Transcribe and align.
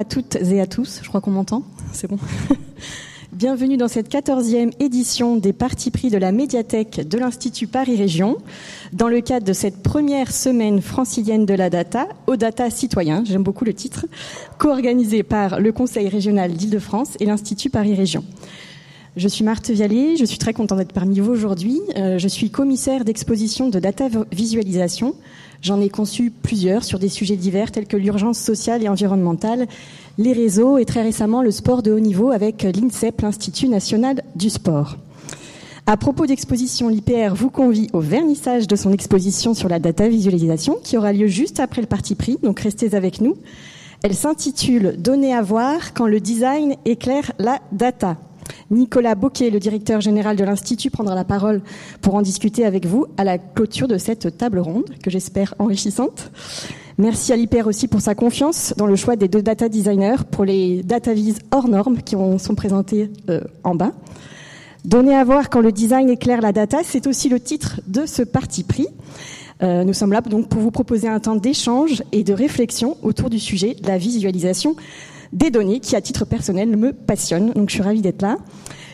à 0.00 0.04
toutes 0.04 0.36
et 0.36 0.60
à 0.60 0.66
tous, 0.68 1.00
je 1.02 1.08
crois 1.08 1.20
qu'on 1.20 1.32
m'entend, 1.32 1.64
c'est 1.92 2.08
bon. 2.08 2.18
Bienvenue 3.32 3.76
dans 3.76 3.88
cette 3.88 4.08
quatorzième 4.08 4.70
édition 4.78 5.34
des 5.34 5.52
partis 5.52 5.90
pris 5.90 6.08
de 6.08 6.18
la 6.18 6.30
médiathèque 6.30 7.08
de 7.08 7.18
l'Institut 7.18 7.66
Paris 7.66 7.96
Région, 7.96 8.36
dans 8.92 9.08
le 9.08 9.20
cadre 9.20 9.44
de 9.44 9.52
cette 9.52 9.82
première 9.82 10.30
semaine 10.30 10.80
francilienne 10.80 11.46
de 11.46 11.54
la 11.54 11.68
data, 11.68 12.06
au 12.28 12.36
data 12.36 12.70
citoyen, 12.70 13.24
j'aime 13.26 13.42
beaucoup 13.42 13.64
le 13.64 13.74
titre, 13.74 14.06
co-organisée 14.58 15.24
par 15.24 15.58
le 15.58 15.72
Conseil 15.72 16.08
régional 16.08 16.52
d'Île-de-France 16.52 17.16
et 17.18 17.26
l'Institut 17.26 17.68
Paris 17.68 17.96
Région. 17.96 18.22
Je 19.18 19.26
suis 19.26 19.42
Marthe 19.42 19.70
Vialet, 19.70 20.14
je 20.14 20.24
suis 20.24 20.38
très 20.38 20.52
contente 20.52 20.78
d'être 20.78 20.92
parmi 20.92 21.18
vous 21.18 21.32
aujourd'hui. 21.32 21.80
Euh, 21.96 22.18
je 22.18 22.28
suis 22.28 22.50
commissaire 22.50 23.04
d'exposition 23.04 23.68
de 23.68 23.80
data 23.80 24.06
visualisation 24.30 25.16
J'en 25.60 25.80
ai 25.80 25.88
conçu 25.88 26.30
plusieurs 26.30 26.84
sur 26.84 27.00
des 27.00 27.08
sujets 27.08 27.34
divers 27.34 27.72
tels 27.72 27.88
que 27.88 27.96
l'urgence 27.96 28.38
sociale 28.38 28.84
et 28.84 28.88
environnementale, 28.88 29.66
les 30.18 30.32
réseaux 30.32 30.78
et 30.78 30.84
très 30.84 31.02
récemment 31.02 31.42
le 31.42 31.50
sport 31.50 31.82
de 31.82 31.90
haut 31.90 31.98
niveau 31.98 32.30
avec 32.30 32.62
l'INSEP, 32.62 33.22
l'Institut 33.22 33.66
national 33.66 34.22
du 34.36 34.50
sport. 34.50 34.98
À 35.86 35.96
propos 35.96 36.26
d'exposition, 36.26 36.88
l'IPR 36.88 37.34
vous 37.34 37.50
convie 37.50 37.88
au 37.92 37.98
vernissage 37.98 38.68
de 38.68 38.76
son 38.76 38.92
exposition 38.92 39.52
sur 39.52 39.68
la 39.68 39.80
data 39.80 40.08
visualisation 40.08 40.76
qui 40.84 40.96
aura 40.96 41.12
lieu 41.12 41.26
juste 41.26 41.58
après 41.58 41.80
le 41.80 41.88
parti 41.88 42.14
pris, 42.14 42.38
donc 42.44 42.60
restez 42.60 42.94
avec 42.94 43.20
nous. 43.20 43.36
Elle 44.04 44.14
s'intitule 44.14 44.94
Donner 44.96 45.34
à 45.34 45.42
voir 45.42 45.92
quand 45.92 46.06
le 46.06 46.20
design 46.20 46.76
éclaire 46.84 47.32
la 47.40 47.58
data. 47.72 48.16
Nicolas 48.70 49.14
Boquet, 49.14 49.50
le 49.50 49.58
directeur 49.58 50.00
général 50.00 50.36
de 50.36 50.44
l'Institut, 50.44 50.90
prendra 50.90 51.14
la 51.14 51.24
parole 51.24 51.62
pour 52.00 52.14
en 52.14 52.22
discuter 52.22 52.64
avec 52.64 52.86
vous 52.86 53.06
à 53.16 53.24
la 53.24 53.38
clôture 53.38 53.88
de 53.88 53.98
cette 53.98 54.36
table 54.36 54.58
ronde, 54.58 54.84
que 55.02 55.10
j'espère 55.10 55.54
enrichissante. 55.58 56.30
Merci 56.98 57.32
à 57.32 57.36
l'IPR 57.36 57.66
aussi 57.66 57.86
pour 57.86 58.00
sa 58.00 58.16
confiance 58.16 58.74
dans 58.76 58.86
le 58.86 58.96
choix 58.96 59.14
des 59.14 59.28
deux 59.28 59.42
data 59.42 59.68
designers 59.68 60.24
pour 60.30 60.44
les 60.44 60.82
data 60.82 61.14
vis 61.14 61.38
hors 61.52 61.68
normes 61.68 62.02
qui 62.02 62.16
sont 62.38 62.54
présentés 62.56 63.10
euh, 63.28 63.40
en 63.62 63.76
bas. 63.76 63.92
Donner 64.84 65.14
à 65.14 65.22
voir 65.22 65.48
quand 65.48 65.60
le 65.60 65.70
design 65.70 66.08
éclaire 66.08 66.40
la 66.40 66.52
data, 66.52 66.78
c'est 66.82 67.06
aussi 67.06 67.28
le 67.28 67.38
titre 67.38 67.80
de 67.86 68.04
ce 68.04 68.22
parti 68.22 68.64
pris. 68.64 68.88
Euh, 69.62 69.84
nous 69.84 69.92
sommes 69.92 70.12
là 70.12 70.20
donc 70.20 70.48
pour 70.48 70.60
vous 70.60 70.70
proposer 70.70 71.08
un 71.08 71.20
temps 71.20 71.36
d'échange 71.36 72.02
et 72.12 72.24
de 72.24 72.32
réflexion 72.32 72.96
autour 73.02 73.28
du 73.28 73.38
sujet 73.38 73.74
de 73.74 73.86
la 73.86 73.98
visualisation 73.98 74.76
des 75.32 75.50
données 75.50 75.80
qui, 75.80 75.96
à 75.96 76.00
titre 76.00 76.24
personnel, 76.24 76.76
me 76.76 76.92
passionnent. 76.92 77.52
Donc, 77.52 77.70
je 77.70 77.74
suis 77.74 77.82
ravie 77.82 78.02
d'être 78.02 78.22
là. 78.22 78.36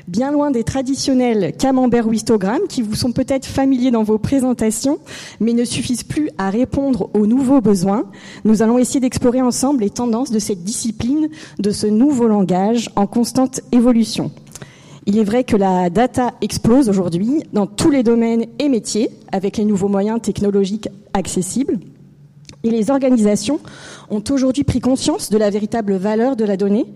Bien 0.07 0.33
loin 0.33 0.51
des 0.51 0.65
traditionnels 0.65 1.55
camembert 1.57 2.07
ou 2.07 2.13
histogrammes 2.13 2.67
qui 2.69 2.83
vous 2.83 2.95
sont 2.95 3.13
peut-être 3.13 3.47
familiers 3.47 3.91
dans 3.91 4.03
vos 4.03 4.19
présentations, 4.19 4.99
mais 5.41 5.55
ne 5.55 5.65
suffisent 5.65 6.03
plus 6.03 6.29
à 6.37 6.51
répondre 6.51 7.09
aux 7.15 7.27
nouveaux 7.27 7.63
besoins, 7.63 8.05
nous 8.45 8.61
allons 8.61 8.77
essayer 8.77 9.01
d'explorer 9.01 9.41
ensemble 9.41 9.81
les 9.81 9.89
tendances 9.89 10.31
de 10.31 10.39
cette 10.39 10.63
discipline, 10.63 11.29
de 11.59 11.71
ce 11.71 11.87
nouveau 11.87 12.29
langage 12.29 12.91
en 12.97 13.07
constante 13.07 13.63
évolution. 13.73 14.31
Il 15.07 15.19
est 15.19 15.25
vrai 15.25 15.45
que 15.45 15.57
la 15.57 15.89
data 15.89 16.35
explose 16.43 16.91
aujourd'hui 16.91 17.43
dans 17.55 17.67
tous 17.67 17.91
les 17.91 18.03
domaines 18.03 18.45
et 18.59 18.69
métiers 18.69 19.09
avec 19.33 19.57
les 19.57 19.65
nouveaux 19.65 19.89
moyens 19.89 20.21
technologiques 20.21 20.89
accessibles. 21.15 21.79
Et 22.65 22.71
les 22.71 22.91
organisations 22.91 23.61
ont 24.11 24.25
aujourd'hui 24.31 24.65
pris 24.65 24.81
conscience 24.81 25.29
de 25.29 25.37
la 25.37 25.51
véritable 25.51 25.97
valeur 25.97 26.35
de 26.35 26.45
la 26.47 26.57
donnée, 26.57 26.87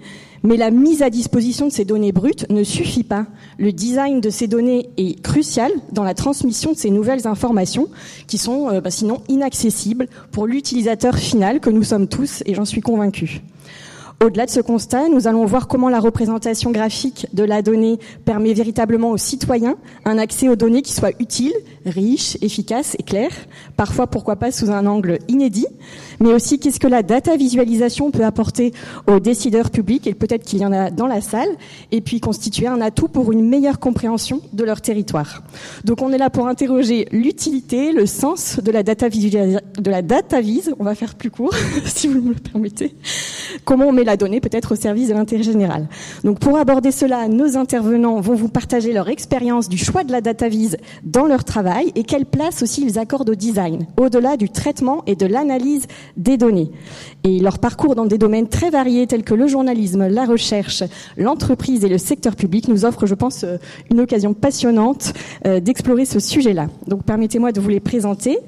mais 0.43 0.57
la 0.57 0.71
mise 0.71 1.03
à 1.03 1.11
disposition 1.11 1.67
de 1.67 1.73
ces 1.73 1.85
données 1.85 2.13
brutes 2.13 2.49
ne 2.49 2.65
suffit 2.65 3.05
pas. 3.05 3.27
Le 3.59 3.71
design 3.71 4.23
de 4.23 4.31
ces 4.31 4.47
données 4.47 4.89
est 4.97 5.21
crucial 5.21 5.71
dans 5.93 6.05
la 6.05 6.15
transmission 6.15 6.73
de 6.73 6.77
ces 6.77 6.91
nouvelles 6.91 7.27
informations 7.27 7.89
qui 8.27 8.39
sont 8.39 8.71
euh, 8.71 8.81
bah, 8.81 8.91
sinon 8.91 9.21
inaccessibles 9.29 10.09
pour 10.33 10.47
l'utilisateur 10.47 11.17
final 11.17 11.61
que 11.61 11.71
nous 11.71 11.85
sommes 11.85 12.09
tous, 12.09 12.43
et 12.47 12.55
j'en 12.55 12.65
suis 12.65 12.81
convaincue. 12.81 13.43
Au-delà 14.21 14.47
de 14.47 14.51
ce 14.51 14.59
constat, 14.59 15.09
nous 15.09 15.29
allons 15.29 15.45
voir 15.45 15.69
comment 15.69 15.89
la 15.89 16.01
représentation 16.01 16.73
graphique 16.73 17.29
de 17.35 17.45
la 17.45 17.63
donnée 17.63 18.01
permet 18.25 18.53
véritablement 18.53 19.13
aux 19.13 19.17
citoyens 19.17 19.77
un 20.05 20.19
accès 20.19 20.49
aux 20.49 20.57
données 20.57 20.83
qui 20.83 20.93
soit 20.93 21.13
utile, 21.21 21.53
riche, 21.87 22.37
efficace 22.43 22.97
et 22.99 23.05
clair, 23.05 23.31
parfois 23.77 24.09
pourquoi 24.09 24.35
pas 24.35 24.51
sous 24.51 24.73
un 24.73 24.87
angle 24.87 25.21
inédit, 25.29 25.69
mais 26.21 26.33
aussi 26.33 26.59
qu'est-ce 26.59 26.81
que 26.81 26.89
la 26.89 27.03
data 27.03 27.37
visualisation 27.37 28.11
peut 28.11 28.25
apporter 28.25 28.73
aux 29.07 29.21
décideurs 29.21 29.71
publics, 29.71 30.07
et 30.07 30.15
peut-être 30.15 30.45
qu'il 30.45 30.61
y 30.61 30.67
en 30.67 30.73
a 30.73 30.91
dans 30.91 31.07
la 31.07 31.21
salle, 31.21 31.49
et 31.93 32.01
puis 32.01 32.21
constituer 32.21 32.67
un 32.67 32.81
atout 32.81 33.09
pour 33.09 33.33
une 33.33 33.49
meilleure 33.49 33.79
compréhension 33.79 34.41
de 34.53 34.65
leur 34.65 34.81
territoire. 34.81 35.43
Donc 35.85 36.03
on 36.03 36.13
est 36.13 36.19
là 36.19 36.31
pour 36.31 36.49
interroger 36.49 37.09
l'utilité, 37.13 37.93
le 37.93 38.07
sens 38.07 38.61
de 38.61 38.71
la 38.71 38.83
data, 38.83 39.09
de 39.09 39.91
la 39.91 40.03
data 40.03 40.41
vise, 40.41 40.75
on 40.79 40.85
va 40.85 40.95
faire 40.95 41.15
plus 41.15 41.31
court, 41.31 41.55
si 41.85 42.09
vous 42.09 42.21
me 42.21 42.35
le 42.35 42.41
permettez, 42.41 42.95
comment 43.65 43.87
on 43.87 43.93
met 43.93 44.05
la 44.05 44.17
donnée 44.17 44.41
peut-être 44.41 44.73
au 44.73 44.77
service 44.77 45.09
de 45.09 45.15
l'intérêt 45.15 45.43
général. 45.43 45.89
Donc 46.25 46.39
pour 46.39 46.59
aborder 46.59 46.91
cela, 46.91 47.29
nos 47.29 47.57
intervenants 47.57 48.21
vont 48.21 48.35
vous 48.35 48.49
partager 48.49 48.93
leur 48.93 49.09
expérience 49.09 49.69
du 49.69 49.79
choix 49.79 50.05
de 50.05 50.13
la 50.13 50.21
data 50.21 50.49
vise 50.49 50.77
dans 51.05 51.27
leur 51.27 51.45
travail 51.45 51.93
et 51.95 52.05
quelle 52.05 52.27
place 52.27 52.63
aussi 52.63 52.83
ils 52.85 52.99
accordent 52.99 53.31
au 53.31 53.35
design, 53.35 53.87
au-delà 53.97 54.37
du 54.37 54.51
traitement 54.51 55.03
et 55.07 55.17
de 55.17 55.27
l'analyse 55.27 55.87
des 56.17 56.37
données. 56.37 56.71
Et 57.25 57.41
leur 57.41 57.59
parcours 57.59 57.95
dans 57.95 58.07
des 58.07 58.19
domaines 58.19 58.49
très 58.49 58.71
variés 58.71 59.07
tels 59.07 59.23
que 59.23 59.35
le 59.35 59.47
journalisme, 59.47 60.07
la 60.09 60.25
recherche, 60.25 60.83
l'entreprise 61.17 61.85
et 61.85 61.89
le 61.89 61.99
secteur 61.99 62.37
public 62.37 62.69
nous 62.69 62.85
offre, 62.85 63.07
je 63.07 63.15
pense, 63.15 63.45
euh, 63.45 63.57
une 63.91 64.01
occasion 64.01 64.35
passionnante 64.35 65.13
euh, 65.47 65.61
d'explorer 65.61 66.05
ce 66.05 66.21
sujet-là. 66.21 66.69
Donc 66.87 67.05
permettez-moi 67.05 67.53
de 67.53 67.61
vous 67.61 67.69
les 67.69 67.81
présenter. 67.81 68.39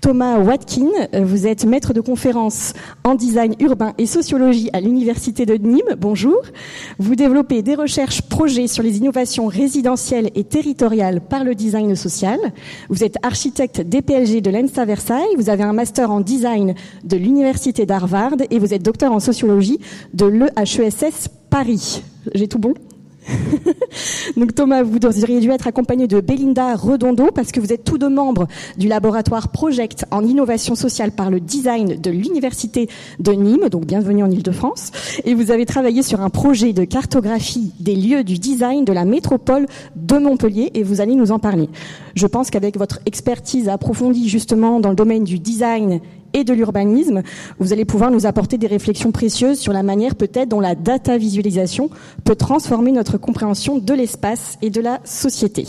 Thomas 0.00 0.38
Watkin, 0.38 0.88
vous 1.22 1.46
êtes 1.46 1.64
maître 1.64 1.92
de 1.92 2.00
conférence 2.00 2.74
en 3.04 3.14
design 3.14 3.54
urbain 3.60 3.92
et 3.98 4.06
sociologie 4.06 4.68
à 4.72 4.80
l'Université 4.80 5.46
de 5.46 5.54
Nîmes. 5.54 5.96
Bonjour. 5.98 6.40
Vous 6.98 7.16
développez 7.16 7.62
des 7.62 7.74
recherches 7.74 8.22
projets 8.22 8.66
sur 8.66 8.82
les 8.82 8.98
innovations 8.98 9.46
résidentielles 9.46 10.30
et 10.34 10.44
territoriales 10.44 11.20
par 11.20 11.44
le 11.44 11.54
design 11.54 11.96
social. 11.96 12.38
Vous 12.88 13.04
êtes 13.04 13.16
architecte 13.22 13.80
DPLG 13.80 14.42
de 14.42 14.50
l'ENSA 14.50 14.84
Versailles. 14.84 15.34
Vous 15.36 15.50
avez 15.50 15.62
un 15.62 15.72
master 15.72 16.10
en 16.10 16.20
design 16.20 16.74
de 17.04 17.16
l'Université 17.16 17.86
d'Harvard 17.86 18.36
et 18.50 18.58
vous 18.58 18.74
êtes 18.74 18.82
docteur 18.82 19.12
en 19.12 19.20
sociologie 19.20 19.78
de 20.14 20.26
l'EHESS 20.26 21.28
Paris. 21.50 22.02
J'ai 22.34 22.48
tout 22.48 22.58
bon? 22.58 22.74
Donc 24.36 24.54
Thomas, 24.54 24.82
vous 24.82 24.98
auriez 25.04 25.40
dû 25.40 25.50
être 25.50 25.66
accompagné 25.66 26.06
de 26.06 26.20
Belinda 26.20 26.74
Redondo 26.74 27.30
parce 27.34 27.52
que 27.52 27.60
vous 27.60 27.72
êtes 27.72 27.84
tous 27.84 27.98
deux 27.98 28.08
membres 28.08 28.46
du 28.76 28.88
laboratoire 28.88 29.48
Project 29.48 30.04
en 30.10 30.24
innovation 30.24 30.74
sociale 30.74 31.12
par 31.12 31.30
le 31.30 31.40
design 31.40 32.00
de 32.00 32.10
l'Université 32.10 32.88
de 33.18 33.32
Nîmes, 33.32 33.68
donc 33.68 33.86
bienvenue 33.86 34.22
en 34.22 34.30
Ile-de-France. 34.30 34.90
Et 35.24 35.34
vous 35.34 35.50
avez 35.50 35.66
travaillé 35.66 36.02
sur 36.02 36.20
un 36.20 36.30
projet 36.30 36.72
de 36.72 36.84
cartographie 36.84 37.72
des 37.80 37.94
lieux 37.94 38.24
du 38.24 38.38
design 38.38 38.84
de 38.84 38.92
la 38.92 39.04
métropole 39.04 39.66
de 39.96 40.18
Montpellier 40.18 40.70
et 40.74 40.82
vous 40.82 41.00
allez 41.00 41.14
nous 41.14 41.32
en 41.32 41.38
parler. 41.38 41.68
Je 42.14 42.26
pense 42.26 42.50
qu'avec 42.50 42.78
votre 42.78 43.00
expertise 43.06 43.68
approfondie 43.68 44.28
justement 44.28 44.80
dans 44.80 44.90
le 44.90 44.96
domaine 44.96 45.24
du 45.24 45.38
design 45.38 46.00
et 46.32 46.44
de 46.44 46.52
l'urbanisme, 46.52 47.22
vous 47.58 47.72
allez 47.72 47.84
pouvoir 47.84 48.10
nous 48.10 48.26
apporter 48.26 48.58
des 48.58 48.66
réflexions 48.66 49.12
précieuses 49.12 49.58
sur 49.58 49.72
la 49.72 49.82
manière 49.82 50.14
peut-être 50.14 50.48
dont 50.48 50.60
la 50.60 50.74
data 50.74 51.16
visualisation 51.18 51.90
peut 52.24 52.36
transformer 52.36 52.92
notre 52.92 53.18
compréhension 53.18 53.78
de 53.78 53.94
l'espace 53.94 54.58
et 54.62 54.70
de 54.70 54.80
la 54.80 55.00
société. 55.04 55.64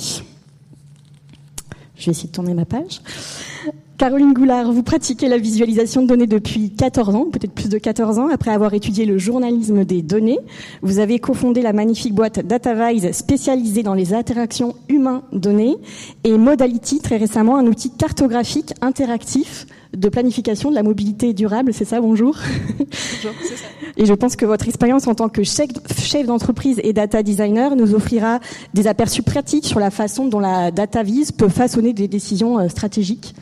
Je 1.95 2.05
vais 2.05 2.11
essayer 2.11 2.27
de 2.27 2.33
tourner 2.33 2.53
ma 2.53 2.65
page. 2.65 3.01
Caroline 3.97 4.33
Goulard, 4.33 4.71
vous 4.71 4.83
pratiquez 4.83 5.27
la 5.27 5.39
visualisation 5.39 6.03
de 6.03 6.07
données 6.07 6.27
depuis 6.27 6.69
14 6.69 7.15
ans, 7.15 7.25
peut-être 7.31 7.53
plus 7.53 7.67
de 7.67 7.79
14 7.79 8.19
ans, 8.19 8.27
après 8.27 8.51
avoir 8.51 8.75
étudié 8.75 9.05
le 9.05 9.17
journalisme 9.17 9.85
des 9.85 10.03
données. 10.03 10.37
Vous 10.83 10.99
avez 10.99 11.17
cofondé 11.17 11.63
la 11.63 11.73
magnifique 11.73 12.13
boîte 12.13 12.45
DataVise 12.45 13.11
spécialisée 13.11 13.81
dans 13.81 13.95
les 13.95 14.13
interactions 14.13 14.75
humains-données 14.87 15.77
et 16.23 16.37
Modality, 16.37 16.99
très 16.99 17.17
récemment, 17.17 17.57
un 17.57 17.65
outil 17.65 17.89
cartographique 17.89 18.75
interactif 18.81 19.65
de 19.97 20.09
planification 20.09 20.69
de 20.69 20.75
la 20.75 20.83
mobilité 20.83 21.33
durable, 21.33 21.73
c'est 21.73 21.85
ça, 21.85 21.99
bonjour 21.99 22.37
Bonjour, 22.77 23.31
c'est 23.41 23.57
ça. 23.57 23.65
Et 23.97 24.05
je 24.05 24.13
pense 24.13 24.35
que 24.35 24.45
votre 24.45 24.67
expérience 24.67 25.07
en 25.07 25.15
tant 25.15 25.27
que 25.27 25.43
chef, 25.43 25.67
d'entreprise 26.25 26.79
et 26.83 26.93
data 26.93 27.23
designer 27.23 27.75
nous 27.75 27.95
offrira 27.95 28.39
des 28.73 28.87
aperçus 28.87 29.23
pratiques 29.23 29.65
sur 29.65 29.79
la 29.79 29.89
façon 29.89 30.27
dont 30.27 30.39
la 30.39 30.71
data 30.71 31.01
vise 31.01 31.31
peut 31.31 31.49
façonner 31.49 31.93
des 31.93 32.07
décisions 32.07 32.59
euh, 32.59 32.69
stratégiques 32.69 33.33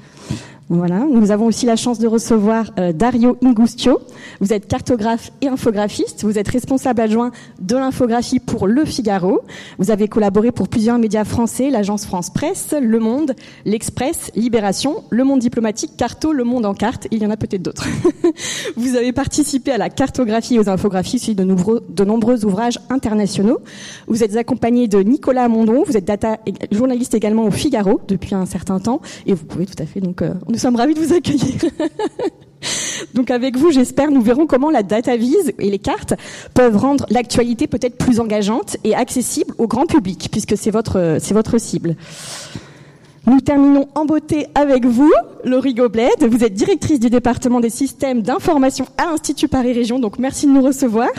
voilà. 0.70 1.06
Nous 1.12 1.30
avons 1.30 1.46
aussi 1.46 1.68
la 1.68 1.76
chance 1.76 2.00
de 2.00 2.08
recevoir 2.08 2.72
euh, 2.80 2.92
Dario 2.92 3.38
Ingustio. 3.44 4.00
Vous 4.42 4.52
êtes 4.52 4.68
cartographe 4.68 5.32
et 5.42 5.48
infographiste. 5.48 6.24
Vous 6.24 6.40
êtes 6.40 6.48
responsable 6.48 7.02
adjoint 7.02 7.32
de 7.62 7.76
l'infographie 7.76 8.40
pour 8.40 8.66
Le 8.66 8.84
Figaro. 8.84 9.42
Vous 9.78 9.92
avez 9.92 10.08
collaboré 10.08 10.52
pour 10.52 10.68
plusieurs 10.68 10.98
médias 10.98 11.24
français, 11.24 11.70
l'agence 11.70 12.06
France 12.06 12.32
Presse, 12.32 12.74
Le 12.82 13.00
Monde, 13.00 13.36
l'Express, 13.66 14.32
Libération, 14.36 15.04
Le 15.12 15.24
Monde 15.24 15.40
diplomatique, 15.40 15.92
Carto, 15.98 16.34
Le 16.34 16.44
Monde 16.44 16.66
en 16.66 16.74
carte. 16.74 17.08
Il 17.12 17.22
y 17.22 17.26
en 17.28 17.30
a 17.30 17.38
peut-être 17.38 17.62
d'autres. 17.62 17.86
vous 18.76 18.96
avez 18.96 19.14
participé 19.14 19.72
à 19.72 19.78
la 19.78 19.92
cartographie 19.92 20.56
et 20.56 20.60
aux 20.60 20.70
infographies 20.70 21.20
suite 21.20 21.38
de, 21.38 21.44
nombreux, 21.44 22.46
ouvrages 22.46 22.80
internationaux. 22.90 23.60
Vous 24.08 24.24
êtes 24.24 24.36
accompagné 24.36 24.88
de 24.88 24.98
Nicolas 25.00 25.48
Mondon. 25.48 25.84
Vous 25.86 25.96
êtes 25.96 26.06
data 26.06 26.40
journaliste 26.72 27.14
également 27.14 27.44
au 27.44 27.52
Figaro 27.52 28.02
depuis 28.08 28.34
un 28.34 28.48
certain 28.48 28.80
temps 28.80 29.00
et 29.28 29.34
vous 29.34 29.46
pouvez 29.46 29.68
tout 29.68 29.82
à 29.82 29.86
fait 29.86 30.00
donc 30.00 30.24
euh, 30.24 30.34
nous 30.56 30.62
sommes 30.62 30.78
ravis 30.78 30.94
de 30.94 31.02
vous 31.02 31.14
accueillir. 31.14 31.56
Donc 33.14 33.30
avec 33.30 33.58
vous, 33.58 33.72
j'espère, 33.72 34.10
nous 34.10 34.22
verrons 34.22 34.48
comment 34.48 34.70
la 34.70 34.84
data 34.84 35.18
vise 35.18 35.52
et 35.60 35.70
les 35.70 35.80
cartes 35.80 36.14
peuvent 36.54 36.78
rendre 36.78 37.06
l'actualité 37.10 37.68
peut-être 37.68 37.98
plus 37.98 38.22
engageante 38.22 38.78
et 38.86 38.96
accessible 38.96 39.54
au 39.58 39.68
grand 39.68 39.86
public, 39.86 40.30
puisque 40.32 40.56
c'est 40.56 40.72
votre, 40.72 41.18
c'est 41.20 41.34
votre 41.34 41.58
cible. 41.58 41.98
Nous 43.28 43.42
terminons 43.42 43.88
en 43.96 44.06
beauté 44.06 44.46
avec 44.54 44.86
vous, 44.86 45.12
Laurie 45.44 45.74
Goblet. 45.74 46.12
Vous 46.20 46.44
êtes 46.44 46.54
directrice 46.54 47.00
du 47.00 47.10
département 47.10 47.60
des 47.60 47.72
systèmes 47.72 48.22
d'information 48.22 48.86
à 49.00 49.06
l'Institut 49.06 49.48
Paris 49.48 49.74
Région, 49.74 49.98
donc 49.98 50.20
merci 50.20 50.46
de 50.46 50.52
nous 50.52 50.62
recevoir. 50.62 51.10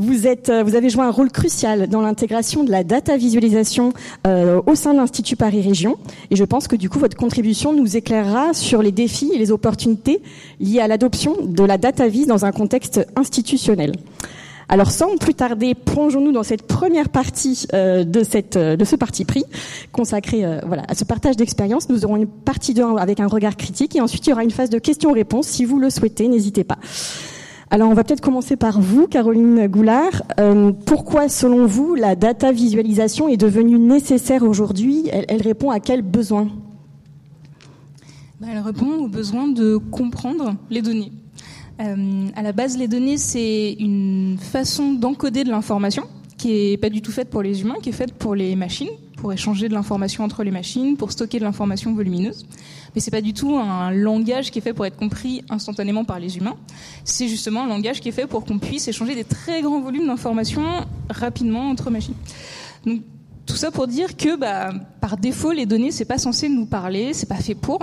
Euh, 0.00 0.62
vous 0.62 0.74
avez 0.76 0.88
joué 0.88 1.02
un 1.02 1.10
rôle 1.10 1.30
crucial 1.30 1.88
dans 1.88 2.00
l'intégration 2.00 2.64
de 2.64 2.70
la 2.70 2.84
data 2.84 3.18
visualisation 3.18 3.92
euh, 4.26 4.62
au 4.64 4.74
sein 4.74 4.94
de 4.94 4.98
l'Institut 4.98 5.36
Paris 5.36 5.60
Région. 5.60 5.98
Et 6.30 6.36
je 6.36 6.44
pense 6.44 6.68
que 6.68 6.76
du 6.76 6.88
coup, 6.88 6.98
votre 6.98 7.18
contribution 7.18 7.74
nous 7.74 7.98
éclairera 7.98 8.54
sur 8.54 8.80
les 8.80 8.92
défis 8.92 9.30
et 9.34 9.38
les 9.38 9.52
opportunités 9.52 10.22
liées 10.58 10.80
à 10.80 10.88
l'adoption 10.88 11.36
de 11.42 11.64
la 11.64 11.76
data 11.76 12.08
vis 12.08 12.24
dans 12.24 12.46
un 12.46 12.52
contexte 12.52 13.06
institutionnel. 13.14 13.92
Alors 14.68 14.90
sans 14.90 15.16
plus 15.16 15.34
tarder, 15.34 15.74
plongeons-nous 15.74 16.32
dans 16.32 16.42
cette 16.42 16.66
première 16.66 17.08
partie 17.08 17.66
euh, 17.72 18.02
de, 18.02 18.24
cette, 18.24 18.56
euh, 18.56 18.76
de 18.76 18.84
ce 18.84 18.96
parti 18.96 19.24
pris 19.24 19.44
consacré 19.92 20.44
euh, 20.44 20.58
voilà, 20.66 20.82
à 20.88 20.94
ce 20.94 21.04
partage 21.04 21.36
d'expérience. 21.36 21.88
Nous 21.88 22.04
aurons 22.04 22.16
une 22.16 22.26
partie 22.26 22.74
2 22.74 22.82
avec 22.98 23.20
un 23.20 23.28
regard 23.28 23.56
critique 23.56 23.94
et 23.94 24.00
ensuite 24.00 24.26
il 24.26 24.30
y 24.30 24.32
aura 24.32 24.42
une 24.42 24.50
phase 24.50 24.70
de 24.70 24.78
questions-réponses. 24.78 25.46
Si 25.46 25.64
vous 25.64 25.78
le 25.78 25.88
souhaitez, 25.88 26.26
n'hésitez 26.26 26.64
pas. 26.64 26.78
Alors 27.70 27.90
on 27.90 27.94
va 27.94 28.02
peut-être 28.02 28.20
commencer 28.20 28.56
par 28.56 28.80
vous, 28.80 29.06
Caroline 29.06 29.66
Goulard. 29.66 30.22
pourquoi, 30.84 31.28
selon 31.28 31.66
vous, 31.66 31.94
la 31.94 32.14
data 32.14 32.52
visualisation 32.52 33.28
est 33.28 33.36
devenue 33.36 33.78
nécessaire 33.78 34.42
aujourd'hui? 34.44 35.08
Elle, 35.12 35.26
elle, 35.28 35.42
répond 35.42 35.70
à 35.70 35.80
quel 35.80 36.02
besoin? 36.02 36.48
Ben, 38.40 38.48
Elle 38.52 38.58
répond 38.60 38.98
au 38.98 39.08
besoin 39.08 39.48
de 39.48 39.76
comprendre 39.76 40.54
les 40.70 40.82
données. 40.82 41.10
Euh, 41.80 42.28
à 42.34 42.42
la 42.42 42.52
base, 42.52 42.78
les 42.78 42.88
données, 42.88 43.18
c'est 43.18 43.72
une 43.78 44.38
façon 44.40 44.92
d'encoder 44.92 45.44
de 45.44 45.50
l'information 45.50 46.04
qui 46.38 46.72
est 46.72 46.76
pas 46.76 46.90
du 46.90 47.02
tout 47.02 47.12
faite 47.12 47.30
pour 47.30 47.42
les 47.42 47.62
humains, 47.62 47.76
qui 47.82 47.90
est 47.90 47.92
faite 47.92 48.12
pour 48.12 48.34
les 48.34 48.56
machines, 48.56 48.90
pour 49.16 49.32
échanger 49.32 49.68
de 49.68 49.74
l'information 49.74 50.24
entre 50.24 50.44
les 50.44 50.50
machines, 50.50 50.96
pour 50.96 51.12
stocker 51.12 51.38
de 51.38 51.44
l'information 51.44 51.94
volumineuse. 51.94 52.46
Mais 52.94 53.00
c'est 53.00 53.10
pas 53.10 53.20
du 53.20 53.32
tout 53.32 53.56
un 53.56 53.90
langage 53.90 54.50
qui 54.50 54.58
est 54.58 54.62
fait 54.62 54.72
pour 54.72 54.86
être 54.86 54.96
compris 54.96 55.44
instantanément 55.48 56.04
par 56.04 56.18
les 56.18 56.36
humains. 56.36 56.56
C'est 57.04 57.28
justement 57.28 57.64
un 57.64 57.68
langage 57.68 58.00
qui 58.00 58.08
est 58.08 58.12
fait 58.12 58.26
pour 58.26 58.44
qu'on 58.44 58.58
puisse 58.58 58.88
échanger 58.88 59.14
des 59.14 59.24
très 59.24 59.62
grands 59.62 59.80
volumes 59.80 60.06
d'informations 60.06 60.86
rapidement 61.10 61.68
entre 61.70 61.90
machines. 61.90 62.14
Donc, 62.84 63.02
tout 63.46 63.56
ça 63.56 63.70
pour 63.70 63.86
dire 63.86 64.16
que, 64.16 64.36
bah, 64.36 64.72
par 65.00 65.16
défaut, 65.16 65.52
les 65.52 65.66
données, 65.66 65.92
c'est 65.92 66.04
pas 66.04 66.18
censé 66.18 66.48
nous 66.48 66.66
parler, 66.66 67.14
c'est 67.14 67.28
pas 67.28 67.36
fait 67.36 67.54
pour. 67.54 67.78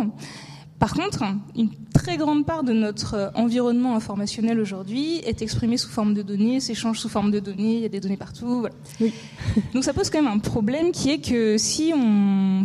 Par 0.78 0.94
contre, 0.94 1.24
une 1.56 1.70
très 2.04 2.18
grande 2.18 2.46
part 2.46 2.64
de 2.64 2.74
notre 2.74 3.14
euh, 3.14 3.30
environnement 3.34 3.96
informationnel 3.96 4.60
aujourd'hui 4.60 5.20
est 5.20 5.42
exprimé 5.42 5.78
sous 5.78 5.90
forme 5.90 6.14
de 6.14 6.22
données, 6.22 6.60
s'échange 6.60 7.00
sous 7.00 7.08
forme 7.08 7.32
de 7.32 7.40
données, 7.40 7.76
il 7.76 7.80
y 7.82 7.86
a 7.86 7.90
des 7.90 8.02
données 8.02 8.18
partout. 8.18 8.68
Donc 9.74 9.86
ça 9.86 9.94
pose 9.94 10.10
quand 10.10 10.22
même 10.22 10.32
un 10.32 10.40
problème 10.40 10.92
qui 10.92 11.12
est 11.12 11.20
que 11.20 11.58
si 11.58 11.94
on 11.96 12.64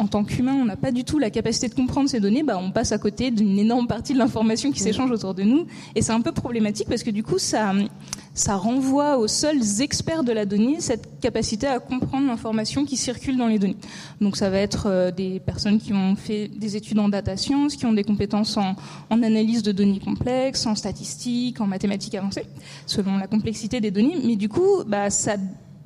en 0.00 0.06
tant 0.06 0.24
qu'humain, 0.24 0.54
on 0.54 0.64
n'a 0.64 0.76
pas 0.76 0.92
du 0.92 1.04
tout 1.04 1.18
la 1.18 1.30
capacité 1.30 1.68
de 1.68 1.74
comprendre 1.74 2.08
ces 2.08 2.20
données, 2.20 2.42
bah, 2.42 2.58
on 2.60 2.70
passe 2.72 2.90
à 2.90 2.98
côté 2.98 3.30
d'une 3.30 3.58
énorme 3.58 3.86
partie 3.86 4.14
de 4.14 4.18
l'information 4.18 4.72
qui 4.72 4.80
s'échange 4.80 5.10
autour 5.10 5.34
de 5.34 5.42
nous. 5.42 5.66
Et 5.94 6.00
c'est 6.00 6.12
un 6.12 6.22
peu 6.22 6.32
problématique 6.32 6.88
parce 6.88 7.02
que 7.02 7.10
du 7.10 7.22
coup, 7.22 7.38
ça, 7.38 7.74
ça 8.34 8.56
renvoie 8.56 9.18
aux 9.18 9.28
seuls 9.28 9.80
experts 9.80 10.24
de 10.24 10.32
la 10.32 10.46
donnée 10.46 10.80
cette 10.80 11.20
capacité 11.20 11.66
à 11.66 11.78
comprendre 11.78 12.26
l'information 12.26 12.84
qui 12.84 12.96
circule 12.96 13.36
dans 13.36 13.48
les 13.48 13.58
données. 13.58 13.76
Donc 14.20 14.36
ça 14.36 14.50
va 14.50 14.58
être 14.58 14.86
euh, 14.86 15.10
des 15.10 15.40
personnes 15.40 15.78
qui 15.78 15.92
ont 15.92 16.14
fait 16.14 16.48
des 16.48 16.76
études 16.76 16.98
en 16.98 17.08
data 17.08 17.36
science, 17.36 17.76
qui 17.76 17.86
ont 17.86 17.92
des 17.92 18.04
compétences 18.04 18.56
en, 18.56 18.76
analyse 19.10 19.62
de 19.62 19.72
données 19.72 19.98
complexes, 19.98 20.66
en 20.66 20.74
statistiques, 20.74 21.60
en 21.60 21.66
mathématiques 21.66 22.14
avancées, 22.14 22.46
selon 22.86 23.16
la 23.18 23.26
complexité 23.26 23.80
des 23.80 23.90
données. 23.90 24.16
Mais 24.24 24.36
du 24.36 24.48
coup, 24.48 24.84
bah, 24.86 25.10
ça 25.10 25.36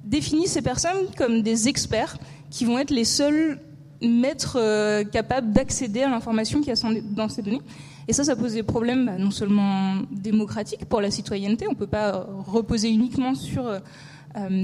définit 0.05 0.47
ces 0.47 0.63
personnes 0.63 1.07
comme 1.17 1.43
des 1.43 1.69
experts 1.69 2.19
qui 2.51 2.65
vont 2.65 2.79
être 2.79 2.91
les 2.91 3.05
seuls 3.05 3.59
maître 4.03 4.59
euh, 4.61 5.03
capable 5.05 5.53
d'accéder 5.53 6.03
à 6.03 6.11
l'information 6.11 6.61
qui 6.61 6.71
est 6.71 7.15
dans 7.15 7.29
ces 7.29 7.43
données. 7.43 7.63
Et 8.09 8.13
ça, 8.13 8.25
ça 8.25 8.37
pose 8.37 8.55
des 8.55 8.63
problèmes 8.63 9.07
bah, 9.07 9.19
non 9.19 9.31
seulement 9.31 9.97
démocratiques 10.11 10.85
pour 10.85 11.01
la 11.01 11.11
citoyenneté, 11.11 11.67
on 11.67 11.73
ne 11.73 11.77
peut 11.77 11.87
pas 11.87 12.15
euh, 12.15 12.25
reposer 12.47 12.91
uniquement 12.91 13.35
sur 13.35 13.67
euh, 13.67 13.79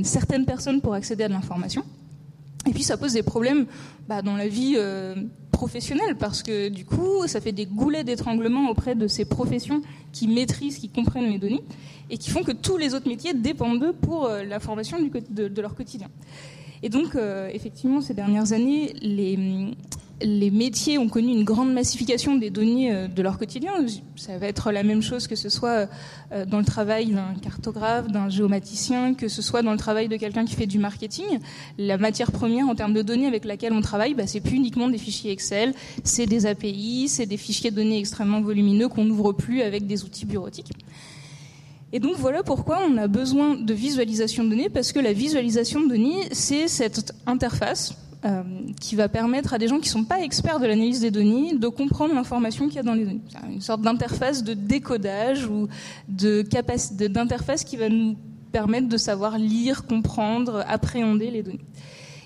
certaines 0.04 0.44
personnes 0.44 0.81
pour 0.81 0.94
accéder 0.94 1.25
à 1.25 1.28
de 1.28 1.32
l'information. 1.32 1.84
Et 2.66 2.72
puis 2.72 2.82
ça 2.82 2.96
pose 2.96 3.14
des 3.14 3.22
problèmes 3.22 3.66
bah, 4.08 4.20
dans 4.20 4.37
la 4.37 4.48
vie 4.48 4.76
professionnelle 5.50 6.16
parce 6.19 6.42
que 6.42 6.69
du 6.69 6.84
coup, 6.84 7.26
ça 7.26 7.40
fait 7.40 7.52
des 7.52 7.64
goulets 7.64 8.04
d'étranglement 8.04 8.69
auprès 8.69 8.94
de 8.94 9.06
ces 9.06 9.25
professions 9.25 9.81
qui 10.12 10.28
maîtrisent, 10.28 10.78
qui 10.78 10.90
comprennent 10.90 11.31
les 11.31 11.38
données 11.38 11.62
et 12.10 12.19
qui 12.19 12.28
font 12.31 12.42
que 12.42 12.52
tous 12.52 12.76
les 12.76 12.94
autres 12.94 13.08
métiers 13.08 13.32
dépendent 13.32 13.81
d'eux 13.81 13.94
pour 13.94 14.28
la 14.28 14.60
formation 14.60 14.98
de, 15.00 15.60
leur 15.60 15.75
quotidien. 15.75 16.08
Et 16.82 16.88
donc, 16.88 17.14
euh, 17.14 17.48
effectivement, 17.52 18.00
ces 18.00 18.14
dernières 18.14 18.52
années, 18.52 18.94
les, 19.02 19.75
les 20.22 20.50
métiers 20.50 20.99
ont 20.99 21.08
connu 21.08 21.32
une 21.32 21.44
grande 21.44 21.72
massification 21.72 22.37
des 22.37 22.50
données 22.50 22.93
euh, 22.93 23.08
de 23.08 23.22
leur 23.22 23.38
quotidien. 23.38 23.72
Ça 24.17 24.38
va 24.38 24.46
être 24.46 24.72
la 24.72 24.82
même 24.82 25.02
chose 25.02 25.26
que 25.26 25.37
ce 25.37 25.49
soit 25.49 25.88
euh, 26.32 26.44
dans 26.44 26.58
le 26.58 26.64
travail 26.64 27.06
d'un 27.06 27.34
cartographe, 27.40 28.08
d'un 28.08 28.28
géomaticien, 28.28 29.14
que 29.14 29.28
ce 29.28 29.43
soit 29.43 29.62
dans 29.62 29.72
le 29.72 29.78
travail 29.78 30.08
de 30.08 30.17
quelqu'un 30.17 30.44
qui 30.44 30.55
fait 30.55 30.67
du 30.67 30.78
marketing. 30.78 31.38
La 31.78 31.99
matière 31.99 32.32
première 32.32 32.69
en 32.69 32.75
termes 32.75 32.94
de 32.94 33.02
données 33.02 33.26
avec 33.26 33.44
laquelle 33.44 33.72
on 33.72 33.81
travaille, 33.81 34.14
bah, 34.14 34.26
c'est 34.26 34.40
plus 34.40 34.56
uniquement 34.56 34.88
des 34.88 34.99
fichiers 34.99 35.31
Excel, 35.32 35.75
c'est 36.05 36.26
des 36.26 36.46
API, 36.46 37.08
c'est 37.08 37.26
des 37.26 37.37
fichiers 37.37 37.70
de 37.70 37.76
données 37.76 37.99
extrêmement 37.99 38.40
volumineux 38.40 38.88
qu'on 38.88 39.05
n'ouvre 39.05 39.32
plus 39.32 39.62
avec 39.62 39.87
des 39.87 40.05
outils 40.05 40.26
bureautiques. 40.26 40.73
Et 41.93 41.99
donc 41.99 42.16
voilà 42.16 42.43
pourquoi 42.43 42.81
on 42.88 42.96
a 42.99 43.08
besoin 43.08 43.56
de 43.56 43.75
visualisation 43.75 44.44
de 44.44 44.50
données, 44.50 44.69
parce 44.69 44.93
que 44.93 45.00
la 45.00 45.12
visualisation 45.12 45.81
de 45.81 45.88
données, 45.88 46.28
c'est 46.31 46.69
cette 46.69 47.12
interface 47.26 47.94
euh, 48.25 48.43
qui 48.78 48.96
va 48.96 49.08
permettre 49.08 49.55
à 49.55 49.58
des 49.58 49.67
gens 49.67 49.78
qui 49.78 49.88
ne 49.88 49.93
sont 49.93 50.05
pas 50.05 50.20
experts 50.20 50.61
de 50.61 50.67
l'analyse 50.67 51.00
des 51.00 51.11
données 51.11 51.55
de 51.55 51.69
comprendre 51.69 52.14
l'information 52.14 52.67
qu'il 52.67 52.76
y 52.76 52.78
a 52.78 52.82
dans 52.82 52.93
les 52.93 53.05
données. 53.05 53.22
Une 53.49 53.62
sorte 53.62 53.81
d'interface 53.81 54.44
de 54.44 54.52
décodage 54.52 55.46
ou 55.46 55.69
d'interface 56.06 57.64
qui 57.64 57.78
va 57.78 57.88
nous 57.88 58.17
permettre 58.52 58.88
de 58.88 58.96
savoir 58.99 59.38
lire, 59.38 59.87
comprendre, 59.87 60.64
appréhender 60.69 61.31
les 61.31 61.43
données. 61.43 61.64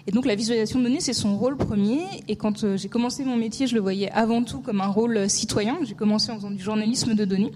Et 0.06 0.12
donc 0.12 0.26
la 0.26 0.34
visualisation 0.34 0.78
de 0.80 0.84
données, 0.84 1.00
c'est 1.00 1.14
son 1.14 1.36
rôle 1.36 1.56
premier. 1.56 2.02
Et 2.28 2.36
quand 2.36 2.62
euh, 2.62 2.76
j'ai 2.76 2.88
commencé 2.88 3.24
mon 3.24 3.36
métier, 3.36 3.66
je 3.66 3.74
le 3.74 3.80
voyais 3.80 4.10
avant 4.10 4.42
tout 4.42 4.60
comme 4.60 4.80
un 4.80 4.88
rôle 4.88 5.30
citoyen. 5.30 5.78
J'ai 5.82 5.94
commencé 5.94 6.30
en 6.30 6.36
faisant 6.36 6.50
du 6.50 6.62
journalisme 6.62 7.14
de 7.14 7.24
données. 7.24 7.52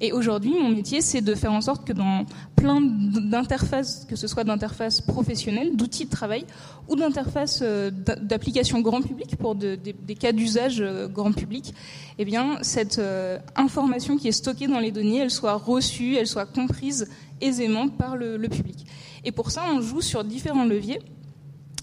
Et 0.00 0.12
aujourd'hui, 0.12 0.54
mon 0.60 0.68
métier, 0.68 1.00
c'est 1.00 1.22
de 1.22 1.34
faire 1.34 1.52
en 1.52 1.60
sorte 1.60 1.86
que 1.86 1.92
dans 1.92 2.26
plein 2.54 2.80
d'interfaces, 2.80 4.06
que 4.08 4.16
ce 4.16 4.26
soit 4.26 4.44
d'interfaces 4.44 5.00
professionnelles, 5.00 5.74
d'outils 5.74 6.04
de 6.04 6.10
travail, 6.10 6.44
ou 6.88 6.96
d'interfaces 6.96 7.60
euh, 7.62 7.90
d'applications 7.90 8.80
grand 8.80 9.00
public 9.00 9.36
pour 9.36 9.54
des 9.54 9.78
cas 10.18 10.32
d'usage 10.32 10.80
euh, 10.80 11.08
grand 11.08 11.32
public, 11.32 11.72
eh 12.18 12.24
bien, 12.24 12.58
cette 12.62 12.98
euh, 12.98 13.38
information 13.56 14.16
qui 14.16 14.28
est 14.28 14.32
stockée 14.32 14.66
dans 14.66 14.80
les 14.80 14.90
données, 14.92 15.18
elle 15.18 15.30
soit 15.30 15.54
reçue, 15.54 16.16
elle 16.16 16.26
soit 16.26 16.46
comprise 16.46 17.08
aisément 17.40 17.88
par 17.88 18.16
le, 18.16 18.36
le 18.36 18.48
public. 18.48 18.86
Et 19.24 19.32
pour 19.32 19.50
ça, 19.50 19.64
on 19.72 19.80
joue 19.80 20.00
sur 20.00 20.24
différents 20.24 20.64
leviers 20.64 21.00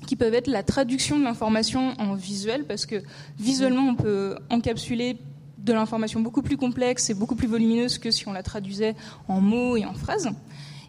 qui 0.06 0.16
peuvent 0.16 0.34
être 0.34 0.48
la 0.48 0.64
traduction 0.64 1.20
de 1.20 1.24
l'information 1.24 1.94
en 2.00 2.16
visuel, 2.16 2.66
parce 2.66 2.86
que 2.86 3.02
visuellement, 3.40 3.88
on 3.88 3.96
peut 3.96 4.36
encapsuler 4.50 5.18
de 5.58 5.74
l'information 5.74 6.20
beaucoup 6.20 6.42
plus 6.42 6.58
complexe 6.58 7.10
et 7.10 7.14
beaucoup 7.14 7.36
plus 7.36 7.48
volumineuse 7.48 7.98
que 7.98 8.12
si 8.12 8.28
on 8.28 8.34
la 8.34 8.44
traduisait 8.44 8.96
en 9.28 9.40
mots 9.40 9.78
et 9.78 9.86
en 9.86 9.94
phrases. 9.94 10.30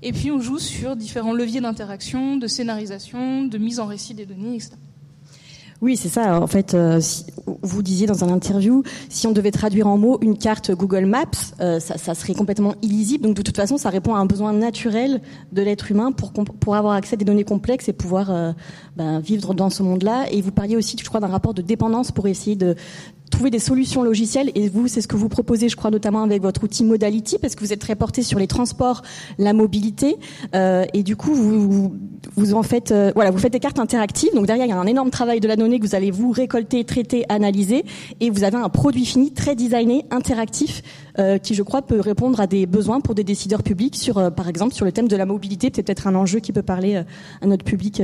Et 0.02 0.12
puis 0.12 0.30
on 0.30 0.40
joue 0.40 0.58
sur 0.58 0.96
différents 0.96 1.32
leviers 1.32 1.60
d'interaction, 1.60 2.36
de 2.36 2.46
scénarisation, 2.46 3.44
de 3.44 3.58
mise 3.58 3.80
en 3.80 3.86
récit 3.86 4.14
des 4.14 4.26
données, 4.26 4.56
etc. 4.56 4.72
Oui, 5.80 5.96
c'est 5.96 6.08
ça. 6.08 6.40
En 6.40 6.46
fait, 6.46 6.74
euh, 6.74 7.00
vous 7.62 7.82
disiez 7.82 8.06
dans 8.06 8.24
un 8.24 8.28
interview, 8.28 8.82
si 9.08 9.26
on 9.26 9.32
devait 9.32 9.50
traduire 9.50 9.86
en 9.86 9.98
mots 9.98 10.18
une 10.22 10.38
carte 10.38 10.70
Google 10.70 11.04
Maps, 11.04 11.26
euh, 11.60 11.80
ça, 11.80 12.14
serait 12.14 12.34
complètement 12.34 12.74
illisible. 12.82 13.24
Donc 13.24 13.36
de 13.36 13.42
toute 13.42 13.56
façon, 13.56 13.76
ça 13.76 13.90
répond 13.90 14.14
à 14.14 14.18
un 14.18 14.26
besoin 14.26 14.52
naturel 14.52 15.20
de 15.52 15.62
l'être 15.62 15.90
humain 15.90 16.12
pour, 16.12 16.32
pour 16.32 16.76
avoir 16.76 16.94
accès 16.94 17.14
à 17.14 17.16
des 17.16 17.24
données 17.24 17.44
complexes 17.44 17.88
et 17.88 17.92
pouvoir 17.92 18.30
euh, 18.30 18.52
ben, 18.96 19.20
vivre 19.20 19.54
dans 19.54 19.70
ce 19.70 19.82
monde-là. 19.82 20.26
Et 20.30 20.40
vous 20.40 20.52
parliez 20.52 20.76
aussi, 20.76 20.96
je 20.98 21.04
crois, 21.04 21.20
d'un 21.20 21.26
rapport 21.26 21.54
de 21.54 21.62
dépendance 21.62 22.12
pour 22.12 22.28
essayer 22.28 22.56
de, 22.56 22.76
trouver 23.30 23.50
des 23.50 23.58
solutions 23.58 24.02
logicielles. 24.02 24.50
Et 24.54 24.68
vous, 24.68 24.88
c'est 24.88 25.00
ce 25.00 25.08
que 25.08 25.16
vous 25.16 25.28
proposez, 25.28 25.68
je 25.68 25.76
crois, 25.76 25.90
notamment 25.90 26.22
avec 26.22 26.42
votre 26.42 26.64
outil 26.64 26.84
Modality, 26.84 27.38
parce 27.38 27.54
que 27.54 27.60
vous 27.64 27.72
êtes 27.72 27.80
très 27.80 27.96
porté 27.96 28.22
sur 28.22 28.38
les 28.38 28.46
transports, 28.46 29.02
la 29.38 29.52
mobilité, 29.52 30.16
euh, 30.54 30.84
et 30.92 31.02
du 31.02 31.16
coup, 31.16 31.34
vous, 31.34 31.94
vous, 32.36 32.54
en 32.54 32.62
faites, 32.62 32.92
euh, 32.92 33.12
voilà, 33.14 33.30
vous 33.30 33.38
faites 33.38 33.52
des 33.52 33.60
cartes 33.60 33.78
interactives. 33.78 34.34
Donc 34.34 34.46
derrière, 34.46 34.66
il 34.66 34.70
y 34.70 34.72
a 34.72 34.78
un 34.78 34.86
énorme 34.86 35.10
travail 35.10 35.40
de 35.40 35.48
la 35.48 35.56
donnée 35.56 35.78
que 35.80 35.86
vous 35.86 35.94
allez 35.94 36.10
vous 36.10 36.30
récolter, 36.30 36.84
traiter, 36.84 37.24
analyser, 37.28 37.84
et 38.20 38.30
vous 38.30 38.44
avez 38.44 38.56
un 38.56 38.68
produit 38.68 39.04
fini 39.04 39.32
très 39.32 39.54
designé, 39.54 40.04
interactif, 40.10 40.82
euh, 41.18 41.38
qui, 41.38 41.54
je 41.54 41.62
crois, 41.62 41.82
peut 41.82 42.00
répondre 42.00 42.40
à 42.40 42.48
des 42.48 42.66
besoins 42.66 43.00
pour 43.00 43.14
des 43.14 43.22
décideurs 43.22 43.62
publics 43.62 43.94
sur, 43.94 44.18
euh, 44.18 44.30
par 44.30 44.48
exemple, 44.48 44.74
sur 44.74 44.84
le 44.84 44.90
thème 44.90 45.06
de 45.06 45.16
la 45.16 45.26
mobilité. 45.26 45.70
C'est 45.72 45.84
peut-être 45.84 46.08
un 46.08 46.14
enjeu 46.16 46.40
qui 46.40 46.52
peut 46.52 46.62
parler 46.62 46.96
euh, 46.96 47.02
à 47.40 47.46
notre 47.46 47.64
public 47.64 48.02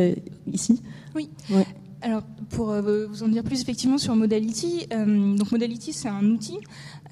ici. 0.52 0.80
Oui. 1.16 1.28
Ouais. 1.50 1.66
Alors, 2.02 2.23
pour 2.49 2.71
euh, 2.71 3.07
vous 3.07 3.23
en 3.23 3.28
dire 3.28 3.45
plus 3.45 3.61
effectivement 3.61 3.99
sur 3.99 4.16
Modality, 4.16 4.87
euh, 4.92 5.37
donc 5.37 5.52
Modality 5.52 5.92
c'est 5.92 6.09
un 6.09 6.25
outil 6.25 6.57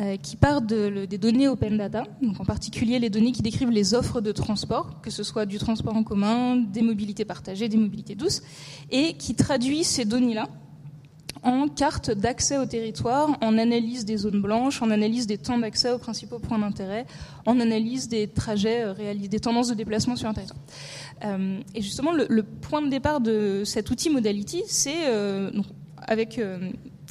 euh, 0.01 0.17
qui 0.17 0.37
part 0.37 0.63
de, 0.63 1.05
des 1.05 1.19
données 1.19 1.47
open 1.47 1.77
data, 1.77 2.05
donc 2.23 2.41
en 2.41 2.45
particulier 2.45 2.99
les 2.99 3.11
données 3.11 3.33
qui 3.33 3.43
décrivent 3.43 3.71
les 3.71 3.93
offres 3.93 4.23
de 4.23 4.33
transport, 4.33 5.01
que 5.03 5.11
ce 5.11 5.23
soit 5.23 5.45
du 5.45 5.59
transport 5.59 5.95
en 5.95 6.05
commun, 6.05 6.57
des 6.57 6.81
mobilités 6.81 7.27
partagées, 7.27 7.69
des 7.69 7.77
mobilités 7.77 8.15
douces, 8.15 8.41
et 8.91 9.15
qui 9.15 9.35
traduit 9.35 9.85
ces 9.85 10.07
données-là 10.07 10.49
en 11.43 11.69
carte 11.69 12.11
d'accès 12.11 12.59
au 12.59 12.67
territoire, 12.67 13.37
en 13.41 13.59
analyse 13.59 14.05
des 14.05 14.17
zones 14.17 14.41
blanches, 14.41 14.83
en 14.83 14.91
analyse 14.91 15.27
des 15.27 15.39
temps 15.39 15.59
d'accès 15.59 15.93
aux 15.93 15.99
principaux 15.99 16.39
points 16.39 16.59
d'intérêt, 16.59 17.07
en 17.47 17.61
analyse 17.61 18.09
des 18.09 18.29
trajets, 18.29 18.85
euh, 18.85 19.15
des 19.15 19.41
tendances 19.41 19.69
de 19.69 19.75
déplacement 19.75 20.17
sur 20.17 20.29
un 20.29 20.35
territoire. 20.35 20.61
Euh, 21.25 21.61
et 21.75 21.83
justement, 21.83 22.13
le, 22.13 22.43
point 22.43 22.83
de 22.83 22.89
départ 22.89 23.21
de 23.21 23.63
cet 23.65 23.91
outil 23.91 24.11
Modality, 24.11 24.63
c'est 24.67 25.07
euh, 25.07 25.51
avec 26.07 26.41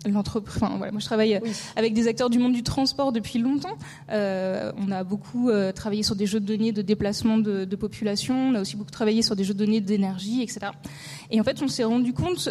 l'entreprise. 0.06 0.56
Enfin, 0.58 0.76
voilà, 0.78 0.92
moi, 0.92 1.00
je 1.00 1.06
travaille 1.06 1.40
avec 1.76 1.94
des 1.94 2.08
acteurs 2.08 2.30
du 2.30 2.40
monde 2.40 2.54
du 2.54 2.64
transport 2.64 3.12
depuis 3.12 3.40
longtemps. 3.40 3.78
on 4.10 4.92
a 4.92 5.04
beaucoup 5.04 5.50
travaillé 5.76 6.04
sur 6.04 6.16
des 6.16 6.26
jeux 6.26 6.40
de 6.40 6.46
données 6.46 6.72
de 6.72 6.82
déplacement 6.82 7.38
de, 7.38 7.66
de, 7.66 7.76
population. 7.76 8.36
On 8.36 8.56
a 8.56 8.62
aussi 8.62 8.76
beaucoup 8.76 8.92
travaillé 8.92 9.22
sur 9.22 9.36
des 9.36 9.44
jeux 9.44 9.54
de 9.54 9.60
données 9.60 9.82
d'énergie, 9.82 10.42
etc. 10.42 10.72
Et 11.32 11.40
en 11.40 11.44
fait, 11.44 11.62
on 11.62 11.68
s'est 11.68 11.84
rendu 11.84 12.14
compte 12.14 12.50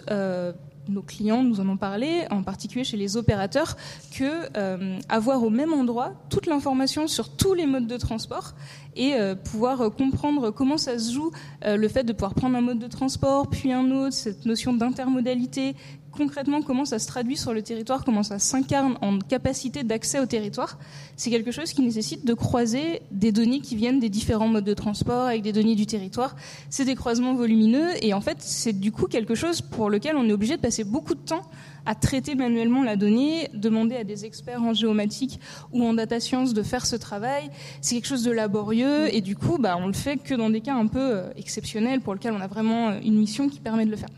nos 0.89 1.03
clients 1.03 1.43
nous 1.43 1.61
en 1.61 1.69
ont 1.69 1.77
parlé, 1.77 2.25
en 2.31 2.43
particulier 2.43 2.85
chez 2.85 2.97
les 2.97 3.17
opérateurs, 3.17 3.77
que 4.15 4.49
euh, 4.57 4.99
avoir 5.09 5.43
au 5.43 5.51
même 5.51 5.73
endroit 5.73 6.13
toute 6.31 6.47
l'information 6.47 7.09
sur 7.09 7.37
tous 7.37 7.55
les 7.55 7.67
modes 7.67 7.87
de 7.87 7.97
transport 7.97 8.55
et 8.95 9.15
euh, 9.15 9.35
pouvoir 9.35 9.91
comprendre 9.95 10.51
comment 10.51 10.79
ça 10.79 10.99
se 10.99 11.13
joue, 11.13 11.31
euh, 11.65 11.77
le 11.77 11.89
fait 11.89 12.05
de 12.05 12.13
pouvoir 12.13 12.35
prendre 12.35 12.57
un 12.57 12.63
mode 12.63 12.79
de 12.79 12.87
transport 12.87 13.49
puis 13.49 13.73
un 13.73 13.91
autre, 13.91 14.15
cette 14.15 14.47
notion 14.47 14.73
d'intermodalité, 14.73 15.75
concrètement 16.17 16.63
comment 16.63 16.85
ça 16.85 16.99
se 16.99 17.07
traduit 17.07 17.37
sur 17.37 17.53
le 17.53 17.63
territoire, 17.63 18.05
comment 18.05 18.23
ça 18.23 18.39
s'incarne 18.39 18.97
en 19.03 19.19
capacité 19.19 19.85
d'accès 19.85 20.19
au 20.19 20.27
territoire, 20.27 20.79
c'est 21.17 21.31
quelque 21.31 21.51
chose 21.51 21.73
qui 21.73 21.83
nécessite 21.83 22.27
de 22.27 22.35
croiser 22.35 23.03
des 23.11 23.33
données 23.33 23.61
qui 23.61 23.77
viennent 23.77 24.01
des 24.01 24.09
différents 24.09 24.49
modes 24.49 24.65
de 24.65 24.75
transport 24.75 25.27
avec 25.27 25.43
des 25.43 25.53
données 25.53 25.75
du 25.75 25.87
territoire. 25.87 26.37
C'est 26.71 26.85
des 26.85 26.95
croisements 26.95 27.35
volumineux 27.35 27.91
et 28.03 28.15
en 28.15 28.21
fait 28.21 28.39
c'est 28.41 28.73
du 28.73 28.93
coup 28.93 29.07
quelque 29.07 29.35
chose 29.35 29.61
pour 29.61 29.91
lequel 29.91 30.17
on 30.17 30.29
est 30.29 30.33
obligé 30.33 30.57
de 30.57 30.63
passer 30.63 30.85
beaucoup 30.85 31.15
de 31.15 31.21
temps 31.21 31.43
à 31.87 31.95
traiter 31.95 32.35
manuellement 32.35 32.83
la 32.83 32.97
donnée, 32.97 33.49
demander 33.55 33.97
à 33.97 34.05
des 34.05 34.25
experts 34.25 34.63
en 34.63 34.75
géomatique 34.75 35.41
ou 35.73 35.85
en 35.85 35.95
data 35.95 36.21
science 36.21 36.53
de 36.53 36.63
faire 36.63 36.85
ce 36.85 36.97
travail. 36.97 37.49
C'est 37.81 37.95
quelque 37.95 38.09
chose 38.09 38.25
de 38.25 38.33
laborieux 38.33 39.15
et 39.15 39.21
du 39.21 39.37
coup, 39.37 39.57
bah, 39.59 39.77
on 39.81 39.87
le 39.87 39.93
fait 39.93 40.17
que 40.17 40.35
dans 40.35 40.51
des 40.51 40.61
cas 40.61 40.75
un 40.75 40.89
peu 40.89 40.99
euh, 40.99 41.31
exceptionnels 41.37 42.01
pour 42.01 42.15
lesquels 42.15 42.35
on 42.35 42.41
a 42.41 42.49
vraiment 42.49 42.89
euh, 42.89 43.01
une 43.05 43.17
mission 43.17 43.49
qui 43.49 43.61
permet 43.61 43.87
de 43.87 43.91
le 43.91 43.97
faire. 43.97 44.09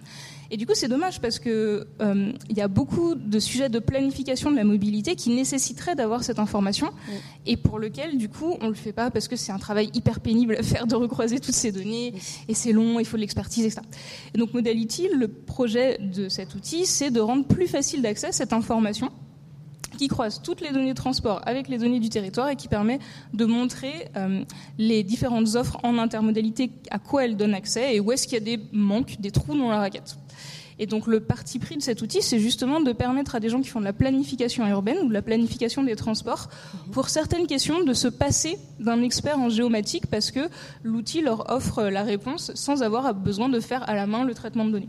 Et 0.50 0.56
du 0.56 0.66
coup, 0.66 0.72
c'est 0.74 0.88
dommage 0.88 1.20
parce 1.20 1.38
que 1.38 1.86
euh, 2.00 2.32
il 2.48 2.56
y 2.56 2.62
a 2.62 2.68
beaucoup 2.68 3.14
de 3.14 3.38
sujets 3.38 3.68
de 3.68 3.78
planification 3.78 4.50
de 4.50 4.56
la 4.56 4.64
mobilité 4.64 5.14
qui 5.14 5.30
nécessiteraient 5.30 5.94
d'avoir 5.94 6.24
cette 6.24 6.38
information 6.38 6.90
et 7.44 7.58
pour 7.58 7.78
lequel, 7.78 8.16
du 8.16 8.30
coup, 8.30 8.56
on 8.62 8.68
le 8.68 8.74
fait 8.74 8.92
pas 8.92 9.10
parce 9.10 9.28
que 9.28 9.36
c'est 9.36 9.52
un 9.52 9.58
travail 9.58 9.90
hyper 9.92 10.20
pénible 10.20 10.56
à 10.56 10.62
faire 10.62 10.86
de 10.86 10.94
recroiser 10.94 11.38
toutes 11.38 11.54
ces 11.54 11.70
données 11.70 12.14
et 12.48 12.54
c'est 12.54 12.72
long, 12.72 12.98
il 12.98 13.04
faut 13.04 13.18
de 13.18 13.20
l'expertise, 13.20 13.66
etc. 13.66 13.82
Et 14.34 14.38
donc, 14.38 14.54
Modality, 14.54 15.08
le 15.14 15.28
projet 15.28 15.98
de 15.98 16.30
cet 16.30 16.54
outil, 16.54 16.86
c'est 16.86 17.10
de 17.10 17.20
rendre 17.20 17.46
plus 17.46 17.66
facile 17.66 18.00
d'accès 18.00 18.32
cette 18.32 18.54
information 18.54 19.10
qui 19.98 20.08
croise 20.08 20.40
toutes 20.42 20.62
les 20.62 20.70
données 20.70 20.92
de 20.92 20.96
transport 20.96 21.42
avec 21.44 21.68
les 21.68 21.76
données 21.76 22.00
du 22.00 22.08
territoire 22.08 22.48
et 22.48 22.56
qui 22.56 22.68
permet 22.68 23.00
de 23.34 23.44
montrer 23.44 24.08
euh, 24.16 24.44
les 24.78 25.02
différentes 25.02 25.56
offres 25.56 25.78
en 25.82 25.98
intermodalité, 25.98 26.70
à 26.90 26.98
quoi 26.98 27.24
elles 27.24 27.36
donnent 27.36 27.54
accès 27.54 27.96
et 27.96 28.00
où 28.00 28.12
est-ce 28.12 28.26
qu'il 28.26 28.34
y 28.34 28.40
a 28.40 28.56
des 28.56 28.62
manques, 28.72 29.20
des 29.20 29.30
trous 29.30 29.58
dans 29.58 29.68
la 29.68 29.78
raquette. 29.78 30.16
Et 30.78 30.86
donc 30.86 31.06
le 31.06 31.20
parti 31.20 31.58
pris 31.58 31.76
de 31.76 31.82
cet 31.82 32.02
outil, 32.02 32.22
c'est 32.22 32.38
justement 32.38 32.80
de 32.80 32.92
permettre 32.92 33.34
à 33.34 33.40
des 33.40 33.48
gens 33.48 33.60
qui 33.60 33.68
font 33.68 33.80
de 33.80 33.84
la 33.84 33.92
planification 33.92 34.66
urbaine 34.66 34.98
ou 35.02 35.08
de 35.08 35.12
la 35.12 35.22
planification 35.22 35.82
des 35.82 35.96
transports, 35.96 36.48
pour 36.92 37.08
certaines 37.08 37.46
questions, 37.46 37.82
de 37.82 37.94
se 37.94 38.08
passer 38.08 38.58
d'un 38.78 39.02
expert 39.02 39.38
en 39.38 39.48
géomatique 39.48 40.06
parce 40.06 40.30
que 40.30 40.48
l'outil 40.84 41.20
leur 41.20 41.50
offre 41.50 41.84
la 41.84 42.02
réponse 42.02 42.52
sans 42.54 42.82
avoir 42.82 43.14
besoin 43.14 43.48
de 43.48 43.60
faire 43.60 43.88
à 43.88 43.94
la 43.94 44.06
main 44.06 44.24
le 44.24 44.34
traitement 44.34 44.64
de 44.64 44.72
données. 44.72 44.88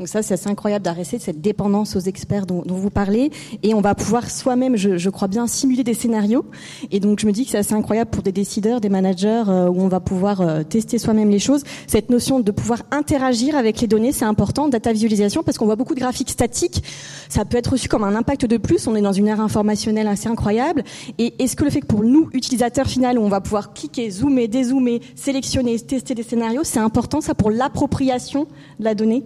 Donc 0.00 0.08
ça, 0.08 0.22
c'est 0.22 0.32
assez 0.32 0.48
incroyable 0.48 0.82
d'arrêter 0.82 1.18
cette 1.18 1.42
dépendance 1.42 1.94
aux 1.94 2.00
experts 2.00 2.46
dont, 2.46 2.62
dont, 2.64 2.76
vous 2.76 2.88
parlez. 2.88 3.30
Et 3.62 3.74
on 3.74 3.82
va 3.82 3.94
pouvoir 3.94 4.30
soi-même, 4.30 4.74
je, 4.74 4.96
je, 4.96 5.10
crois 5.10 5.28
bien, 5.28 5.46
simuler 5.46 5.84
des 5.84 5.92
scénarios. 5.92 6.46
Et 6.90 7.00
donc 7.00 7.20
je 7.20 7.26
me 7.26 7.32
dis 7.32 7.44
que 7.44 7.50
c'est 7.50 7.58
assez 7.58 7.74
incroyable 7.74 8.08
pour 8.08 8.22
des 8.22 8.32
décideurs, 8.32 8.80
des 8.80 8.88
managers, 8.88 9.44
euh, 9.48 9.68
où 9.68 9.82
on 9.82 9.88
va 9.88 10.00
pouvoir 10.00 10.40
euh, 10.40 10.62
tester 10.62 10.96
soi-même 10.96 11.28
les 11.28 11.38
choses. 11.38 11.64
Cette 11.86 12.08
notion 12.08 12.40
de 12.40 12.50
pouvoir 12.50 12.78
interagir 12.92 13.54
avec 13.54 13.82
les 13.82 13.88
données, 13.88 14.12
c'est 14.12 14.24
important. 14.24 14.68
Data 14.68 14.90
visualisation, 14.90 15.42
parce 15.42 15.58
qu'on 15.58 15.66
voit 15.66 15.76
beaucoup 15.76 15.94
de 15.94 16.00
graphiques 16.00 16.30
statiques. 16.30 16.82
Ça 17.28 17.44
peut 17.44 17.58
être 17.58 17.72
reçu 17.72 17.86
comme 17.86 18.04
un 18.04 18.14
impact 18.14 18.46
de 18.46 18.56
plus. 18.56 18.86
On 18.86 18.96
est 18.96 19.02
dans 19.02 19.12
une 19.12 19.28
ère 19.28 19.42
informationnelle 19.42 20.08
assez 20.08 20.30
incroyable. 20.30 20.82
Et 21.18 21.34
est-ce 21.40 21.56
que 21.56 21.64
le 21.64 21.70
fait 21.70 21.82
que 21.82 21.86
pour 21.86 22.04
nous, 22.04 22.30
utilisateurs 22.32 22.86
finaux, 22.86 23.20
où 23.20 23.24
on 23.24 23.28
va 23.28 23.42
pouvoir 23.42 23.74
cliquer, 23.74 24.08
zoomer, 24.08 24.48
dézoomer, 24.48 25.02
sélectionner, 25.14 25.78
tester 25.78 26.14
des 26.14 26.22
scénarios, 26.22 26.64
c'est 26.64 26.80
important 26.80 27.20
ça 27.20 27.34
pour 27.34 27.50
l'appropriation 27.50 28.46
de 28.78 28.84
la 28.84 28.94
donnée? 28.94 29.24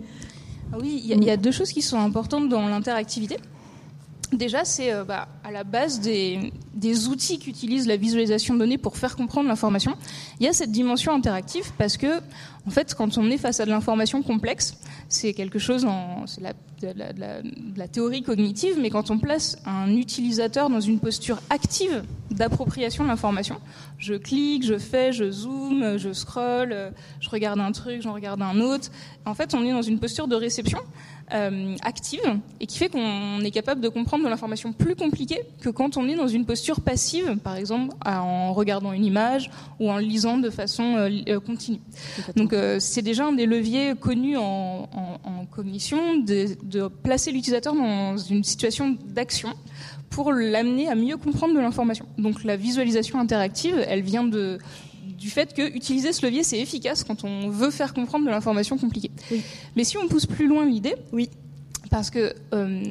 Oui, 0.81 1.02
il 1.04 1.25
y, 1.25 1.31
a 1.31 1.37
deux 1.37 1.50
choses 1.50 1.73
qui 1.73 1.83
sont 1.83 1.99
importantes 1.99 2.49
dans 2.49 2.66
l'interactivité. 2.69 3.37
Déjà, 4.35 4.64
c'est 4.64 4.93
euh, 4.93 5.05
bah, 5.05 5.29
à 5.45 5.53
la 5.53 5.62
base 5.62 6.00
des, 6.00 6.50
outils 7.09 7.38
qu'utilise 7.38 7.87
la 7.87 7.97
visualisation 7.97 8.55
de 8.55 8.59
données 8.59 8.79
pour 8.79 8.97
faire 8.97 9.14
comprendre 9.14 9.49
l'information. 9.49 9.95
Il 10.41 10.47
y 10.47 10.49
a 10.49 10.53
cette 10.53 10.73
dimension 10.73 11.12
interactive 11.12 11.71
parce 11.79 11.97
que, 11.97 12.19
en 12.67 12.71
fait, 12.71 12.95
quand 12.95 13.17
on 13.17 13.31
est 13.31 13.38
face 13.38 13.61
à 13.61 13.64
de 13.64 13.71
l'information 13.71 14.23
complexe, 14.23 14.76
c'est 15.09 15.35
quelque 15.35 15.61
chose 15.61 15.85
en, 15.85 16.25
de, 16.83 17.76
la, 17.76 17.88
théorie 17.88 18.23
cognitive, 18.23 18.76
mais 18.81 18.91
quand 18.91 19.11
on 19.11 19.19
place 19.19 19.57
un 19.67 19.95
utilisateur 19.95 20.69
dans 20.69 20.81
une 20.81 20.99
posture 20.99 21.38
active 21.50 22.03
d'appropriation 22.31 23.05
de 23.05 23.09
l'information, 23.11 23.61
je 23.99 24.14
clique, 24.14 24.64
je 24.64 24.79
fais, 24.79 25.12
je 25.12 25.31
zoome, 25.31 25.97
je 25.97 26.12
scroll, 26.12 26.93
je 27.21 27.31
regarde 27.31 27.61
un 27.61 27.71
truc, 27.71 28.03
j'en 28.03 28.14
regarde 28.14 28.43
un 28.43 28.61
autre. 28.61 28.91
En 29.26 29.35
fait, 29.35 29.55
on 29.55 29.64
est 29.64 29.73
dans 29.73 29.83
une 29.83 30.00
posture 30.00 30.26
de 30.26 30.35
réception 30.35 30.81
euh, 31.33 31.76
active 31.83 32.21
et 32.61 32.66
qui 32.66 32.78
fait 32.78 32.88
qu'on 32.88 33.40
est 33.40 33.50
capable 33.50 33.81
de 33.81 33.88
comprendre 33.88 34.25
de 34.25 34.28
l'information 34.28 34.73
plus 34.73 34.95
compliquée 34.95 35.40
que 35.61 35.71
quand 35.71 35.97
on 35.97 36.07
est 36.09 36.16
dans 36.16 36.28
une 36.28 36.45
posture 36.45 36.81
passive, 36.81 37.37
par 37.38 37.57
exemple 37.57 37.95
en 38.04 38.52
regardant 38.52 38.93
une 38.93 39.04
image 39.04 39.50
ou 39.81 39.90
en 39.90 39.97
lisant 39.97 40.38
de 40.38 40.50
façon 40.50 40.97
euh, 40.97 41.11
euh, 41.28 41.40
continue. 41.40 41.81
Donc 42.37 42.54
c'est 42.78 43.02
déjà 43.02 43.26
un 43.26 43.33
des 43.33 43.47
leviers 43.47 43.95
connus 43.99 44.37
en, 44.37 44.88
en, 44.93 45.47
commission 45.50 46.19
de, 46.19 46.49
de 46.64 46.88
placer 46.88 47.31
l'utilisateur 47.31 47.75
dans 47.75 48.16
une 48.16 48.43
situation 48.43 48.97
d'action 49.07 49.50
pour 50.11 50.33
l'amener 50.33 50.88
à 50.88 50.95
mieux 50.95 51.16
comprendre 51.16 51.54
de 51.54 51.61
l'information. 51.61 52.07
Donc 52.19 52.45
la 52.45 52.57
visualisation 52.57 53.19
interactive, 53.19 53.83
elle 53.88 54.02
vient 54.02 54.25
de 54.25 54.59
du 55.25 55.31
fait 55.31 55.54
que 55.54 55.75
utiliser 55.75 56.12
ce 56.12 56.26
levier 56.26 56.45
c'est 56.45 56.59
efficace 56.59 57.02
quand 57.02 57.25
on 57.25 57.49
veut 57.49 57.71
faire 57.71 57.95
comprendre 57.95 58.26
de 58.26 58.31
l'information 58.31 58.76
compliquée. 58.76 59.11
Mais 59.75 59.83
si 59.83 59.97
on 59.97 60.07
pousse 60.07 60.26
plus 60.26 60.47
loin 60.47 60.66
l'idée, 60.66 60.97
oui, 61.14 61.31
parce 61.90 62.11
que 62.11 62.35
euh, 62.52 62.83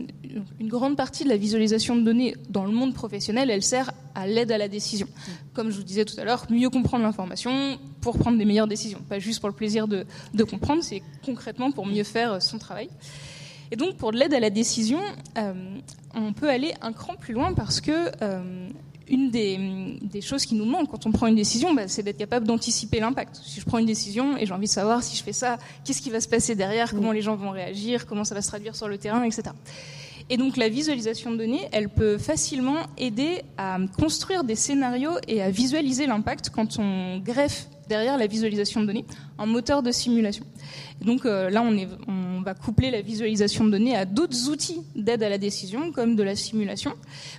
une 0.59 0.67
grande 0.67 0.97
partie 0.97 1.23
de 1.25 1.29
la 1.29 1.37
visualisation 1.37 1.95
de 1.95 2.01
données 2.01 2.35
dans 2.49 2.65
le 2.65 2.71
monde 2.71 2.95
professionnel, 2.95 3.51
elle 3.51 3.61
sert 3.61 3.91
à 4.15 4.25
l'aide 4.25 4.51
à 4.51 4.57
la 4.57 4.67
décision. 4.67 5.07
Comme 5.53 5.69
je 5.69 5.77
vous 5.77 5.83
disais 5.83 6.05
tout 6.05 6.19
à 6.19 6.23
l'heure, 6.23 6.47
mieux 6.49 6.71
comprendre 6.71 7.03
l'information 7.03 7.77
pour 8.01 8.17
prendre 8.17 8.39
des 8.39 8.45
meilleures 8.45 8.65
décisions, 8.65 9.01
pas 9.07 9.19
juste 9.19 9.39
pour 9.39 9.49
le 9.49 9.55
plaisir 9.55 9.87
de, 9.87 10.03
de 10.33 10.43
comprendre, 10.43 10.81
c'est 10.81 11.03
concrètement 11.23 11.71
pour 11.71 11.85
mieux 11.85 12.03
faire 12.03 12.41
son 12.41 12.57
travail. 12.57 12.89
Et 13.69 13.75
donc 13.75 13.97
pour 13.97 14.11
l'aide 14.11 14.33
à 14.33 14.39
la 14.39 14.49
décision, 14.49 15.01
euh, 15.37 15.53
on 16.15 16.33
peut 16.33 16.49
aller 16.49 16.73
un 16.81 16.93
cran 16.93 17.13
plus 17.13 17.35
loin 17.35 17.53
parce 17.53 17.79
que 17.79 17.91
euh, 18.23 18.69
une 19.13 19.29
des, 19.29 20.21
choses 20.21 20.45
qui 20.45 20.55
nous 20.55 20.65
manque 20.65 20.89
quand 20.89 21.05
on 21.05 21.11
prend 21.11 21.27
une 21.27 21.35
décision, 21.35 21.73
bah, 21.73 21.87
c'est 21.87 22.03
d'être 22.03 22.17
capable 22.17 22.47
d'anticiper 22.47 22.99
l'impact. 22.99 23.39
Si 23.43 23.59
je 23.59 23.65
prends 23.65 23.77
une 23.77 23.85
décision 23.85 24.37
et 24.37 24.45
j'ai 24.45 24.53
envie 24.53 24.65
de 24.65 24.71
savoir 24.71 25.03
si 25.03 25.15
je 25.15 25.23
fais 25.23 25.33
ça, 25.33 25.57
qu'est-ce 25.85 26.01
qui 26.01 26.09
va 26.09 26.19
se 26.19 26.27
passer 26.27 26.55
derrière, 26.55 26.91
comment 26.91 27.11
les 27.11 27.21
gens 27.21 27.35
vont 27.35 27.51
réagir, 27.51 28.05
comment 28.05 28.23
ça 28.23 28.33
va 28.35 28.41
se 28.41 28.47
traduire 28.47 28.75
sur 28.75 28.87
le 28.87 28.97
terrain, 28.97 29.23
etc. 29.23 29.43
Et 30.29 30.37
donc 30.37 30.57
la 30.57 30.69
visualisation 30.69 31.31
de 31.31 31.37
données, 31.37 31.67
elle 31.71 31.89
peut 31.89 32.17
facilement 32.17 32.77
aider 32.97 33.43
à 33.57 33.77
construire 33.99 34.43
des 34.43 34.55
scénarios 34.55 35.13
et 35.27 35.41
à 35.41 35.51
visualiser 35.51 36.07
l'impact 36.07 36.49
quand 36.49 36.79
on 36.79 37.19
greffe 37.19 37.67
derrière 37.89 38.17
la 38.17 38.27
visualisation 38.27 38.81
de 38.81 38.85
données 38.85 39.05
un 39.37 39.45
moteur 39.45 39.83
de 39.83 39.91
simulation. 39.91 40.45
Donc 41.01 41.25
euh, 41.25 41.49
là, 41.49 41.63
on, 41.63 42.41
va 42.41 42.53
coupler 42.53 42.91
la 42.91 43.01
visualisation 43.01 43.63
de 43.63 43.71
données 43.71 43.95
à 43.95 44.03
d'autres 44.03 44.49
outils 44.49 44.81
d'aide 44.95 45.23
à 45.23 45.29
la 45.29 45.37
décision, 45.37 45.93
comme 45.93 46.17
de 46.17 46.23
la 46.23 46.35
simulation, 46.35 46.93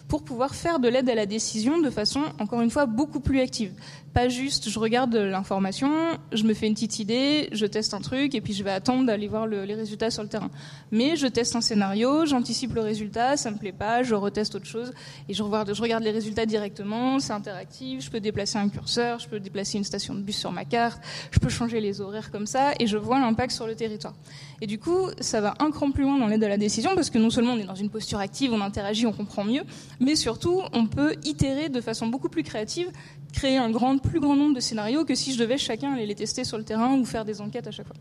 pour 0.08 0.24
pouvoir 0.24 0.54
faire 0.54 0.78
de 0.78 0.88
l'aide 0.88 1.10
à 1.10 1.14
la 1.14 1.26
décision 1.26 1.78
de 1.78 1.90
façon, 1.90 2.22
encore 2.38 2.62
une 2.62 2.70
fois, 2.70 2.86
beaucoup 2.86 3.20
plus 3.20 3.40
active. 3.40 3.72
Pas 4.14 4.28
juste, 4.28 4.70
je 4.70 4.78
regarde 4.78 5.14
l'information, 5.14 5.90
je 6.32 6.44
me 6.44 6.54
fais 6.54 6.68
une 6.68 6.74
petite 6.74 7.00
idée, 7.00 7.48
je 7.52 7.66
teste 7.66 7.92
un 7.94 8.00
truc, 8.00 8.34
et 8.34 8.40
puis 8.40 8.54
je 8.54 8.62
vais 8.62 8.70
attendre 8.70 9.04
d'aller 9.04 9.28
voir 9.28 9.46
le, 9.46 9.64
les 9.64 9.74
résultats 9.74 10.10
sur 10.10 10.22
le 10.22 10.28
terrain. 10.28 10.50
Mais 10.90 11.16
je 11.16 11.26
teste 11.26 11.56
un 11.56 11.60
scénario, 11.60 12.24
j'anticipe 12.24 12.74
le 12.74 12.80
résultat, 12.80 13.36
ça 13.36 13.50
me 13.50 13.58
plaît 13.58 13.72
pas, 13.72 14.04
je 14.04 14.14
reteste 14.14 14.54
autre 14.54 14.66
chose, 14.66 14.94
et 15.28 15.34
je 15.34 15.42
regarde, 15.42 15.74
je 15.74 15.82
regarde 15.82 16.04
les 16.04 16.12
résultats 16.12 16.46
directement, 16.46 17.18
c'est 17.18 17.32
interactif, 17.32 18.04
je 18.04 18.10
peux 18.10 18.20
déplacer 18.20 18.58
un 18.58 18.68
curseur, 18.68 19.18
je 19.18 19.28
peux 19.28 19.40
déplacer 19.40 19.78
une 19.78 19.84
station 19.84 20.14
de 20.14 20.20
bus 20.20 20.36
sur 20.36 20.52
ma 20.52 20.64
carte, 20.64 21.02
je 21.30 21.40
peux 21.40 21.48
changer 21.48 21.80
les 21.80 22.00
horaires 22.00 22.30
comme 22.30 22.46
ça, 22.46 22.72
et 22.78 22.86
je 22.86 22.96
vois 22.96 23.18
l'impact 23.24 23.52
sur 23.52 23.66
le 23.66 23.74
territoire. 23.74 24.14
Et 24.60 24.66
du 24.66 24.78
coup, 24.78 25.08
ça 25.20 25.40
va 25.40 25.54
un 25.58 25.70
cran 25.70 25.90
plus 25.90 26.04
loin 26.04 26.18
dans 26.18 26.26
l'aide 26.26 26.44
à 26.44 26.48
la 26.48 26.56
décision, 26.56 26.94
parce 26.94 27.10
que 27.10 27.18
non 27.18 27.30
seulement 27.30 27.52
on 27.52 27.58
est 27.58 27.64
dans 27.64 27.74
une 27.74 27.90
posture 27.90 28.18
active, 28.18 28.52
on 28.52 28.60
interagit, 28.60 29.06
on 29.06 29.12
comprend 29.12 29.44
mieux, 29.44 29.62
mais 30.00 30.16
surtout, 30.16 30.62
on 30.72 30.86
peut 30.86 31.16
itérer 31.24 31.68
de 31.68 31.80
façon 31.80 32.06
beaucoup 32.06 32.28
plus 32.28 32.42
créative, 32.42 32.90
créer 33.34 33.58
un 33.58 33.98
plus 33.98 34.20
grand 34.20 34.36
nombre 34.36 34.54
de 34.54 34.60
scénarios 34.60 35.04
que 35.04 35.14
si 35.14 35.32
je 35.34 35.38
devais 35.38 35.58
chacun 35.58 35.92
aller 35.92 36.06
les 36.06 36.14
tester 36.14 36.44
sur 36.44 36.56
le 36.56 36.64
terrain 36.64 36.96
ou 36.96 37.04
faire 37.04 37.24
des 37.24 37.40
enquêtes 37.40 37.66
à 37.66 37.70
chaque 37.70 37.86
fois. 37.86 37.96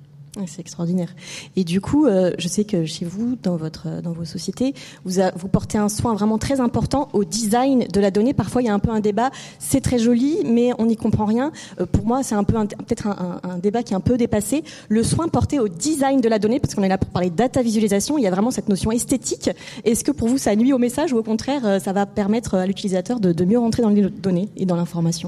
C'est 0.48 0.62
extraordinaire. 0.62 1.14
Et 1.56 1.64
du 1.64 1.80
coup, 1.80 2.08
euh, 2.08 2.32
je 2.40 2.48
sais 2.48 2.64
que 2.64 2.86
chez 2.86 3.06
vous, 3.06 3.38
dans 3.44 3.56
votre, 3.56 4.02
dans 4.02 4.14
vos 4.14 4.26
sociétés, 4.26 4.74
vous, 5.06 5.48
portez 5.48 5.78
un 5.78 5.90
soin 5.90 6.16
vraiment 6.16 6.40
très 6.40 6.60
important 6.60 7.10
au 7.14 7.24
design 7.24 7.86
de 7.86 8.00
la 8.00 8.10
donnée. 8.10 8.34
Parfois, 8.34 8.64
il 8.64 8.66
y 8.66 8.70
a 8.70 8.74
un 8.74 8.80
peu 8.80 8.90
un 8.90 9.00
débat. 9.00 9.30
C'est 9.60 9.82
très 9.82 10.00
joli, 10.00 10.38
mais 10.44 10.72
on 10.80 10.88
n'y 10.88 10.98
comprend 10.98 11.26
rien. 11.26 11.52
Euh, 11.80 11.86
pour 11.86 12.08
moi, 12.08 12.24
c'est 12.24 12.34
un 12.34 12.44
peu 12.44 12.56
peut-être 12.66 13.08
un, 13.08 13.58
débat 13.60 13.84
qui 13.84 13.94
est 13.94 13.96
un 13.96 14.02
peu 14.02 14.18
dépassé. 14.18 14.64
Le 14.90 15.04
soin 15.04 15.28
porté 15.28 15.60
au 15.60 15.68
design 15.68 16.20
de 16.20 16.30
la 16.30 16.40
donnée, 16.40 16.60
parce 16.60 16.74
qu'on 16.74 16.84
est 16.84 16.90
là 16.90 16.98
pour 16.98 17.12
parler 17.12 17.30
data 17.30 17.62
visualisation, 17.62 18.18
il 18.18 18.24
y 18.24 18.28
a 18.28 18.32
vraiment 18.32 18.52
cette 18.52 18.70
notion 18.70 18.92
esthétique. 18.92 19.52
Est-ce 19.86 20.04
que 20.04 20.12
pour 20.12 20.28
vous, 20.28 20.40
ça 20.40 20.56
nuit 20.56 20.74
au 20.74 20.80
message 20.80 21.14
ou 21.14 21.18
au 21.18 21.24
contraire, 21.24 21.62
euh, 21.66 21.80
ça 21.80 21.94
va 21.94 22.08
permettre 22.08 22.56
à 22.56 22.66
l'utilisateur 22.66 23.20
de 23.20 23.46
mieux 23.46 23.60
rentrer 23.60 23.84
dans 23.84 23.90
les 23.90 24.10
données 24.10 24.50
et 24.58 24.66
dans 24.66 24.76
l'information? 24.76 25.23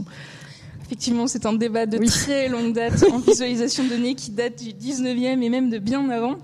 Effectivement, 0.85 1.27
c'est 1.27 1.45
un 1.45 1.53
débat 1.53 1.85
de 1.85 1.97
très 2.05 2.47
longue 2.47 2.73
date 2.73 3.03
en 3.11 3.17
visualisation 3.19 3.83
de 3.85 3.89
données 3.89 4.15
qui 4.15 4.31
date 4.31 4.63
du 4.63 4.71
19e 4.71 5.41
et 5.41 5.49
même 5.49 5.69
de 5.69 5.79
bien 5.79 6.09
avant. 6.09 6.35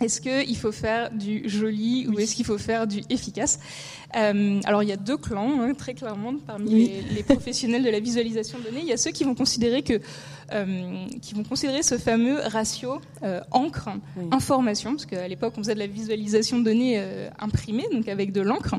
Est-ce 0.00 0.20
qu'il 0.20 0.56
faut 0.56 0.70
faire 0.70 1.10
du 1.10 1.48
joli 1.48 2.06
ou 2.06 2.18
est-ce 2.20 2.36
qu'il 2.36 2.44
faut 2.44 2.58
faire 2.58 2.86
du 2.86 3.02
efficace 3.10 3.58
euh, 4.16 4.60
Alors 4.64 4.84
il 4.84 4.88
y 4.88 4.92
a 4.92 4.96
deux 4.96 5.16
clans, 5.16 5.60
hein, 5.60 5.74
très 5.74 5.94
clairement, 5.94 6.34
parmi 6.46 6.70
les, 6.70 7.02
les, 7.14 7.22
professionnels 7.24 7.82
de 7.82 7.90
la 7.90 7.98
visualisation 7.98 8.58
de 8.58 8.64
données. 8.64 8.80
Il 8.82 8.88
y 8.88 8.92
a 8.92 8.96
ceux 8.96 9.10
qui 9.10 9.24
vont 9.24 9.34
considérer 9.34 9.82
que 9.82 10.00
euh, 10.52 11.06
qui 11.20 11.34
vont 11.34 11.42
considérer 11.42 11.82
ce 11.82 11.98
fameux 11.98 12.38
ratio 12.40 13.00
euh, 13.24 13.40
encre 13.50 13.90
information, 14.30 14.92
parce 14.92 15.06
qu'à 15.06 15.26
l'époque 15.26 15.54
on 15.56 15.62
faisait 15.62 15.74
de 15.74 15.80
la 15.80 15.88
visualisation 15.88 16.58
de 16.60 16.64
données 16.64 17.04
imprimée, 17.38 17.86
donc 17.92 18.08
avec 18.08 18.32
de 18.32 18.40
l'encre, 18.40 18.76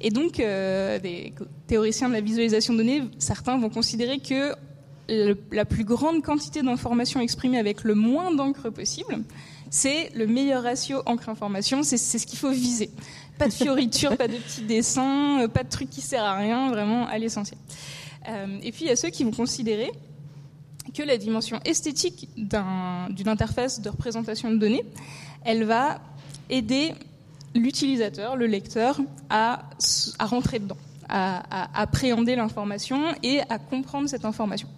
et 0.00 0.10
donc 0.10 0.36
des 0.36 1.32
théoriciens 1.66 2.08
de 2.08 2.14
la 2.14 2.20
visualisation 2.20 2.74
de 2.74 2.78
données, 2.78 3.02
certains 3.18 3.58
vont 3.58 3.70
considérer 3.70 4.18
que 4.20 4.54
la 5.50 5.64
plus 5.64 5.84
grande 5.84 6.22
quantité 6.22 6.62
d'informations 6.62 7.20
exprimées 7.20 7.58
avec 7.58 7.84
le 7.84 7.94
moins 7.94 8.32
d'encre 8.34 8.70
possible, 8.70 9.18
c'est 9.70 10.10
le 10.14 10.26
meilleur 10.26 10.64
ratio 10.64 11.02
encre-information, 11.06 11.82
c'est 11.82 11.96
ce 11.96 12.26
qu'il 12.26 12.38
faut 12.38 12.50
viser. 12.50 12.90
Pas 13.38 13.48
de 13.48 13.52
fioritures, 13.52 14.16
pas 14.18 14.28
de 14.28 14.36
petits 14.36 14.62
dessins, 14.62 15.48
pas 15.48 15.62
de 15.62 15.68
trucs 15.68 15.90
qui 15.90 16.00
servent 16.00 16.26
à 16.26 16.34
rien, 16.34 16.68
vraiment 16.70 17.06
à 17.06 17.16
l'essentiel. 17.18 17.58
et 18.62 18.72
puis 18.72 18.82
il 18.82 18.88
y 18.88 18.90
a 18.90 18.96
ceux 18.96 19.10
qui 19.10 19.24
vont 19.24 19.30
considérer 19.30 19.90
que 20.92 21.02
la 21.02 21.16
dimension 21.16 21.60
esthétique 21.64 22.28
d'une 22.36 23.28
interface 23.28 23.80
de 23.80 23.88
représentation 23.88 24.50
de 24.50 24.56
données, 24.56 24.84
elle 25.44 25.64
va 25.64 26.00
aider 26.48 26.92
l'utilisateur, 27.54 28.36
le 28.36 28.46
lecteur, 28.46 29.00
à, 29.28 29.62
rentrer 30.18 30.58
dedans, 30.58 30.76
à 31.08 31.80
appréhender 31.80 32.34
l'information 32.34 33.14
et 33.22 33.40
à 33.48 33.58
comprendre 33.58 34.08
cette 34.08 34.24
information. 34.24 34.68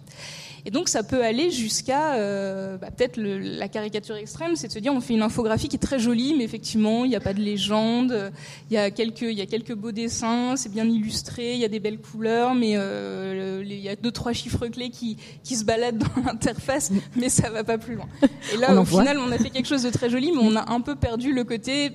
Et 0.65 0.71
donc 0.71 0.87
ça 0.87 1.03
peut 1.03 1.23
aller 1.23 1.51
jusqu'à 1.51 2.15
euh, 2.15 2.77
bah, 2.77 2.87
peut-être 2.95 3.17
la 3.17 3.67
caricature 3.67 4.15
extrême, 4.15 4.55
c'est 4.55 4.67
de 4.67 4.71
se 4.71 4.79
dire 4.79 4.93
on 4.93 5.01
fait 5.01 5.13
une 5.13 5.21
infographie 5.21 5.67
qui 5.67 5.75
est 5.75 5.79
très 5.79 5.99
jolie, 5.99 6.35
mais 6.37 6.45
effectivement 6.45 7.03
il 7.03 7.09
n'y 7.09 7.17
a 7.17 7.19
pas 7.19 7.33
de 7.33 7.41
légende, 7.41 8.31
il 8.69 8.73
y 8.73 8.77
a 8.77 8.89
quelques 8.89 9.23
il 9.23 9.33
y 9.33 9.41
a 9.41 9.45
quelques 9.45 9.73
beaux 9.73 9.91
dessins, 9.91 10.55
c'est 10.55 10.71
bien 10.71 10.85
illustré, 10.85 11.53
il 11.53 11.59
y 11.59 11.65
a 11.65 11.67
des 11.67 11.81
belles 11.81 11.99
couleurs, 11.99 12.55
mais 12.55 12.73
euh, 12.75 13.61
il 13.65 13.79
y 13.79 13.89
a 13.89 13.97
deux 13.97 14.11
trois 14.11 14.31
chiffres 14.31 14.67
clés 14.67 14.89
qui 14.89 15.17
qui 15.43 15.55
se 15.57 15.65
baladent 15.65 15.97
dans 15.97 16.23
l'interface, 16.25 16.91
mais 17.17 17.27
ça 17.27 17.49
va 17.49 17.65
pas 17.65 17.77
plus 17.77 17.95
loin. 17.95 18.07
Et 18.53 18.57
là 18.57 18.73
au 18.79 18.85
final 18.85 19.17
on 19.17 19.31
a 19.31 19.37
fait 19.37 19.49
quelque 19.49 19.67
chose 19.67 19.83
de 19.83 19.89
très 19.89 20.09
joli, 20.09 20.31
mais 20.31 20.41
on 20.41 20.55
a 20.55 20.71
un 20.71 20.79
peu 20.79 20.95
perdu 20.95 21.33
le 21.33 21.43
côté 21.43 21.91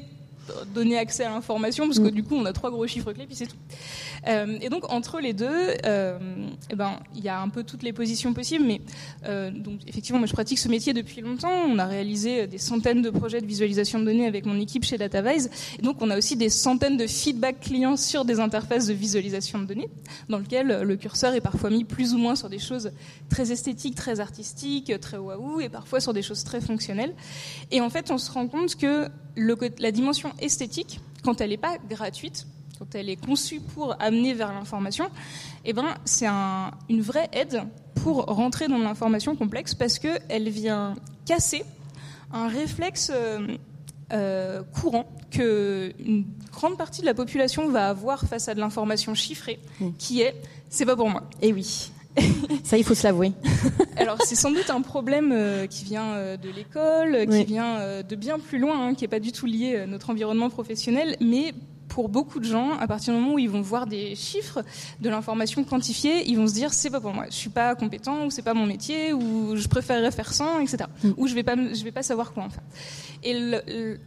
donner 0.75 0.99
accès 0.99 1.25
à 1.25 1.31
l'information 1.31 1.87
parce 1.87 1.99
que 1.99 2.09
mm. 2.09 2.11
du 2.11 2.23
coup 2.23 2.35
on 2.35 2.45
a 2.45 2.53
trois 2.53 2.71
gros 2.71 2.87
chiffres 2.87 3.13
clés 3.13 3.27
puis 3.27 3.37
c'est 3.37 3.47
tout. 3.47 3.57
Euh, 4.27 4.59
et 4.61 4.69
donc 4.69 4.91
entre 4.93 5.21
les 5.21 5.33
deux, 5.33 5.75
euh, 5.85 6.19
eh 6.71 6.75
ben 6.75 6.99
il 7.15 7.23
y 7.23 7.29
a 7.29 7.41
un 7.41 7.49
peu 7.49 7.63
toutes 7.63 7.83
les 7.83 7.93
positions 7.93 8.35
possibles, 8.35 8.65
mais 8.65 8.81
euh, 9.25 9.51
donc 9.51 9.81
effectivement 9.87 10.19
moi 10.19 10.27
je 10.27 10.33
pratique 10.33 10.59
ce 10.59 10.69
métier 10.69 10.93
depuis 10.93 11.21
longtemps. 11.21 11.53
On 11.69 11.79
a 11.79 11.87
réalisé 11.87 12.47
des 12.47 12.59
centaines 12.59 13.03
de 13.03 13.11
projets 13.11 13.41
de 13.41 13.47
visualisation 13.47 13.99
de 14.01 14.05
données 14.05 14.27
avec 14.27 14.47
mon 14.47 14.59
équipe 14.61 14.85
chez 14.85 14.99
DataVise, 14.99 15.51
et 15.79 15.83
donc 15.83 15.97
on 16.01 16.11
a 16.11 16.19
aussi 16.19 16.37
des 16.37 16.49
centaines 16.49 16.97
de 16.97 17.07
feedback 17.07 17.61
clients 17.61 17.97
sur 17.97 18.25
des 18.25 18.41
interfaces 18.41 18.87
de 18.87 18.95
visualisation 18.95 19.59
de 19.59 19.67
données, 19.67 19.89
dans 20.29 20.39
lequel 20.39 20.83
le 20.83 20.97
curseur 20.97 21.35
est 21.35 21.41
parfois 21.41 21.71
mis 21.71 21.85
plus 21.85 22.15
ou 22.15 22.19
moins 22.19 22.35
sur 22.35 22.49
des 22.49 22.59
choses 22.59 22.91
très 23.29 23.53
esthétiques, 23.53 23.95
très 23.95 24.21
artistiques, 24.21 24.93
très 25.01 25.17
waouh, 25.17 25.61
et 25.61 25.69
parfois 25.69 26.01
sur 26.01 26.13
des 26.13 26.23
choses 26.23 26.45
très 26.45 26.61
fonctionnelles. 26.61 27.15
Et 27.71 27.81
en 27.81 27.91
fait 27.91 28.11
on 28.11 28.19
se 28.19 28.31
rend 28.31 28.49
compte 28.49 28.77
que 28.77 29.09
la 29.37 29.93
dimension 29.93 30.33
esthétique, 30.41 31.01
quand 31.23 31.41
elle 31.41 31.51
n'est 31.51 31.57
pas 31.57 31.79
gratuite, 31.89 32.47
quand 32.79 32.95
elle 32.95 33.09
est 33.09 33.17
conçue 33.17 33.61
pour 33.61 34.01
amener 34.01 34.35
vers 34.35 34.53
l'information, 34.53 35.11
eh 35.65 35.73
ben, 35.73 35.95
c'est 36.05 36.27
un, 36.27 36.71
une 36.89 37.01
vraie 37.01 37.29
aide 37.33 37.63
pour 38.03 38.27
rentrer 38.27 38.69
dans 38.69 38.79
l'information 38.79 39.35
complexe 39.35 39.75
parce 39.75 39.99
qu'elle 39.99 40.49
vient 40.49 40.95
casser 41.27 41.65
un 42.33 42.49
réflexe 42.49 43.11
euh, 43.13 43.57
euh, 44.13 44.63
courant 44.81 45.07
que 45.31 45.93
une 45.99 46.25
grande 46.53 46.79
partie 46.79 47.01
de 47.01 47.07
la 47.07 47.15
population 47.15 47.69
va 47.69 47.89
avoir 47.89 48.25
face 48.25 48.49
à 48.49 48.55
de 48.55 48.61
l'information 48.61 49.15
chiffrée, 49.15 49.59
qui 49.99 50.23
est 50.23 50.35
c'est 50.71 50.87
pas 50.87 50.97
pour 50.97 51.09
moi. 51.09 51.25
Et 51.43 51.49
eh 51.49 51.53
oui. 51.53 51.91
Ça, 52.65 52.77
il 52.77 52.85
faut 52.85 52.95
se 52.95 53.05
l'avouer. 53.05 53.33
Alors, 53.97 54.19
c'est 54.25 54.35
sans 54.35 54.51
doute 54.51 54.71
un 54.71 54.83
problème 54.83 55.33
euh, 55.33 55.67
qui 55.67 55.85
vient 55.85 56.13
euh, 56.15 56.37
de 56.37 56.49
l'école, 56.51 57.27
qui 57.29 57.45
vient 57.45 57.79
euh, 57.79 58.03
de 58.03 58.17
bien 58.17 58.39
plus 58.39 58.59
loin, 58.59 58.89
hein, 58.89 58.95
qui 58.95 59.05
n'est 59.05 59.09
pas 59.09 59.21
du 59.21 59.33
tout 59.33 59.47
lié 59.47 59.77
à 59.77 59.87
notre 59.87 60.11
environnement 60.11 60.51
professionnel, 60.51 61.17
mais 61.21 61.53
pour 61.89 62.09
beaucoup 62.09 62.39
de 62.39 62.45
gens, 62.45 62.79
à 62.79 62.87
partir 62.87 63.15
du 63.15 63.21
moment 63.21 63.35
où 63.35 63.39
ils 63.39 63.49
vont 63.49 63.61
voir 63.61 63.87
des 63.87 64.15
chiffres, 64.15 64.63
de 65.01 65.09
l'information 65.09 65.65
quantifiée, 65.65 66.29
ils 66.29 66.37
vont 66.37 66.47
se 66.47 66.55
dire 66.55 66.73
c'est 66.73 66.91
pas 66.91 67.01
pour 67.01 67.13
moi, 67.13 67.27
je 67.31 67.35
suis 67.35 67.51
pas 67.51 67.75
compétent 67.75 68.27
ou 68.27 68.31
c'est 68.31 68.43
pas 68.43 68.55
mon 68.55 68.67
métier 68.67 69.13
ou 69.13 69.57
je 69.57 69.67
préférerais 69.69 70.11
faire 70.11 70.33
sans, 70.33 70.61
etc. 70.61 70.85
Mm. 71.03 71.11
Ou 71.17 71.27
je 71.27 71.35
vais 71.35 71.43
pas, 71.43 71.57
je 71.57 71.83
vais 71.83 71.93
pas 71.93 72.03
savoir 72.03 72.33
quoi 72.33 72.45
en 72.45 72.51
faire. 72.51 72.63
Et 73.25 73.55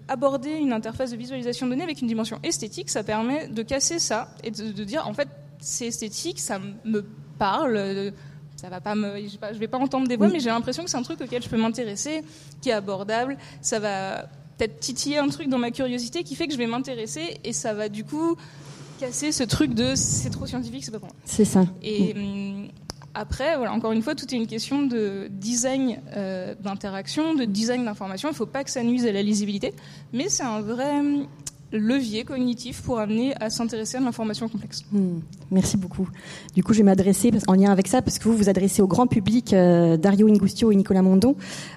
aborder 0.08 0.52
une 0.52 0.74
interface 0.74 1.12
de 1.12 1.18
visualisation 1.18 1.66
de 1.66 1.72
données 1.72 1.84
avec 1.84 2.02
une 2.02 2.08
dimension 2.08 2.40
esthétique, 2.44 2.90
ça 2.90 3.04
permet 3.04 3.48
de 3.48 3.64
casser 3.64 4.00
ça 4.00 4.30
et 4.44 4.52
de, 4.52 4.72
de 4.72 4.84
dire 4.84 5.08
en 5.08 5.14
fait 5.14 5.28
c'est 5.60 5.88
esthétique, 5.88 6.40
ça 6.40 6.60
me 6.86 7.06
parle. 7.38 7.78
Euh, 7.78 8.12
ça 8.56 8.70
va 8.70 8.80
pas 8.80 8.94
me, 8.94 9.18
je 9.18 9.58
vais 9.58 9.68
pas 9.68 9.80
entendre 9.80 10.08
des 10.08 10.18
voix, 10.18 10.28
mais 10.28 10.40
j'ai 10.40 10.50
l'impression 10.50 10.84
que 10.84 10.90
c'est 10.92 10.98
un 10.98 11.02
truc 11.02 11.20
auquel 11.20 11.42
je 11.42 11.50
peux 11.50 11.58
m'intéresser, 11.58 12.24
qui 12.62 12.70
est 12.70 12.74
abordable. 12.74 13.38
Ça 13.60 13.80
va 13.80 14.28
peut-être 14.62 14.80
titiller 14.80 15.18
un 15.18 15.28
truc 15.28 15.50
dans 15.50 15.58
ma 15.58 15.72
curiosité 15.72 16.24
qui 16.24 16.36
fait 16.36 16.46
que 16.46 16.54
je 16.54 16.58
vais 16.60 16.68
m'intéresser 16.68 17.40
et 17.44 17.52
ça 17.52 17.74
va 17.74 17.90
du 17.90 18.04
coup 18.04 18.36
casser 19.00 19.32
ce 19.32 19.44
truc 19.44 19.74
de 19.74 19.94
c'est 19.96 20.30
trop 20.30 20.46
scientifique, 20.46 20.86
c'est 20.86 20.92
pas 20.92 21.00
pour 21.00 21.08
moi. 21.08 21.16
C'est 21.26 21.46
ça. 21.46 21.66
Et 21.82 22.14
hum, 22.16 22.68
après, 23.16 23.58
voilà, 23.58 23.74
encore 23.74 23.92
une 23.92 24.04
fois, 24.04 24.14
tout 24.14 24.32
est 24.32 24.38
une 24.38 24.46
question 24.46 24.86
de 24.86 25.28
design 25.32 26.00
euh, 26.16 26.54
d'interaction, 26.62 27.34
de 27.34 27.46
design 27.46 27.86
d'information. 27.86 28.30
Il 28.30 28.34
ne 28.34 28.36
faut 28.36 28.46
pas 28.46 28.64
que 28.64 28.70
ça 28.70 28.84
nuise 28.84 29.08
à 29.08 29.12
la 29.12 29.24
lisibilité, 29.24 29.74
mais 30.14 30.30
c'est 30.30 30.44
un 30.44 30.62
vrai 30.62 30.92
hum, 30.92 31.26
levier 31.72 32.24
cognitif 32.24 32.82
pour 32.82 33.00
amener 33.00 33.34
à 33.40 33.50
s'intéresser 33.50 33.98
à 33.98 34.02
l'information 34.02 34.48
complexe. 34.48 34.84
Hmm, 34.92 35.20
merci 35.52 35.78
beaucoup. 35.78 36.10
Du 36.56 36.64
coup, 36.64 36.74
je 36.74 36.80
vais 36.80 36.84
m'adresser 36.84 37.32
en 37.48 37.54
lien 37.54 37.72
avec 37.72 37.88
ça 37.88 38.02
parce 38.02 38.20
que 38.20 38.28
vous 38.28 38.36
vous 38.36 38.50
adressez 38.50 38.82
au 38.82 38.88
grand 38.88 39.08
public, 39.08 39.54
euh, 39.54 39.98
Dario 39.98 40.28
Ingustio 40.28 40.72
et 40.72 40.76
Nicolas 40.76 41.02
Mondon, 41.02 41.36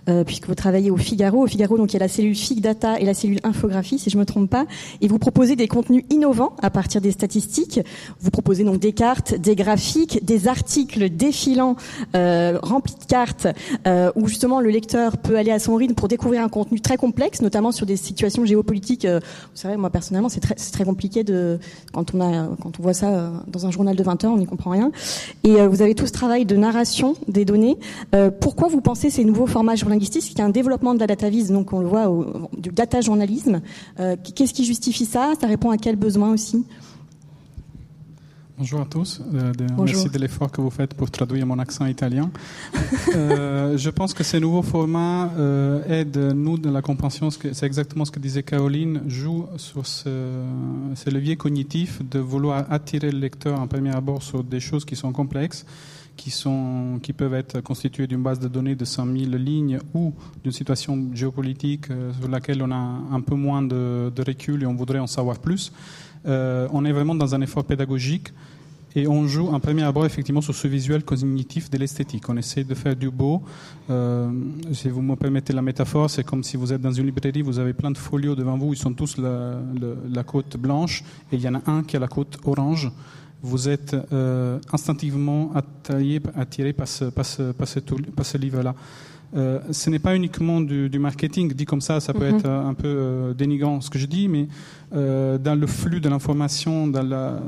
euh, 0.09 0.24
puisque 0.24 0.48
vous 0.48 0.54
travaillez 0.54 0.90
au 0.90 0.96
Figaro. 0.96 1.44
Au 1.44 1.46
Figaro, 1.46 1.76
donc 1.76 1.92
il 1.92 1.94
y 1.94 1.96
a 1.96 2.00
la 2.00 2.09
cellule 2.09 2.35
Fig 2.35 2.61
Data 2.61 2.98
et 2.98 3.04
la 3.04 3.14
cellule 3.14 3.40
Infographie, 3.44 3.98
si 3.98 4.11
je 4.11 4.18
me 4.18 4.24
trompe 4.24 4.50
pas, 4.50 4.66
et 5.00 5.09
vous 5.09 5.18
proposez 5.18 5.57
des 5.57 5.68
contenus 5.68 6.04
innovants 6.11 6.57
à 6.61 6.70
partir 6.70 7.00
des 7.00 7.12
statistiques. 7.12 7.80
Vous 8.20 8.30
proposez 8.30 8.64
donc 8.64 8.80
des 8.80 8.92
cartes, 8.92 9.35
des 9.35 9.54
graphiques, 9.54 10.24
des 10.24 10.48
articles 10.48 11.09
défilants 11.11 11.76
euh, 12.16 12.59
remplis 12.62 12.94
de 12.94 13.04
cartes, 13.04 13.46
où 14.16 14.26
justement 14.28 14.61
le 14.61 14.70
lecteur 14.70 15.18
peut 15.18 15.37
aller 15.37 15.50
à 15.50 15.59
son 15.59 15.76
rythme 15.76 15.94
pour 15.94 16.09
découvrir 16.09 16.42
un 16.42 16.48
contenu 16.48 16.80
très 16.80 16.96
complexe, 16.96 17.42
notamment 17.42 17.72
sur 17.72 17.87
des 17.87 17.96
situations 17.96 18.44
géopolitiques. 18.44 19.07
Vous 19.07 19.20
savez, 19.54 19.76
moi 19.85 19.90
personnellement, 19.90 20.31
c'est 20.31 20.40
très, 20.40 20.85
compliqué 20.87 21.25
de 21.25 21.59
quand 21.92 22.14
on 22.14 22.83
voit 22.83 22.94
ça 22.94 23.11
euh, 23.11 23.31
dans 23.49 23.66
un 23.66 23.70
journal 23.70 23.94
de 23.94 24.03
20 24.03 24.25
heures, 24.25 24.33
on 24.33 24.38
n'y 24.38 24.47
comprend 24.47 24.70
rien. 24.70 24.90
Et 25.42 25.61
euh, 25.61 25.68
vous 25.68 25.83
avez 25.83 25.94
tout 25.94 26.07
ce 26.07 26.12
travail 26.12 26.47
de 26.47 26.57
narration 26.57 27.16
des 27.29 27.44
données. 27.44 27.77
Euh, 28.14 28.31
pourquoi 28.31 28.68
vous 28.68 28.81
pensez 28.81 29.11
ces 29.11 29.25
nouveaux 29.25 29.47
formats 29.47 29.75
journalistiques? 29.75 30.23
Qui 30.23 30.40
est 30.40 30.44
un 30.44 30.49
développement 30.49 30.94
de 30.94 31.01
la 31.01 31.07
data 31.07 31.29
vis, 31.29 31.51
donc 31.51 31.75
on 31.75 31.81
le 31.81 31.87
voit 31.87 32.11
du 32.57 32.70
data 32.70 33.03
journalisme. 33.03 33.61
Qu'est-ce 34.35 34.55
qui 34.55 34.64
justifie 34.64 35.05
ça? 35.05 35.33
Ça 35.38 35.47
répond 35.47 35.70
à 35.70 35.77
quel 35.77 35.97
besoin 35.97 36.33
aussi? 36.33 36.64
Bonjour 38.56 38.82
à 38.82 38.84
tous. 38.84 39.20
Euh, 39.34 39.52
merci 39.78 40.08
de 40.08 40.16
l'effort 40.16 40.48
que 40.52 40.60
vous 40.60 40.70
faites 40.70 40.94
pour 40.94 41.10
traduire 41.10 41.44
mon 41.44 41.58
accent 41.58 41.86
italien. 41.86 42.30
euh, 43.16 43.76
je 43.76 43.90
pense 43.90 44.14
que 44.14 44.22
ces 44.22 44.38
nouveaux 44.38 44.62
formats 44.62 45.32
euh, 45.36 45.82
aident 45.88 46.32
nous 46.36 46.56
dans 46.56 46.70
la 46.70 46.80
compréhension. 46.80 47.30
C'est 47.30 47.64
exactement 47.64 48.04
ce 48.04 48.12
que 48.12 48.20
disait 48.20 48.44
Caroline. 48.44 49.02
Joue 49.08 49.46
sur 49.56 49.84
ce, 49.84 50.44
ce, 50.94 51.10
levier 51.10 51.34
cognitif 51.34 52.00
de 52.08 52.20
vouloir 52.20 52.70
attirer 52.70 53.10
le 53.10 53.18
lecteur 53.18 53.58
en 53.58 53.66
premier 53.66 53.90
abord 53.90 54.22
sur 54.22 54.44
des 54.44 54.60
choses 54.60 54.84
qui 54.84 54.94
sont 54.94 55.10
complexes, 55.10 55.66
qui, 56.16 56.30
sont, 56.30 57.00
qui 57.02 57.12
peuvent 57.12 57.34
être 57.34 57.60
constitués 57.60 58.06
d'une 58.06 58.22
base 58.22 58.38
de 58.38 58.46
données 58.46 58.76
de 58.76 58.84
100 58.84 59.06
000 59.06 59.16
lignes 59.32 59.80
ou 59.94 60.14
d'une 60.44 60.52
situation 60.52 61.10
géopolitique 61.12 61.86
sur 62.20 62.28
laquelle 62.28 62.62
on 62.62 62.70
a 62.70 63.00
un 63.10 63.20
peu 63.20 63.34
moins 63.34 63.62
de, 63.62 64.12
de, 64.14 64.22
recul 64.24 64.62
et 64.62 64.66
on 64.66 64.74
voudrait 64.74 65.00
en 65.00 65.08
savoir 65.08 65.40
plus. 65.40 65.72
On 66.26 66.84
est 66.84 66.92
vraiment 66.92 67.14
dans 67.14 67.34
un 67.34 67.40
effort 67.40 67.64
pédagogique 67.64 68.32
et 68.96 69.08
on 69.08 69.26
joue 69.26 69.48
en 69.48 69.58
premier 69.58 69.82
abord 69.82 70.06
effectivement 70.06 70.40
sur 70.40 70.54
ce 70.54 70.68
visuel 70.68 71.02
cognitif 71.02 71.68
de 71.68 71.78
l'esthétique. 71.78 72.28
On 72.28 72.37
essaie 72.37 72.62
de 72.62 72.74
faire 72.74 72.94
du 72.94 73.10
beau. 73.10 73.42
Euh, 73.90 74.30
si 74.72 74.88
vous 74.88 75.02
me 75.02 75.16
permettez 75.16 75.52
la 75.52 75.62
métaphore, 75.62 76.08
c'est 76.08 76.22
comme 76.22 76.44
si 76.44 76.56
vous 76.56 76.72
êtes 76.72 76.80
dans 76.80 76.92
une 76.92 77.06
librairie, 77.06 77.42
vous 77.42 77.58
avez 77.58 77.72
plein 77.72 77.90
de 77.90 77.98
folios 77.98 78.37
devant 78.37 78.56
vous, 78.56 78.72
ils 78.72 78.78
sont 78.78 78.92
tous 78.92 79.18
la, 79.18 79.58
la, 80.08 80.22
côte 80.22 80.56
blanche 80.56 81.02
et 81.32 81.37
il 81.37 81.40
y 81.40 81.48
en 81.48 81.56
a 81.56 81.62
un 81.66 81.82
qui 81.82 81.96
a 81.96 82.00
la 82.00 82.08
côte 82.08 82.38
orange. 82.44 82.90
Vous 83.42 83.68
êtes 83.68 83.94
euh, 84.12 84.58
instinctivement 84.72 85.50
attiré, 85.54 86.22
attiré 86.37 86.72
par 86.72 86.88
ce, 86.88 87.06
par 87.06 87.26
ce, 87.26 87.52
par 87.52 87.66
ce, 87.66 87.80
par 87.80 88.24
ce 88.24 88.38
livre-là. 88.38 88.74
Euh, 89.37 89.58
ce 89.72 89.90
n'est 89.90 89.98
pas 89.98 90.14
uniquement 90.14 90.60
du, 90.60 90.88
du, 90.88 90.98
marketing. 90.98 91.52
Dit 91.52 91.64
comme 91.64 91.80
ça, 91.80 91.98
ça 91.98 92.12
peut 92.12 92.28
mhm. 92.28 92.37
être 92.37 92.48
un 92.48 92.74
peu 92.74 92.87
euh, 92.87 93.34
dénigrant 93.34 93.80
ce 93.80 93.90
que 93.90 93.98
je 93.98 94.06
dis, 94.06 94.28
mais 94.28 94.46
euh, 94.94 95.38
dans 95.38 95.59
le 95.59 95.66
flux 95.66 96.00
de 96.00 96.09
l'information, 96.09 96.87
dans 96.87 97.40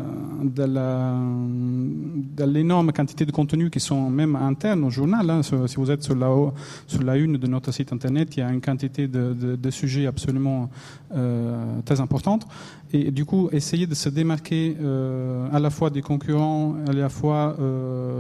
l'énorme 2.44 2.92
quantité 2.92 3.24
de 3.24 3.30
contenus 3.30 3.70
qui 3.70 3.78
sont 3.78 4.11
même 4.11 4.35
internes 4.35 4.82
au 4.82 4.90
journal. 4.90 5.30
Hein, 5.30 5.42
si 5.42 5.76
vous 5.76 5.90
êtes 5.92 6.02
sur 6.02 6.16
la, 6.16 7.16
une 7.16 7.37
de 7.37 7.46
notre 7.46 7.70
site 7.70 7.92
internet, 7.92 8.37
il 8.37 8.40
y 8.40 8.42
a 8.42 8.50
une 8.50 8.61
quantité 8.61 9.06
de, 9.06 9.70
sujets 9.70 10.06
absolument 10.06 10.70
euh, 11.14 11.80
très 11.85 12.00
importante. 12.00 12.48
Et 12.92 13.11
du 13.12 13.24
coup, 13.24 13.48
essayer 13.52 13.87
de 13.87 13.94
se 13.94 14.09
démarquer 14.09 14.76
euh, 14.80 15.48
à 15.52 15.61
la 15.61 15.70
fois 15.70 15.90
des 15.90 16.02
concurrents, 16.02 16.74
à 16.88 16.92
la 16.92 17.09
fois 17.09 17.56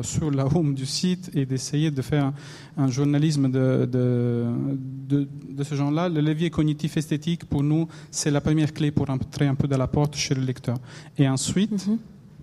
sur 0.02 0.30
la 0.30 0.46
home 0.46 0.74
du 0.74 0.86
site, 0.86 1.32
et 1.34 1.46
d'essayer 1.46 1.90
de 1.90 2.02
faire 2.02 2.32
un, 2.76 2.88
journalisme 2.88 3.50
de, 3.50 3.88
de, 3.90 5.64
ce 5.64 5.74
genre-là. 5.74 6.08
Le 6.08 6.20
levier 6.20 6.50
cognitif 6.50 6.96
esthétique, 6.96 7.44
pour 7.44 7.64
nous, 7.64 7.88
c'est 8.10 8.30
la 8.30 8.40
première 8.40 8.72
clé 8.72 8.90
pour 8.92 9.10
entrer 9.16 9.46
un 9.46 9.54
peu 9.54 9.68
dans 9.68 9.78
la 9.78 9.86
porte 9.86 10.16
chez 10.16 10.34
le 10.34 10.42
lecteur. 10.42 10.76
Et 11.18 11.28
ensuite, 11.28 11.86
mhm. 11.86 11.98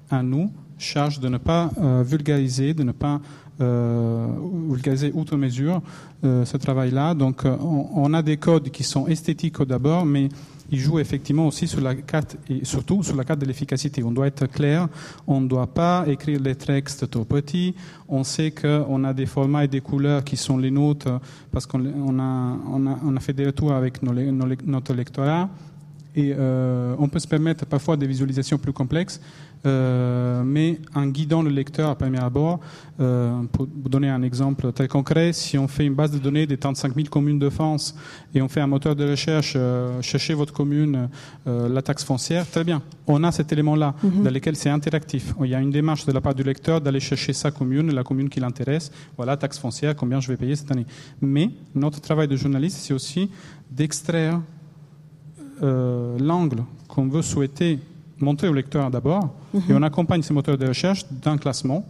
à 0.09 0.21
nous, 0.21 0.51
charge 0.77 1.19
de 1.19 1.29
ne 1.29 1.37
pas 1.37 1.71
euh, 1.79 2.03
vulgariser, 2.05 2.73
de 2.73 2.83
ne 2.83 2.91
pas 2.91 3.21
euh, 3.61 4.27
vulgariser 4.69 5.11
outre 5.13 5.37
mesure 5.37 5.81
euh, 6.23 6.45
ce 6.45 6.57
travail-là. 6.57 7.13
Donc, 7.13 7.45
on, 7.45 7.87
on, 7.93 8.13
a 8.13 8.21
des 8.21 8.37
codes 8.37 8.69
qui 8.69 8.83
sont 8.83 9.07
esthétiques 9.07 9.61
d'abord, 9.63 10.05
mais 10.05 10.29
il 10.71 10.79
joue 10.79 10.97
effectivement 10.99 11.47
aussi 11.47 11.67
sur 11.67 11.81
la 11.81 11.93
carte 11.93 12.37
et 12.49 12.65
surtout 12.65 13.03
sur 13.03 13.15
la 13.15 13.23
carte 13.23 13.39
de 13.39 13.45
l'efficacité. 13.45 14.03
On 14.03 14.11
doit 14.11 14.27
être 14.27 14.47
clair, 14.47 14.87
on 15.27 15.41
ne 15.41 15.47
doit 15.47 15.67
pas 15.67 16.05
écrire 16.07 16.39
les 16.39 16.55
textes 16.55 17.09
trop 17.09 17.25
petits. 17.25 17.75
On 18.07 18.23
sait 18.23 18.51
qu'on 18.51 19.03
a 19.03 19.13
des 19.13 19.27
formats 19.27 19.65
et 19.65 19.67
des 19.67 19.81
couleurs 19.81 20.23
qui 20.23 20.35
sont 20.35 20.57
les 20.57 20.71
nôtres 20.71 21.19
parce 21.51 21.67
qu'on 21.67 21.85
a, 21.85 21.91
on 21.95 22.87
a, 22.87 22.99
on 23.03 23.15
a 23.15 23.19
fait 23.19 23.33
des 23.33 23.45
retours 23.45 23.73
avec 23.73 24.01
nos, 24.01 24.13
notre 24.65 24.93
lectorat 24.93 25.49
et 26.15 26.33
euh, 26.37 26.95
on 26.99 27.07
peut 27.07 27.19
se 27.19 27.27
permettre 27.27 27.65
parfois 27.65 27.97
des 27.97 28.07
visualisations 28.07 28.57
plus 28.57 28.73
complexes, 28.73 29.19
euh, 29.65 30.43
mais 30.43 30.79
en 30.93 31.07
guidant 31.07 31.41
le 31.41 31.49
lecteur 31.49 31.89
à 31.89 31.95
premier 31.95 32.19
abord, 32.19 32.59
euh, 32.99 33.41
pour 33.51 33.65
vous 33.65 33.89
donner 33.89 34.09
un 34.09 34.21
exemple 34.21 34.71
très 34.73 34.87
concret, 34.87 35.33
si 35.33 35.57
on 35.57 35.67
fait 35.67 35.85
une 35.85 35.95
base 35.95 36.11
de 36.11 36.19
données 36.19 36.45
des 36.45 36.57
35 36.57 36.93
000 36.93 37.07
communes 37.07 37.39
de 37.39 37.49
France 37.49 37.95
et 38.35 38.41
on 38.41 38.49
fait 38.49 38.61
un 38.61 38.67
moteur 38.67 38.95
de 38.95 39.09
recherche, 39.09 39.53
euh, 39.55 40.01
cherchez 40.01 40.33
votre 40.33 40.53
commune, 40.53 41.09
euh, 41.47 41.69
la 41.69 41.81
taxe 41.81 42.03
foncière, 42.03 42.45
très 42.49 42.63
bien. 42.63 42.81
On 43.07 43.23
a 43.23 43.31
cet 43.31 43.51
élément-là 43.51 43.95
mhm. 44.03 44.23
dans 44.23 44.31
lequel 44.31 44.55
c'est 44.55 44.69
interactif. 44.69 45.33
Il 45.41 45.49
y 45.49 45.55
a 45.55 45.59
une 45.59 45.71
démarche 45.71 46.05
de 46.05 46.11
la 46.11 46.21
part 46.21 46.35
du 46.35 46.43
lecteur 46.43 46.81
d'aller 46.81 46.99
chercher 46.99 47.33
sa 47.33 47.51
commune, 47.51 47.93
la 47.93 48.03
commune 48.03 48.29
qui 48.29 48.39
l'intéresse. 48.39 48.91
Voilà, 49.17 49.37
taxe 49.37 49.57
foncière, 49.57 49.95
combien 49.95 50.19
je 50.19 50.27
vais 50.27 50.37
payer 50.37 50.55
cette 50.55 50.71
année. 50.71 50.85
Mais 51.21 51.49
notre 51.73 51.99
travail 51.99 52.27
de 52.27 52.35
journaliste, 52.35 52.77
c'est 52.77 52.93
aussi 52.93 53.31
d'extraire 53.71 54.39
euh, 55.63 56.17
l'angle 56.19 56.63
qu'on 56.87 57.07
veut 57.07 57.21
souhaiter 57.21 57.79
montrer 58.19 58.47
au 58.47 58.53
lecteur 58.53 58.89
d'abord, 58.89 59.33
mhm. 59.53 59.61
et 59.69 59.73
on 59.73 59.81
accompagne 59.81 60.21
ces 60.21 60.33
moteurs 60.33 60.57
de 60.57 60.67
recherche 60.67 61.05
d'un 61.09 61.37
classement 61.37 61.85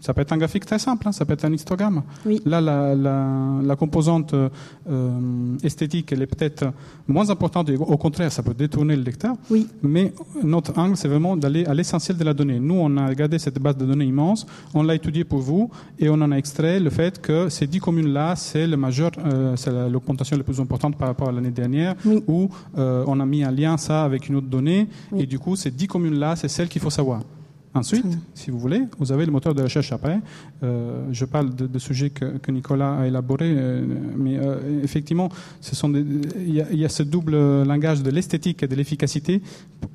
ça 0.00 0.14
peut 0.14 0.22
être 0.22 0.32
un 0.32 0.38
graphique 0.38 0.66
très 0.66 0.78
simple, 0.78 1.06
hein, 1.06 1.12
ça 1.12 1.24
peut 1.24 1.34
être 1.34 1.44
un 1.44 1.52
histogramme. 1.52 2.02
Là, 2.44 2.60
la, 2.60 2.94
la, 2.94 3.60
la 3.62 3.76
composante 3.76 4.34
euh, 4.34 5.56
esthétique, 5.62 6.12
elle 6.12 6.22
est 6.22 6.26
peut-être 6.26 6.72
moins 7.06 7.28
importante, 7.30 7.68
et 7.68 7.76
au 7.76 7.96
contraire, 7.96 8.32
ça 8.32 8.42
peut 8.42 8.54
détourner 8.54 8.96
le 8.96 9.02
lecteur. 9.02 9.34
Oui. 9.50 9.66
Mais 9.82 10.12
notre 10.42 10.78
angle, 10.78 10.96
c'est 10.96 11.08
vraiment 11.08 11.36
d'aller 11.36 11.64
à 11.66 11.74
l'essentiel 11.74 12.16
de 12.16 12.24
la 12.24 12.34
donnée. 12.34 12.58
Nous, 12.60 12.74
on 12.74 12.96
a 12.96 13.06
regardé 13.06 13.38
cette 13.38 13.58
base 13.58 13.76
de 13.76 13.84
données 13.84 14.06
immense, 14.06 14.46
on 14.74 14.82
l'a 14.82 14.94
étudiée 14.94 15.24
pour 15.24 15.40
vous, 15.40 15.70
et 15.98 16.08
on 16.08 16.14
en 16.14 16.32
a 16.32 16.36
extrait 16.36 16.80
le 16.80 16.90
fait 16.90 17.20
que 17.20 17.48
ces 17.48 17.66
dix 17.66 17.80
communes-là, 17.80 18.36
c'est 18.36 18.66
le 18.66 18.76
majeur, 18.76 19.10
euh, 19.24 19.54
c'est 19.56 19.70
l'augmentation 19.90 20.36
la, 20.36 20.44
plus 20.44 20.60
importante 20.60 20.96
par 20.96 21.08
rapport 21.08 21.28
à 21.28 21.32
l'année 21.32 21.50
dernière, 21.50 21.94
où 22.26 22.48
euh, 22.78 23.04
on 23.06 23.20
a 23.20 23.26
mis 23.26 23.44
un 23.44 23.50
lien 23.50 23.76
ça 23.76 24.04
avec 24.04 24.28
une 24.28 24.36
autre 24.36 24.48
donnée, 24.48 24.88
et 25.16 25.26
du 25.26 25.38
coup, 25.38 25.56
ces 25.56 25.70
dix 25.70 25.86
communes-là, 25.86 26.36
c'est 26.36 26.48
celles 26.48 26.68
qu'il 26.68 26.80
faut 26.80 26.90
savoir. 26.90 27.22
Ensuite, 27.72 28.04
si 28.34 28.50
vous 28.50 28.58
voulez, 28.58 28.82
vous 28.98 29.12
avez 29.12 29.24
le 29.24 29.30
moteur 29.30 29.54
de 29.54 29.62
recherche 29.62 29.92
après. 29.92 30.18
Euh, 30.64 31.06
je 31.12 31.24
parle 31.24 31.54
de, 31.54 31.68
de 31.68 31.78
sujets 31.78 32.10
que, 32.10 32.38
que, 32.38 32.50
Nicolas 32.50 32.98
a 32.98 33.06
élaboré, 33.06 33.54
euh, 33.56 33.84
mais 34.16 34.38
euh, 34.38 34.82
effectivement, 34.82 35.28
ce 35.60 35.76
sont 35.76 35.92
il, 35.94 36.52
y 36.52 36.60
a, 36.60 36.72
y, 36.72 36.84
a, 36.84 36.88
ce 36.88 37.04
double 37.04 37.62
langage 37.62 38.02
de 38.02 38.10
l'esthétique 38.10 38.64
et 38.64 38.66
de 38.66 38.74
l'efficacité. 38.74 39.40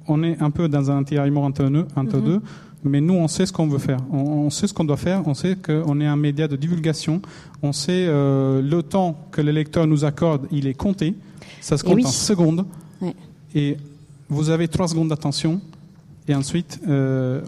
On 0.07 0.23
est 0.23 0.41
un 0.41 0.51
peu 0.51 0.69
dans 0.69 0.89
un 0.89 1.03
tiraillement 1.03 1.43
entre, 1.43 1.65
nous, 1.65 1.83
entre 1.97 2.17
mm-hmm. 2.17 2.23
deux, 2.23 2.41
mais 2.85 3.01
nous, 3.01 3.15
on 3.15 3.27
sait 3.27 3.45
ce 3.45 3.51
qu'on 3.51 3.67
veut 3.67 3.77
faire. 3.77 3.99
On, 4.09 4.19
on, 4.19 4.49
sait 4.49 4.67
ce 4.67 4.73
qu'on 4.73 4.85
doit 4.85 4.95
faire. 4.95 5.27
On 5.27 5.33
sait 5.33 5.57
qu'on 5.57 5.99
est 5.99 6.07
un 6.07 6.15
média 6.15 6.47
de 6.47 6.55
divulgation. 6.55 7.21
On 7.61 7.73
sait 7.73 8.05
le 8.07 8.81
temps 8.81 9.17
que 9.31 9.41
le 9.41 9.51
lecteur 9.51 9.85
nous 9.85 10.05
accorde, 10.05 10.47
il 10.49 10.67
est 10.67 10.75
compté. 10.75 11.13
Ça 11.59 11.77
se 11.77 11.83
compte 11.83 12.05
en 12.05 12.09
secondes. 12.09 12.65
Et 13.53 13.75
vous 14.29 14.49
avez 14.49 14.67
trois 14.69 14.87
secondes 14.87 15.09
d'attention 15.09 15.59
et 16.27 16.33
ensuite, 16.33 16.79
euh, 16.87 17.41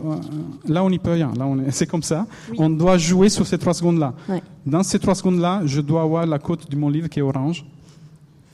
là, 0.68 0.84
on 0.84 0.90
n'y 0.90 1.00
peut 1.00 1.12
rien. 1.12 1.34
Là, 1.38 1.48
on 1.48 1.60
est, 1.60 1.72
c'est 1.72 1.88
comme 1.88 2.04
ça. 2.04 2.28
On 2.58 2.70
doit 2.70 2.98
jouer 2.98 3.30
sur 3.30 3.48
ces 3.48 3.58
trois 3.58 3.74
secondes-là. 3.74 4.14
Ouais. 4.30 4.42
Dans 4.66 4.84
ces 4.84 5.00
trois 5.00 5.16
secondes-là, 5.16 5.62
je 5.66 5.82
dois 5.82 6.04
avoir 6.04 6.26
la 6.26 6.40
côte 6.40 6.70
de 6.70 6.76
mon 6.76 6.90
livre 6.90 7.08
qui 7.08 7.20
est 7.20 7.24
orange. 7.24 7.66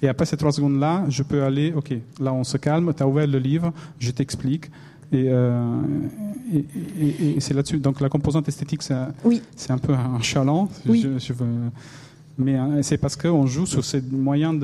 Et 0.01 0.07
après 0.07 0.25
ces 0.25 0.37
trois 0.37 0.51
secondes-là, 0.51 1.05
je 1.09 1.23
peux 1.23 1.43
aller, 1.43 1.73
OK, 1.75 1.93
là, 2.19 2.33
on 2.33 2.43
se 2.43 2.57
calme, 2.57 2.93
tu 2.95 3.03
as 3.03 3.07
ouvert 3.07 3.27
le 3.27 3.39
livre, 3.39 3.71
je 3.99 4.11
t'explique. 4.11 4.65
Et, 5.11 5.25
euh, 5.27 5.79
et, 6.51 6.65
et, 6.99 7.35
et, 7.35 7.39
c'est 7.39 7.53
là-dessus. 7.53 7.77
Donc, 7.77 8.01
la 8.01 8.09
composante 8.09 8.47
esthétique, 8.47 8.81
c'est, 8.81 8.95
oui. 9.23 9.41
c'est 9.55 9.71
un 9.71 9.77
peu 9.77 9.93
un 9.93 10.19
chaland. 10.21 10.69
Oui. 10.87 11.01
Je, 11.01 11.19
je 11.19 11.33
veux, 11.33 11.45
mais 12.37 12.55
hein, 12.55 12.81
c'est 12.81 12.97
parce 12.97 13.15
qu'on 13.15 13.45
joue 13.45 13.65
sur 13.65 13.85
ces 13.85 14.01
moyens 14.01 14.59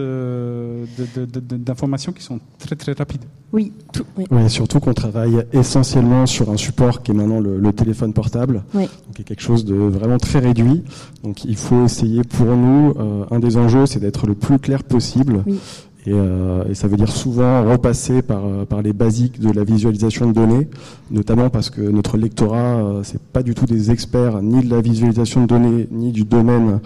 d'information 1.52 2.12
qui 2.12 2.24
sont 2.24 2.40
très 2.58 2.76
très 2.76 2.94
rapides. 2.94 3.24
Oui, 3.52 3.74
tout, 3.94 4.06
oui. 4.18 4.50
surtout 4.50 4.80
qu'on 4.80 4.94
travaille 4.94 5.44
essentiellement 5.54 6.26
sur 6.26 6.52
un 6.52 6.58
support 6.58 7.02
qui 7.02 7.12
est 7.12 7.14
maintenant 7.16 7.40
le, 7.40 7.60
le 7.60 7.74
téléphone 7.74 8.14
portable, 8.14 8.64
oui. 8.76 8.88
donc 9.08 9.26
quelque 9.26 9.42
chose 9.42 9.66
de 9.66 9.74
vraiment 9.76 10.18
très 10.18 10.40
réduit. 10.40 10.84
Donc 11.24 11.46
il 11.46 11.56
faut 11.56 11.86
essayer 11.86 12.24
pour 12.24 12.46
nous, 12.46 12.94
euh, 13.00 13.26
un 13.32 13.40
des 13.40 13.58
enjeux, 13.58 13.86
c'est 13.86 14.00
d'être 14.00 14.28
le 14.28 14.36
plus 14.36 14.60
clair 14.60 14.84
possible. 14.84 15.44
Oui. 15.48 15.60
Et, 16.10 16.14
euh, 16.14 16.64
et, 16.68 16.74
ça 16.74 16.88
veut 16.88 16.98
dire 16.98 17.12
souvent 17.12 17.64
repasser 17.70 18.24
par, 18.24 18.44
euh, 18.44 18.66
par 18.66 18.82
les 18.82 18.94
basiques 18.94 19.40
de 19.40 19.52
la 19.52 19.64
visualisation 19.64 20.28
de 20.28 20.34
données, 20.34 20.68
notamment 21.12 21.52
parce 21.52 21.70
que 21.70 21.82
notre 21.82 22.18
lectorat, 22.18 22.78
euh, 22.78 23.02
c'est 23.04 23.22
pas 23.22 23.44
du 23.44 23.54
tout 23.54 23.68
des 23.68 23.92
experts 23.92 24.42
ni 24.42 24.64
de 24.64 24.72
la 24.72 24.82
visualisation 24.82 25.42
de 25.42 25.46
données, 25.46 25.88
ni 25.92 26.12
du 26.12 26.24
domaine 26.24 26.80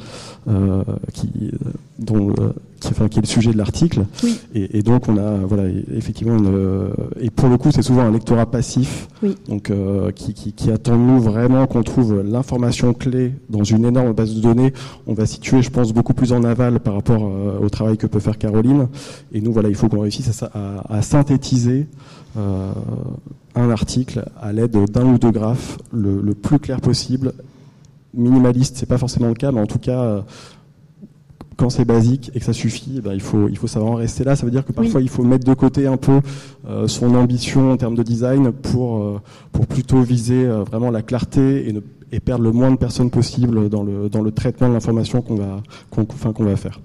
euh, 0.49 0.83
dont, 1.99 2.33
qui, 2.83 2.91
enfin, 2.91 3.07
qui 3.07 3.19
est 3.19 3.21
le 3.21 3.27
sujet 3.27 3.51
de 3.51 3.57
l'article. 3.57 4.05
Oui. 4.23 4.39
Et, 4.53 4.77
et, 4.79 4.81
donc 4.81 5.07
on 5.07 5.17
a, 5.17 5.37
voilà, 5.45 5.63
effectivement, 5.95 6.37
une, 6.37 6.89
et 7.19 7.29
pour 7.29 7.49
le 7.49 7.57
coup, 7.57 7.71
c'est 7.71 7.81
souvent 7.81 8.01
un 8.01 8.11
lectorat 8.11 8.45
passif, 8.45 9.07
oui. 9.21 9.35
donc 9.47 9.69
euh, 9.69 10.11
qui, 10.11 10.33
qui, 10.33 10.53
qui 10.53 10.71
attend 10.71 10.97
nous 10.97 11.19
vraiment 11.19 11.65
qu'on 11.67 11.83
trouve 11.83 12.21
l'information 12.21 12.93
clé 12.93 13.33
dans 13.49 13.63
une 13.63 13.85
énorme 13.85 14.13
base 14.13 14.35
de 14.35 14.41
données. 14.41 14.73
On 15.07 15.13
va 15.13 15.25
situer, 15.25 15.61
je 15.61 15.69
pense, 15.69 15.93
beaucoup 15.93 16.13
plus 16.13 16.33
en 16.33 16.43
aval 16.43 16.79
par 16.79 16.95
rapport 16.95 17.31
au 17.61 17.69
travail 17.69 17.97
que 17.97 18.07
peut 18.07 18.19
faire 18.19 18.37
Caroline. 18.37 18.87
Et 19.31 19.41
nous, 19.41 19.53
voilà, 19.53 19.69
il 19.69 19.75
faut 19.75 19.87
qu'on 19.87 20.01
réussisse 20.01 20.43
à, 20.43 20.51
à, 20.53 20.97
à 20.97 21.01
synthétiser. 21.01 21.87
Euh, 22.35 22.71
un 23.55 23.69
article 23.69 24.25
à 24.41 24.51
l'aide 24.51 24.71
d'un 24.89 25.05
ou 25.05 25.19
deux 25.19 25.29
graphes 25.29 25.77
le, 25.91 26.19
le, 26.21 26.33
plus 26.33 26.57
clair 26.57 26.81
possible. 26.81 27.33
Minimaliste, 28.15 28.77
c'est 28.77 28.87
pas 28.87 28.97
forcément 28.97 29.27
le 29.27 29.35
cas, 29.35 29.51
mais 29.51 29.61
en 29.61 29.67
tout 29.67 29.77
cas, 29.77 30.01
euh, 30.01 30.21
quand 31.57 31.69
c'est 31.69 31.85
basique 31.85 32.31
et 32.33 32.39
que 32.39 32.45
ça 32.45 32.53
suffit, 32.53 32.95
eh 32.97 33.01
ben, 33.01 33.13
il 33.13 33.21
faut 33.21 33.47
il 33.47 33.57
faut 33.57 33.67
savoir 33.67 33.91
en 33.91 33.95
rester 33.95 34.23
là. 34.23 34.35
Ça 34.35 34.45
veut 34.45 34.51
dire 34.51 34.65
que 34.65 34.71
parfois 34.71 34.99
oui. 34.99 35.05
il 35.05 35.09
faut 35.09 35.23
mettre 35.23 35.45
de 35.45 35.53
côté 35.53 35.87
un 35.87 35.97
peu 35.97 36.19
euh, 36.67 36.87
son 36.87 37.15
ambition 37.15 37.71
en 37.71 37.77
termes 37.77 37.95
de 37.95 38.03
design 38.03 38.51
pour 38.51 39.01
euh, 39.01 39.21
pour 39.51 39.67
plutôt 39.67 40.01
viser 40.01 40.45
euh, 40.45 40.63
vraiment 40.63 40.91
la 40.91 41.01
clarté 41.01 41.67
et, 41.67 41.73
ne, 41.73 41.81
et 42.11 42.19
perdre 42.19 42.43
le 42.43 42.51
moins 42.51 42.71
de 42.71 42.77
personnes 42.77 43.09
possible 43.09 43.69
dans 43.69 43.83
le 43.83 44.09
dans 44.09 44.21
le 44.21 44.31
traitement 44.31 44.69
de 44.69 44.73
l'information 44.73 45.21
qu'on 45.21 45.35
va 45.35 45.61
qu'on 45.89 46.05
enfin, 46.09 46.33
qu'on 46.33 46.45
va 46.45 46.55
faire. 46.55 46.79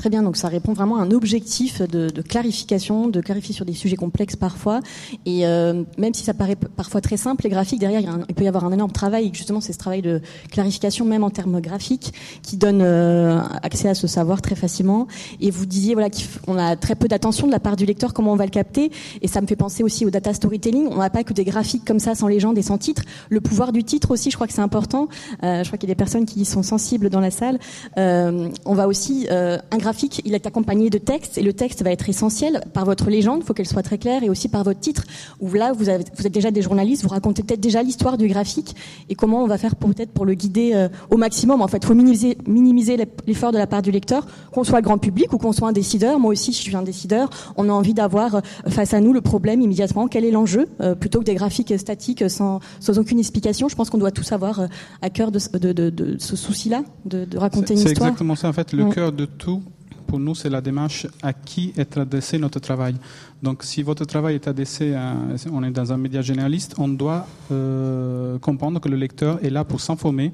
Très 0.00 0.08
bien, 0.08 0.22
donc 0.22 0.38
ça 0.38 0.48
répond 0.48 0.72
vraiment 0.72 0.96
à 0.96 1.02
un 1.02 1.10
objectif 1.10 1.82
de, 1.82 2.08
clarification, 2.22 3.08
de 3.08 3.20
clarifier 3.20 3.54
sur 3.54 3.66
des 3.66 3.74
sujets 3.74 3.96
complexes 3.96 4.34
parfois. 4.34 4.80
Et 5.26 5.46
euh, 5.46 5.84
même 5.98 6.14
si 6.14 6.24
ça 6.24 6.32
paraît 6.32 6.56
parfois 6.56 7.02
très 7.02 7.18
simple, 7.18 7.44
les 7.44 7.50
graphiques, 7.50 7.80
derrière, 7.80 8.00
il, 8.00 8.34
peut 8.34 8.44
y 8.44 8.48
avoir 8.48 8.64
un 8.64 8.72
énorme 8.72 8.92
travail. 8.92 9.30
Justement, 9.34 9.60
c'est 9.60 9.74
ce 9.74 9.78
travail 9.78 10.00
de 10.00 10.22
clarification, 10.50 11.04
même 11.04 11.22
en 11.22 11.28
termes 11.28 11.60
graphiques, 11.60 12.14
qui 12.42 12.56
donne 12.56 12.80
euh, 12.80 13.40
accès 13.62 13.90
à 13.90 13.94
ce 13.94 14.06
savoir 14.06 14.40
très 14.40 14.54
facilement. 14.54 15.06
Et 15.42 15.50
vous 15.50 15.66
disiez 15.66 15.92
voilà, 15.92 16.08
qu'on 16.46 16.56
a 16.56 16.76
très 16.76 16.94
peu 16.94 17.06
d'attention 17.06 17.46
de 17.46 17.52
la 17.52 17.60
part 17.60 17.76
du 17.76 17.84
lecteur, 17.84 18.14
comment 18.14 18.32
on 18.32 18.36
va 18.36 18.46
le 18.46 18.50
capter. 18.50 18.90
Et 19.20 19.28
ça 19.28 19.42
me 19.42 19.46
fait 19.46 19.54
penser 19.54 19.82
aussi 19.82 20.06
au 20.06 20.10
data 20.10 20.32
storytelling. 20.32 20.88
On 20.90 20.96
n'a 20.96 21.10
pas 21.10 21.24
que 21.24 21.34
des 21.34 21.44
graphiques 21.44 21.84
comme 21.84 21.98
ça, 21.98 22.14
sans 22.14 22.28
légende 22.28 22.56
et 22.56 22.62
sans 22.62 22.78
titre. 22.78 23.02
Le 23.28 23.42
pouvoir 23.42 23.70
du 23.70 23.84
titre 23.84 24.12
aussi, 24.12 24.30
je 24.30 24.36
crois 24.36 24.46
que 24.46 24.54
c'est 24.54 24.62
important. 24.62 25.08
Euh, 25.42 25.62
je 25.62 25.68
crois 25.68 25.76
qu'il 25.76 25.90
y 25.90 25.92
a 25.92 25.94
des 25.94 25.98
personnes 25.98 26.24
qui 26.24 26.46
sont 26.46 26.62
sensibles 26.62 27.10
dans 27.10 27.20
la 27.20 27.30
salle. 27.30 27.58
on 27.98 28.74
va 28.74 28.88
aussi... 28.88 29.26
un 29.30 29.76
graphique 29.76 29.89
il 30.24 30.34
est 30.34 30.46
accompagné 30.46 30.90
de 30.90 30.98
texte 30.98 31.38
et 31.38 31.42
le 31.42 31.52
texte 31.52 31.82
va 31.82 31.90
être 31.90 32.08
essentiel 32.08 32.62
par 32.72 32.84
votre 32.84 33.10
légende, 33.10 33.40
il 33.42 33.46
faut 33.46 33.54
qu'elle 33.54 33.66
soit 33.66 33.82
très 33.82 33.98
claire, 33.98 34.22
et 34.22 34.30
aussi 34.30 34.48
par 34.48 34.64
votre 34.64 34.80
titre, 34.80 35.04
où 35.40 35.52
là, 35.52 35.72
vous, 35.72 35.88
avez, 35.88 36.04
vous 36.16 36.26
êtes 36.26 36.32
déjà 36.32 36.50
des 36.50 36.62
journalistes, 36.62 37.02
vous 37.02 37.08
racontez 37.08 37.42
peut-être 37.42 37.60
déjà 37.60 37.82
l'histoire 37.82 38.16
du 38.16 38.28
graphique 38.28 38.74
et 39.08 39.14
comment 39.14 39.42
on 39.42 39.46
va 39.46 39.58
faire 39.58 39.76
peut-être 39.76 40.10
pour 40.10 40.24
le 40.24 40.34
guider 40.34 40.72
euh, 40.74 40.88
au 41.10 41.16
maximum. 41.16 41.62
En 41.62 41.68
fait, 41.68 41.78
il 41.82 41.86
faut 41.86 41.94
minimiser, 41.94 42.38
minimiser 42.46 42.96
l'effort 43.26 43.52
de 43.52 43.58
la 43.58 43.66
part 43.66 43.82
du 43.82 43.90
lecteur, 43.90 44.26
qu'on 44.52 44.64
soit 44.64 44.78
le 44.78 44.84
grand 44.84 44.98
public 44.98 45.32
ou 45.32 45.38
qu'on 45.38 45.52
soit 45.52 45.68
un 45.68 45.72
décideur. 45.72 46.18
Moi 46.18 46.32
aussi, 46.32 46.52
je 46.52 46.58
suis 46.58 46.76
un 46.76 46.82
décideur. 46.82 47.30
On 47.56 47.68
a 47.68 47.72
envie 47.72 47.94
d'avoir 47.94 48.36
euh, 48.36 48.40
face 48.68 48.94
à 48.94 49.00
nous 49.00 49.12
le 49.12 49.20
problème 49.20 49.60
immédiatement, 49.60 50.08
quel 50.08 50.24
est 50.24 50.30
l'enjeu, 50.30 50.68
euh, 50.80 50.94
plutôt 50.94 51.20
que 51.20 51.24
des 51.24 51.34
graphiques 51.34 51.78
statiques 51.78 52.28
sans, 52.30 52.60
sans 52.80 52.98
aucune 52.98 53.18
explication? 53.18 53.68
Je 53.68 53.76
pense 53.76 53.90
qu'on 53.90 53.98
doit 53.98 54.10
tous 54.10 54.32
avoir 54.32 54.60
à 55.02 55.10
cœur 55.10 55.30
de, 55.30 55.38
de, 55.58 55.72
de, 55.72 55.90
de 55.90 56.16
ce 56.18 56.36
souci-là, 56.36 56.82
de, 57.04 57.26
raconter 57.36 57.74
une 57.74 57.78
histoire. 57.78 57.96
C'est 57.96 58.02
exactement 58.04 58.34
ça, 58.34 58.48
en 58.48 58.52
fait, 58.52 58.72
le 58.72 58.90
cœur 58.90 59.12
de 59.12 59.24
tout 59.24 59.62
pour 60.10 60.18
nous, 60.18 60.34
c'est 60.34 60.50
la 60.50 60.60
démarche 60.60 61.06
à 61.22 61.32
qui 61.32 61.72
est 61.76 61.96
adressé 61.96 62.36
notre 62.36 62.58
travail. 62.58 62.96
Donc, 63.44 63.62
si 63.62 63.80
votre 63.84 64.04
travail 64.04 64.34
est 64.34 64.48
adressé, 64.48 64.92
à, 64.92 65.14
on 65.52 65.62
est 65.62 65.70
dans 65.70 65.92
un 65.92 65.96
média 65.96 66.20
généraliste, 66.20 66.74
on 66.78 66.88
doit 66.88 67.28
euh, 67.52 68.36
comprendre 68.40 68.80
que 68.80 68.88
le 68.88 68.96
lecteur 68.96 69.38
est 69.44 69.50
là 69.50 69.62
pour 69.62 69.80
s'informer 69.80 70.32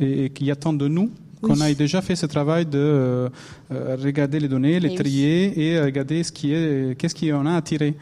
et, 0.00 0.24
et 0.24 0.30
qu'il 0.30 0.50
attend 0.50 0.72
de 0.72 0.88
nous 0.88 1.10
qu'on 1.42 1.60
ait 1.60 1.74
déjà 1.74 2.00
fait 2.00 2.16
ce 2.16 2.26
travail 2.26 2.66
de 2.66 3.30
euh, 3.70 3.88
euh, 3.88 3.96
regarder 4.02 4.40
les 4.40 4.48
données, 4.48 4.80
les 4.80 4.94
trier 4.94 5.60
et 5.60 5.80
regarder 5.80 6.22
ce 6.22 6.32
qui 6.32 6.52
est, 6.52 6.96
qu'est-ce 6.96 7.14
qui 7.14 7.32
en 7.32 7.44
a 7.46 7.54
à 7.54 7.62
tirer. 7.62 7.94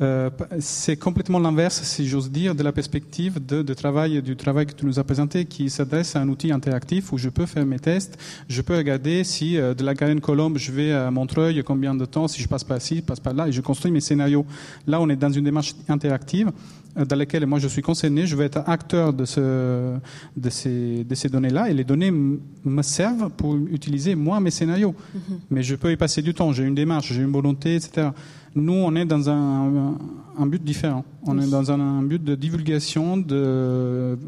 Euh, 0.00 0.30
c'est 0.60 0.96
complètement 0.96 1.38
l'inverse, 1.38 1.82
si 1.82 2.08
j'ose 2.08 2.30
dire, 2.30 2.54
de 2.54 2.62
la 2.62 2.72
perspective 2.72 3.44
de, 3.44 3.62
de, 3.62 3.74
travail 3.74 4.22
du 4.22 4.36
travail 4.36 4.66
que 4.66 4.72
tu 4.72 4.86
nous 4.86 4.98
as 4.98 5.04
présenté, 5.04 5.44
qui 5.44 5.68
s'adresse 5.68 6.16
à 6.16 6.20
un 6.20 6.28
outil 6.28 6.52
interactif 6.52 7.12
où 7.12 7.18
je 7.18 7.28
peux 7.28 7.46
faire 7.46 7.66
mes 7.66 7.78
tests, 7.78 8.18
je 8.48 8.62
peux 8.62 8.76
regarder 8.76 9.24
si 9.24 9.56
de 9.56 9.84
la 9.84 9.94
Garenne 9.94 10.20
Colombe 10.20 10.58
je 10.58 10.72
vais 10.72 10.92
à 10.92 11.10
Montreuil, 11.10 11.62
combien 11.64 11.94
de 11.94 12.04
temps, 12.04 12.26
si 12.26 12.42
je 12.42 12.48
passe 12.48 12.64
par 12.64 12.78
ici, 12.78 12.96
je 12.96 13.02
passe 13.02 13.20
par 13.20 13.34
là, 13.34 13.48
et 13.48 13.52
je 13.52 13.60
construis 13.60 13.92
mes 13.92 14.00
scénarios. 14.00 14.46
Là, 14.86 15.00
on 15.00 15.08
est 15.08 15.16
dans 15.16 15.30
une 15.30 15.44
démarche 15.44 15.74
interactive 15.88 16.50
dans 16.96 17.16
laquelle 17.16 17.46
moi 17.46 17.58
je 17.58 17.68
suis 17.68 17.82
concerné, 17.82 18.26
je 18.26 18.36
vais 18.36 18.46
être 18.46 18.62
acteur 18.66 19.12
de, 19.12 19.24
ce, 19.24 19.96
de 20.36 20.50
ces, 20.50 21.04
de 21.04 21.14
ces 21.14 21.28
données-là 21.28 21.70
et 21.70 21.74
les 21.74 21.84
données 21.84 22.10
me 22.10 22.82
servent 22.82 23.30
pour 23.30 23.56
utiliser 23.56 24.14
moi 24.14 24.40
mes 24.40 24.50
scénarios. 24.50 24.94
Mm-hmm. 25.14 25.38
Mais 25.50 25.62
je 25.62 25.74
peux 25.74 25.92
y 25.92 25.96
passer 25.96 26.22
du 26.22 26.34
temps, 26.34 26.52
j'ai 26.52 26.64
une 26.64 26.74
démarche, 26.74 27.12
j'ai 27.12 27.22
une 27.22 27.32
volonté, 27.32 27.76
etc. 27.76 28.10
Nous, 28.54 28.72
on 28.72 28.94
est 28.96 29.04
dans 29.04 29.30
un, 29.30 29.96
un 30.38 30.46
but 30.46 30.62
différent. 30.62 31.04
On 31.24 31.38
est 31.38 31.48
dans 31.48 31.70
un, 31.70 32.02
but 32.02 32.22
de 32.22 32.34
divulgation, 32.34 33.16
de, 33.16 34.18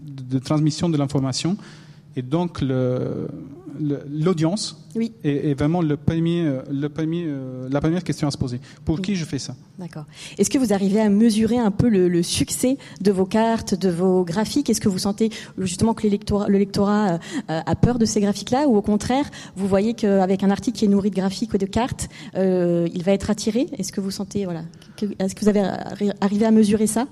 de 0.00 0.38
transmission 0.38 0.88
de 0.88 0.96
l'information. 0.96 1.56
Et 2.16 2.22
donc, 2.22 2.60
le, 2.60 3.28
l'audience 3.78 4.88
oui. 4.94 5.12
est, 5.24 5.58
vraiment 5.58 5.82
le 5.82 5.96
premier, 5.96 6.42
euh, 6.42 6.62
le 6.70 6.88
premier, 6.88 7.24
euh, 7.26 7.68
la 7.70 7.80
première 7.80 8.04
question 8.04 8.28
à 8.28 8.30
se 8.30 8.38
poser. 8.38 8.60
Pour 8.84 9.00
qui 9.00 9.16
je 9.16 9.24
fais 9.24 9.38
ça? 9.38 9.54
D'accord. 9.78 10.04
Est-ce 10.38 10.50
que 10.50 10.58
vous 10.58 10.72
arrivez 10.72 11.00
à 11.00 11.08
mesurer 11.08 11.58
un 11.58 11.70
peu 11.70 11.88
le, 11.88 12.22
succès 12.22 12.78
de 13.00 13.10
vos 13.10 13.26
cartes, 13.26 13.74
de 13.74 13.90
vos 13.90 14.24
graphiques? 14.24 14.70
Est-ce 14.70 14.80
que 14.80 14.88
vous 14.88 14.98
sentez 14.98 15.30
justement 15.58 15.94
que 15.94 16.06
le 16.06 16.58
lectorat 16.58 17.14
euh, 17.14 17.60
a 17.66 17.76
peur 17.76 17.98
de 17.98 18.04
ces 18.04 18.20
graphiques-là? 18.20 18.68
Ou 18.68 18.76
au 18.76 18.82
contraire, 18.82 19.28
vous 19.56 19.66
voyez 19.66 19.94
qu'avec 19.94 20.42
un 20.42 20.50
article 20.50 20.78
qui 20.78 20.84
est 20.84 20.88
nourri 20.88 21.10
de 21.10 21.16
graphiques 21.16 21.54
ou 21.54 21.58
de 21.58 21.66
cartes, 21.66 22.08
il 22.34 23.02
va 23.04 23.12
être 23.12 23.30
attiré? 23.30 23.66
Est-ce 23.78 23.92
que 23.92 24.00
vous 24.00 24.10
sentez, 24.10 24.44
voilà, 24.44 24.62
est-ce 25.18 25.34
que 25.34 25.40
vous 25.40 25.48
avez 25.48 25.62
arrivé 26.20 26.46
à 26.46 26.50
mesurer 26.50 26.86
ça? 26.86 27.06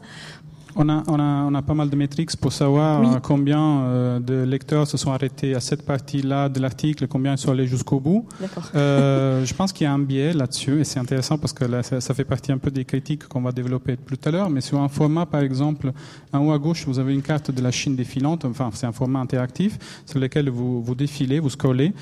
On 0.77 0.89
a, 0.89 1.03
on, 1.07 1.19
a, 1.19 1.45
on 1.45 1.55
a, 1.55 1.63
pas 1.63 1.75
mal 1.75 1.91
de 1.91 1.97
métriques 1.97 2.37
pour 2.37 2.53
savoir 2.53 3.21
combien 3.23 3.81
euh, 3.81 4.21
de 4.21 4.43
lecteurs 4.43 4.87
se 4.87 4.97
sont 4.97 5.13
arrêtés 5.13 5.55
à 5.55 5.61
cette 5.61 5.85
partie-là 5.85 6.49
de 6.49 6.61
l'article, 6.61 7.07
combien 7.09 7.33
ils 7.33 7.39
sont 7.39 7.51
allés 7.51 7.67
jusqu'au 7.67 8.01
bout. 8.01 8.27
Euh, 8.75 9.45
je 9.45 9.55
pense 9.55 9.73
qu'il 9.73 9.85
y 9.85 9.89
a 9.89 9.93
un 9.93 9.99
biais 9.99 10.33
là-dessus 10.33 10.81
et 10.81 10.85
c'est 10.85 10.99
intéressant 10.99 11.39
parce 11.39 11.53
que 11.53 11.65
là, 11.65 11.83
ça, 11.83 12.15
fait 12.15 12.25
partie 12.25 12.53
un 12.53 12.59
peu 12.59 12.71
des 12.71 12.85
critiques 12.85 13.29
qu'on 13.29 13.43
va 13.43 13.53
développer 13.53 13.97
tout 13.97 14.19
à 14.25 14.31
l'heure. 14.31 14.51
Mais 14.51 14.61
sur 14.61 14.81
un 14.81 14.89
format, 14.89 15.27
par 15.27 15.43
exemple, 15.43 15.93
en 16.33 16.41
haut 16.41 16.53
à 16.53 16.59
gauche, 16.59 16.87
vous 16.87 16.99
avez 16.99 17.15
une 17.15 17.23
carte 17.23 17.51
de 17.51 17.63
la 17.63 17.71
Chine 17.71 17.97
défilante. 17.97 18.45
Enfin, 18.45 18.71
c'est 18.73 18.87
un 18.87 18.93
format 18.93 19.21
interactif 19.21 19.79
sur 20.07 20.19
lequel 20.19 20.49
vous, 20.49 20.83
vous 20.83 20.95
défilez, 20.95 21.39
vous 21.39 21.51
scrollez. 21.51 21.93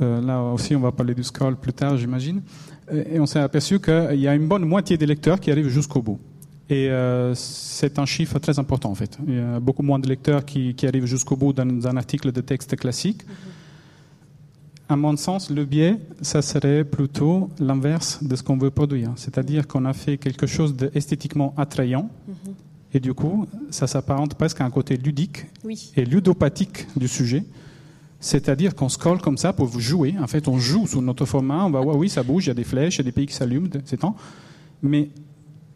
Euh, 0.00 0.20
là 0.20 0.42
aussi, 0.42 0.74
on 0.74 0.80
va 0.80 0.92
parler 0.92 1.14
du 1.14 1.22
scroll 1.22 1.56
plus 1.56 1.72
tard, 1.72 1.96
j'imagine. 1.96 2.42
Et 2.92 3.18
on 3.18 3.26
s'est 3.26 3.40
aperçu 3.40 3.80
qu'il 3.80 4.20
y 4.20 4.28
a 4.28 4.34
une 4.34 4.46
bonne 4.46 4.64
moitié 4.64 4.96
des 4.96 5.06
lecteurs 5.06 5.40
qui 5.40 5.50
arrivent 5.50 5.68
jusqu'au 5.68 6.02
bout. 6.02 6.20
Et 6.68 6.90
euh, 6.90 7.32
c'est 7.34 7.98
un 7.98 8.06
chiffre 8.06 8.38
très 8.38 8.58
important 8.58 8.90
en 8.90 8.94
fait. 8.94 9.18
Il 9.26 9.34
y 9.34 9.38
a 9.38 9.60
beaucoup 9.60 9.82
moins 9.82 9.98
de 9.98 10.08
lecteurs 10.08 10.44
qui, 10.44 10.74
qui 10.74 10.86
arrivent 10.86 11.06
jusqu'au 11.06 11.36
bout 11.36 11.52
dans 11.52 11.86
un 11.86 11.96
article 11.96 12.32
de 12.32 12.40
texte 12.40 12.74
classique. 12.76 13.22
Mm-hmm. 13.22 14.88
À 14.88 14.96
mon 14.96 15.16
sens, 15.16 15.50
le 15.50 15.64
biais, 15.64 15.96
ça 16.22 16.42
serait 16.42 16.84
plutôt 16.84 17.50
l'inverse 17.58 18.22
de 18.22 18.34
ce 18.36 18.42
qu'on 18.42 18.56
veut 18.56 18.70
produire. 18.70 19.12
C'est-à-dire 19.16 19.66
qu'on 19.66 19.84
a 19.84 19.92
fait 19.92 20.16
quelque 20.16 20.46
chose 20.46 20.74
d'esthétiquement 20.76 21.54
attrayant. 21.56 22.10
Mm-hmm. 22.28 22.94
Et 22.94 23.00
du 23.00 23.14
coup, 23.14 23.46
ça 23.70 23.86
s'apparente 23.86 24.34
presque 24.34 24.60
à 24.60 24.64
un 24.64 24.70
côté 24.70 24.96
ludique 24.96 25.46
et 25.96 26.04
ludopathique 26.04 26.86
du 26.96 27.08
sujet. 27.08 27.44
C'est-à-dire 28.20 28.74
qu'on 28.74 28.88
scrolle 28.88 29.20
comme 29.20 29.36
ça 29.36 29.52
pour 29.52 29.66
vous 29.66 29.80
jouer. 29.80 30.14
En 30.20 30.26
fait, 30.26 30.48
on 30.48 30.58
joue 30.58 30.86
sous 30.86 31.02
notre 31.02 31.26
format. 31.26 31.64
On 31.64 31.70
va 31.70 31.80
voir, 31.80 31.96
oui, 31.96 32.08
ça 32.08 32.22
bouge, 32.22 32.46
il 32.46 32.48
y 32.48 32.50
a 32.50 32.54
des 32.54 32.64
flèches, 32.64 32.96
il 32.96 32.98
y 32.98 33.00
a 33.02 33.04
des 33.04 33.12
pays 33.12 33.26
qui 33.26 33.34
s'allument, 33.34 33.68
c'est 33.84 33.98
temps. 33.98 34.16
Mais 34.82 35.10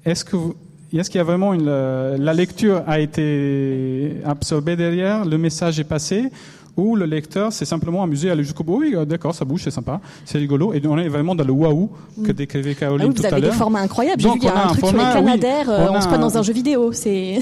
est-ce 0.04 0.24
que 0.24 0.36
vous, 0.36 0.54
est-ce 0.98 1.10
qu'il 1.10 1.18
y 1.18 1.20
a 1.20 1.24
vraiment 1.24 1.54
une, 1.54 1.66
la 1.66 2.34
lecture 2.34 2.82
a 2.86 2.98
été 3.00 4.16
absorbée 4.24 4.76
derrière, 4.76 5.24
le 5.24 5.38
message 5.38 5.78
est 5.78 5.84
passé, 5.84 6.30
ou 6.76 6.96
le 6.96 7.04
lecteur 7.04 7.52
s'est 7.52 7.64
simplement 7.64 8.02
amusé 8.02 8.28
à 8.28 8.32
aller 8.32 8.44
jusqu'au 8.44 8.64
bout? 8.64 8.80
Oui, 8.80 8.94
d'accord, 9.06 9.34
ça 9.34 9.44
bouge, 9.44 9.62
c'est 9.64 9.70
sympa, 9.70 10.00
c'est 10.24 10.38
rigolo. 10.38 10.72
Et 10.72 10.82
on 10.86 10.98
est 10.98 11.08
vraiment 11.08 11.34
dans 11.34 11.44
le 11.44 11.52
waouh 11.52 11.90
que 12.24 12.30
mm. 12.30 12.34
décrivait 12.34 12.74
Caroline 12.74 13.10
ah 13.10 13.14
tout 13.14 13.26
à 13.26 13.30
l'heure. 13.30 13.38
Vous 13.38 13.44
avez 13.44 13.52
des 13.52 13.58
formats 13.58 13.80
incroyables. 13.80 14.20
J'ai 14.20 14.30
vu 14.30 14.38
qu'il 14.38 14.48
y 14.48 14.52
a 14.52 14.64
un, 14.64 14.68
truc 14.68 14.86
sur 14.86 14.96
les 14.96 15.02
Canadair, 15.02 15.70
euh, 15.70 15.88
on, 15.90 16.00
se 16.00 16.08
passe 16.08 16.20
dans 16.20 16.38
un 16.38 16.42
jeu 16.42 16.52
vidéo. 16.52 16.92
C'est. 16.92 17.38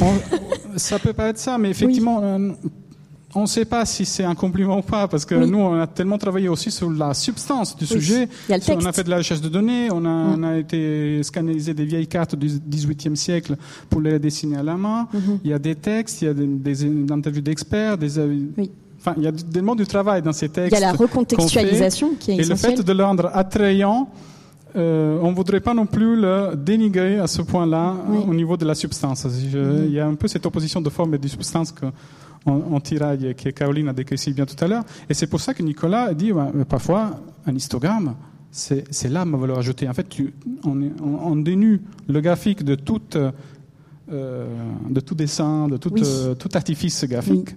ça 0.76 0.98
peut 0.98 1.12
pas 1.12 1.28
être 1.28 1.38
ça, 1.38 1.58
mais 1.58 1.70
effectivement, 1.70 2.20
euh, 2.22 2.50
on 3.38 3.42
ne 3.42 3.46
sait 3.46 3.64
pas 3.64 3.85
si 3.87 4.05
c'est 4.05 4.24
un 4.24 4.35
compliment 4.35 4.79
ou 4.79 4.83
pas, 4.83 5.07
parce 5.07 5.24
que 5.24 5.35
nous, 5.35 5.59
on 5.59 5.81
a 5.81 5.87
tellement 5.87 6.18
travaillé 6.18 6.48
aussi 6.48 6.70
sur 6.70 6.90
la 6.90 7.14
substance 7.14 7.77
du 7.77 7.87
sujet. 7.87 8.29
On 8.51 8.85
a 8.85 8.92
fait 8.92 9.05
de 9.05 9.11
la 9.11 9.18
recherche 9.18 9.40
de 9.40 9.48
données, 9.48 9.90
on 9.92 10.05
a, 10.05 10.09
mm. 10.09 10.35
on 10.37 10.42
a 10.42 10.57
été 10.59 11.22
scanner 11.22 11.55
des 11.55 11.85
vieilles 11.85 12.09
cartes 12.09 12.35
du 12.35 12.48
XVIIIe 12.48 13.16
siècle 13.16 13.57
pour 13.88 14.01
les 14.01 14.18
dessiner 14.18 14.57
à 14.57 14.62
la 14.64 14.77
main. 14.77 15.07
Mm-hmm. 15.14 15.38
Il 15.44 15.51
y 15.51 15.55
a 15.55 15.59
des 15.59 15.77
textes, 15.77 16.22
il 16.22 16.24
y 16.24 16.29
a 16.29 16.35
des, 16.35 16.46
des 16.46 17.12
interviews 17.12 17.42
d'experts, 17.42 17.96
des 17.96 18.18
Enfin, 19.01 19.14
il 19.16 19.22
y 19.22 19.29
a 19.29 19.33
tellement 19.33 19.77
du 19.77 19.87
travail 19.87 20.22
dans 20.22 20.33
ces 20.33 20.48
textes. 20.48 20.77
Il 20.77 20.81
y 20.81 20.85
a 20.85 20.87
la 20.90 20.92
recontextualisation 20.92 22.14
qui 22.18 22.33
est 22.33 22.40
Et 22.40 22.44
le 22.44 22.57
fait 22.57 22.83
de 22.83 22.92
le 22.92 23.05
rendre 23.05 23.31
attrayant, 23.33 24.09
euh, 24.74 25.20
on 25.22 25.31
ne 25.31 25.37
voudrait 25.37 25.61
pas 25.61 25.72
non 25.72 25.87
plus 25.87 26.16
le 26.16 26.57
dénigrer 26.57 27.20
à 27.20 27.29
ce 27.29 27.42
point-là 27.42 27.94
au 28.27 28.35
niveau 28.35 28.57
de 28.57 28.66
la 28.66 28.74
substance. 28.74 29.24
Mm-hmm. 29.24 29.85
Il 29.87 29.92
y 29.92 30.01
a 30.01 30.07
un 30.07 30.16
peu 30.16 30.27
cette 30.27 30.44
opposition 30.46 30.81
de 30.81 30.90
forme 30.90 31.14
et 31.14 31.18
de 31.18 31.29
substance 31.29 31.70
que 31.70 31.87
en, 32.46 32.81
tiraille 32.81 33.35
que 33.35 33.51
Caroline 33.51 33.88
a 33.88 33.92
décrit 33.92 34.18
si 34.18 34.33
bien 34.33 34.46
tout 34.46 34.62
à 34.64 34.68
l'heure. 34.68 34.85
Et 35.09 35.14
c'est 35.14 35.27
pour 35.27 35.40
ça 35.40 35.55
que 35.55 35.62
Nicolas 35.62 36.14
dit 36.14 36.33
parfois 36.68 37.20
un 37.46 37.55
histogramme, 37.55 38.14
c'est 38.51 39.09
là 39.09 39.24
ma 39.24 39.37
valeur 39.37 39.59
ajoutée. 39.59 39.88
En 39.88 39.94
fait, 39.94 40.09
tu, 40.09 40.33
on, 40.64 40.90
on, 41.03 41.37
dénue 41.37 41.83
le 42.09 42.20
graphique 42.20 42.64
de, 42.64 42.74
toute, 42.74 43.16
euh, 43.16 44.46
de 44.88 45.01
tout 45.01 45.14
dessin, 45.14 45.68
de 45.68 45.77
tout, 45.77 45.92
euh, 45.98 46.35
tout 46.35 46.48
artifice 46.55 47.05
graphique 47.05 47.55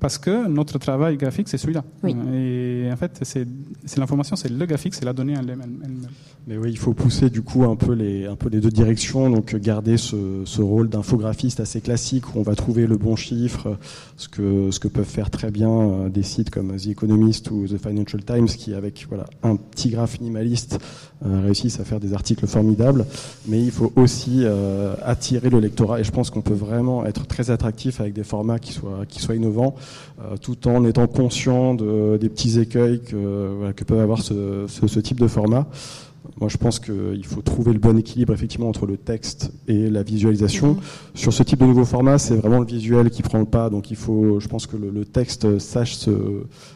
parce 0.00 0.18
que 0.18 0.46
notre 0.46 0.78
travail 0.78 1.16
graphique, 1.16 1.48
c'est 1.48 1.58
celui-là. 1.58 1.84
Et 2.06 2.88
en 2.92 2.96
fait, 2.96 3.18
c'est 3.22 3.98
l'information, 3.98 4.36
c'est 4.36 4.50
le 4.50 4.66
graphique, 4.66 4.94
c'est 4.94 5.04
la 5.04 5.12
donnée 5.12 5.34
elle-même. 5.34 6.06
Mais 6.48 6.56
oui, 6.56 6.70
il 6.70 6.78
faut 6.78 6.92
pousser 6.92 7.28
du 7.28 7.42
coup 7.42 7.64
un 7.64 7.74
peu 7.74 7.92
les, 7.92 8.26
un 8.26 8.36
peu 8.36 8.48
les 8.48 8.60
deux 8.60 8.70
directions, 8.70 9.28
donc 9.28 9.56
garder 9.56 9.96
ce, 9.96 10.42
ce 10.44 10.62
rôle 10.62 10.88
d'infographiste 10.88 11.58
assez 11.58 11.80
classique 11.80 12.28
où 12.28 12.38
on 12.38 12.42
va 12.42 12.54
trouver 12.54 12.86
le 12.86 12.96
bon 12.96 13.16
chiffre, 13.16 13.76
ce 14.16 14.28
que, 14.28 14.70
ce 14.70 14.78
que 14.78 14.86
peuvent 14.86 15.04
faire 15.04 15.28
très 15.28 15.50
bien 15.50 15.68
euh, 15.68 16.08
des 16.08 16.22
sites 16.22 16.50
comme 16.50 16.76
The 16.76 16.86
Economist 16.86 17.50
ou 17.50 17.66
The 17.66 17.78
Financial 17.78 18.22
Times 18.22 18.46
qui, 18.46 18.74
avec 18.74 19.06
voilà, 19.08 19.24
un 19.42 19.56
petit 19.56 19.90
graphe 19.90 20.20
minimaliste, 20.20 20.78
euh, 21.26 21.40
réussissent 21.40 21.80
à 21.80 21.84
faire 21.84 21.98
des 21.98 22.14
articles 22.14 22.46
formidables. 22.46 23.06
Mais 23.48 23.60
il 23.60 23.72
faut 23.72 23.92
aussi 23.96 24.42
euh, 24.44 24.94
attirer 25.02 25.50
le 25.50 25.58
lectorat 25.58 25.98
et 25.98 26.04
je 26.04 26.12
pense 26.12 26.30
qu'on 26.30 26.42
peut 26.42 26.54
vraiment 26.54 27.04
être 27.06 27.26
très 27.26 27.50
attractif 27.50 28.00
avec 28.00 28.12
des 28.12 28.22
formats 28.22 28.60
qui 28.60 28.72
soient, 28.72 29.04
qui 29.08 29.20
soient 29.20 29.34
innovants 29.34 29.74
tout 30.40 30.68
en 30.68 30.84
étant 30.84 31.06
conscient 31.08 31.74
des 31.74 32.28
petits 32.28 32.58
écueils 32.58 33.00
que, 33.00 33.72
que 33.72 33.84
peut 33.84 34.00
avoir 34.00 34.22
ce, 34.22 34.66
ce 34.68 35.00
type 35.00 35.20
de 35.20 35.26
format. 35.26 35.66
Moi, 36.40 36.48
je 36.48 36.56
pense 36.56 36.78
qu'il 36.78 37.24
faut 37.24 37.42
trouver 37.42 37.72
le 37.72 37.78
bon 37.78 37.96
équilibre 37.98 38.32
effectivement 38.32 38.68
entre 38.68 38.86
le 38.86 38.96
texte 38.96 39.52
et 39.68 39.90
la 39.90 40.02
visualisation. 40.02 40.76
Sur 41.14 41.32
ce 41.32 41.42
type 41.42 41.60
de 41.60 41.66
nouveau 41.66 41.84
format, 41.84 42.18
c'est 42.18 42.36
vraiment 42.36 42.60
le 42.60 42.66
visuel 42.66 43.10
qui 43.10 43.22
prend 43.22 43.38
le 43.38 43.44
pas. 43.44 43.70
Donc, 43.70 43.90
il 43.90 43.96
faut, 43.96 44.40
je 44.40 44.48
pense 44.48 44.66
que 44.66 44.76
le, 44.76 45.04
texte 45.04 45.58
sache 45.58 45.94
se, 45.94 46.10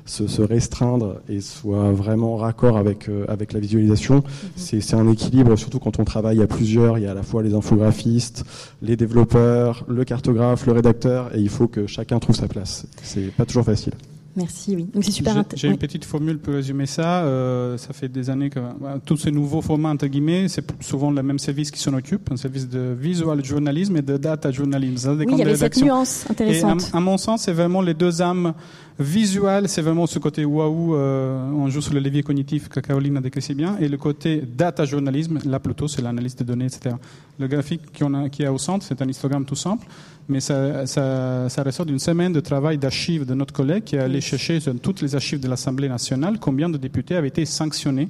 se, 0.07 0.27
se, 0.27 0.41
restreindre 0.41 1.21
et 1.29 1.41
soit 1.41 1.91
vraiment 1.93 2.37
raccord 2.37 2.77
avec 2.77 3.09
euh, 3.09 3.25
avec 3.29 3.53
la 3.53 3.61
visualisation. 3.61 4.17
Mhm. 4.17 4.23
C'est 4.57 4.95
un 4.95 5.09
équilibre, 5.09 5.57
surtout 5.57 5.79
quand 5.79 5.99
on 5.99 6.05
travaille 6.05 6.41
à 6.43 6.47
plusieurs. 6.47 6.99
Il 6.99 7.05
y 7.05 7.07
a 7.07 7.11
à 7.11 7.15
la 7.15 7.23
fois 7.23 7.43
les 7.43 7.55
infographistes, 7.55 8.45
les 8.83 8.97
développeurs, 8.97 9.85
le 9.89 10.05
cartographe, 10.05 10.67
le 10.67 10.73
rédacteur, 10.73 11.35
et 11.35 11.41
il 11.41 11.49
faut 11.49 11.69
que 11.69 11.87
chacun 11.87 12.19
trouve 12.19 12.37
sa 12.37 12.49
place. 12.49 12.87
C'est 13.03 13.33
pas 13.33 13.45
toujours 13.45 13.65
facile. 13.65 13.93
Merci, 14.37 14.77
oui. 14.77 14.89
Donc 14.95 15.05
c'est 15.05 15.11
super 15.11 15.43
J'ai 15.55 15.69
une 15.69 15.77
petite 15.77 16.05
formule 16.05 16.39
pour 16.39 16.55
résumer 16.55 16.87
ça. 16.87 17.25
Euh, 17.25 17.77
ça 17.79 17.93
fait 17.93 18.09
des 18.09 18.31
années 18.31 18.49
que 18.49 18.61
tous 19.05 19.17
ces 19.17 19.31
nouveaux 19.31 19.61
formats, 19.61 19.91
entre 19.91 20.07
guillemets, 20.07 20.47
c'est 20.49 20.65
souvent 20.83 21.11
le 21.11 21.23
même 21.23 21.39
service 21.39 21.71
qui 21.71 21.81
s'en 21.81 21.95
occupe, 21.95 22.31
un 22.31 22.37
service 22.37 22.69
de 22.69 22.97
visual 22.99 23.45
journalisme 23.45 23.97
et 23.97 24.03
de 24.03 24.17
data 24.17 24.51
journalisme. 24.51 24.97
Ça 24.97 25.13
oui, 25.15 25.27
il 25.29 25.39
y 25.39 25.43
avait 25.43 25.57
cette 25.57 25.83
nuance 25.83 26.27
intéressante. 26.31 26.91
Et 26.93 26.97
à, 26.97 27.01
mon 27.01 27.19
sens, 27.19 27.43
c'est 27.43 27.53
vraiment 27.53 27.83
les 27.83 27.95
deux 27.95 28.23
âmes 28.23 28.55
visuelles. 29.01 29.69
C'est 29.69 29.83
vraiment 29.83 30.07
ce 30.07 30.19
côté 30.19 30.45
waouh, 30.45 30.95
euh, 30.95 31.51
on 31.51 31.69
joue 31.69 31.81
sur 31.81 31.95
le 31.95 32.01
levier 32.01 32.23
cognitif 32.23 32.69
que 32.69 32.79
Caroline 32.81 33.17
a 33.17 33.21
décrit 33.21 33.43
si 33.43 33.55
bien, 33.55 33.77
et 33.81 33.89
le 33.89 33.97
côté 33.97 34.43
data 34.47 34.85
journalisme, 34.85 35.39
là 35.45 35.59
plutôt, 35.59 35.89
c'est 35.89 36.03
l'analyse 36.03 36.37
de 36.37 36.45
données, 36.45 36.67
etc. 36.67 36.95
Le 37.39 37.49
graphique 37.49 37.99
qu'on 37.99 38.15
a, 38.15 38.29
qui 38.29 38.43
est 38.43 38.49
au 38.49 38.59
centre, 38.59 38.85
c'est 38.87 39.01
un 39.03 39.09
histogramme 39.09 39.45
tout 39.45 39.57
simple 39.57 39.87
mais 40.31 40.39
ça, 40.39 40.87
ça, 40.87 41.49
ça 41.49 41.63
ressort 41.65 41.85
d'une 41.85 41.99
semaine 41.99 42.33
de 42.33 42.39
travail 42.39 42.79
d'archives 42.79 43.27
de 43.27 43.35
notre 43.35 43.53
collègue 43.53 43.83
qui 43.83 43.97
est 43.97 44.01
allé 44.01 44.21
chercher 44.21 44.61
dans 44.61 44.79
toutes 44.79 45.03
les 45.03 45.17
archives 45.17 45.41
de 45.41 45.49
l'Assemblée 45.49 45.89
nationale 45.89 46.39
combien 46.39 46.69
de 46.69 46.79
députés 46.79 47.17
avaient 47.17 47.29
été 47.29 47.45
sanctionnés. 47.45 48.09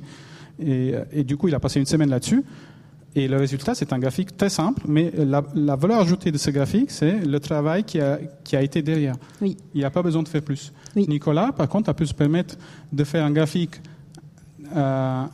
Et, 0.62 0.92
et 1.12 1.24
du 1.24 1.38
coup, 1.38 1.48
il 1.48 1.54
a 1.54 1.60
passé 1.60 1.80
une 1.80 1.86
semaine 1.86 2.10
là-dessus. 2.10 2.44
Et 3.16 3.26
le 3.26 3.36
résultat, 3.36 3.74
c'est 3.74 3.92
un 3.92 3.98
graphique 3.98 4.36
très 4.36 4.50
simple, 4.50 4.82
mais 4.86 5.10
la, 5.16 5.42
la, 5.54 5.74
valeur 5.74 6.00
ajoutée 6.00 6.30
de 6.30 6.38
ce 6.38 6.50
graphique, 6.50 6.92
c'est 6.92 7.18
le 7.18 7.40
travail 7.40 7.82
qui 7.82 8.00
a, 8.00 8.20
qui 8.44 8.54
a 8.54 8.62
été 8.62 8.82
derrière. 8.82 9.16
Oui. 9.40 9.56
Il 9.74 9.78
n'y 9.78 9.84
a 9.84 9.90
pas 9.90 10.02
besoin 10.02 10.22
de 10.22 10.28
faire 10.28 10.42
plus. 10.42 10.72
Oui. 10.94 11.06
Nicolas, 11.08 11.50
par 11.52 11.68
contre, 11.68 11.90
a 11.90 11.94
pu 11.94 12.06
se 12.06 12.14
permettre 12.14 12.56
de 12.92 13.02
faire 13.02 13.24
un 13.24 13.32
graphique 13.32 13.80
euh, 14.76 15.24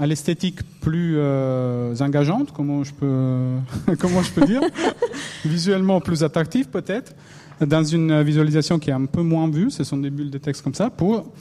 à 0.00 0.06
l'esthétique 0.06 0.58
plus 0.80 1.14
euh, 1.16 1.94
engageante, 2.00 2.50
comment 2.52 2.82
je 2.82 2.92
peux, 2.92 3.58
comment 4.00 4.22
je 4.22 4.32
peux 4.32 4.44
dire, 4.44 4.62
visuellement 5.44 6.00
plus 6.00 6.24
attractive 6.24 6.66
peut-être, 6.66 7.14
dans 7.64 7.84
une 7.84 8.22
visualisation 8.22 8.80
qui 8.80 8.90
est 8.90 8.94
un 8.94 9.06
peu 9.06 9.22
moins 9.22 9.48
vue, 9.48 9.70
ce 9.70 9.84
sont 9.84 9.98
des 9.98 10.10
bulles 10.10 10.30
de 10.30 10.38
texte 10.38 10.62
comme 10.62 10.74
ça, 10.74 10.90
pour 10.90 11.32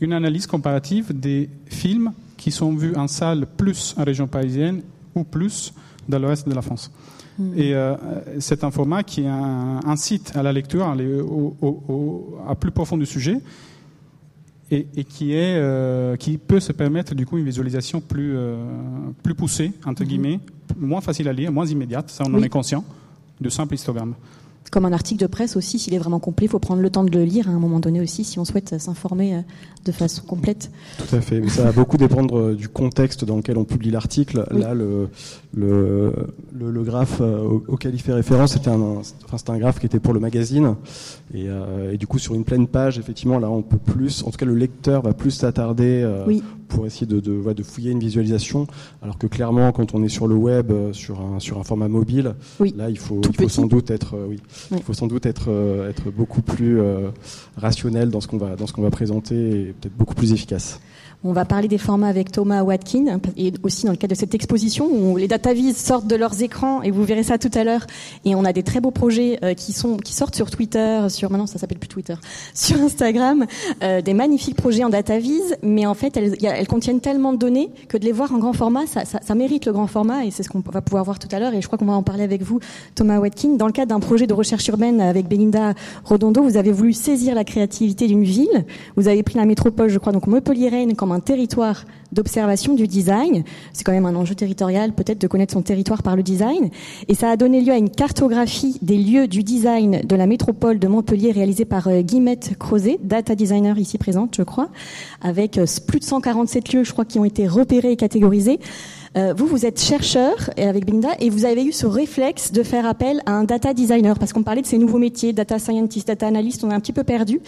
une 0.00 0.14
analyse 0.14 0.46
comparative 0.46 1.12
des 1.12 1.50
films 1.66 2.12
qui 2.38 2.50
sont 2.50 2.74
vus 2.74 2.94
en 2.96 3.08
salle 3.08 3.46
plus 3.46 3.94
en 3.98 4.04
région 4.04 4.26
parisienne 4.26 4.80
ou 5.14 5.24
plus 5.24 5.72
dans 6.08 6.18
le 6.18 6.26
reste 6.26 6.48
de 6.48 6.54
la 6.54 6.62
France. 6.62 6.90
Hmm. 7.38 7.52
Et 7.56 7.74
euh, 7.74 7.96
c'est 8.38 8.62
un 8.64 8.70
format 8.70 9.02
qui 9.02 9.26
incite 9.26 10.36
à 10.36 10.42
la 10.42 10.52
lecture, 10.52 10.84
à 10.84 10.92
aller 10.92 11.20
au, 11.20 12.38
à 12.46 12.54
plus 12.54 12.70
profond 12.70 12.96
du 12.96 13.06
sujet, 13.06 13.38
et, 14.70 14.86
et 14.96 15.04
qui, 15.04 15.32
est, 15.32 15.56
euh, 15.56 16.16
qui 16.16 16.38
peut 16.38 16.60
se 16.60 16.72
permettre 16.72 17.14
du 17.14 17.26
coup 17.26 17.38
une 17.38 17.44
visualisation 17.44 18.00
plus, 18.00 18.34
euh, 18.36 18.56
plus 19.22 19.34
poussée, 19.34 19.72
entre 19.84 20.02
mhm. 20.02 20.08
guillemets, 20.08 20.40
moins 20.78 21.00
facile 21.00 21.28
à 21.28 21.32
lire, 21.32 21.52
moins 21.52 21.66
immédiate, 21.66 22.10
ça 22.10 22.24
on 22.26 22.34
en 22.34 22.42
est 22.42 22.48
conscient, 22.48 22.84
de 23.40 23.48
simple 23.48 23.74
histogramme 23.74 24.14
comme 24.74 24.86
un 24.86 24.92
article 24.92 25.20
de 25.20 25.28
presse 25.28 25.56
aussi, 25.56 25.78
s'il 25.78 25.94
est 25.94 25.98
vraiment 25.98 26.18
complet, 26.18 26.46
il 26.46 26.48
faut 26.48 26.58
prendre 26.58 26.82
le 26.82 26.90
temps 26.90 27.04
de 27.04 27.16
le 27.16 27.22
lire 27.22 27.48
à 27.48 27.52
un 27.52 27.60
moment 27.60 27.78
donné 27.78 28.00
aussi, 28.00 28.24
si 28.24 28.40
on 28.40 28.44
souhaite 28.44 28.76
s'informer 28.80 29.36
euh, 29.36 29.40
de 29.84 29.92
façon 29.92 30.22
complète. 30.22 30.68
Tout 30.98 31.14
à 31.14 31.20
fait, 31.20 31.38
mais 31.38 31.48
ça 31.48 31.62
va 31.62 31.70
beaucoup 31.70 31.96
dépendre 31.96 32.36
euh, 32.36 32.54
du 32.56 32.68
contexte 32.68 33.24
dans 33.24 33.36
lequel 33.36 33.56
on 33.56 33.62
publie 33.62 33.92
l'article. 33.92 34.44
Là, 34.50 34.74
le, 34.74 35.10
le, 35.56 36.12
le, 36.58 36.82
graphe 36.82 37.18
euh, 37.20 37.60
auquel 37.68 37.94
il 37.94 38.00
fait 38.00 38.12
référence, 38.12 38.54
c'était 38.54 38.70
un, 38.70 38.80
enfin, 38.80 39.52
un 39.52 39.58
graphe 39.58 39.78
qui 39.78 39.86
était 39.86 40.00
pour 40.00 40.14
le 40.14 40.20
magazine, 40.20 40.76
et, 41.32 41.46
et, 41.92 41.96
du 41.96 42.06
coup 42.06 42.18
sur 42.18 42.34
une 42.34 42.44
pleine 42.44 42.66
page, 42.66 42.98
effectivement, 42.98 43.38
là 43.38 43.50
on 43.50 43.62
peut 43.62 43.78
plus, 43.78 44.22
en 44.24 44.30
tout 44.30 44.38
cas 44.38 44.46
le 44.46 44.54
lecteur 44.54 45.02
va 45.02 45.12
plus 45.12 45.30
s'attarder 45.30 46.08
pour 46.68 46.86
essayer 46.86 47.06
de, 47.06 47.20
de, 47.20 47.52
de, 47.52 47.62
fouiller 47.62 47.92
une 47.92 48.00
visualisation, 48.00 48.66
alors 49.02 49.18
que 49.18 49.26
clairement 49.26 49.72
quand 49.72 49.94
on 49.94 50.02
est 50.02 50.08
sur 50.08 50.26
le 50.26 50.34
web, 50.34 50.72
sur 50.92 51.20
un, 51.20 51.40
sur 51.40 51.58
un 51.58 51.64
format 51.64 51.88
mobile, 51.88 52.34
là 52.76 52.90
il 52.90 52.98
faut, 52.98 53.20
il 53.28 53.36
faut 53.36 53.48
sans 53.48 53.66
doute 53.66 53.90
être, 53.90 54.16
oui, 54.28 54.38
il 54.72 54.82
faut 54.82 54.94
sans 54.94 55.06
doute 55.06 55.26
être, 55.26 55.46
euh, 55.48 55.90
être 55.90 56.10
beaucoup 56.10 56.42
plus 56.42 56.80
euh, 56.80 57.10
rationnel 57.56 58.10
dans 58.10 58.20
ce 58.20 58.28
qu'on 58.28 58.38
va, 58.38 58.56
dans 58.56 58.66
ce 58.66 58.72
qu'on 58.72 58.82
va 58.82 58.90
présenter 58.90 59.34
et 59.34 59.64
peut-être 59.72 59.96
beaucoup 59.96 60.14
plus 60.14 60.32
efficace. 60.32 60.80
On 61.26 61.32
va 61.32 61.46
parler 61.46 61.68
des 61.68 61.78
formats 61.78 62.08
avec 62.08 62.30
Thomas 62.30 62.62
Watkin 62.62 63.18
et 63.38 63.50
aussi 63.62 63.86
dans 63.86 63.92
le 63.92 63.96
cadre 63.96 64.12
de 64.12 64.18
cette 64.18 64.34
exposition 64.34 64.90
où 64.92 65.16
les 65.16 65.26
DataVis 65.26 65.72
sortent 65.72 66.06
de 66.06 66.16
leurs 66.16 66.42
écrans 66.42 66.82
et 66.82 66.90
vous 66.90 67.02
verrez 67.02 67.22
ça 67.22 67.38
tout 67.38 67.50
à 67.54 67.64
l'heure. 67.64 67.86
Et 68.26 68.34
on 68.34 68.44
a 68.44 68.52
des 68.52 68.62
très 68.62 68.80
beaux 68.80 68.90
projets 68.90 69.38
euh, 69.42 69.54
qui 69.54 69.72
sont 69.72 69.96
qui 69.96 70.12
sortent 70.12 70.34
sur 70.34 70.50
Twitter, 70.50 71.00
sur 71.08 71.30
maintenant 71.30 71.46
ça 71.46 71.58
s'appelle 71.58 71.78
plus 71.78 71.88
Twitter, 71.88 72.16
sur 72.54 72.78
Instagram, 72.78 73.46
euh, 73.82 74.02
des 74.02 74.12
magnifiques 74.12 74.56
projets 74.56 74.84
en 74.84 74.90
DataVis, 74.90 75.40
mais 75.62 75.86
en 75.86 75.94
fait 75.94 76.14
elles, 76.18 76.36
elles, 76.44 76.68
contiennent 76.68 77.00
tellement 77.00 77.32
de 77.32 77.38
données 77.38 77.70
que 77.88 77.96
de 77.96 78.04
les 78.04 78.12
voir 78.12 78.34
en 78.34 78.38
grand 78.38 78.52
format, 78.52 78.86
ça, 78.86 79.06
ça, 79.06 79.18
ça 79.22 79.34
mérite 79.34 79.64
le 79.64 79.72
grand 79.72 79.86
format 79.86 80.26
et 80.26 80.30
c'est 80.30 80.42
ce 80.42 80.50
qu'on 80.50 80.60
va 80.60 80.82
pouvoir 80.82 81.04
voir 81.04 81.18
tout 81.18 81.28
à 81.32 81.38
l'heure. 81.38 81.54
Et 81.54 81.62
je 81.62 81.66
crois 81.66 81.78
qu'on 81.78 81.86
va 81.86 81.94
en 81.94 82.02
parler 82.02 82.24
avec 82.24 82.42
vous, 82.42 82.60
Thomas 82.94 83.18
Watkin, 83.18 83.56
dans 83.56 83.66
le 83.66 83.72
cadre 83.72 83.88
d'un 83.88 84.00
projet 84.00 84.26
de 84.26 84.34
recherche 84.34 84.68
urbaine 84.68 85.00
avec 85.00 85.26
Belinda 85.26 85.72
Rodondo. 86.04 86.42
Vous 86.42 86.58
avez 86.58 86.70
voulu 86.70 86.92
saisir 86.92 87.34
la 87.34 87.44
créativité 87.44 88.08
d'une 88.08 88.24
ville. 88.24 88.66
Vous 88.96 89.08
avez 89.08 89.22
pris 89.22 89.38
la 89.38 89.46
métropole, 89.46 89.88
je 89.88 89.98
crois, 89.98 90.12
donc 90.12 90.26
Montpellier-Rennes 90.26 90.94
comme 90.94 91.13
un 91.14 91.20
territoire 91.20 91.84
d'observation 92.12 92.74
du 92.74 92.86
design. 92.86 93.44
C'est 93.72 93.84
quand 93.84 93.92
même 93.92 94.06
un 94.06 94.14
enjeu 94.14 94.34
territorial, 94.34 94.92
peut-être 94.92 95.20
de 95.20 95.26
connaître 95.26 95.52
son 95.52 95.62
territoire 95.62 96.02
par 96.02 96.16
le 96.16 96.22
design. 96.22 96.70
Et 97.08 97.14
ça 97.14 97.30
a 97.30 97.36
donné 97.36 97.60
lieu 97.60 97.72
à 97.72 97.76
une 97.76 97.90
cartographie 97.90 98.78
des 98.82 98.96
lieux 98.96 99.26
du 99.26 99.42
design 99.42 100.02
de 100.04 100.16
la 100.16 100.26
métropole 100.26 100.78
de 100.78 100.88
Montpellier 100.88 101.32
réalisée 101.32 101.64
par 101.64 101.88
euh, 101.88 102.02
Guillemette 102.02 102.56
Crozet, 102.58 102.98
data 103.02 103.34
designer 103.34 103.78
ici 103.78 103.98
présente, 103.98 104.36
je 104.36 104.42
crois, 104.42 104.68
avec 105.22 105.58
euh, 105.58 105.66
plus 105.86 106.00
de 106.00 106.04
147 106.04 106.72
lieux, 106.72 106.84
je 106.84 106.92
crois, 106.92 107.04
qui 107.04 107.18
ont 107.18 107.24
été 107.24 107.46
repérés 107.46 107.92
et 107.92 107.96
catégorisés. 107.96 108.60
Euh, 109.16 109.32
vous, 109.36 109.46
vous 109.46 109.64
êtes 109.64 109.80
chercheur 109.80 110.50
avec 110.56 110.86
Binda 110.86 111.10
et 111.20 111.30
vous 111.30 111.44
avez 111.44 111.64
eu 111.64 111.72
ce 111.72 111.86
réflexe 111.86 112.52
de 112.52 112.62
faire 112.62 112.86
appel 112.86 113.20
à 113.26 113.32
un 113.32 113.44
data 113.44 113.72
designer 113.72 114.18
parce 114.18 114.32
qu'on 114.32 114.42
parlait 114.42 114.62
de 114.62 114.66
ces 114.66 114.78
nouveaux 114.78 114.98
métiers, 114.98 115.32
data 115.32 115.58
scientist, 115.58 116.08
data 116.08 116.26
analyst, 116.26 116.64
on 116.64 116.70
est 116.70 116.74
un 116.74 116.80
petit 116.80 116.92
peu 116.92 117.04
perdu. 117.04 117.40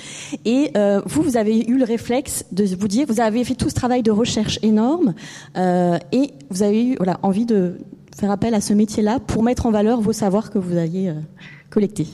Et 0.45 0.71
euh, 0.77 1.01
vous, 1.07 1.23
vous 1.23 1.37
avez 1.37 1.67
eu 1.67 1.77
le 1.77 1.85
réflexe 1.85 2.45
de 2.53 2.65
vous 2.77 2.89
dire, 2.89 3.07
vous 3.09 3.21
avez 3.21 3.43
fait 3.45 3.55
tout 3.55 3.69
ce 3.69 3.75
travail 3.75 4.03
de 4.03 4.11
recherche 4.11 4.59
énorme 4.63 5.15
euh, 5.57 5.99
et 6.13 6.31
vous 6.51 6.63
avez 6.63 6.85
eu 6.85 6.97
voilà, 6.97 7.19
envie 7.23 7.47
de 7.47 7.79
faire 8.17 8.31
appel 8.31 8.55
à 8.55 8.61
ce 8.61 8.73
métier-là 8.73 9.19
pour 9.19 9.43
mettre 9.43 9.67
en 9.67 9.71
valeur 9.71 10.01
vos 10.01 10.13
savoirs 10.13 10.51
que 10.51 10.59
vous 10.59 10.77
aviez 10.77 11.13
collectés. 11.71 12.07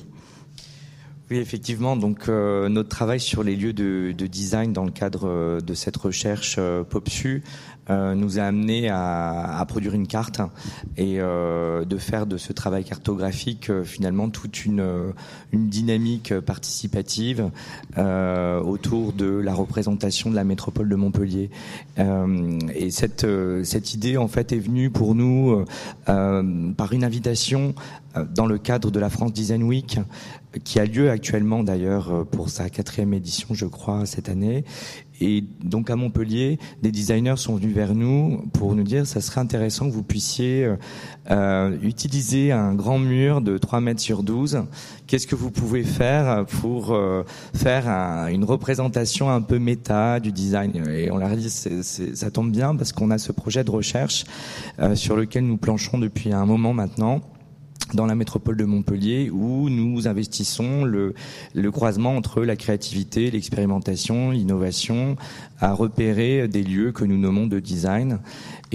Oui, 1.33 1.39
effectivement. 1.39 1.97
Donc, 1.97 2.29
euh, 2.29 2.69
notre 2.69 2.91
travail 2.91 3.19
sur 3.19 3.43
les 3.43 3.57
lieux 3.57 3.73
de, 3.73 4.13
de, 4.13 4.27
design 4.27 4.75
dans 4.75 4.85
le 4.85 4.91
cadre 4.91 5.63
de 5.63 5.73
cette 5.73 5.97
recherche 5.97 6.57
euh, 6.59 6.85
POPSU 6.85 7.43
euh, 7.91 8.15
nous 8.15 8.39
a 8.39 8.43
amené 8.43 8.89
à, 8.89 9.59
à, 9.59 9.67
produire 9.67 9.95
une 9.95 10.07
carte 10.07 10.41
et 10.97 11.17
euh, 11.19 11.85
de 11.85 11.99
faire 11.99 12.27
de 12.27 12.37
ce 12.37 12.53
travail 12.53 12.85
cartographique 12.85 13.71
euh, 13.71 13.83
finalement 13.83 14.29
toute 14.29 14.65
une, 14.65 15.13
une 15.51 15.69
dynamique 15.69 16.39
participative 16.41 17.51
euh, 17.99 18.61
autour 18.61 19.13
de 19.13 19.27
la 19.27 19.53
représentation 19.53 20.31
de 20.31 20.37
la 20.37 20.45
métropole 20.45 20.89
de 20.89 20.95
Montpellier. 20.95 21.51
Euh, 21.99 22.59
et 22.73 22.93
cette, 22.93 23.27
cette 23.65 23.95
idée 23.95 24.17
en 24.17 24.29
fait 24.29 24.53
est 24.53 24.59
venue 24.59 24.91
pour 24.91 25.15
nous 25.15 25.65
par 26.07 26.93
une 26.93 27.05
invitation 27.05 27.75
dans 28.35 28.47
le 28.47 28.59
cadre 28.59 28.91
de 28.91 29.01
la 29.01 29.11
France 29.11 29.33
Design 29.33 29.63
Week 29.63 29.99
qui 30.65 30.79
a 30.79 30.85
lieu 30.85 31.11
actuellement 31.11 31.63
d'ailleurs 31.63 32.27
pour 32.31 32.51
sa 32.51 32.69
quatrième 32.69 33.15
édition, 33.15 33.55
je 33.55 33.67
crois, 33.67 34.07
cette 34.07 34.29
année, 34.29 34.65
et 35.23 35.45
donc 35.63 35.89
à 35.89 35.97
Montpellier, 35.97 36.59
des 36.83 36.91
designers 36.91 37.37
sont 37.37 37.55
venus 37.55 37.73
vers 37.73 37.95
nous 37.95 38.45
pour 38.53 38.75
nous 38.75 38.83
dire 38.83 39.07
ça 39.07 39.21
serait 39.21 39.41
intéressant 39.41 39.87
que 39.89 39.95
vous 39.95 40.03
puissiez 40.03 40.65
euh, 40.65 40.77
euh 41.31 41.79
utiliser 41.83 42.51
un 42.51 42.75
grand 42.75 42.99
mur 42.99 43.41
de 43.41 43.57
3 43.57 43.81
mètres 43.81 44.01
sur 44.01 44.25
12. 44.25 44.65
Qu'est-ce 45.07 45.29
que 45.29 45.37
vous 45.37 45.53
pouvez 45.53 45.85
faire 45.85 46.45
pour 46.47 46.93
euh, 46.93 47.25
faire 47.55 47.89
un, 47.89 48.27
une 48.27 48.45
représentation 48.45 49.31
un 49.31 49.43
peu 49.43 49.61
méta 49.61 50.19
du 50.19 50.33
design? 50.33 50.73
Et 50.89 51.11
on 51.13 51.19
leur 51.19 51.31
a 51.31 51.37
dit 51.37 51.51
c'est, 51.51 51.85
c'est, 51.85 52.17
ça 52.17 52.33
tombe 52.33 52.51
bien 52.51 52.75
parce 52.75 52.93
qu'on 52.93 53.11
a 53.11 53.19
ce 53.19 53.31
projet 53.31 53.63
de 53.63 53.71
recherche 53.71 54.25
euh, 54.81 54.97
sur 54.97 55.17
lequel 55.17 55.47
nous 55.47 55.57
planchons 55.57 55.99
depuis 55.99 56.33
un 56.33 56.47
moment 56.47 56.73
maintenant 56.73 57.21
dans 57.95 58.07
la 58.07 58.15
métropole 58.15 58.57
de 58.57 58.65
Montpellier 58.65 59.31
où 59.31 59.69
nous 59.69 60.09
investissons 60.09 60.85
le, 60.85 61.15
croisement 61.71 62.17
entre 62.17 62.43
la 62.43 62.57
créativité, 62.57 63.31
l'expérimentation, 63.31 64.31
l'innovation, 64.31 65.17
à 65.63 65.73
repérer 65.73 66.49
des 66.49 66.63
lieux 66.63 66.93
que 66.93 67.05
nous 67.05 67.17
nommons 67.17 67.47
de 67.47 67.61
design 67.61 68.19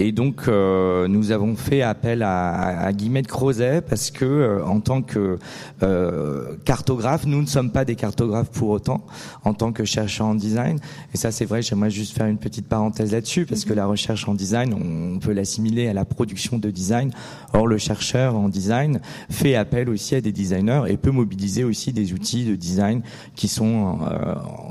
et 0.00 0.12
donc, 0.12 0.42
euh, 0.46 1.08
nous 1.08 1.32
avons 1.32 1.56
fait 1.56 1.82
appel 1.82 2.22
à, 2.22 2.84
à 2.84 2.92
Guillemette 2.92 3.26
Crozet 3.26 3.80
parce 3.80 4.12
que, 4.12 4.24
euh, 4.24 4.64
en 4.64 4.78
tant 4.78 5.02
que 5.02 5.38
euh, 5.82 6.54
cartographe, 6.64 7.26
nous 7.26 7.42
ne 7.42 7.46
sommes 7.46 7.72
pas 7.72 7.84
des 7.84 7.96
cartographes 7.96 8.50
pour 8.50 8.68
autant, 8.70 9.04
en 9.44 9.54
tant 9.54 9.72
que 9.72 9.84
chercheurs 9.84 10.28
en 10.28 10.36
design. 10.36 10.78
Et 11.12 11.16
ça, 11.16 11.32
c'est 11.32 11.44
vrai. 11.44 11.62
J'aimerais 11.62 11.90
juste 11.90 12.16
faire 12.16 12.26
une 12.26 12.38
petite 12.38 12.68
parenthèse 12.68 13.10
là-dessus 13.10 13.44
parce 13.44 13.64
que 13.64 13.74
la 13.74 13.86
recherche 13.86 14.28
en 14.28 14.34
design, 14.34 14.72
on 14.72 15.18
peut 15.18 15.32
l'assimiler 15.32 15.88
à 15.88 15.92
la 15.92 16.04
production 16.04 16.58
de 16.58 16.70
design. 16.70 17.10
Or, 17.52 17.66
le 17.66 17.78
chercheur 17.78 18.36
en 18.36 18.48
design 18.48 19.00
fait 19.30 19.56
appel 19.56 19.90
aussi 19.90 20.14
à 20.14 20.20
des 20.20 20.32
designers 20.32 20.82
et 20.86 20.96
peut 20.96 21.10
mobiliser 21.10 21.64
aussi 21.64 21.92
des 21.92 22.12
outils 22.12 22.44
de 22.44 22.54
design 22.54 23.02
qui 23.34 23.48
sont 23.48 23.98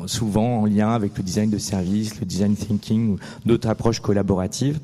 souvent 0.05 0.61
en 0.61 0.65
lien 0.65 0.91
avec 0.91 1.17
le 1.17 1.23
design 1.23 1.49
de 1.49 1.57
service, 1.57 2.06
le 2.19 2.25
design 2.25 2.55
thinking 2.55 3.13
ou 3.13 3.17
d'autres 3.45 3.69
approches 3.69 3.99
collaboratives. 3.99 4.79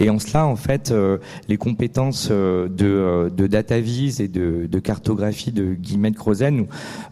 Et 0.00 0.10
en 0.10 0.18
cela, 0.18 0.46
en 0.46 0.56
fait, 0.56 0.90
euh, 0.90 1.18
les 1.48 1.56
compétences 1.56 2.28
euh, 2.30 2.68
de, 2.68 2.86
euh, 2.86 3.30
de 3.30 3.46
data 3.46 3.80
vise 3.80 4.20
et 4.20 4.28
de, 4.28 4.66
de, 4.70 4.78
cartographie 4.78 5.52
de 5.52 5.74
Guillemette 5.74 6.16
Crozen 6.16 6.66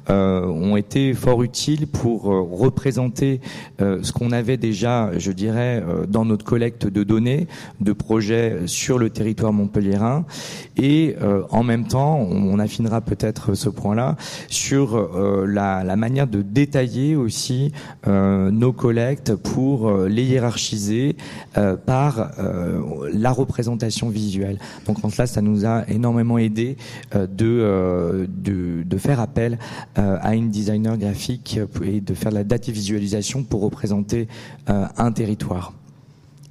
ont 0.08 0.76
été 0.76 1.14
fort 1.14 1.42
utiles 1.42 1.86
pour 1.86 2.24
représenter 2.24 3.40
ce 3.78 4.12
qu'on 4.12 4.30
avait 4.30 4.56
déjà, 4.56 5.10
je 5.16 5.32
dirais, 5.32 5.82
dans 6.08 6.24
notre 6.24 6.44
collecte 6.44 6.86
de 6.86 7.02
données, 7.02 7.46
de 7.80 7.92
projets 7.92 8.66
sur 8.66 8.98
le 8.98 9.10
territoire 9.10 9.52
montpelliérain, 9.52 10.24
et 10.76 11.16
en 11.50 11.62
même 11.62 11.86
temps, 11.86 12.18
on, 12.18 12.58
affinera 12.58 13.00
peut-être 13.00 13.54
ce 13.54 13.68
point-là 13.68 14.16
sur 14.48 15.10
la, 15.46 15.82
la, 15.84 15.96
manière 15.96 16.26
de 16.26 16.42
détailler 16.42 17.16
aussi 17.16 17.72
nos 18.06 18.72
collectes 18.72 19.34
pour 19.34 19.90
les 20.04 20.24
hiérarchiser 20.24 21.16
par 21.86 22.32
euh, 22.38 22.41
la 23.12 23.32
représentation 23.32 24.08
visuelle. 24.08 24.58
Donc 24.86 25.04
en 25.04 25.10
cela, 25.10 25.26
ça 25.26 25.42
nous 25.42 25.66
a 25.66 25.88
énormément 25.88 26.38
aidé 26.38 26.76
euh, 27.14 27.26
euh, 27.42 28.26
de, 28.28 28.82
de, 28.84 28.98
faire 28.98 29.20
appel 29.20 29.58
à 29.96 30.34
une 30.34 30.50
designer 30.50 30.96
graphique 30.96 31.58
et 31.84 32.00
de 32.00 32.14
faire 32.14 32.30
de 32.30 32.36
la 32.36 32.44
data 32.44 32.70
visualisation 32.70 33.42
pour 33.42 33.62
représenter 33.62 34.28
un 34.66 35.12
territoire. 35.12 35.72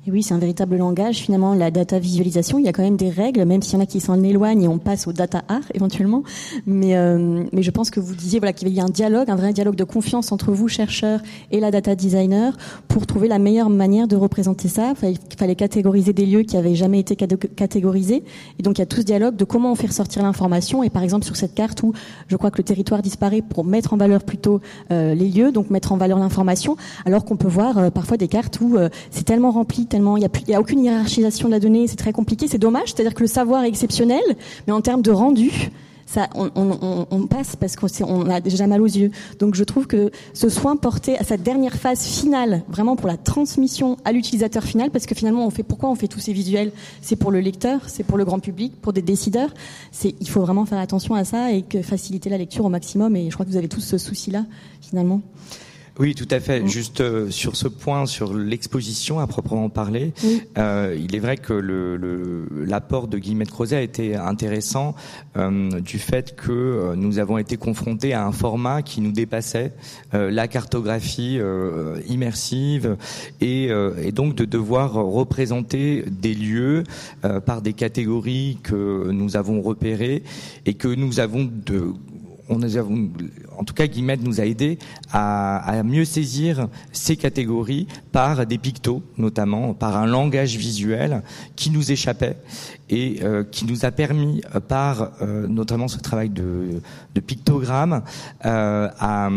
Et 0.08 0.10
oui, 0.10 0.24
c'est 0.24 0.34
un 0.34 0.39
véritable 0.39 0.78
langage. 0.78 1.18
Finalement, 1.18 1.54
la 1.54 1.70
data 1.70 1.99
visualisation, 1.99 2.58
il 2.58 2.66
y 2.66 2.68
a 2.68 2.74
quand 2.74 2.82
même 2.82 2.97
des 2.97 3.12
règles, 3.12 3.45
même 3.45 3.62
s'il 3.62 3.76
y 3.76 3.78
en 3.78 3.84
a 3.84 3.86
qui 3.86 3.99
s'en 3.99 4.24
éloignent 4.24 4.64
et 4.64 4.68
on 4.68 4.80
passe 4.80 5.06
au 5.06 5.14
data 5.14 5.43
art 5.47 5.62
éventuellement. 5.76 6.24
Mais, 6.66 6.95
euh, 6.95 7.43
mais 7.54 7.62
je 7.62 7.70
pense 7.70 7.91
que 7.91 7.99
vous 7.99 8.16
disiez 8.16 8.39
voilà, 8.39 8.52
qu'il 8.52 8.70
y 8.70 8.80
a 8.80 8.84
un 8.84 8.89
dialogue, 8.89 9.30
un 9.30 9.36
vrai 9.36 9.54
dialogue 9.54 9.76
de 9.76 9.84
confiance 9.84 10.32
entre 10.32 10.54
vous, 10.54 10.68
chercheurs, 10.68 11.22
et 11.52 11.60
la 11.60 11.70
data 11.70 11.93
designer 11.93 12.58
pour 12.88 13.06
trouver 13.06 13.28
la 13.28 13.38
meilleure 13.38 13.70
manière 13.70 14.08
de 14.08 14.16
représenter 14.16 14.70
ça. 14.70 14.93
Il 15.04 15.20
fallait 15.38 15.56
catégoriser 15.56 16.14
des 16.14 16.26
lieux 16.26 16.41
qui 16.41 16.58
avaient 16.58 16.74
jamais 16.74 16.99
été 16.99 17.16
catégorisés. 17.16 18.24
Et 18.58 18.64
donc, 18.64 18.80
il 18.80 18.82
y 18.82 18.84
a 18.84 18.88
tout 18.88 18.97
ce 18.97 19.04
dialogue 19.04 19.36
de 19.36 19.45
comment 19.45 19.72
on 19.72 19.76
fait 19.76 19.88
ressortir 19.88 20.24
l'information. 20.24 20.82
Et 20.82 20.89
par 20.89 21.04
exemple, 21.04 21.26
sur 21.26 21.36
cette 21.36 21.54
carte 21.54 21.84
où 21.84 21.93
je 22.28 22.36
crois 22.38 22.49
que 22.49 22.58
le 22.58 22.64
territoire 22.64 23.04
disparaît 23.04 23.43
pour 23.43 23.64
mettre 23.66 23.93
en 23.93 23.97
valeur 23.97 24.24
plutôt 24.24 24.62
euh, 24.89 25.14
les 25.14 25.30
lieux, 25.30 25.52
donc 25.52 25.70
mettre 25.70 25.91
en 25.91 25.97
valeur 25.97 26.18
l'information, 26.18 26.76
alors 27.06 27.24
qu'on 27.24 27.38
peut 27.38 27.47
voir 27.47 27.78
euh, 27.78 27.89
parfois 27.91 28.18
des 28.18 28.28
cartes 28.28 28.60
où 28.62 28.78
c'est 29.12 29.26
tellement 29.26 29.52
rempli 29.52 29.86
il 29.98 30.04
n'y 30.48 30.54
a, 30.54 30.58
a, 30.58 30.60
aucune 30.60 30.84
hiérarchisation 30.84 31.48
de 31.48 31.54
la 31.54 31.60
donnée, 31.60 31.88
c'est 31.88 31.96
très 31.96 32.14
compliqué, 32.14 32.48
c'est 32.48 32.58
dommage. 32.58 32.94
C'est-à-dire 32.94 33.14
que 33.14 33.22
le 33.22 33.28
savoir 33.28 33.64
est 33.64 33.68
exceptionnel, 33.68 34.24
mais 34.68 34.74
en 34.74 34.82
termes 34.82 35.02
de 35.02 35.12
rendu, 35.12 35.72
ça, 36.12 36.28
on, 36.36 36.52
on, 36.56 37.08
on 37.10 37.28
passe 37.28 37.56
parce 37.56 37.78
qu'on 37.78 38.30
a 38.30 38.42
déjà 38.42 38.68
mal 38.68 38.82
aux 38.82 38.86
yeux. 38.86 39.12
Donc 39.39 39.56
je 39.56 39.64
trouve 39.64 39.88
que 39.88 40.12
ce 40.34 40.50
soin 40.50 40.76
porté 40.76 41.18
à 41.18 41.24
cette 41.24 41.42
dernière 41.42 41.76
phase 41.76 42.04
finale, 42.04 42.64
vraiment 42.68 42.98
pour 42.98 43.08
la 43.08 43.16
transmission 43.16 43.96
à 44.04 44.12
l'utilisateur 44.12 44.64
final, 44.64 44.92
parce 44.92 45.06
que 45.06 45.16
finalement 45.16 45.46
on 45.46 45.50
fait 45.52 45.64
pourquoi 45.64 45.89
on 45.89 45.96
fait 45.96 46.10
tous 46.10 46.20
ces 46.20 46.34
visuels? 46.34 46.74
C'est 47.02 47.16
pour 47.16 47.32
le 47.32 47.39
lecteur, 47.39 47.80
c'est 47.88 48.04
pour 48.04 48.18
le 48.18 48.26
grand 48.26 48.39
public, 48.39 48.74
pour 48.82 48.92
des 48.92 49.02
décideurs. 49.02 49.54
Il 50.04 50.28
faut 50.28 50.42
vraiment 50.42 50.66
faire 50.66 50.80
attention 50.80 51.16
à 51.16 51.24
ça 51.24 51.54
et 51.54 51.62
que 51.62 51.82
faciliter 51.82 52.30
la 52.30 52.38
lecture 52.38 52.66
au 52.66 52.70
maximum. 52.70 53.16
Et 53.16 53.30
je 53.30 53.34
crois 53.34 53.46
que 53.46 53.52
vous 53.52 53.58
avez 53.58 53.70
tous 53.70 53.80
ce 53.80 53.98
souci-là 53.98 54.46
finalement. 54.82 55.22
Oui, 56.00 56.16
tout 56.16 56.28
à 56.32 56.39
fait. 56.39 56.62
Mm. 56.62 56.68
Juste 56.68 57.02
euh, 57.02 57.30
sur 57.30 57.56
ce 57.56 57.68
point, 57.68 58.06
sur 58.06 58.34
l'exposition 58.34 59.20
à 59.20 59.28
proprement 59.28 59.70
parler, 59.70 60.14
euh, 60.58 60.98
il 60.98 61.16
est 61.16 61.20
vrai 61.20 61.38
que 61.38 61.54
l'apport 62.66 63.04
le, 63.04 63.10
de 63.10 63.18
Guillemette 63.18 63.52
Crozet 63.52 63.76
a 63.76 63.82
été 63.82 64.16
intéressant 64.16 64.96
euh, 65.38 65.80
du 65.82 66.00
fait 66.00 66.36
que 66.36 66.94
nous 66.96 67.20
avons 67.20 67.38
été 67.38 67.58
confrontés 67.58 68.14
à 68.14 68.26
un 68.26 68.32
format 68.32 68.82
qui 68.82 69.02
nous 69.02 69.12
dépassait, 69.12 69.74
la 70.14 70.48
cartographie 70.48 71.39
immersive, 72.08 72.98
et, 73.39 73.66
et, 73.66 74.12
donc 74.12 74.36
de 74.36 74.46
devoir 74.46 74.94
représenter 74.94 76.04
des 76.10 76.34
lieux 76.34 76.84
par 77.46 77.62
des 77.62 77.74
catégories 77.74 78.58
que 78.64 79.10
nous 79.12 79.36
avons 79.38 79.62
repérées 79.62 80.24
et 80.66 80.74
que 80.74 80.88
nous 80.88 81.20
avons 81.20 81.50
de 81.66 81.94
en 82.52 83.64
tout 83.64 83.74
cas, 83.74 83.88
Guillemette 83.88 84.24
nous 84.24 84.41
a 84.41 84.45
aidé 84.45 84.78
à, 85.12 85.82
mieux 85.84 86.06
saisir 86.06 86.68
ces 86.91 87.16
catégories 87.16 87.88
par 88.12 88.45
des 88.45 88.58
pictos, 88.58 89.02
notamment 89.18 89.74
par 89.74 89.97
un 89.97 90.06
langage 90.06 90.58
visuel 90.58 91.24
qui 91.56 91.70
nous 91.70 91.91
échappait 91.91 92.38
et 92.89 93.20
euh, 93.24 93.43
qui 93.43 93.66
nous 93.66 93.86
a 93.86 93.91
permis, 93.91 94.41
euh, 94.54 94.60
par 94.60 95.12
euh, 95.22 95.47
notamment 95.47 95.88
ce 95.88 95.97
travail 95.99 96.30
de, 96.30 96.82
de 97.16 97.22
pictogramme, 97.22 98.04
à, 98.41 99.30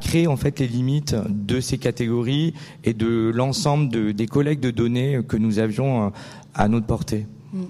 créer 0.00 0.26
en 0.26 0.36
fait 0.36 0.58
les 0.60 0.68
limites 0.68 1.14
de 1.28 1.60
ces 1.60 1.78
catégories 1.78 2.54
et 2.82 2.92
de 2.94 3.30
l'ensemble 3.34 4.14
des 4.14 4.26
collègues 4.26 4.60
de 4.60 4.70
données 4.70 5.20
que 5.26 5.36
nous 5.36 5.58
avions 5.58 6.12
à 6.54 6.68
notre 6.68 6.86
portée. 6.86 7.26
Mm. 7.52 7.62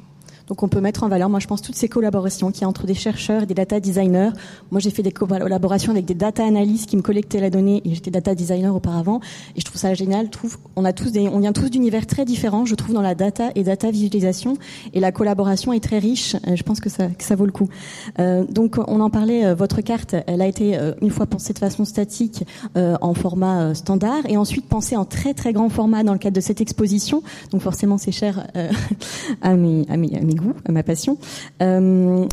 Donc 0.49 0.62
on 0.62 0.68
peut 0.68 0.80
mettre 0.80 1.05
en 1.05 1.09
valeur, 1.09 1.28
moi 1.28 1.40
je 1.40 1.47
pense, 1.47 1.62
toutes 1.62 1.74
ces 1.74 1.88
collaborations 1.88 2.51
qui 2.51 2.62
y 2.62 2.64
a 2.64 2.68
entre 2.68 2.86
des 2.86 2.95
chercheurs 2.95 3.42
et 3.42 3.47
des 3.47 3.55
data 3.55 3.80
designers. 3.80 4.30
Moi 4.70 4.80
j'ai 4.80 4.90
fait 4.90 5.03
des 5.03 5.12
collaborations 5.12 5.92
avec 5.92 6.05
des 6.05 6.14
data 6.14 6.45
analystes 6.45 6.88
qui 6.88 6.97
me 6.97 7.03
collectaient 7.03 7.40
la 7.40 7.51
donnée 7.51 7.82
et 7.84 7.95
j'étais 7.95 8.11
data 8.11 8.34
designer 8.34 8.74
auparavant 8.74 9.20
et 9.57 9.61
je 9.61 9.64
trouve 9.64 9.80
ça 9.80 9.95
génial. 9.95 10.26
Je 10.26 10.30
trouve 10.30 10.59
on 10.76 10.84
a 10.84 10.92
tous 10.92 11.12
des, 11.12 11.28
on 11.28 11.40
vient 11.40 11.53
tous 11.53 11.70
d'univers 11.70 12.07
très 12.07 12.24
différents, 12.24 12.64
je 12.64 12.74
trouve 12.74 12.95
dans 12.95 13.03
la 13.03 13.14
data 13.14 13.51
et 13.55 13.62
data 13.62 13.90
visualisation 13.90 14.57
et 14.92 15.01
la 15.01 15.12
collaboration 15.12 15.72
est 15.72 15.80
très 15.80 15.99
riche. 15.99 16.36
Euh, 16.47 16.57
je 16.57 16.62
pense 16.62 16.80
que 16.80 16.90
ça, 16.90 17.09
que 17.09 17.24
ça 17.24 17.36
vaut 17.36 17.47
le 17.47 17.53
coup. 17.53 17.68
Euh, 18.18 18.45
donc 18.45 18.78
on 18.86 19.01
en 19.01 19.11
parlait, 19.11 19.47
euh, 19.47 19.55
votre 19.55 19.80
carte, 19.80 20.14
elle 20.26 20.42
a 20.42 20.47
été 20.47 20.76
euh, 20.76 20.92
une 21.01 21.11
fois 21.11 21.26
pensée 21.26 21.53
de 21.53 21.59
façon 21.59 21.84
statique 21.84 22.45
euh, 22.76 22.97
en 23.01 23.14
format 23.14 23.74
standard 23.74 24.22
et 24.28 24.36
ensuite 24.36 24.66
pensée 24.66 24.97
en 24.97 25.05
très 25.05 25.34
très 25.34 25.53
grand 25.53 25.68
format 25.68 26.03
dans 26.03 26.12
le 26.12 26.18
cadre 26.18 26.36
de 26.36 26.40
cette 26.40 26.61
exposition. 26.61 27.22
Donc 27.51 27.62
forcément 27.62 27.99
c'est 27.99 28.12
cher 28.12 28.47
à 29.42 29.55
mes, 29.55 29.86
à 29.88 29.97
mes, 29.97 30.16
à 30.16 30.20
mes 30.20 30.34
goût, 30.35 30.55
ma 30.68 30.82
passion. 30.82 31.18
Euh, 31.62 32.26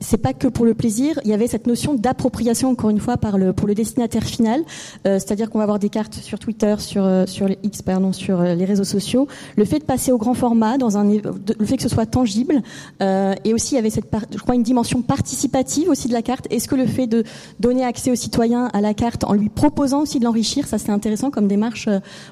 c'est 0.00 0.18
pas 0.18 0.32
que 0.32 0.48
pour 0.48 0.66
le 0.66 0.74
plaisir. 0.74 1.18
Il 1.24 1.30
y 1.30 1.34
avait 1.34 1.46
cette 1.46 1.66
notion 1.66 1.94
d'appropriation 1.94 2.68
encore 2.68 2.90
une 2.90 2.98
fois 2.98 3.16
par 3.16 3.38
le 3.38 3.52
pour 3.52 3.68
le 3.68 3.74
destinataire 3.74 4.24
final, 4.24 4.60
euh, 5.06 5.18
c'est-à-dire 5.18 5.50
qu'on 5.50 5.58
va 5.58 5.64
avoir 5.64 5.78
des 5.78 5.88
cartes 5.88 6.14
sur 6.14 6.38
Twitter, 6.38 6.74
sur 6.78 7.04
euh, 7.04 7.26
sur 7.26 7.46
les 7.46 7.58
X 7.62 7.82
pardon, 7.82 8.12
sur 8.12 8.42
les 8.42 8.64
réseaux 8.64 8.84
sociaux. 8.84 9.28
Le 9.56 9.64
fait 9.64 9.78
de 9.78 9.84
passer 9.84 10.12
au 10.12 10.18
grand 10.18 10.34
format, 10.34 10.78
dans 10.78 10.98
un 10.98 11.04
le 11.04 11.64
fait 11.64 11.76
que 11.76 11.82
ce 11.82 11.88
soit 11.88 12.06
tangible, 12.06 12.60
et 13.00 13.54
aussi 13.54 13.74
il 13.74 13.76
y 13.76 13.78
avait 13.78 13.90
cette 13.90 14.12
je 14.32 14.38
crois 14.38 14.56
une 14.56 14.62
dimension 14.62 15.00
participative 15.00 15.88
aussi 15.88 16.08
de 16.08 16.12
la 16.12 16.22
carte. 16.22 16.46
Est-ce 16.50 16.68
que 16.68 16.74
le 16.74 16.86
fait 16.86 17.06
de 17.06 17.22
donner 17.60 17.84
accès 17.84 18.10
aux 18.10 18.16
citoyens 18.16 18.68
à 18.72 18.80
la 18.80 18.94
carte 18.94 19.24
en 19.24 19.32
lui 19.32 19.48
proposant 19.48 20.02
aussi 20.02 20.18
de 20.18 20.24
l'enrichir, 20.24 20.66
ça 20.66 20.78
c'est 20.78 20.90
intéressant 20.90 21.30
comme 21.30 21.46
démarche 21.46 21.88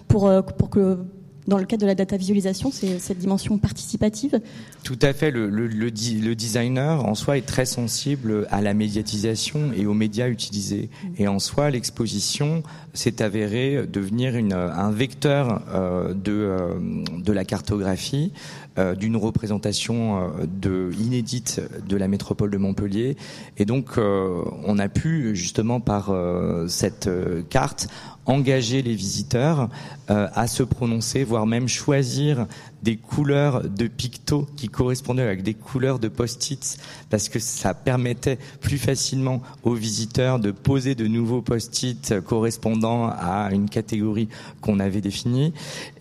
pour 0.09 0.31
pour 0.59 0.69
que 0.69 0.99
dans 1.47 1.59
le 1.59 1.65
cadre 1.65 1.83
de 1.83 1.87
la 1.87 1.95
data 1.95 2.17
visualisation, 2.17 2.71
c'est 2.73 2.99
cette 2.99 3.19
dimension 3.19 3.59
participative 3.59 4.41
Tout 4.83 4.99
à 5.03 5.13
fait. 5.13 5.31
Le, 5.31 5.49
le, 5.49 5.67
le, 5.67 5.91
designer, 5.91 7.05
en 7.05 7.15
soi, 7.15 7.39
est 7.39 7.47
très 7.47 7.67
sensible 7.67 8.47
à 8.51 8.61
la 8.61 8.75
médiatisation 8.75 9.73
et 9.77 9.87
aux 9.87 9.95
médias 9.95 10.29
utilisés. 10.29 10.91
Mm. 11.03 11.09
Et 11.19 11.29
en 11.29 11.39
soi, 11.39 11.71
l'exposition 11.71 12.63
s'est 12.97 13.23
avérée 13.23 13.87
devenir 13.87 14.35
un 14.35 14.91
vecteur 14.91 15.63
euh, 15.69 16.15
de, 16.15 16.33
euh, 16.33 16.69
de 17.19 17.33
la 17.33 17.45
cartographie, 17.45 18.33
euh, 18.79 18.95
d'une 18.95 19.17
représentation 19.17 20.31
inédite 20.99 21.61
de 21.87 21.97
la 21.97 22.09
métropole 22.09 22.51
de 22.51 22.59
Montpellier. 22.59 23.17
Et 23.57 23.65
donc, 23.65 23.99
on 23.99 24.79
a 24.79 24.89
pu, 24.89 25.35
justement, 25.35 25.81
par 25.81 26.15
cette 26.69 27.09
carte, 27.49 27.89
engager 28.27 28.83
les 28.83 28.95
visiteurs 28.95 29.69
à 30.09 30.47
se 30.47 30.63
prononcer, 30.63 31.25
voire 31.25 31.47
même 31.47 31.69
choisir 31.69 32.47
des 32.87 32.97
couleurs 32.97 33.69
de 33.69 33.89
pictos 33.89 34.47
qui 34.57 34.69
correspondaient 34.69 35.25
avec 35.25 35.43
des 35.43 35.55
couleurs 35.55 35.99
de 35.99 36.07
post-it 36.07 36.79
parce 37.11 37.29
que 37.29 37.41
ça 37.41 37.75
permettait 37.75 38.39
plus 38.61 38.79
facilement 38.79 39.43
aux 39.65 39.75
visiteurs 39.75 40.39
de 40.39 40.53
poser 40.53 40.95
de 40.95 41.09
nouveaux 41.09 41.43
post-it 41.43 42.21
correspondant 42.21 43.09
à 43.09 43.49
une 43.51 43.69
catégorie 43.69 44.29
qu'on 44.61 44.79
avait 44.79 45.01
définie. 45.01 45.53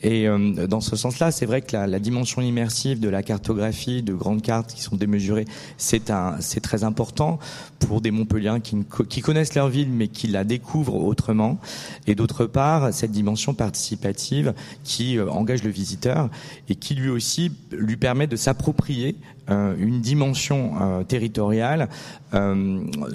Et 0.06 0.28
euh, 0.28 0.68
dans 0.68 0.82
ce 0.82 0.96
sens-là, 0.96 1.32
c'est 1.32 1.48
vrai 1.48 1.64
que 1.64 1.76
la, 1.76 1.88
la, 1.88 1.98
dimension 1.98 2.40
immersive 2.40 3.00
de 3.00 3.10
la 3.10 3.24
cartographie, 3.24 4.04
de 4.04 4.14
grandes 4.14 4.44
cartes 4.44 4.72
qui 4.72 4.84
sont 4.84 4.96
démesurées, 4.96 5.46
c'est 5.78 6.12
un, 6.12 6.36
c'est 6.42 6.60
très 6.60 6.84
important 6.84 7.40
pour 7.80 8.02
des 8.02 8.12
Montpelliens 8.12 8.60
qui, 8.60 8.78
qui 9.10 9.22
connaissent 9.22 9.56
leur 9.56 9.68
ville 9.68 9.90
mais 9.90 10.08
qui 10.08 10.28
la 10.28 10.44
découvrent 10.44 11.04
autrement. 11.04 11.60
Et 12.06 12.14
d'autre 12.14 12.46
part, 12.46 12.94
cette 12.94 13.12
dimension 13.12 13.56
participative 13.56 14.54
qui 14.84 15.18
euh, 15.18 15.28
engage 15.28 15.64
le 15.64 15.72
visiteur 15.72 16.30
et 16.70 16.76
qui 16.76 16.94
lui 16.94 17.10
aussi 17.10 17.52
lui 17.72 17.98
permet 17.98 18.28
de 18.28 18.36
s'approprier 18.36 19.16
euh, 19.50 19.76
une 19.80 20.02
dimension 20.02 20.74
euh, 20.82 21.04
territoriale 21.04 21.90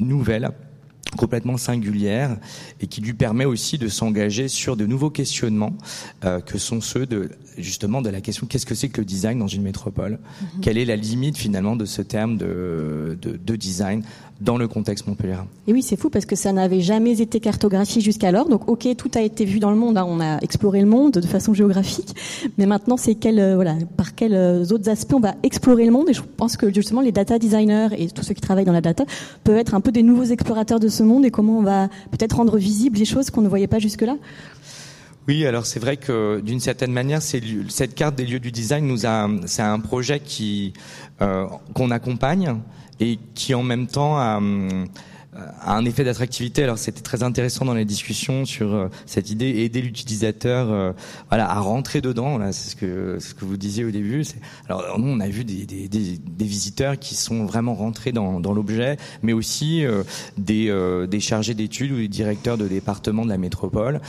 nouvelle 0.01 0.51
complètement 1.17 1.57
singulière 1.57 2.37
et 2.81 2.87
qui 2.87 3.01
lui 3.01 3.15
permet 3.15 3.45
aussi 3.45 3.79
de 3.79 3.89
s'engager 3.89 4.49
sur 4.49 4.77
de 4.77 4.87
nouveaux 4.87 5.11
questionnements 5.11 5.73
que 6.23 6.59
sont 6.59 6.81
ceux 6.81 7.07
de 7.07 7.31
justement 7.59 8.01
de 8.01 8.11
la 8.11 8.21
question 8.21 8.47
qu'est-ce 8.47 8.67
que 8.67 8.75
c'est 8.75 8.89
que 8.89 9.01
le 9.01 9.05
design 9.05 9.39
dans 9.39 9.49
une 9.49 9.63
métropole? 9.63 10.19
Mhm. 10.41 10.61
Quelle 10.61 10.79
est 10.79 10.85
la 10.85 10.97
limite 10.97 11.37
finalement 11.37 11.77
de 11.77 11.85
ce 11.85 12.03
terme 12.03 12.37
de, 12.37 13.19
de, 13.21 13.37
de 13.37 13.57
design? 13.57 14.03
Dans 14.41 14.57
le 14.57 14.69
contexte 14.69 15.07
Montpellier. 15.07 15.37
Et 15.67 15.73
oui, 15.73 15.83
c'est 15.83 15.97
fou 15.97 16.09
parce 16.09 16.25
que 16.25 16.37
ça 16.37 16.53
n'avait 16.53 16.81
jamais 16.81 17.21
été 17.21 17.41
cartographié 17.41 18.01
jusqu'alors. 18.01 18.49
Donc, 18.49 18.69
ok, 18.69 18.89
tout 18.97 19.11
a 19.15 19.21
été 19.21 19.45
vu 19.45 19.59
dans 19.59 19.71
le 19.71 19.77
monde. 19.77 19.99
Hein. 19.99 20.07
On 20.09 20.21
a 20.21 20.39
exploré 20.39 20.81
le 20.81 20.87
monde 20.87 21.13
de 21.13 21.27
façon 21.27 21.53
géographique, 21.53 22.15
mais 22.59 22.67
maintenant, 22.67 22.97
c'est 22.97 23.15
quel, 23.15 23.39
euh, 23.39 23.55
voilà, 23.55 23.75
par 23.97 24.15
quels 24.15 24.35
euh, 24.35 24.65
autres 24.71 24.89
aspects 24.89 25.15
on 25.15 25.21
va 25.21 25.35
explorer 25.43 25.85
le 25.85 25.93
monde. 25.93 26.09
Et 26.09 26.15
je 26.15 26.23
pense 26.23 26.57
que 26.57 26.73
justement, 26.73 27.01
les 27.01 27.13
data 27.13 27.39
designers 27.39 27.89
et 27.97 28.09
tous 28.09 28.23
ceux 28.23 28.35
qui 28.35 28.41
travaillent 28.41 28.65
dans 28.65 28.73
la 28.73 28.81
data 28.81 29.05
peuvent 29.45 29.59
être 29.59 29.75
un 29.75 29.81
peu 29.81 29.93
des 29.93 30.03
nouveaux 30.03 30.25
explorateurs 30.25 30.81
de 30.81 30.89
ce 30.89 31.03
monde 31.03 31.25
et 31.25 31.31
comment 31.31 31.59
on 31.59 31.63
va 31.63 31.89
peut-être 32.11 32.37
rendre 32.37 32.57
visibles 32.57 32.99
les 32.99 33.05
choses 33.05 33.31
qu'on 33.31 33.43
ne 33.43 33.49
voyait 33.49 33.67
pas 33.67 33.79
jusque-là. 33.79 34.17
Oui, 35.29 35.47
alors 35.47 35.67
c'est 35.67 35.81
vrai 35.81 35.97
que 35.97 36.41
d'une 36.41 36.61
certaine 36.61 36.93
manière, 36.93 37.21
cette 37.23 37.95
carte 37.95 38.17
des 38.17 38.25
lieux 38.25 38.41
du 38.41 38.51
design 38.51 38.87
nous 38.87 39.07
a, 39.07 39.29
c'est 39.47 39.63
un 39.63 39.79
projet 39.79 40.19
qui 40.19 40.73
euh, 41.21 41.47
qu'on 41.75 41.91
accompagne 41.91 42.57
et 43.01 43.19
qui 43.35 43.55
en 43.55 43.63
même 43.63 43.87
temps 43.87 44.19
a, 44.19 44.37
hum, 44.37 44.87
a 45.33 45.75
un 45.75 45.85
effet 45.85 46.05
d'attractivité. 46.05 46.63
Alors 46.63 46.79
c'était 46.79 47.03
très 47.03 47.23
intéressant 47.23 47.65
dans 47.65 47.75
les 47.75 47.85
discussions 47.85 48.45
sur 48.45 48.75
euh, 48.75 48.89
cette 49.07 49.31
idée 49.31 49.49
aider 49.61 49.81
l'utilisateur 49.83 50.71
euh, 50.71 50.93
voilà 51.29 51.51
à 51.51 51.61
rentrer 51.61 52.01
dedans. 52.01 52.39
Là, 52.39 52.53
c'est 52.53 52.71
ce 52.71 52.77
que 52.77 53.19
ce 53.21 53.35
que 53.35 53.45
vous 53.45 53.57
disiez 53.57 53.85
au 53.85 53.91
début. 53.91 54.25
Alors 54.69 54.99
nous 54.99 55.09
on 55.09 55.21
a 55.21 55.29
vu 55.29 55.45
des, 55.45 55.67
des, 55.67 55.89
des, 55.89 56.19
des, 56.19 56.45
visiteurs 56.45 56.99
qui 56.99 57.15
sont 57.15 57.45
vraiment 57.45 57.75
rentrés 57.75 58.13
dans, 58.13 58.41
dans 58.41 58.53
l'objet, 58.53 58.97
mais 59.23 59.33
aussi 59.33 59.85
euh, 59.85 60.03
des, 60.37 60.75
des 61.09 61.21
chargés 61.21 61.55
d'études 61.55 61.93
ou 61.93 61.97
des 61.97 62.09
directeurs 62.09 62.59
de 62.59 62.67
département 62.67 63.25
de 63.25 63.31
la 63.31 63.39
métropole 63.39 64.01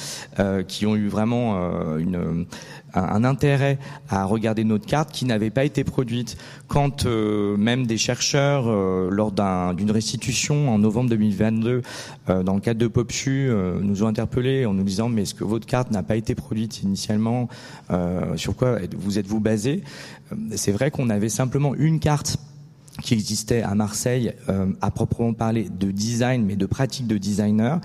qui 0.67 0.85
ont 0.85 0.95
eu 0.95 1.07
vraiment 1.07 1.97
une 1.97 2.45
un, 2.93 3.23
intérêt 3.23 3.77
à 4.09 4.25
regarder 4.25 4.63
notre 4.63 4.85
carte 4.85 5.11
qui 5.11 5.25
n'avait 5.25 5.49
pas 5.49 5.65
été 5.65 5.83
produite. 5.83 6.37
Quand 6.67 7.05
euh, 7.05 7.57
même 7.57 7.85
des 7.85 7.97
chercheurs 7.97 8.65
euh, 8.67 9.09
lors 9.11 9.31
d'une 9.31 9.91
restitution 9.91 10.69
en 10.69 10.79
novembre 10.79 11.09
2022 11.09 11.81
euh, 12.29 12.43
dans 12.43 12.55
le 12.55 12.61
cadre 12.61 12.79
de 12.79 12.87
PopSu 12.87 13.49
nous 13.81 14.03
ont 14.03 14.07
interpellés 14.07 14.65
en 14.65 14.73
nous 14.73 14.83
disant 14.83 15.09
mais 15.09 15.23
est-ce 15.23 15.33
que 15.33 15.43
votre 15.43 15.65
carte 15.65 15.91
n'a 15.91 16.03
pas 16.03 16.15
été 16.15 16.35
produite 16.35 16.83
initialement 16.83 17.47
sur 18.35 18.55
quoi 18.55 18.77
vous 18.97 19.19
êtes-vous 19.19 19.39
basé? 19.39 19.83
C'est 20.55 20.71
vrai 20.71 20.91
qu'on 20.91 21.09
avait 21.09 21.29
simplement 21.29 21.75
une 21.75 21.99
carte 21.99 22.37
qui 23.01 23.13
existait 23.13 23.61
à 23.61 23.73
Marseille 23.75 24.33
à 24.81 24.91
proprement 24.91 25.33
parler 25.33 25.67
de 25.69 25.91
design 25.91 26.45
mais 26.45 26.55
de 26.55 26.65
pratique 26.65 27.07
de 27.07 27.17
designer 27.17 27.79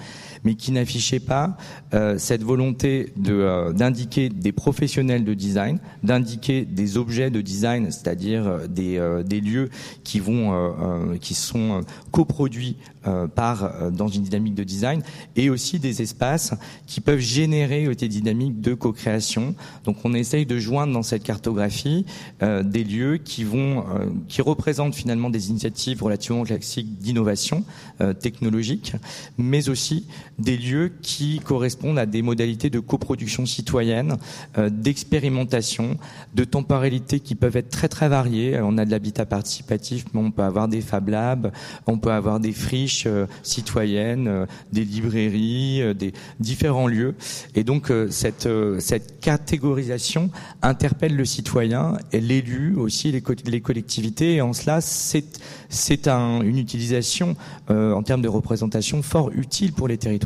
mais 0.47 0.55
qui 0.55 0.70
n'affichait 0.70 1.18
pas 1.18 1.57
euh, 1.92 2.18
cette 2.18 2.44
volonté 2.44 3.12
de 3.16 3.32
euh, 3.32 3.72
d'indiquer 3.72 4.28
des 4.28 4.53
professionnels 4.53 5.24
de 5.24 5.34
design, 5.34 5.80
d'indiquer 6.05 6.64
des 6.64 6.97
objets 6.97 7.30
de 7.30 7.40
design, 7.40 7.90
c'est-à-dire 7.90 8.47
euh, 8.47 8.66
des, 8.68 9.03
des 9.24 9.40
lieux 9.40 9.68
qui 10.05 10.20
vont 10.20 10.36
qui 11.20 11.34
sont 11.34 11.80
coproduits 12.12 12.76
par 13.34 13.90
dans 13.90 14.09
une 14.09 14.22
dynamique 14.22 14.55
de 14.55 14.64
design 14.64 15.03
et 15.34 15.51
aussi 15.51 15.78
des 15.78 16.03
espaces 16.03 16.55
qui 16.86 17.01
peuvent 17.01 17.18
générer 17.18 17.92
des 17.94 18.09
dynamiques 18.09 18.61
de 18.61 18.74
co-création. 18.74 19.55
Donc 19.84 19.97
on 20.05 20.14
essaye 20.14 20.47
de 20.47 20.59
joindre 20.59 20.92
dans 20.92 21.03
cette 21.03 21.22
cartographie 21.22 22.05
des 22.40 22.84
lieux 22.84 23.16
qui 23.18 23.44
vont 23.44 23.84
qui 24.28 24.42
représentent 24.42 24.94
finalement 24.94 25.30
des 25.30 25.51
initiatives 25.51 26.03
relativement 26.03 26.44
classiques 26.44 26.99
d'innovation 26.99 27.64
technologique, 28.20 28.94
mais 29.38 29.68
aussi 29.68 30.07
des 30.39 30.57
lieux 30.57 30.93
qui 31.03 31.41
correspondent 31.41 31.99
à 31.99 32.07
des 32.07 32.22
modalités 32.22 32.70
de 32.70 32.80
coproduction 32.80 33.47
citoyenne, 33.47 34.16
euh, 34.59 34.68
d'expérimentation, 34.70 35.97
de 36.34 36.45
temporalité 36.45 37.20
qui 37.20 37.34
peuvent 37.34 37.57
être 37.57 37.70
très 37.70 37.89
très 37.89 38.09
variées. 38.09 38.59
On 38.62 38.76
a 38.78 38.84
de 38.84 38.91
l'habitat 38.91 39.26
participatif, 39.26 40.05
mais 40.12 40.20
on 40.20 40.30
peut 40.30 40.43
avoir 40.43 40.68
des 40.68 40.80
Fab 40.80 41.09
Labs, 41.09 41.53
on 41.87 41.99
peut 41.99 42.12
avoir 42.12 42.41
des 42.41 42.53
friches 42.53 43.05
euh, 43.07 43.26
citoyennes, 43.43 44.28
euh, 44.28 44.47
des 44.72 44.84
librairies, 44.84 45.95
des 45.95 46.12
différents 46.41 46.87
lieux. 46.87 47.14
Et 47.55 47.64
donc 47.64 47.93
cette, 48.11 48.49
cette 48.78 49.20
catégorisation 49.20 50.30
interpelle 50.62 51.16
le 51.16 51.24
citoyen 51.24 51.97
et 52.12 52.20
l'élu 52.20 52.74
aussi, 52.76 53.12
les, 53.12 53.22
les 53.47 53.61
collectivités. 53.61 54.34
Et 54.34 54.41
en 54.41 54.53
cela, 54.53 54.80
c'est 54.80 55.24
c'est 55.68 56.09
un, 56.09 56.43
une 56.43 56.59
utilisation 56.59 57.37
en 57.68 58.03
termes 58.03 58.22
de 58.22 58.28
représentation 58.28 59.03
fort 59.03 59.30
utile 59.32 59.72
pour 59.72 59.89
les 59.89 59.99
territoires. 59.99 60.25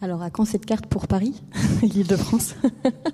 Alors, 0.00 0.22
à 0.22 0.30
quand 0.30 0.44
cette 0.44 0.66
carte 0.66 0.86
pour 0.86 1.06
Paris, 1.08 1.42
l'Île-de-France 1.82 2.54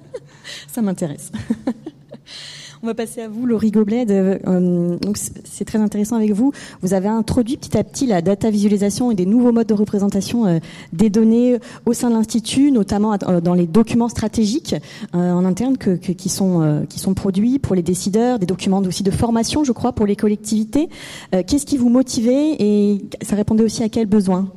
Ça 0.68 0.82
m'intéresse. 0.82 1.32
On 2.84 2.86
va 2.86 2.94
passer 2.94 3.22
à 3.22 3.28
vous, 3.28 3.46
Laurie 3.46 3.70
Goblet. 3.70 4.04
Euh, 4.10 4.98
donc 4.98 5.16
c'est 5.16 5.64
très 5.64 5.78
intéressant 5.78 6.16
avec 6.16 6.32
vous. 6.32 6.52
Vous 6.82 6.92
avez 6.92 7.08
introduit 7.08 7.56
petit 7.56 7.78
à 7.78 7.82
petit 7.82 8.06
la 8.06 8.20
data 8.20 8.50
visualisation 8.50 9.10
et 9.10 9.14
des 9.14 9.24
nouveaux 9.24 9.52
modes 9.52 9.68
de 9.68 9.72
représentation 9.72 10.44
euh, 10.44 10.58
des 10.92 11.08
données 11.08 11.56
au 11.86 11.94
sein 11.94 12.10
de 12.10 12.14
l'institut, 12.14 12.70
notamment 12.70 13.16
euh, 13.26 13.40
dans 13.40 13.54
les 13.54 13.66
documents 13.66 14.10
stratégiques 14.10 14.74
en 15.14 15.46
interne 15.46 15.78
qui 15.78 16.28
sont 16.28 16.84
qui 16.86 16.98
sont 16.98 17.14
produits 17.14 17.58
pour 17.58 17.74
les 17.74 17.82
décideurs, 17.82 18.38
des 18.38 18.44
documents 18.44 18.80
aussi 18.80 19.02
de 19.02 19.10
formation, 19.10 19.64
je 19.64 19.72
crois, 19.72 19.92
pour 19.92 20.04
les 20.04 20.16
collectivités. 20.16 20.90
Qu'est-ce 21.30 21.64
qui 21.64 21.78
vous 21.78 21.88
motivait 21.88 22.56
et 22.58 23.02
ça 23.22 23.34
répondait 23.34 23.64
aussi 23.64 23.82
à 23.82 23.88
quels 23.88 24.06
besoins? 24.06 24.52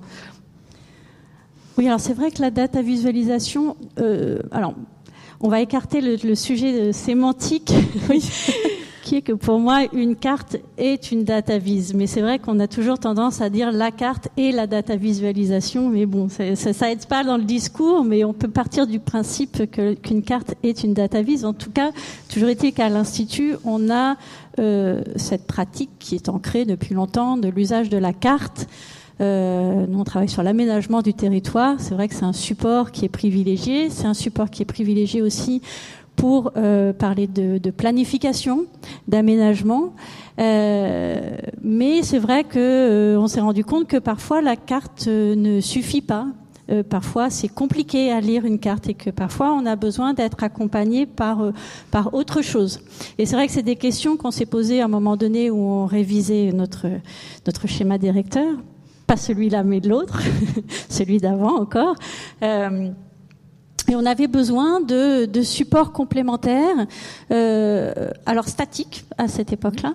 Oui, 1.77 1.87
alors 1.87 1.99
c'est 1.99 2.13
vrai 2.13 2.31
que 2.31 2.41
la 2.41 2.51
data 2.51 2.81
visualisation, 2.81 3.77
euh, 3.99 4.39
alors 4.51 4.73
on 5.39 5.49
va 5.49 5.61
écarter 5.61 6.01
le, 6.01 6.35
sujet 6.35 6.91
sémantique, 6.91 7.71
qui 9.03 9.17
est 9.17 9.21
que 9.21 9.33
pour 9.33 9.59
moi 9.59 9.83
une 9.93 10.15
carte 10.15 10.57
est 10.79 11.11
une 11.11 11.23
data 11.23 11.59
vise. 11.59 11.93
Mais 11.93 12.07
c'est 12.07 12.21
vrai 12.21 12.39
qu'on 12.39 12.59
a 12.59 12.67
toujours 12.67 12.97
tendance 12.97 13.39
à 13.41 13.49
dire 13.49 13.71
la 13.71 13.91
carte 13.91 14.29
et 14.35 14.51
la 14.51 14.65
data 14.65 14.95
visualisation, 14.95 15.89
mais 15.89 16.07
bon, 16.07 16.27
ça, 16.29 16.55
ça, 16.55 16.91
aide 16.91 17.05
pas 17.05 17.23
dans 17.23 17.37
le 17.37 17.43
discours, 17.43 18.03
mais 18.03 18.23
on 18.23 18.33
peut 18.33 18.49
partir 18.49 18.87
du 18.87 18.99
principe 18.99 19.69
qu'une 19.71 20.23
carte 20.23 20.55
est 20.63 20.83
une 20.83 20.95
data 20.95 21.21
vise. 21.21 21.45
En 21.45 21.53
tout 21.53 21.71
cas, 21.71 21.91
toujours 22.27 22.49
été 22.49 22.71
qu'à 22.71 22.89
l'institut, 22.89 23.53
on 23.63 23.91
a 23.91 24.17
euh, 24.59 25.03
cette 25.15 25.45
pratique 25.45 25.91
qui 25.99 26.15
est 26.15 26.29
ancrée 26.29 26.65
depuis 26.65 26.95
longtemps 26.95 27.37
de 27.37 27.49
l'usage 27.49 27.89
de 27.89 27.97
la 27.97 28.13
carte. 28.13 28.67
Euh, 29.19 29.85
nous, 29.87 29.99
on 29.99 30.03
travaille 30.03 30.29
sur 30.29 30.43
l'aménagement 30.43 31.01
du 31.01 31.13
territoire. 31.13 31.75
C'est 31.79 31.93
vrai 31.93 32.07
que 32.07 32.13
c'est 32.13 32.25
un 32.25 32.33
support 32.33 32.91
qui 32.91 33.05
est 33.05 33.09
privilégié. 33.09 33.89
C'est 33.89 34.07
un 34.07 34.13
support 34.13 34.49
qui 34.49 34.61
est 34.61 34.65
privilégié 34.65 35.21
aussi 35.21 35.61
pour 36.17 36.51
euh, 36.57 36.93
parler 36.93 37.27
de, 37.27 37.59
de, 37.59 37.71
planification, 37.71 38.65
d'aménagement. 39.07 39.93
Euh, 40.39 41.37
mais 41.61 42.01
c'est 42.01 42.17
vrai 42.17 42.43
que 42.43 42.57
euh, 42.57 43.19
on 43.19 43.27
s'est 43.27 43.39
rendu 43.39 43.63
compte 43.63 43.87
que 43.87 43.97
parfois 43.97 44.41
la 44.41 44.55
carte 44.55 45.05
euh, 45.07 45.35
ne 45.35 45.61
suffit 45.61 46.01
pas. 46.01 46.27
parfois, 46.89 47.29
c'est 47.29 47.47
compliqué 47.47 48.11
à 48.11 48.19
lire 48.19 48.43
une 48.43 48.59
carte 48.59 48.89
et 48.89 48.93
que 48.93 49.09
parfois 49.09 49.53
on 49.53 49.65
a 49.65 49.77
besoin 49.77 50.13
d'être 50.13 50.43
accompagné 50.43 51.05
par 51.05 51.37
par 51.91 52.13
autre 52.13 52.41
chose. 52.41 52.81
Et 53.17 53.25
c'est 53.25 53.37
vrai 53.37 53.47
que 53.47 53.53
c'est 53.53 53.63
des 53.63 53.77
questions 53.77 54.17
qu'on 54.17 54.31
s'est 54.31 54.45
posées 54.45 54.81
à 54.81 54.85
un 54.85 54.89
moment 54.89 55.15
donné 55.15 55.49
où 55.49 55.59
on 55.59 55.85
révisait 55.85 56.51
notre 56.51 56.87
notre 57.45 57.67
schéma 57.67 57.97
directeur 57.97 58.47
pas 59.07 59.17
celui-là 59.17 59.63
mais 59.63 59.79
de 59.79 59.89
l'autre, 59.89 60.21
celui 60.89 61.17
d'avant 61.17 61.59
encore. 61.59 61.95
Euh, 62.43 62.91
et 63.89 63.95
on 63.95 64.05
avait 64.05 64.27
besoin 64.27 64.81
de, 64.81 65.25
de 65.25 65.41
supports 65.41 65.93
complémentaires, 65.93 66.87
euh, 67.31 68.11
alors 68.25 68.49
statiques 68.49 69.05
à 69.17 69.29
cette 69.29 69.53
époque-là, 69.53 69.93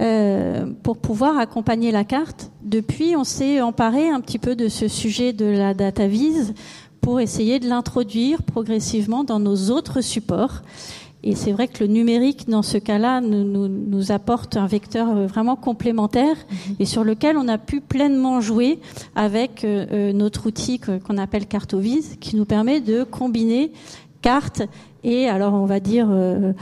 euh, 0.00 0.72
pour 0.82 0.96
pouvoir 0.96 1.38
accompagner 1.38 1.90
la 1.90 2.04
carte. 2.04 2.50
Depuis, 2.62 3.16
on 3.16 3.24
s'est 3.24 3.60
emparé 3.60 4.08
un 4.08 4.20
petit 4.22 4.38
peu 4.38 4.56
de 4.56 4.68
ce 4.68 4.88
sujet 4.88 5.34
de 5.34 5.44
la 5.44 5.74
data 5.74 6.06
vise 6.06 6.54
pour 7.02 7.20
essayer 7.20 7.58
de 7.58 7.68
l'introduire 7.68 8.42
progressivement 8.42 9.24
dans 9.24 9.40
nos 9.40 9.70
autres 9.70 10.00
supports. 10.00 10.62
Et 11.24 11.34
c'est 11.34 11.50
vrai 11.50 11.66
que 11.66 11.82
le 11.82 11.90
numérique, 11.90 12.48
dans 12.48 12.62
ce 12.62 12.78
cas-là, 12.78 13.20
nous, 13.20 13.42
nous, 13.42 13.66
nous, 13.66 14.12
apporte 14.12 14.56
un 14.56 14.66
vecteur 14.66 15.08
euh, 15.10 15.26
vraiment 15.26 15.56
complémentaire 15.56 16.36
mhm. 16.36 16.76
et 16.78 16.84
sur 16.84 17.02
lequel 17.02 17.36
on 17.36 17.48
a 17.48 17.58
pu 17.58 17.80
pleinement 17.80 18.40
jouer 18.40 18.78
avec 19.16 19.64
euh, 19.64 19.86
euh, 19.90 20.12
notre 20.12 20.46
outil 20.46 20.78
qu'on 20.78 21.18
appelle 21.18 21.46
Cartovise, 21.46 22.16
qui 22.20 22.36
nous 22.36 22.44
permet 22.44 22.80
de 22.80 23.02
combiner 23.02 23.72
cartes 24.22 24.62
et 25.04 25.28
alors 25.28 25.54
on 25.54 25.64
va 25.64 25.78
dire 25.78 26.08
euh, 26.10 26.52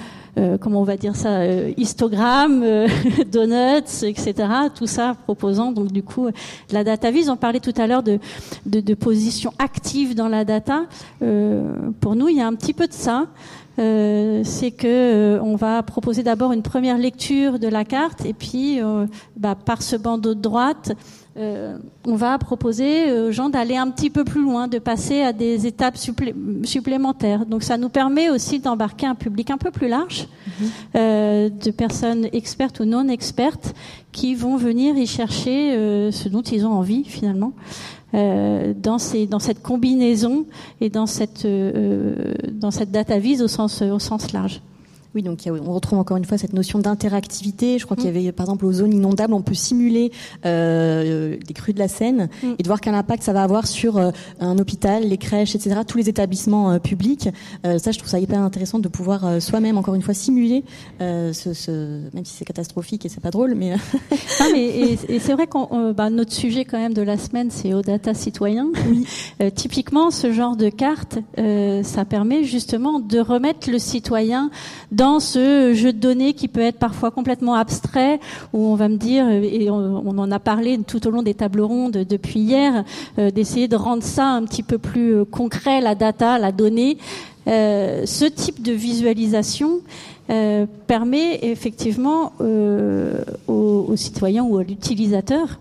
comment 0.60 0.82
on 0.82 0.84
va 0.84 0.98
dire 0.98 1.16
ça 1.16 1.46
histogramme 1.78 2.62
donuts 3.32 4.04
etc 4.04 4.34
tout 4.74 4.86
ça 4.86 5.16
proposant 5.24 5.72
donc 5.72 5.90
du 5.90 6.02
coup 6.02 6.28
la 6.70 6.84
data 6.84 7.10
vise. 7.10 7.30
On 7.30 7.36
parlait 7.36 7.60
tout 7.60 7.72
à 7.78 7.86
l'heure 7.86 8.02
de, 8.02 8.18
de, 8.66 8.80
de 8.80 8.94
position 8.94 9.54
active 9.58 10.14
dans 10.14 10.28
la 10.28 10.44
data. 10.44 10.84
Pour 11.18 12.14
nous 12.14 12.28
il 12.28 12.36
y 12.36 12.42
a 12.42 12.46
un 12.46 12.54
petit 12.54 12.74
peu 12.74 12.86
de 12.86 12.92
ça 12.92 13.26
euh, 13.78 14.40
c'est 14.44 14.70
que 14.70 14.86
euh, 14.86 15.40
on 15.42 15.54
va 15.56 15.82
proposer 15.82 16.22
d'abord 16.22 16.52
une 16.52 16.62
première 16.62 16.96
lecture 16.96 17.58
de 17.58 17.68
la 17.68 17.84
carte 17.84 18.24
et 18.24 18.32
puis 18.32 18.80
euh, 18.80 19.06
bah, 19.36 19.54
par 19.54 19.82
ce 19.82 19.96
bandeau 19.96 20.34
de 20.34 20.40
droite, 20.40 20.92
on 21.38 22.16
va 22.16 22.38
proposer 22.38 23.12
aux 23.12 23.30
gens 23.30 23.50
d'aller 23.50 23.76
un 23.76 23.90
petit 23.90 24.08
peu 24.08 24.24
plus 24.24 24.40
loin, 24.40 24.68
de 24.68 24.78
passer 24.78 25.20
à 25.20 25.34
des 25.34 25.66
étapes 25.66 25.98
supplémentaires. 26.64 27.44
Donc 27.44 27.62
ça 27.62 27.76
nous 27.76 27.90
permet 27.90 28.30
aussi 28.30 28.58
d'embarquer 28.58 29.04
un 29.04 29.14
public 29.14 29.50
un 29.50 29.58
peu 29.58 29.70
plus 29.70 29.88
large 29.88 30.28
mhm. 30.94 31.50
de 31.50 31.70
personnes 31.72 32.26
expertes 32.32 32.80
ou 32.80 32.86
non 32.86 33.06
expertes 33.10 33.74
qui 34.12 34.34
vont 34.34 34.56
venir 34.56 34.96
y 34.96 35.06
chercher 35.06 35.72
ce 36.10 36.28
dont 36.30 36.40
ils 36.40 36.64
ont 36.64 36.72
envie 36.72 37.04
finalement. 37.04 37.52
Euh, 38.14 38.72
dans, 38.74 38.98
ces, 38.98 39.26
dans 39.26 39.40
cette 39.40 39.62
combinaison 39.62 40.46
et 40.80 40.90
dans 40.90 41.06
cette, 41.06 41.44
euh, 41.44 42.34
dans 42.52 42.70
cette 42.70 42.92
data 42.92 43.18
vise 43.18 43.42
au 43.42 43.48
sens, 43.48 43.82
au 43.82 43.98
sens 43.98 44.32
large. 44.32 44.62
Oui, 45.16 45.22
donc 45.22 45.40
on 45.48 45.72
retrouve 45.72 45.98
encore 45.98 46.18
une 46.18 46.26
fois 46.26 46.36
cette 46.36 46.52
notion 46.52 46.78
d'interactivité. 46.78 47.78
Je 47.78 47.86
crois 47.86 47.96
qu'il 47.96 48.04
y 48.04 48.08
avait, 48.10 48.32
par 48.32 48.44
exemple, 48.44 48.66
aux 48.66 48.72
zones 48.72 48.92
inondables, 48.92 49.32
on 49.32 49.40
peut 49.40 49.54
simuler 49.54 50.12
euh, 50.44 51.38
des 51.38 51.54
crues 51.54 51.72
de 51.72 51.78
la 51.78 51.88
Seine 51.88 52.28
mm. 52.42 52.48
et 52.58 52.62
de 52.62 52.68
voir 52.68 52.82
quel 52.82 52.94
impact 52.94 53.22
ça 53.22 53.32
va 53.32 53.42
avoir 53.42 53.66
sur 53.66 53.96
euh, 53.96 54.10
un 54.40 54.58
hôpital, 54.58 55.04
les 55.04 55.16
crèches, 55.16 55.54
etc., 55.54 55.80
tous 55.88 55.96
les 55.96 56.10
établissements 56.10 56.72
euh, 56.72 56.78
publics. 56.78 57.30
Ça, 57.64 57.92
je 57.92 57.98
trouve 57.98 58.10
ça 58.10 58.20
hyper 58.20 58.40
intéressant 58.40 58.78
de 58.78 58.88
pouvoir 58.88 59.40
soi-même, 59.40 59.78
encore 59.78 59.94
une 59.94 60.02
fois, 60.02 60.12
simuler 60.12 60.64
ce, 61.00 61.32
ce, 61.32 61.70
même 62.12 62.26
si 62.26 62.34
c'est 62.34 62.44
catastrophique 62.44 63.06
et 63.06 63.08
c'est 63.08 63.22
pas 63.22 63.30
drôle, 63.30 63.54
mais. 63.54 63.70
non, 64.40 64.46
mais 64.52 64.66
et, 64.66 64.98
et 65.08 65.18
c'est 65.18 65.32
vrai 65.32 65.46
qu'on, 65.46 65.92
bah, 65.92 66.10
notre 66.10 66.32
sujet 66.32 66.66
quand 66.66 66.78
même 66.78 66.92
de 66.92 67.00
la 67.00 67.16
semaine, 67.16 67.50
c'est 67.50 67.72
au 67.72 67.80
data 67.80 68.12
citoyen. 68.12 68.68
Oui. 68.86 69.06
typiquement, 69.54 70.10
ce 70.10 70.30
genre 70.30 70.56
de 70.56 70.68
carte, 70.68 71.18
ça 71.36 72.04
permet 72.04 72.44
justement 72.44 73.00
de 73.00 73.18
remettre 73.18 73.70
le 73.70 73.78
citoyen 73.78 74.50
dans 74.92 75.05
ce 75.20 75.72
jeu 75.74 75.92
de 75.92 75.98
données 75.98 76.34
qui 76.34 76.48
peut 76.48 76.60
être 76.60 76.78
parfois 76.78 77.10
complètement 77.10 77.54
abstrait, 77.54 78.20
où 78.52 78.66
on 78.66 78.74
va 78.74 78.88
me 78.88 78.96
dire, 78.96 79.28
et 79.28 79.70
on, 79.70 80.06
en 80.06 80.30
a 80.30 80.38
parlé 80.38 80.78
tout 80.78 81.06
au 81.06 81.10
long 81.10 81.22
des 81.22 81.34
tables 81.34 81.60
rondes 81.60 82.04
depuis 82.08 82.40
hier, 82.40 82.84
euh, 83.18 83.30
d'essayer 83.30 83.68
de 83.68 83.76
rendre 83.76 84.02
ça 84.02 84.26
un 84.26 84.44
petit 84.44 84.62
peu 84.62 84.78
plus 84.78 85.14
euh, 85.14 85.24
concret, 85.24 85.80
la 85.80 85.94
data, 85.94 86.38
la 86.38 86.52
donnée. 86.52 86.98
Euh, 87.46 88.04
ce 88.06 88.24
type 88.24 88.62
de 88.62 88.72
visualisation 88.72 89.80
permet 90.88 91.38
effectivement 91.42 92.32
aux, 93.46 93.94
citoyens 93.94 94.42
ou 94.42 94.58
à 94.58 94.64
l'utilisateur 94.64 95.60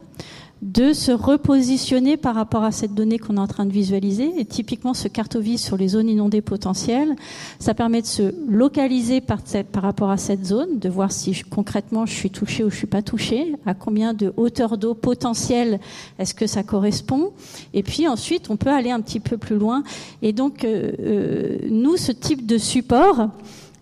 de 0.66 0.94
se 0.94 1.12
repositionner 1.12 2.18
par 2.18 2.34
rapport 2.34 2.64
à 2.64 2.72
cette 2.72 2.96
donnée 2.96 3.20
qu'on 3.20 3.38
est 3.38 3.40
en 3.40 3.46
train 3.46 3.68
de 3.68 3.72
visualiser. 3.72 4.32
Et 4.40 4.46
typiquement, 4.46 4.96
ce 4.96 5.08
cartovis 5.08 5.62
sur 5.64 5.78
les 5.78 5.90
zones 5.90 6.10
inondées 6.10 6.42
potentielles, 6.42 7.16
ça 7.60 7.76
permet 7.76 8.02
de 8.02 8.08
se 8.08 8.34
localiser 8.50 9.22
par, 9.22 9.42
par 9.72 9.84
rapport 9.84 10.10
à 10.10 10.18
cette 10.18 10.44
zone, 10.44 10.80
de 10.80 10.90
voir 10.90 11.12
si 11.12 11.40
concrètement 11.44 12.08
je 12.08 12.14
suis 12.14 12.32
touché 12.32 12.64
ou 12.64 12.72
je 12.72 12.78
suis 12.78 12.88
pas 12.88 13.04
touché, 13.04 13.54
à 13.68 13.76
combien 13.76 14.16
de 14.16 14.34
hauteur 14.38 14.80
d'eau 14.80 14.96
potentielle 14.96 15.80
est-ce 16.18 16.34
que 16.34 16.48
ça 16.48 16.64
correspond. 16.64 17.32
Et 17.76 17.84
puis 17.84 18.08
ensuite, 18.08 18.50
on 18.50 18.58
peut 18.58 18.72
aller 18.72 18.90
un 18.90 19.02
petit 19.02 19.20
peu 19.20 19.38
plus 19.38 19.58
loin. 19.58 19.84
Et 20.24 20.34
donc, 20.34 20.66
euh, 20.66 20.94
euh, 21.00 21.58
nous, 21.70 21.96
ce 21.96 22.12
type 22.12 22.44
de 22.48 22.58
support, 22.58 23.30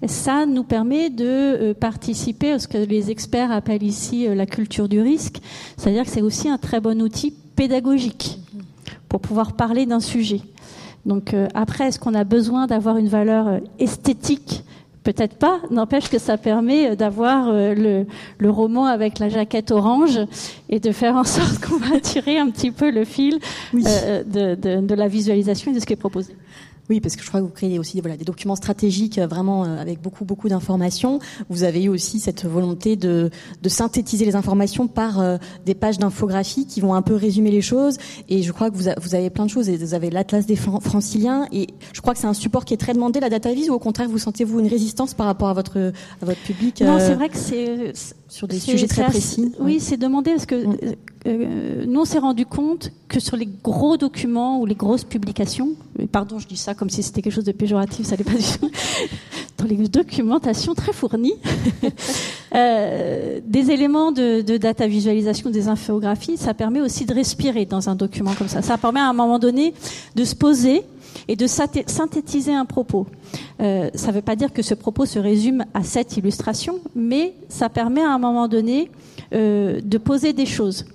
ça 0.08 0.46
nous 0.46 0.64
permet 0.64 1.10
de 1.10 1.26
euh, 1.26 1.74
participer 1.74 2.52
à 2.52 2.60
ce 2.60 2.68
que 2.68 2.78
les 2.78 3.12
experts 3.12 3.52
appellent 3.52 3.84
ici 3.84 4.28
euh, 4.28 4.36
la 4.36 4.46
culture 4.46 4.90
du 4.90 5.00
risque, 5.02 5.38
c'est-à-dire 5.78 6.04
que 6.04 6.10
c'est 6.10 6.22
aussi 6.22 6.50
un 6.50 6.58
très 6.58 6.80
bon 6.80 7.02
outil 7.02 7.34
pédagogique 7.56 8.40
pour 9.10 9.22
pouvoir 9.22 9.54
parler 9.54 9.86
d'un 9.86 10.00
sujet. 10.00 10.42
Donc 11.06 11.34
euh, 11.34 11.48
après, 11.54 11.88
est-ce 11.88 12.00
qu'on 12.00 12.14
a 12.14 12.24
besoin 12.24 12.68
d'avoir 12.68 12.98
une 12.98 13.08
valeur 13.08 13.60
esthétique? 13.80 14.64
Peut-être 15.04 15.36
pas, 15.36 15.60
n'empêche 15.70 16.10
que 16.10 16.18
ça 16.18 16.38
permet 16.38 16.96
d'avoir 16.96 17.52
le, 17.52 18.06
roman 18.42 18.86
avec 18.86 19.20
la 19.20 19.28
jaquette 19.28 19.72
orange 19.72 20.18
et 20.70 20.80
de 20.80 20.94
faire 20.94 21.18
en 21.18 21.24
sorte 21.26 21.60
qu'on 21.60 21.78
va 21.78 22.00
tirer 22.00 22.40
un 22.40 22.50
petit 22.50 22.72
peu 22.72 22.90
le 22.90 23.04
fil 23.04 23.40
de, 23.74 24.56
de 24.80 24.96
la 24.96 25.08
visualisation 25.10 25.72
et 25.72 25.76
de 25.76 25.82
ce 25.82 25.86
qui 25.86 25.92
est 25.92 25.98
proposé. 25.98 26.34
Oui, 26.90 27.00
parce 27.00 27.16
que 27.16 27.24
je 27.24 27.28
crois 27.28 27.40
que 27.40 27.46
vous 27.46 27.52
créez 27.52 27.80
aussi 27.80 28.02
voilà, 28.02 28.18
des 28.18 28.26
documents 28.26 28.56
stratégiques 28.56 29.18
euh, 29.18 29.28
vraiment 29.28 29.64
euh, 29.64 29.78
avec 29.78 30.02
beaucoup 30.02 30.26
beaucoup 30.26 30.50
d'informations. 30.50 31.20
Vous 31.50 31.64
avez 31.64 31.84
eu 31.84 31.90
aussi 31.90 32.20
cette 32.20 32.46
volonté 32.46 32.98
de, 32.98 33.30
de 33.62 33.70
synthétiser 33.70 34.26
les 34.26 34.36
informations 34.36 34.88
par 34.88 35.20
euh, 35.20 35.38
des 35.66 35.76
pages 35.76 35.98
d'infographie 35.98 36.66
qui 36.68 36.82
vont 36.82 36.94
un 36.94 37.02
peu 37.02 37.16
résumer 37.16 37.52
les 37.52 37.62
choses. 37.62 37.98
Et 38.28 38.44
je 38.44 38.52
crois 38.52 38.70
que 38.70 38.76
vous, 38.76 38.90
vous 39.02 39.16
avez 39.16 39.30
plein 39.30 39.46
de 39.46 39.50
choses. 39.50 39.70
Vous 39.70 39.94
avez 39.94 40.10
l'Atlas 40.10 40.46
des 40.46 40.58
Franciliens. 40.58 41.48
Et 41.54 41.68
je 41.94 42.02
crois 42.02 42.14
que 42.14 42.20
c'est 42.20 42.28
un 42.28 42.34
support 42.34 42.66
qui 42.66 42.74
est 42.74 42.78
très 42.78 42.94
demandé, 42.94 43.22
la 43.22 43.30
DataVis, 43.30 43.70
ou 43.70 43.74
au 43.74 43.80
contraire, 43.80 44.10
vous 44.10 44.20
sentez-vous 44.20 44.60
une 44.60 44.68
résistance 44.68 45.14
par 45.14 45.26
rapport 45.26 45.50
à 45.50 45.54
votre, 45.54 45.94
à 46.22 46.26
votre 46.26 46.42
public 46.42 46.82
Non, 46.82 47.00
c'est 47.00 47.16
vrai 47.16 47.30
que 47.30 47.38
c'est... 47.38 47.94
Sur 48.34 48.48
des 48.48 48.60
sujets 48.60 48.88
très 48.88 49.06
précis. 49.06 49.54
Oui, 49.60 49.80
c'est 49.80 49.98
demandé 49.98 50.32
parce 50.32 50.48
que... 50.48 50.66
Mm. 50.66 50.96
Euh, 51.26 51.86
nous, 51.88 52.02
on 52.02 52.06
s'est 52.06 52.18
rendu 52.18 52.46
compte 52.46 52.92
que 53.08 53.20
sur 53.20 53.38
les 53.38 53.48
gros 53.64 53.96
documents 53.96 54.60
ou 54.60 54.66
les 54.66 54.76
grosses 54.76 55.04
publications, 55.04 55.70
pardon, 56.12 56.40
je 56.40 56.48
dis 56.48 56.58
ça 56.58 56.74
comme 56.74 56.90
si 56.90 57.02
c'était 57.02 57.22
quelque 57.22 57.34
chose 57.34 57.46
de 57.46 57.54
péjoratif, 57.54 58.08
ça 58.08 58.18
n'est 58.18 58.24
pas 58.24 58.34
du 58.34 58.44
tout, 58.60 58.70
dans 59.58 59.66
les 59.66 59.88
documentations 59.88 60.74
très 60.74 60.92
fournies, 60.92 61.36
euh, 62.56 63.40
des 63.46 63.72
éléments 63.72 64.12
de, 64.12 64.42
de, 64.42 64.58
data 64.58 64.86
visualisation, 64.88 65.50
des 65.50 65.70
infographies, 65.70 66.36
ça 66.36 66.54
permet 66.54 66.82
aussi 66.82 67.06
de 67.06 67.14
respirer 67.14 67.66
dans 67.66 67.88
un 67.88 67.96
document 67.96 68.34
comme 68.34 68.50
ça. 68.50 68.62
Ça 68.62 68.78
permet 68.78 69.00
à 69.00 69.08
un 69.08 69.14
moment 69.14 69.40
donné 69.40 69.74
de 70.16 70.26
se 70.26 70.36
poser 70.36 70.84
et 71.28 71.36
de 71.36 71.48
synthétiser 71.48 72.54
un 72.54 72.66
propos. 72.66 73.08
Euh, 73.62 73.90
ça 73.94 74.08
ne 74.08 74.14
veut 74.14 74.22
pas 74.22 74.36
dire 74.36 74.54
que 74.54 74.62
ce 74.62 74.74
propos 74.74 75.06
se 75.06 75.20
résume 75.20 75.66
à 75.74 75.84
cette 75.84 76.18
illustration, 76.18 76.80
mais 76.96 77.34
ça 77.50 77.70
permet 77.70 78.02
à 78.02 78.12
un 78.12 78.20
moment 78.20 78.48
donné 78.48 78.90
euh, 79.34 79.82
de 79.84 79.98
poser 79.98 80.32
des 80.32 80.46
choses. 80.46 80.86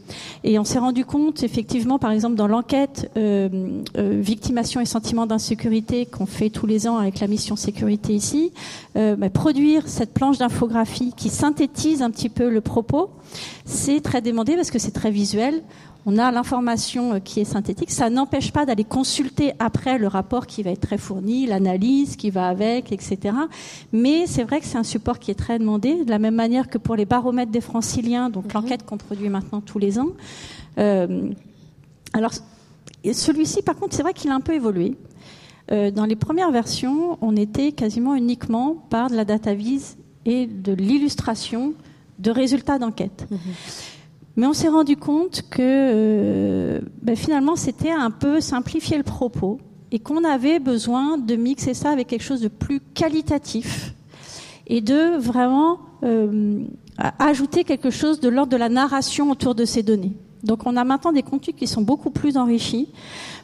Et 0.44 0.60
on 0.60 0.64
s'est 0.64 0.78
rendu 0.78 1.04
compte, 1.04 1.42
effectivement, 1.42 1.98
par 1.98 2.12
exemple, 2.12 2.36
dans 2.36 2.46
l'enquête 2.46 3.10
euh, 3.16 3.80
euh, 3.96 4.20
victimation 4.20 4.80
et 4.80 4.84
sentiment 4.84 5.26
d'insécurité 5.26 6.06
qu'on 6.06 6.26
fait 6.26 6.48
tous 6.48 6.66
les 6.66 6.86
ans 6.86 6.98
avec 6.98 7.18
la 7.18 7.26
mission 7.26 7.56
sécurité 7.56 8.12
ici, 8.14 8.52
bah, 8.94 9.30
produire 9.30 9.88
cette 9.88 10.12
planche 10.12 10.38
d'infographie 10.38 11.12
qui 11.16 11.28
synthétise 11.28 12.02
un 12.02 12.10
petit 12.10 12.28
peu 12.28 12.48
le 12.48 12.60
propos, 12.60 13.10
c'est 13.64 14.00
très 14.00 14.20
demandé 14.20 14.56
parce 14.56 14.70
que 14.70 14.78
c'est 14.78 14.90
très 14.90 15.10
visuel 15.10 15.62
on 16.10 16.16
a 16.16 16.30
l'information 16.30 17.12
euh, 17.12 17.18
qui 17.18 17.40
est 17.40 17.44
synthétique. 17.44 17.90
Ça 17.90 18.08
n'empêche 18.08 18.50
pas 18.50 18.64
d'aller 18.64 18.82
consulter 18.82 19.52
après 19.58 19.98
le 19.98 20.06
rapport 20.06 20.46
qui 20.46 20.62
va 20.62 20.70
être 20.70 20.80
très 20.80 20.96
fourni, 20.96 21.44
l'analyse 21.44 22.16
qui 22.16 22.30
va 22.30 22.48
avec, 22.48 22.92
etc. 22.92 23.36
Mais 23.92 24.26
c'est 24.26 24.42
vrai 24.42 24.60
que 24.60 24.64
c'est 24.64 24.78
un 24.78 24.84
support 24.84 25.18
qui 25.18 25.30
est 25.30 25.34
très 25.34 25.58
demandé, 25.58 26.06
de 26.06 26.10
la 26.10 26.18
même 26.18 26.34
manière 26.34 26.70
que 26.70 26.78
pour 26.78 26.96
les 26.96 27.04
baromètres 27.04 27.52
des 27.52 27.60
franciliens, 27.60 28.30
donc 28.30 28.46
mhm. 28.46 28.52
l'enquête 28.54 28.86
qu'on 28.86 28.96
produit 28.96 29.28
maintenant 29.28 29.60
tous 29.60 29.78
les 29.78 29.98
ans. 29.98 30.08
Euh, 30.78 31.30
alors, 32.14 32.32
celui-ci, 33.12 33.60
par 33.60 33.76
contre, 33.76 33.94
c'est 33.94 34.02
vrai 34.02 34.14
qu'il 34.14 34.30
a 34.30 34.34
un 34.34 34.40
peu 34.40 34.54
évolué. 34.54 34.96
Euh, 35.70 35.90
dans 35.90 36.06
les 36.06 36.16
premières 36.16 36.50
versions, 36.50 37.18
on 37.20 37.36
était 37.36 37.72
quasiment 37.72 38.14
uniquement 38.14 38.76
par 38.88 39.10
de 39.10 39.14
la 39.14 39.26
data 39.26 39.52
vise 39.52 39.98
et 40.24 40.46
de 40.46 40.72
l'illustration 40.72 41.74
de 42.18 42.30
résultats 42.30 42.78
d'enquête. 42.78 43.26
Mhm. 43.30 43.38
Mais 44.38 44.46
on 44.46 44.52
s'est 44.52 44.68
rendu 44.68 44.96
compte 44.96 45.42
que 45.50 45.58
euh, 45.60 46.80
ben 47.02 47.16
finalement 47.16 47.56
c'était 47.56 47.90
un 47.90 48.12
peu 48.12 48.40
simplifier 48.40 48.96
le 48.96 49.02
propos 49.02 49.58
et 49.90 49.98
qu'on 49.98 50.22
avait 50.22 50.60
besoin 50.60 51.18
de 51.18 51.34
mixer 51.34 51.74
ça 51.74 51.90
avec 51.90 52.06
quelque 52.06 52.22
chose 52.22 52.40
de 52.40 52.46
plus 52.46 52.78
qualitatif 52.78 53.94
et 54.68 54.80
de 54.80 55.16
vraiment 55.18 55.80
euh, 56.04 56.62
ajouter 57.18 57.64
quelque 57.64 57.90
chose 57.90 58.20
de 58.20 58.28
l'ordre 58.28 58.52
de 58.52 58.56
la 58.56 58.68
narration 58.68 59.32
autour 59.32 59.56
de 59.56 59.64
ces 59.64 59.82
données. 59.82 60.14
Donc 60.42 60.66
on 60.66 60.76
a 60.76 60.84
maintenant 60.84 61.12
des 61.12 61.22
contenus 61.22 61.56
qui 61.56 61.66
sont 61.66 61.82
beaucoup 61.82 62.10
plus 62.10 62.36
enrichis. 62.36 62.88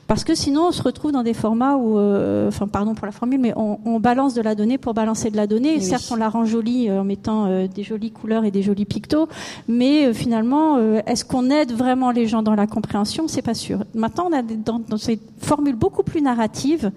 Parce 0.07 0.23
que 0.23 0.35
sinon, 0.35 0.69
on 0.69 0.73
se 0.73 0.83
retrouve 0.83 1.13
dans 1.13 1.23
des 1.23 1.33
formats 1.33 1.77
où, 1.77 1.99
euh, 1.99 2.49
enfin, 2.49 2.69
pardon 2.69 2.95
pour 2.95 3.07
la 3.07 3.13
formule, 3.13 3.41
mais 3.41 3.55
on, 3.57 3.79
on, 3.87 4.01
balance 4.01 4.35
de 4.35 4.43
la 4.43 4.55
donnée 4.55 4.77
pour 4.77 4.93
balancer 4.93 5.31
de 5.31 5.37
la 5.37 5.47
donnée. 5.47 5.77
Et 5.77 5.81
certes, 5.81 6.05
on 6.11 6.17
la 6.17 6.29
rend 6.29 6.45
jolie 6.45 6.91
euh, 6.91 7.01
en 7.01 7.05
mettant 7.05 7.47
euh, 7.47 7.67
des 7.67 7.83
jolies 7.83 8.11
couleurs 8.11 8.45
et 8.45 8.51
des 8.51 8.63
jolis 8.63 8.85
pictos, 8.85 9.29
mais 9.67 10.13
finalement, 10.13 10.79
est-ce 11.07 11.25
qu'on 11.25 11.49
aide 11.49 11.73
vraiment 11.73 12.11
les 12.11 12.27
gens 12.27 12.43
dans 12.43 12.55
la 12.55 12.67
compréhension? 12.67 13.29
C'est 13.29 13.43
pas 13.43 13.55
sûr. 13.55 13.85
Maintenant, 13.95 14.29
on 14.31 14.37
a 14.37 14.43
dans, 14.43 14.79
dans 14.79 14.99
ces 14.99 15.19
formules 15.39 15.77
beaucoup 15.77 16.03
plus 16.03 16.21
narratives 16.21 16.91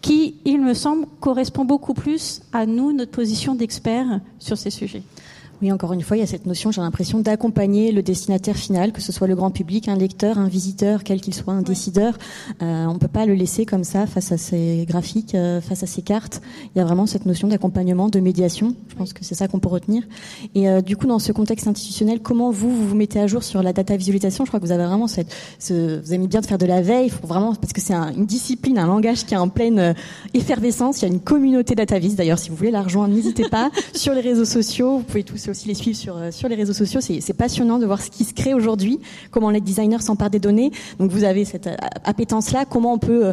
qui, 0.00 0.36
il 0.44 0.60
me 0.60 0.74
semble, 0.74 1.06
correspond 1.20 1.64
beaucoup 1.64 1.94
plus 1.94 2.42
à 2.52 2.66
nous, 2.66 2.92
notre 2.92 3.10
position 3.10 3.54
d'expert 3.54 4.20
sur 4.38 4.56
ces 4.56 4.70
sujets. 4.70 5.02
Oui, 5.60 5.72
encore 5.72 5.92
une 5.92 6.02
fois, 6.02 6.16
il 6.16 6.20
y 6.20 6.22
a 6.22 6.26
cette 6.26 6.46
notion, 6.46 6.70
j'ai 6.70 6.80
l'impression, 6.80 7.18
d'accompagner 7.18 7.90
le 7.90 8.02
destinataire 8.02 8.56
final, 8.56 8.92
que 8.92 9.00
ce 9.00 9.10
soit 9.10 9.26
le 9.26 9.34
grand 9.34 9.50
public, 9.50 9.88
un 9.88 9.96
lecteur, 9.96 10.38
un 10.38 10.46
visiteur, 10.46 11.02
quel 11.02 11.20
qu'il 11.20 11.34
soit, 11.34 11.52
un 11.52 11.62
décideur. 11.62 12.16
Euh, 12.62 12.86
on 12.86 12.94
ne 12.94 12.98
peut 12.98 13.08
pas 13.08 13.26
le 13.26 13.34
laisser 13.34 13.66
comme 13.66 13.82
ça 13.82 14.06
face 14.06 14.30
à 14.30 14.38
ces 14.38 14.84
graphiques, 14.88 15.34
euh, 15.34 15.60
face 15.60 15.82
à 15.82 15.86
ces 15.86 16.02
cartes. 16.02 16.40
Il 16.74 16.78
y 16.78 16.80
a 16.80 16.84
vraiment 16.84 17.06
cette 17.06 17.26
notion 17.26 17.48
d'accompagnement, 17.48 18.08
de 18.08 18.20
médiation. 18.20 18.76
Je 18.88 18.94
pense 18.94 19.12
que 19.12 19.24
c'est 19.24 19.34
ça 19.34 19.48
qu'on 19.48 19.58
peut 19.58 19.68
retenir. 19.68 20.04
Et 20.54 20.68
euh, 20.68 20.80
du 20.80 20.96
coup, 20.96 21.08
dans 21.08 21.18
ce 21.18 21.32
contexte 21.32 21.66
institutionnel, 21.66 22.20
comment 22.20 22.52
vous, 22.52 22.70
vous 22.70 22.88
vous 22.88 22.94
mettez 22.94 23.18
à 23.18 23.26
jour 23.26 23.42
sur 23.42 23.60
la 23.60 23.72
data 23.72 23.96
visualisation? 23.96 24.44
Je 24.44 24.50
crois 24.50 24.60
que 24.60 24.64
vous 24.64 24.72
avez 24.72 24.84
vraiment 24.84 25.08
cette, 25.08 25.34
ce, 25.58 26.00
vous 26.00 26.14
aimez 26.14 26.28
bien 26.28 26.40
de 26.40 26.46
faire 26.46 26.58
de 26.58 26.66
la 26.66 26.82
veille, 26.82 27.08
faut 27.08 27.26
vraiment 27.26 27.54
parce 27.56 27.72
que 27.72 27.80
c'est 27.80 27.94
un, 27.94 28.12
une 28.14 28.26
discipline, 28.26 28.78
un 28.78 28.86
langage 28.86 29.24
qui 29.24 29.34
est 29.34 29.38
en 29.38 29.48
pleine 29.48 29.78
euh, 29.80 29.92
effervescence. 30.34 31.02
Il 31.02 31.08
y 31.08 31.10
a 31.10 31.12
une 31.12 31.20
communauté 31.20 31.74
DataVis. 31.74 32.14
D'ailleurs, 32.14 32.38
si 32.38 32.50
vous 32.50 32.56
voulez 32.56 32.70
la 32.70 32.82
rejoindre, 32.82 33.12
n'hésitez 33.12 33.48
pas 33.48 33.70
sur 33.94 34.14
les 34.14 34.20
réseaux 34.20 34.44
sociaux. 34.44 34.98
Vous 34.98 35.04
pouvez 35.04 35.24
tous 35.24 35.47
aussi 35.48 35.68
les 35.68 35.74
suivre 35.74 35.96
sur, 35.96 36.16
euh, 36.16 36.30
sur 36.30 36.48
les 36.48 36.54
réseaux 36.54 36.72
sociaux. 36.72 37.00
C'est 37.00 37.32
passionnant 37.32 37.78
de 37.78 37.86
voir 37.86 38.00
ce 38.00 38.10
qui 38.10 38.24
se 38.24 38.34
crée 38.34 38.54
aujourd'hui, 38.54 38.98
comment 39.30 39.50
les 39.50 39.60
designers 39.60 40.00
s'emparent 40.00 40.30
des 40.30 40.38
données. 40.38 40.70
Donc 40.98 41.10
vous 41.10 41.24
avez 41.24 41.44
cette 41.44 41.66
euh, 41.66 41.76
appétence-là, 42.04 42.64
comment 42.64 42.92
on 42.92 42.98
peut 42.98 43.26
euh, 43.26 43.32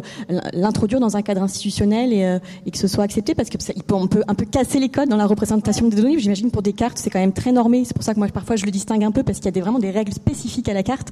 l'introduire 0.52 1.00
dans 1.00 1.16
un 1.16 1.22
cadre 1.22 1.42
institutionnel 1.42 2.12
et, 2.12 2.38
et, 2.66 2.70
que 2.70 2.78
ce 2.78 2.88
soit 2.88 3.04
accepté, 3.04 3.34
parce 3.34 3.48
que 3.48 3.56
peut, 3.56 3.94
on 3.94 4.06
peut 4.06 4.22
un 4.28 4.34
peu 4.34 4.44
casser 4.44 4.78
les 4.78 4.88
codes 4.88 5.08
dans 5.08 5.16
la 5.16 5.26
représentation 5.26 5.88
des 5.88 5.96
données. 5.96 6.18
J'imagine 6.18 6.50
pour 6.50 6.62
des 6.62 6.72
cartes, 6.72 6.98
c'est 6.98 7.10
quand 7.10 7.18
même 7.18 7.32
très 7.32 7.52
normé. 7.52 7.84
C'est 7.84 7.94
pour 7.94 8.04
ça 8.04 8.14
que 8.14 8.18
moi 8.18 8.28
parfois 8.28 8.56
je 8.56 8.64
le 8.64 8.70
distingue 8.70 9.04
un 9.04 9.12
peu 9.12 9.22
parce 9.22 9.38
qu'il 9.38 9.46
y 9.46 9.48
a 9.48 9.52
des, 9.52 9.60
vraiment 9.60 9.78
des 9.78 9.90
règles 9.90 10.12
spécifiques 10.12 10.68
à 10.68 10.74
la 10.74 10.82
carte. 10.82 11.08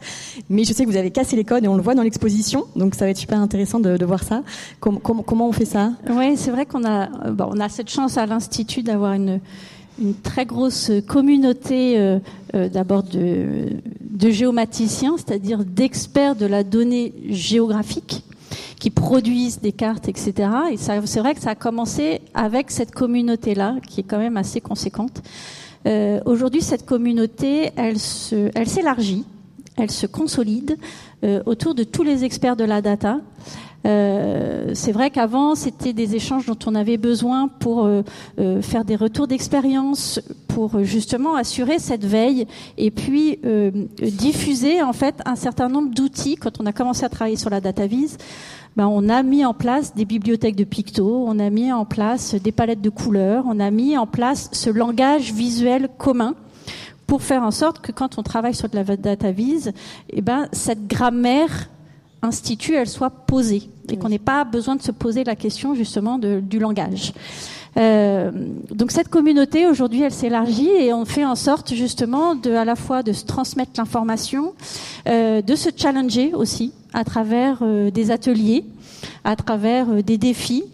Mais 0.48 0.64
je 0.64 0.72
sais 0.72 0.84
que 0.84 0.90
vous 0.90 0.96
avez 0.96 1.10
cassé 1.10 1.36
les 1.36 1.44
codes 1.44 1.64
et 1.64 1.68
on 1.68 1.76
le 1.76 1.82
voit 1.82 1.94
dans 1.94 2.02
l'exposition, 2.02 2.64
donc 2.76 2.94
ça 2.94 3.04
va 3.04 3.10
être 3.10 3.18
super 3.18 3.38
intéressant 3.38 3.80
de, 3.80 4.04
voir 4.04 4.22
ça. 4.22 4.42
comment 4.80 5.00
comment 5.00 5.48
on 5.48 5.52
fait 5.52 5.64
ça? 5.64 5.92
Oui, 6.10 6.36
c'est 6.36 6.50
vrai 6.50 6.66
qu'on 6.66 6.84
a, 6.84 7.08
a 7.08 7.68
cette 7.68 7.88
chance 7.90 8.18
à 8.18 8.26
l'institut 8.26 8.82
d'avoir 8.82 9.14
une 9.14 9.40
une 10.00 10.14
très 10.14 10.46
grosse 10.46 10.90
communauté 11.06 11.98
euh, 11.98 12.18
euh, 12.54 12.68
d'abord 12.68 13.02
de, 13.02 13.68
de, 14.00 14.30
géomaticiens, 14.30 15.16
c'est-à-dire 15.16 15.64
d'experts 15.64 16.36
de 16.36 16.46
la 16.46 16.64
donnée 16.64 17.12
géographique 17.28 18.24
qui 18.78 18.90
produisent 18.90 19.60
des 19.60 19.72
cartes, 19.72 20.08
etc. 20.08 20.34
Et 20.72 20.76
c'est 20.76 21.20
vrai 21.20 21.34
que 21.34 21.40
ça 21.40 21.50
a 21.50 21.54
commencé 21.54 22.20
avec 22.34 22.70
cette 22.70 22.90
communauté-là, 22.90 23.76
qui 23.88 24.00
est 24.00 24.04
quand 24.04 24.18
même 24.18 24.36
assez 24.36 24.60
conséquente. 24.60 25.22
Euh, 25.86 26.20
Aujourd'hui, 26.26 26.60
cette 26.60 26.84
communauté, 26.84 27.70
elle 27.76 27.98
se, 27.98 28.50
elle 28.54 28.68
s'élargit, 28.68 29.24
elle 29.76 29.90
se 29.90 30.06
consolide 30.06 30.76
euh, 31.24 31.42
autour 31.46 31.74
de 31.74 31.84
tous 31.84 32.02
les 32.02 32.24
experts 32.24 32.56
de 32.56 32.64
la 32.64 32.82
data. 32.82 33.20
Euh, 33.86 34.70
c'est 34.74 34.92
vrai 34.92 35.10
qu'avant, 35.10 35.54
c'était 35.54 35.92
des 35.92 36.14
échanges 36.14 36.46
dont 36.46 36.58
on 36.66 36.74
avait 36.74 36.96
besoin 36.96 37.48
pour 37.48 37.84
euh, 37.84 38.02
euh, 38.38 38.62
faire 38.62 38.84
des 38.84 38.96
retours 38.96 39.26
d'expérience, 39.26 40.20
pour 40.48 40.82
justement 40.84 41.34
assurer 41.34 41.78
cette 41.78 42.04
veille 42.04 42.46
et 42.78 42.90
puis 42.92 43.40
diffuser 44.00 44.82
en 44.82 44.92
fait 44.92 45.16
un 45.26 45.34
certain 45.34 45.68
nombre 45.68 45.92
d'outils. 45.92 46.36
Quand 46.36 46.60
on 46.60 46.66
a 46.66 46.72
commencé 46.72 47.04
à 47.04 47.08
travailler 47.08 47.36
sur 47.36 47.50
la 47.50 47.60
data 47.60 47.88
vise, 47.88 48.18
ben, 48.76 48.86
on 48.86 49.08
a 49.08 49.22
mis 49.24 49.44
en 49.44 49.52
place 49.52 49.94
des 49.94 50.04
bibliothèques 50.04 50.56
de 50.56 50.64
pictos, 50.64 51.24
on 51.26 51.40
a 51.40 51.50
mis 51.50 51.72
en 51.72 51.84
place 51.84 52.36
des 52.36 52.52
palettes 52.52 52.80
de 52.80 52.90
couleurs, 52.90 53.44
on 53.48 53.58
a 53.58 53.70
mis 53.70 53.98
en 53.98 54.06
place 54.06 54.48
ce 54.52 54.70
langage 54.70 55.32
visuel 55.32 55.88
commun 55.98 56.34
pour 57.06 57.22
faire 57.22 57.42
en 57.42 57.50
sorte 57.50 57.80
que 57.80 57.92
quand 57.92 58.18
on 58.18 58.22
travaille 58.22 58.54
sur 58.54 58.68
de 58.68 58.76
la 58.76 58.84
data 58.96 59.30
vise, 59.32 59.72
eh 60.10 60.22
ben, 60.22 60.48
cette 60.52 60.86
grammaire 60.86 61.68
institut, 62.24 62.74
elle 62.74 62.88
soit 62.88 63.10
posée 63.10 63.68
et 63.90 63.96
qu'on 63.96 64.08
n'ait 64.08 64.18
pas 64.18 64.44
besoin 64.44 64.76
de 64.76 64.82
se 64.82 64.90
poser 64.90 65.24
la 65.24 65.36
question 65.36 65.74
justement 65.74 66.18
de, 66.18 66.40
du 66.40 66.58
langage. 66.58 67.12
Euh, 67.76 68.30
donc 68.70 68.92
cette 68.92 69.08
communauté 69.08 69.66
aujourd'hui, 69.66 70.02
elle 70.02 70.12
s'élargit 70.12 70.68
et 70.68 70.92
on 70.92 71.04
fait 71.04 71.24
en 71.24 71.34
sorte 71.34 71.74
justement 71.74 72.34
de 72.34 72.52
à 72.52 72.64
la 72.64 72.76
fois 72.76 73.02
de 73.02 73.12
se 73.12 73.24
transmettre 73.24 73.72
l'information, 73.78 74.54
euh, 75.08 75.42
de 75.42 75.56
se 75.56 75.70
challenger 75.76 76.34
aussi 76.34 76.72
à 76.92 77.04
travers 77.04 77.58
euh, 77.62 77.90
des 77.90 78.10
ateliers, 78.10 78.64
à 79.24 79.36
travers 79.36 79.88
euh, 79.90 80.02
des 80.02 80.18
défis. 80.18 80.64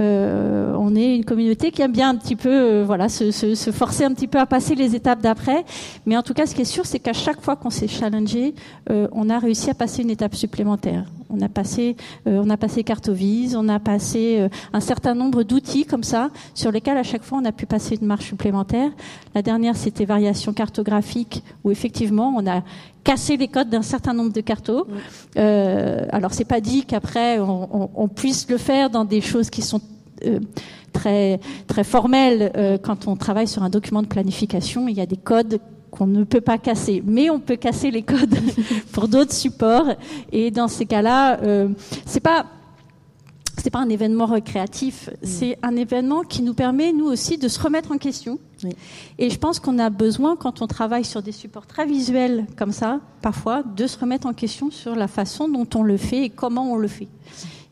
Euh, 0.00 0.74
on 0.78 0.96
est 0.96 1.14
une 1.14 1.24
communauté 1.24 1.70
qui 1.70 1.82
aime 1.82 1.92
bien 1.92 2.08
un 2.08 2.16
petit 2.16 2.36
peu, 2.36 2.50
euh, 2.50 2.84
voilà, 2.84 3.08
se, 3.08 3.30
se, 3.30 3.54
se, 3.54 3.70
forcer 3.70 4.04
un 4.04 4.12
petit 4.12 4.26
peu 4.26 4.38
à 4.38 4.46
passer 4.46 4.74
les 4.74 4.96
étapes 4.96 5.20
d'après. 5.20 5.64
Mais 6.06 6.16
en 6.16 6.22
tout 6.22 6.34
cas, 6.34 6.46
ce 6.46 6.54
qui 6.54 6.62
est 6.62 6.64
sûr, 6.64 6.86
c'est 6.86 6.98
qu'à 6.98 7.12
chaque 7.12 7.40
fois 7.40 7.56
qu'on 7.56 7.70
s'est 7.70 7.88
challengé, 7.88 8.54
on 8.88 9.30
a 9.30 9.38
réussi 9.38 9.70
à 9.70 9.74
passer 9.74 10.02
une 10.02 10.10
étape 10.10 10.34
supplémentaire. 10.34 11.04
On 11.28 11.40
a 11.42 11.48
passé, 11.48 11.96
on 12.26 12.50
a 12.50 12.56
passé 12.56 12.82
Cartovise, 12.82 13.54
on 13.54 13.68
a 13.68 13.78
passé 13.78 14.48
un 14.72 14.80
certain 14.80 15.14
nombre 15.14 15.44
d'outils 15.44 15.84
comme 15.84 16.02
ça, 16.02 16.30
sur 16.54 16.72
lesquels 16.72 16.96
à 16.96 17.04
chaque 17.04 17.22
fois 17.22 17.38
on 17.40 17.44
a 17.44 17.52
pu 17.52 17.66
passer 17.66 17.96
une 18.00 18.06
marche 18.06 18.26
supplémentaire. 18.26 18.90
La 19.34 19.42
dernière, 19.42 19.76
c'était 19.76 20.04
variation 20.04 20.52
cartographique, 20.52 21.44
où 21.62 21.70
effectivement 21.70 22.34
on 22.36 22.46
a 22.48 22.62
casser 23.04 23.36
les 23.36 23.48
codes 23.48 23.68
d'un 23.68 23.82
certain 23.82 24.12
nombre 24.12 24.32
de 24.32 24.40
cartos. 24.40 24.86
Euh, 25.36 26.06
alors 26.10 26.32
c'est 26.32 26.44
pas 26.44 26.60
dit 26.60 26.84
qu'après 26.84 27.38
on, 27.38 27.90
on, 27.94 27.99
on, 28.00 28.08
puisse 28.08 28.48
le 28.48 28.56
faire 28.56 28.90
dans 28.90 29.04
des 29.04 29.20
choses 29.20 29.50
qui 29.50 29.62
sont 29.62 29.80
euh, 30.26 30.40
très 30.92 31.40
très 31.66 31.84
formelles. 31.84 32.52
Euh, 32.56 32.78
quand 32.78 33.06
on 33.06 33.16
travaille 33.16 33.48
sur 33.48 33.62
un 33.62 33.70
document 33.70 34.02
de 34.02 34.08
planification, 34.08 34.88
il 34.88 34.96
y 34.96 35.00
a 35.00 35.06
des 35.06 35.16
codes 35.16 35.60
qu'on 35.90 36.06
ne 36.06 36.24
peut 36.24 36.40
pas 36.40 36.58
casser, 36.58 37.02
mais 37.04 37.30
on 37.30 37.40
peut 37.40 37.56
casser 37.56 37.90
les 37.90 38.02
codes 38.02 38.36
pour 38.92 39.08
d'autres 39.08 39.34
supports. 39.34 39.88
Et 40.32 40.50
dans 40.50 40.68
ces 40.68 40.86
cas-là, 40.86 41.40
euh, 41.42 41.68
c'est 42.06 42.20
pas 42.20 42.46
c'est 43.60 43.70
pas 43.70 43.80
un 43.80 43.88
événement 43.88 44.26
récréatif, 44.26 45.08
mm. 45.08 45.12
c'est 45.22 45.58
un 45.62 45.76
événement 45.76 46.22
qui 46.22 46.42
nous 46.42 46.54
permet, 46.54 46.92
nous 46.92 47.06
aussi, 47.06 47.38
de 47.38 47.48
se 47.48 47.60
remettre 47.60 47.92
en 47.92 47.98
question. 47.98 48.38
Et 49.18 49.30
je 49.30 49.38
pense 49.38 49.60
qu'on 49.60 49.78
a 49.78 49.90
besoin, 49.90 50.36
quand 50.36 50.62
on 50.62 50.66
travaille 50.66 51.04
sur 51.04 51.22
des 51.22 51.32
supports 51.32 51.66
très 51.66 51.86
visuels 51.86 52.46
comme 52.56 52.72
ça, 52.72 53.00
parfois, 53.22 53.62
de 53.62 53.86
se 53.86 53.98
remettre 53.98 54.26
en 54.26 54.32
question 54.32 54.70
sur 54.70 54.94
la 54.94 55.08
façon 55.08 55.48
dont 55.48 55.66
on 55.74 55.82
le 55.82 55.96
fait 55.96 56.24
et 56.24 56.30
comment 56.30 56.72
on 56.72 56.76
le 56.76 56.88
fait. 56.88 57.08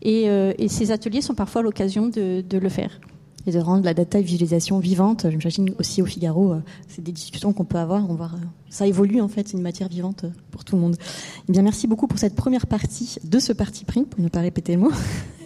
Et, 0.02 0.28
euh, 0.28 0.52
et 0.58 0.68
ces 0.68 0.90
ateliers 0.90 1.20
sont 1.20 1.34
parfois 1.34 1.62
l'occasion 1.62 2.06
de, 2.06 2.44
le 2.50 2.68
faire. 2.68 3.00
Et 3.46 3.52
de 3.52 3.58
rendre 3.58 3.84
la 3.84 3.94
data 3.94 4.20
visualisation 4.20 4.78
vivante. 4.78 5.26
J'imagine 5.28 5.74
aussi 5.78 6.02
au 6.02 6.06
Figaro, 6.06 6.52
euh, 6.52 6.62
c'est 6.86 7.02
des 7.02 7.12
discussions 7.12 7.52
qu'on 7.52 7.64
peut 7.64 7.78
avoir. 7.78 8.06
Va, 8.06 8.30
ça 8.70 8.86
évolue 8.86 9.20
en 9.20 9.28
fait, 9.28 9.52
une 9.52 9.62
matière 9.62 9.88
vivante 9.88 10.24
pour 10.50 10.64
tout 10.64 10.76
le 10.76 10.82
monde. 10.82 10.96
Eh 11.48 11.52
bien, 11.52 11.62
merci 11.62 11.86
beaucoup 11.86 12.06
pour 12.06 12.18
cette 12.18 12.34
première 12.34 12.66
partie 12.66 13.16
de 13.24 13.38
ce 13.38 13.52
parti 13.52 13.84
pris, 13.84 14.02
pour 14.02 14.20
ne 14.20 14.28
pas 14.28 14.40
répéter 14.40 14.74
le 14.74 14.80
mot. 14.80 14.92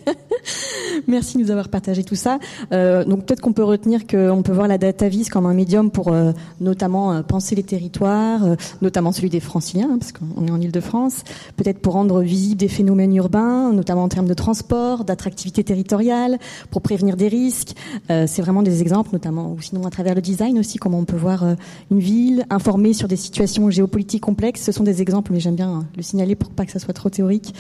Merci 1.07 1.39
de 1.39 1.43
nous 1.43 1.51
avoir 1.51 1.69
partagé 1.69 2.05
tout 2.05 2.15
ça. 2.15 2.39
Euh, 2.73 3.05
donc 3.05 3.25
peut-être 3.25 3.41
qu'on 3.41 3.53
peut 3.53 3.65
retenir 3.65 4.07
qu'on 4.07 4.43
peut 4.43 4.53
voir 4.53 4.69
la 4.69 4.79
data 4.79 5.09
vis 5.09 5.29
comme 5.29 5.47
un 5.47 5.55
médium 5.55 5.91
pour 5.91 6.09
euh, 6.09 6.33
notamment 6.61 7.13
euh, 7.13 7.23
penser 7.23 7.55
les 7.55 7.63
territoires, 7.63 8.57
notamment 8.81 9.13
celui 9.13 9.31
des 9.31 9.41
franciliens, 9.41 9.91
hein, 9.93 9.99
parce 9.99 10.13
qu'on 10.13 10.47
est 10.47 10.51
en 10.51 10.61
Ile-de-France. 10.61 11.23
Peut-être 11.57 11.79
pour 11.79 11.95
rendre 11.95 12.23
visibles 12.23 12.61
des 12.61 12.69
phénomènes 12.69 13.15
urbains, 13.17 13.73
notamment 13.73 14.05
en 14.05 14.09
termes 14.09 14.29
de 14.29 14.35
transport, 14.35 15.05
d'attractivité 15.05 15.65
territoriale, 15.65 16.39
pour 16.71 16.83
prévenir 16.83 17.17
des 17.17 17.29
risques. 17.29 17.75
C'est 18.09 18.43
vraiment 18.43 18.63
des 18.63 18.83
exemples, 18.83 19.11
notamment 19.13 19.53
ou 19.53 19.61
sinon 19.61 19.87
à 19.87 19.91
travers 19.91 20.15
le 20.15 20.21
design 20.21 20.59
aussi, 20.59 20.79
comment 20.79 20.99
on 20.99 21.05
peut 21.05 21.17
voir 21.17 21.45
une 21.91 21.99
ville, 21.99 22.45
informer 22.51 22.93
sur 22.93 23.09
des 23.09 23.12
situations 23.17 23.71
géopolitiques 23.71 24.23
complexes. 24.23 24.63
Ce 24.63 24.73
sont 24.73 24.85
des 24.85 25.03
exemples, 25.03 25.33
mais 25.33 25.41
j'aime 25.41 25.57
bien 25.57 25.87
le 25.97 26.03
signaler 26.03 26.35
pour 26.35 26.51
pas 26.51 26.65
que 26.65 26.73
ça 26.73 26.79
soit 26.79 26.95
trop 26.95 27.11
théorique. 27.11 27.55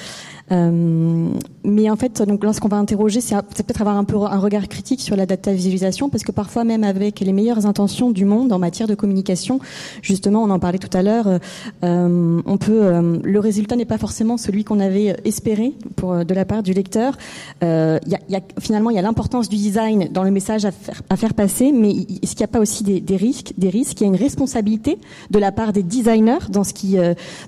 Mais 0.51 1.90
en 1.90 1.97
fait, 1.97 2.22
donc 2.22 2.45
lorsqu'on 2.45 2.68
va 2.68 2.76
interroger, 2.76 3.20
c'est 3.20 3.36
peut-être 3.36 3.80
avoir 3.80 3.97
un 3.97 4.05
peu 4.05 4.16
un 4.16 4.38
regard 4.38 4.68
critique 4.68 5.01
sur 5.01 5.16
la 5.16 5.26
data 5.26 5.53
visualisation, 5.53 6.11
parce 6.11 6.24
que 6.24 6.32
parfois 6.32 6.64
même 6.64 6.84
avec 6.84 7.20
les 7.20 7.32
meilleures 7.32 7.66
intentions 7.66 8.11
du 8.11 8.24
monde 8.24 8.53
en 8.53 8.59
matière 8.59 8.88
de 8.88 8.95
communication, 8.95 9.61
justement, 10.03 10.43
on 10.43 10.51
en 10.51 10.59
parlait 10.59 10.78
tout 10.78 10.97
à 10.97 11.03
l'heure, 11.03 11.38
euh, 11.84 12.43
on 12.45 12.59
peut, 12.59 12.82
euh, 12.82 13.18
le 13.22 13.40
résultat 13.40 13.76
n'est 13.76 13.84
pas 13.84 13.99
forcément 13.99 14.36
celui 14.36 14.64
qu'on 14.64 14.80
avait 14.80 15.16
espéré 15.24 15.72
pour 15.97 16.12
euh, 16.12 16.24
de 16.24 16.34
la 16.34 16.45
part 16.45 16.62
du 16.62 16.72
lecteur. 16.72 17.16
Euh, 17.62 17.99
y 18.07 18.14
a, 18.14 18.18
y 18.28 18.36
a, 18.36 18.40
finalement, 18.61 18.90
il 18.90 18.97
y 18.97 18.99
a 18.99 19.03
l'importance 19.03 19.49
du 19.49 19.57
design 19.57 20.09
dans 20.12 20.24
le 20.24 20.30
message 20.30 20.64
à 20.64 20.72
faire, 20.72 21.03
à 21.09 21.16
faire 21.16 21.34
passer, 21.34 21.72
mais 21.72 21.90
est-ce 22.22 22.32
qu'il 22.32 22.40
n'y 22.40 22.45
a 22.45 22.49
pas 22.49 22.61
aussi 22.61 22.84
des, 22.84 23.01
des, 23.01 23.16
risques, 23.16 23.53
des 23.57 23.68
risques? 23.68 24.01
Il 24.01 24.05
y 24.05 24.07
a 24.07 24.09
une 24.09 24.16
responsabilité 24.16 24.99
de 25.30 25.38
la 25.38 25.53
part 25.53 25.72
des 25.72 25.82
designers 25.82 26.47
dans 26.51 26.64
ce 26.64 26.72
qui, 26.72 26.97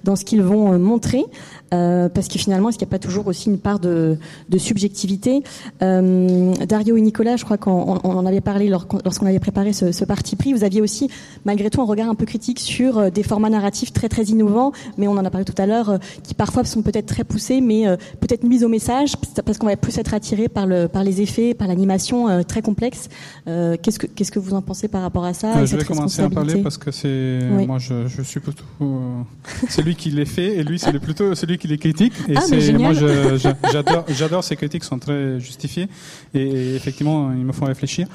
dans 0.04 0.16
ce 0.16 0.24
qu'ils 0.24 0.42
vont 0.42 0.78
montrer. 0.78 1.24
Euh, 1.72 2.08
parce 2.08 2.28
que 2.28 2.38
finalement, 2.38 2.68
est-ce 2.68 2.78
qu'il 2.78 2.86
n'y 2.86 2.90
a 2.90 2.96
pas 2.96 2.98
toujours 2.98 3.26
aussi 3.26 3.48
une 3.48 3.58
part 3.58 3.78
de, 3.78 4.18
de 4.48 4.58
subjectivité 4.58 5.42
euh, 5.82 6.52
Dario 6.66 6.96
et 6.96 7.00
Nicolas, 7.00 7.36
je 7.36 7.44
crois 7.44 7.56
qu'on 7.56 7.98
on 8.04 8.16
en 8.16 8.26
avait 8.26 8.40
parlé 8.40 8.68
lorsqu'on 8.68 9.26
avait 9.26 9.40
préparé 9.40 9.72
ce, 9.72 9.90
ce, 9.90 10.04
parti 10.04 10.36
pris. 10.36 10.52
Vous 10.52 10.64
aviez 10.64 10.80
aussi, 10.80 11.10
malgré 11.44 11.70
tout, 11.70 11.80
un 11.80 11.86
regard 11.86 12.08
un 12.08 12.14
peu 12.14 12.26
critique 12.26 12.60
sur 12.60 12.98
euh, 12.98 13.10
des 13.10 13.22
formats 13.22 13.50
narratifs 13.50 13.92
très 13.92 14.08
très 14.08 14.24
innovants, 14.24 14.72
mais 14.98 15.08
on 15.08 15.12
en 15.12 15.24
a 15.24 15.30
parlé 15.30 15.44
tout 15.44 15.54
à 15.60 15.66
l'heure, 15.66 15.98
qui 16.22 16.34
parfois 16.34 16.64
sont 16.64 16.82
peut-être 16.82 17.06
très 17.06 17.24
poussés, 17.24 17.60
mais 17.60 17.84
peut-être 18.20 18.44
mis 18.44 18.64
au 18.64 18.68
message, 18.68 19.14
parce 19.44 19.58
qu'on 19.58 19.66
va 19.66 19.76
plus 19.76 19.98
être 19.98 20.14
attiré 20.14 20.48
par, 20.48 20.66
le, 20.66 20.88
par 20.88 21.02
les 21.04 21.20
effets, 21.20 21.54
par 21.54 21.68
l'animation 21.68 22.42
très 22.44 22.62
complexe. 22.62 23.08
qu'est-ce 23.46 23.98
que 23.98 24.06
qu'est-ce 24.06 24.32
que 24.32 24.38
vous 24.38 24.54
en 24.54 24.62
pensez 24.62 24.88
par 24.88 25.02
rapport 25.02 25.24
à 25.24 25.34
ça 25.34 25.64
Je 25.64 25.76
vais 25.76 25.84
commencer 25.84 26.22
à 26.22 26.30
parler 26.30 26.62
parce 26.62 26.78
que 26.78 26.90
c'est 26.90 27.40
oui. 27.50 27.66
moi 27.66 27.78
je, 27.78 28.06
je 28.06 28.22
suis 28.22 28.40
plutôt 28.40 28.64
c'est 29.68 29.82
lui 29.82 29.94
qui 29.94 30.10
les 30.10 30.24
fait 30.24 30.56
et 30.56 30.64
lui 30.64 30.78
c'est 30.78 30.92
plutôt 30.98 31.34
celui 31.34 31.53
qui 31.56 31.68
les 31.68 31.78
critique. 31.78 32.12
Et 32.28 32.34
ah, 32.36 32.72
moi, 32.78 32.92
j'adore, 33.72 34.04
j'adore 34.08 34.44
ces 34.44 34.56
critiques, 34.56 34.84
sont 34.84 34.98
très 34.98 35.40
justifiées 35.40 35.88
et, 36.34 36.74
effectivement, 36.74 37.32
ils 37.32 37.44
me 37.44 37.52
font 37.52 37.66
réfléchir. 37.66 38.06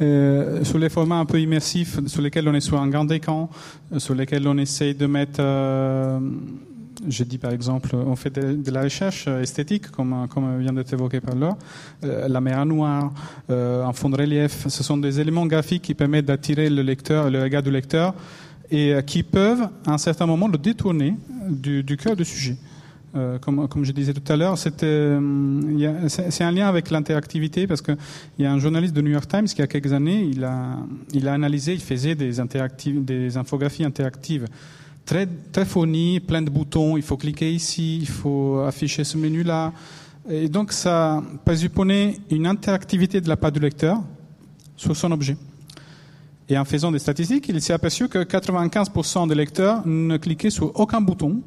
Euh, 0.00 0.64
sur 0.64 0.78
les 0.78 0.88
formats 0.88 1.18
un 1.18 1.24
peu 1.24 1.40
immersifs, 1.40 2.04
sur 2.06 2.20
lesquels 2.20 2.48
on 2.48 2.54
est 2.54 2.60
sur 2.60 2.80
un 2.80 2.88
grand 2.88 3.08
écran, 3.12 3.48
sur 3.98 4.14
lesquels 4.14 4.46
on 4.48 4.58
essaye 4.58 4.94
de 4.94 5.06
mettre 5.06 5.40
euh, 5.40 6.18
je 7.08 7.24
dis 7.24 7.38
par 7.38 7.52
exemple, 7.52 7.94
on 7.94 8.16
fait 8.16 8.30
de, 8.30 8.70
la 8.70 8.82
recherche 8.82 9.26
esthétique, 9.28 9.90
comme, 9.90 10.26
comme 10.28 10.58
vient 10.60 10.72
d'être 10.72 10.92
évoqué 10.92 11.20
par 11.20 11.34
là, 11.34 11.56
euh, 12.04 12.28
la 12.28 12.40
mer 12.40 12.64
noire, 12.66 13.12
euh, 13.50 13.84
un 13.84 13.92
fond 13.92 14.10
de 14.10 14.16
relief. 14.16 14.66
Ce 14.68 14.82
sont 14.82 14.96
des 14.96 15.20
éléments 15.20 15.46
graphiques 15.46 15.82
qui 15.82 15.94
permettent 15.94 16.26
d'attirer 16.26 16.70
le 16.70 16.82
lecteur, 16.82 17.30
le 17.30 17.42
regard 17.42 17.62
du 17.62 17.70
lecteur, 17.70 18.14
et 18.70 18.94
euh, 18.94 19.02
qui 19.02 19.22
peuvent, 19.22 19.68
à 19.86 19.92
un 19.92 19.98
certain 19.98 20.26
moment, 20.26 20.48
le 20.48 20.58
détourner 20.58 21.16
du, 21.48 21.82
du 21.82 21.96
cœur 21.96 22.16
du 22.16 22.24
sujet. 22.24 22.56
Euh, 23.16 23.38
comme, 23.38 23.84
je 23.84 23.92
disais 23.92 24.12
tout 24.12 24.32
à 24.32 24.36
l'heure, 24.36 24.58
c'est 24.58 24.82
un 24.82 26.50
lien 26.50 26.66
avec 26.66 26.90
l'interactivité 26.90 27.66
parce 27.66 27.80
qu'il 27.80 27.96
y 28.40 28.44
a 28.44 28.52
un 28.52 28.58
journaliste 28.58 28.94
de 28.94 29.02
New 29.02 29.10
York 29.10 29.28
Times 29.28 29.44
qui, 29.44 29.56
il 29.56 29.60
y 29.60 29.62
a 29.62 29.66
quelques 29.68 29.92
années, 29.92 30.28
il 30.32 30.44
a, 30.44 31.32
analysé, 31.32 31.74
il 31.74 31.80
faisait 31.80 32.14
des, 32.16 32.40
infographies 33.36 33.84
interactives 33.84 34.46
très, 35.06 35.28
très 35.52 35.64
fourni, 35.64 36.18
plein 36.18 36.42
de 36.42 36.50
boutons. 36.50 36.96
Il 36.96 37.02
faut 37.02 37.16
cliquer 37.16 37.52
ici, 37.52 37.98
il 37.98 38.08
faut 38.08 38.60
afficher 38.60 39.04
ce 39.04 39.16
menu-là. 39.16 39.72
Et 40.28 40.48
donc, 40.48 40.72
ça 40.72 41.22
présupposait 41.44 42.16
une 42.30 42.46
interactivité 42.46 43.20
de 43.20 43.28
la 43.28 43.36
part 43.36 43.52
du 43.52 43.60
lecteur 43.60 44.02
sur 44.76 44.96
son 44.96 45.12
objet. 45.12 45.36
Et 46.48 46.58
en 46.58 46.64
faisant 46.64 46.90
des 46.90 46.98
statistiques, 46.98 47.48
il 47.48 47.60
s'est 47.62 47.72
aperçu 47.72 48.08
que 48.08 48.18
95% 48.18 49.28
des 49.28 49.34
lecteurs 49.34 49.86
ne 49.86 50.16
cliquaient 50.16 50.50
sur 50.50 50.78
aucun 50.78 51.00
bouton 51.00 51.42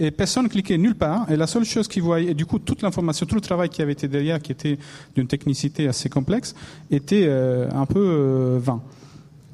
et 0.00 0.10
personne 0.10 0.44
ne 0.44 0.48
cliquait 0.48 0.78
nulle 0.78 0.94
part. 0.94 1.30
Et 1.30 1.36
la 1.36 1.46
seule 1.46 1.64
chose 1.64 1.86
qu'ils 1.86 2.02
voyaient, 2.02 2.30
et 2.30 2.34
du 2.34 2.46
coup, 2.46 2.58
toute 2.58 2.82
l'information, 2.82 3.26
tout 3.26 3.34
le 3.34 3.40
travail 3.42 3.68
qui 3.68 3.82
avait 3.82 3.92
été 3.92 4.08
derrière, 4.08 4.40
qui 4.40 4.50
était 4.50 4.78
d'une 5.14 5.26
technicité 5.26 5.86
assez 5.86 6.08
complexe, 6.08 6.54
était 6.90 7.26
euh, 7.26 7.68
un 7.72 7.86
peu 7.86 8.00
euh, 8.00 8.58
vain. 8.60 8.80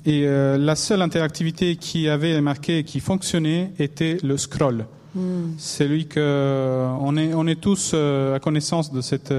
Et 0.07 0.23
euh, 0.25 0.57
la 0.57 0.77
seule 0.77 1.03
interactivité 1.03 1.75
qui 1.75 2.09
avait 2.09 2.41
marqué, 2.41 2.85
qui 2.85 3.01
fonctionnait, 3.01 3.73
était 3.81 4.19
le 4.23 4.37
scroll. 4.37 4.87
Hmm. 5.17 5.55
C'est 5.59 5.89
lui 5.89 6.07
que 6.07 6.87
on 7.01 7.17
est, 7.17 7.35
on 7.35 7.47
est 7.49 7.61
tous 7.61 7.95
à 7.95 8.39
connaissance 8.39 8.93
de 8.93 9.01
cette. 9.01 9.33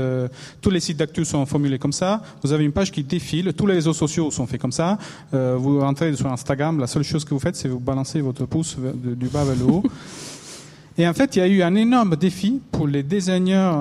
tous 0.60 0.70
les 0.72 0.80
sites 0.80 0.98
d'actu 0.98 1.24
sont 1.24 1.46
formulés 1.46 1.78
comme 1.78 1.94
ça. 1.94 2.22
Vous 2.44 2.52
avez 2.52 2.66
une 2.66 2.72
page 2.72 2.92
qui 2.92 3.04
défile. 3.04 3.54
Tous 3.54 3.68
les 3.68 3.76
réseaux 3.76 3.94
sociaux 3.94 4.32
sont 4.32 4.48
faits 4.48 4.60
comme 4.60 4.72
ça. 4.72 4.98
vous 5.32 5.80
rentrez 5.80 6.16
sur 6.16 6.32
Instagram. 6.32 6.80
La 6.80 6.88
seule 6.88 7.04
chose 7.04 7.24
que 7.24 7.30
vous 7.36 7.40
faites, 7.40 7.56
c'est 7.56 7.70
vous 7.70 7.80
balancer 7.80 8.22
votre 8.22 8.46
pouce 8.48 8.76
du 8.76 9.28
bas 9.28 9.44
vers 9.44 9.56
le 9.56 9.72
haut. 9.72 9.84
Et 10.98 11.08
en 11.08 11.14
fait, 11.14 11.36
il 11.36 11.40
y 11.40 11.42
a 11.42 11.48
eu 11.48 11.62
un 11.62 11.76
énorme 11.76 12.16
défi 12.16 12.60
pour 12.72 12.88
les 12.88 13.04
designers, 13.04 13.72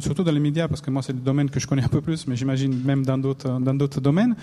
surtout 0.00 0.22
dans 0.22 0.32
les 0.32 0.40
médias, 0.40 0.68
parce 0.68 0.82
que 0.82 0.90
moi 0.90 1.02
c'est 1.02 1.14
le 1.14 1.20
domaine 1.20 1.48
que 1.48 1.58
je 1.58 1.66
connais 1.66 1.84
un 1.84 1.88
peu 1.88 2.02
plus, 2.02 2.26
mais 2.26 2.36
j'imagine 2.36 2.78
même 2.84 3.06
dans 3.06 3.16
d'autres 3.16 3.58
dans 3.58 3.74
d'autres 3.74 4.00
domaines 4.00 4.34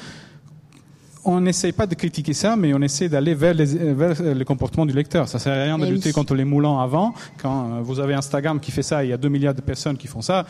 on 1.25 1.41
n'essaye 1.41 1.71
pas 1.71 1.87
de 1.87 1.95
critiquer 1.95 2.33
ça, 2.33 2.55
mais 2.55 2.73
on 2.73 2.81
essaie 2.81 3.09
d'aller 3.09 3.33
vers, 3.33 3.55
le 3.55 4.43
comportement 4.43 4.85
du 4.85 4.93
lecteur. 4.93 5.27
Ça 5.27 5.39
sert 5.39 5.53
à 5.53 5.63
rien 5.63 5.77
de 5.77 5.87
lutter 5.87 6.11
contre 6.11 6.35
les 6.35 6.45
moulins 6.45 6.79
avant. 6.79 7.13
Quand 7.41 7.71
euh, 7.71 7.81
vous 7.81 7.99
avez 7.99 8.13
Instagram 8.13 8.59
qui 8.59 8.71
fait 8.71 8.83
ça, 8.83 9.03
il 9.03 9.09
y 9.09 9.13
a 9.13 9.17
2 9.17 9.27
milliards 9.27 9.55
de 9.55 9.61
personnes 9.61 9.97
qui 9.97 10.07
font 10.07 10.21
ça. 10.21 10.45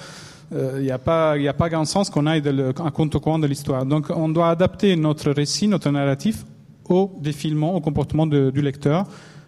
Euh, 0.54 0.76
il 0.78 0.84
n'y 0.84 0.92
a 0.92 1.00
pas, 1.00 1.38
il 1.38 1.48
a 1.48 1.54
pas 1.54 1.70
grand 1.70 1.86
sens 1.86 2.10
qu'on 2.10 2.28
aille 2.28 2.42
de 2.42 2.74
un 2.78 2.92
compte-courant 2.92 3.40
de 3.40 3.48
l'histoire. 3.48 3.86
Donc, 3.86 4.08
on 4.10 4.28
doit 4.28 4.50
adapter 4.50 4.96
notre 4.98 5.32
récit, 5.32 5.68
notre 5.68 5.90
narratif 5.90 6.44
au 6.90 7.18
défilement, 7.22 7.74
au 7.74 7.80
comportement 7.80 8.28
du 8.28 8.62
lecteur, 8.62 9.06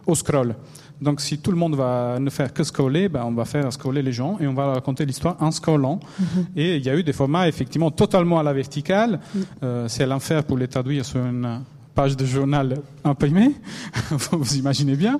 au 0.07 0.15
scroll. 0.15 0.55
Donc, 0.99 1.21
si 1.21 1.37
tout 1.37 1.51
le 1.51 1.57
monde 1.57 1.75
va 1.75 2.17
ne 2.19 2.29
faire 2.29 2.53
que 2.53 2.63
scroller, 2.63 3.07
ben, 3.07 3.23
on 3.23 3.31
va 3.31 3.45
faire 3.45 3.71
scroller 3.71 4.01
les 4.01 4.11
gens 4.11 4.37
et 4.39 4.47
on 4.47 4.53
va 4.53 4.73
raconter 4.73 5.05
l'histoire 5.05 5.37
en 5.39 5.51
scrollant. 5.51 5.99
Mhm. 6.19 6.45
Et 6.55 6.77
il 6.77 6.85
y 6.85 6.89
a 6.89 6.95
eu 6.95 7.03
des 7.03 7.13
formats 7.13 7.47
effectivement 7.47 7.91
totalement 7.91 8.39
à 8.39 8.43
la 8.43 8.53
verticale. 8.53 9.19
Mhm. 9.33 9.45
Euh, 9.63 9.87
c'est 9.87 10.05
l'enfer 10.05 10.43
pour 10.43 10.57
les 10.57 10.67
traduire 10.67 11.05
sur 11.05 11.23
une 11.23 11.61
page 11.93 12.17
de 12.17 12.25
journal 12.25 12.79
imprimée. 13.03 13.53
vous 14.31 14.55
imaginez 14.55 14.95
bien. 14.95 15.19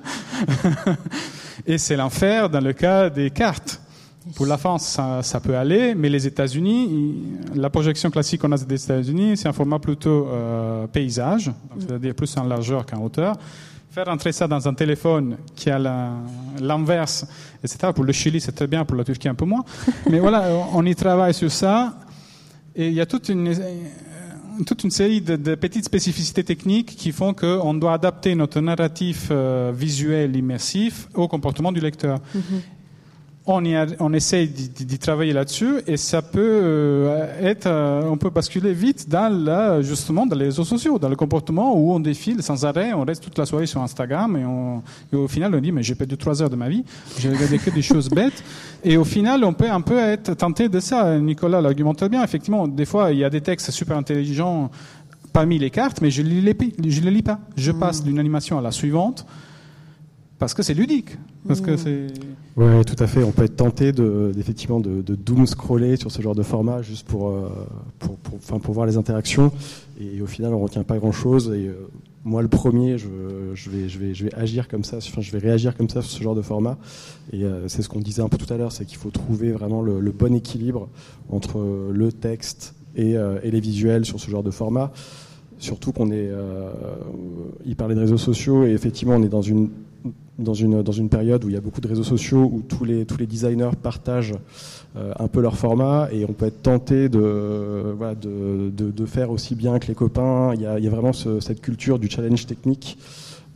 et 1.66 1.78
c'est 1.78 1.96
l'enfer 1.96 2.50
dans 2.50 2.60
le 2.60 2.72
cas 2.72 3.08
des 3.08 3.30
cartes. 3.30 3.80
Pour 4.34 4.44
la 4.44 4.58
France, 4.58 5.00
ça, 5.22 5.40
peut 5.40 5.56
aller, 5.56 5.94
mais 5.94 6.10
les 6.10 6.26
États-Unis, 6.26 7.14
la 7.54 7.70
projection 7.70 8.10
classique 8.10 8.42
qu'on 8.42 8.52
a 8.52 8.58
des 8.58 8.84
États-Unis, 8.84 9.38
c'est 9.38 9.48
un 9.48 9.54
format 9.54 9.78
plutôt 9.78 10.28
euh, 10.28 10.86
paysage, 10.86 11.50
c'est-à-dire 11.78 12.14
plus 12.14 12.36
en 12.36 12.44
largeur 12.44 12.84
qu'en 12.84 13.02
hauteur 13.02 13.36
faire 14.04 14.12
entrer 14.12 14.30
ça 14.30 14.46
dans 14.46 14.68
un 14.68 14.74
téléphone 14.74 15.38
qui 15.56 15.70
a 15.70 15.78
l'inverse, 16.60 17.26
etc. 17.64 17.92
Pour 17.92 18.04
le 18.04 18.12
Chili, 18.12 18.40
c'est 18.40 18.52
très 18.52 18.68
bien, 18.68 18.84
pour 18.84 18.96
la 18.96 19.02
Turquie, 19.02 19.28
un 19.28 19.34
peu 19.34 19.44
moins. 19.44 19.64
Mais 20.10 20.20
voilà, 20.20 20.44
on 20.72 20.86
y 20.86 20.94
travaille 20.94 21.34
sur 21.34 21.50
ça. 21.50 21.94
Et 22.76 22.86
il 22.88 22.94
y 22.94 23.00
a 23.00 23.06
toute 23.06 23.28
une, 23.28 23.52
toute 24.64 24.84
une 24.84 24.92
série 24.92 25.20
de, 25.20 25.54
petites 25.56 25.84
spécificités 25.84 26.44
techniques 26.44 26.94
qui 26.94 27.10
font 27.10 27.34
qu'on 27.34 27.74
doit 27.74 27.94
adapter 27.94 28.36
notre 28.36 28.60
narratif 28.60 29.28
euh, 29.32 29.72
visuel 29.74 30.36
immersif 30.36 31.08
au 31.14 31.26
comportement 31.26 31.72
du 31.72 31.80
lecteur. 31.80 32.20
Mm-hmm 32.36 32.77
on, 33.48 33.64
y 33.64 33.76
on 33.98 34.12
essaye 34.12 34.48
d'y 34.48 34.98
travailler 34.98 35.32
là-dessus 35.32 35.80
et 35.86 35.96
ça 35.96 36.22
peut 36.22 36.38
euh, 36.40 37.26
être, 37.50 37.66
euh, 37.66 38.02
on 38.04 38.16
peut 38.16 38.30
basculer 38.30 38.72
vite 38.72 39.08
dans 39.08 39.32
la, 39.32 39.82
justement 39.82 40.26
dans 40.26 40.36
les 40.36 40.46
réseaux 40.46 40.64
sociaux, 40.64 40.98
dans 40.98 41.08
le 41.08 41.16
comportement 41.16 41.74
où 41.76 41.92
on 41.92 42.00
défile 42.00 42.42
sans 42.42 42.64
arrêt, 42.64 42.92
on 42.92 43.04
reste 43.04 43.24
toute 43.24 43.38
la 43.38 43.46
soirée 43.46 43.66
sur 43.66 43.82
Instagram 43.82 44.36
et, 44.36 44.44
on, 44.44 44.82
au 45.16 45.28
final 45.28 45.54
on 45.54 45.60
dit 45.60 45.72
mais 45.72 45.82
j'ai 45.82 45.94
perdu 45.94 46.16
trois 46.16 46.42
heures 46.42 46.50
de 46.50 46.56
ma 46.56 46.68
vie, 46.68 46.84
j'ai 47.18 47.30
regardé 47.30 47.58
que 47.58 47.70
des 47.70 47.82
choses 47.82 48.08
bêtes 48.10 48.44
et 48.84 48.96
au 48.96 49.04
final 49.04 49.44
on 49.44 49.52
peut 49.52 49.70
un 49.70 49.80
peu 49.80 49.98
être 49.98 50.34
tenté 50.34 50.68
de 50.68 50.80
ça. 50.80 51.18
Nicolas 51.18 51.60
l'argumente 51.60 52.04
bien, 52.04 52.22
effectivement, 52.22 52.68
des 52.68 52.84
fois 52.84 53.12
il 53.12 53.18
y 53.18 53.24
a 53.24 53.30
des 53.30 53.40
textes 53.40 53.70
super 53.70 53.96
intelligents 53.96 54.70
parmi 55.32 55.58
les 55.58 55.70
cartes, 55.70 56.00
mais 56.00 56.10
je 56.10 56.22
ne 56.22 56.28
les, 56.28 56.40
les 56.42 57.10
lis 57.10 57.22
pas. 57.22 57.38
Je 57.56 57.70
mmh. 57.70 57.78
passe 57.78 58.02
d'une 58.04 58.18
animation 58.18 58.58
à 58.58 58.62
la 58.62 58.72
suivante 58.72 59.26
parce 60.38 60.54
que 60.54 60.62
c'est 60.62 60.74
ludique. 60.74 61.16
Parce 61.46 61.60
que 61.60 61.72
mmh. 61.72 61.78
c'est. 61.78 62.06
Ouais, 62.58 62.82
tout 62.82 62.96
à 62.98 63.06
fait. 63.06 63.22
On 63.22 63.30
peut 63.30 63.44
être 63.44 63.54
tenté 63.54 63.92
de, 63.92 64.32
effectivement 64.36 64.80
de, 64.80 65.00
de, 65.00 65.14
doom 65.14 65.46
scroller 65.46 65.94
sur 65.94 66.10
ce 66.10 66.20
genre 66.20 66.34
de 66.34 66.42
format 66.42 66.82
juste 66.82 67.06
pour, 67.06 67.28
euh, 67.28 67.48
pour, 68.00 68.16
pour, 68.16 68.60
pour 68.60 68.74
voir 68.74 68.84
les 68.84 68.96
interactions. 68.96 69.52
Et, 70.00 70.20
au 70.20 70.26
final, 70.26 70.52
on 70.52 70.58
retient 70.58 70.82
pas 70.82 70.98
grand 70.98 71.12
chose. 71.12 71.52
Et 71.54 71.68
euh, 71.68 71.88
moi, 72.24 72.42
le 72.42 72.48
premier, 72.48 72.98
je, 72.98 73.06
je, 73.54 73.70
vais, 73.70 73.88
je, 73.88 74.00
vais, 74.00 74.12
je 74.12 74.24
vais 74.24 74.34
agir 74.34 74.66
comme 74.66 74.82
ça. 74.82 74.96
Enfin, 74.96 75.20
je 75.20 75.30
vais 75.30 75.38
réagir 75.38 75.76
comme 75.76 75.88
ça 75.88 76.02
sur 76.02 76.10
ce 76.10 76.20
genre 76.20 76.34
de 76.34 76.42
format. 76.42 76.78
Et 77.32 77.44
euh, 77.44 77.68
c'est 77.68 77.82
ce 77.82 77.88
qu'on 77.88 78.00
disait 78.00 78.22
un 78.22 78.28
peu 78.28 78.38
tout 78.38 78.52
à 78.52 78.56
l'heure, 78.56 78.72
c'est 78.72 78.84
qu'il 78.84 78.98
faut 78.98 79.10
trouver 79.10 79.52
vraiment 79.52 79.80
le, 79.80 80.10
bon 80.10 80.34
équilibre 80.34 80.88
entre 81.30 81.64
le 81.92 82.10
texte 82.10 82.74
et, 82.96 83.12
et, 83.12 83.50
les 83.52 83.60
visuels 83.60 84.04
sur 84.04 84.18
ce 84.18 84.28
genre 84.32 84.42
de 84.42 84.50
format. 84.50 84.90
Surtout 85.60 85.92
qu'on 85.92 86.10
est, 86.10 86.30
il 87.64 87.76
parlait 87.76 87.94
de 87.94 88.00
réseaux 88.00 88.18
sociaux 88.18 88.66
et 88.66 88.70
effectivement, 88.70 89.14
on 89.14 89.22
est 89.22 89.28
dans 89.28 89.42
une 89.42 89.70
dans 90.38 90.54
une, 90.54 90.82
dans 90.82 90.92
une 90.92 91.08
période 91.08 91.44
où 91.44 91.48
il 91.48 91.54
y 91.54 91.56
a 91.56 91.60
beaucoup 91.60 91.80
de 91.80 91.88
réseaux 91.88 92.04
sociaux, 92.04 92.48
où 92.52 92.62
tous 92.62 92.84
les, 92.84 93.04
tous 93.04 93.16
les 93.16 93.26
designers 93.26 93.70
partagent 93.82 94.34
euh, 94.96 95.12
un 95.18 95.28
peu 95.28 95.40
leur 95.40 95.56
format, 95.56 96.08
et 96.12 96.24
on 96.24 96.32
peut 96.32 96.46
être 96.46 96.62
tenté 96.62 97.08
de, 97.08 97.92
voilà, 97.96 98.14
de, 98.14 98.70
de, 98.70 98.90
de, 98.90 99.06
faire 99.06 99.30
aussi 99.30 99.54
bien 99.54 99.78
que 99.78 99.88
les 99.88 99.94
copains. 99.94 100.52
Il 100.54 100.60
y 100.60 100.66
a, 100.66 100.78
il 100.78 100.84
y 100.84 100.86
a 100.86 100.90
vraiment 100.90 101.12
ce, 101.12 101.40
cette 101.40 101.60
culture 101.60 101.98
du 101.98 102.08
challenge 102.08 102.46
technique 102.46 102.98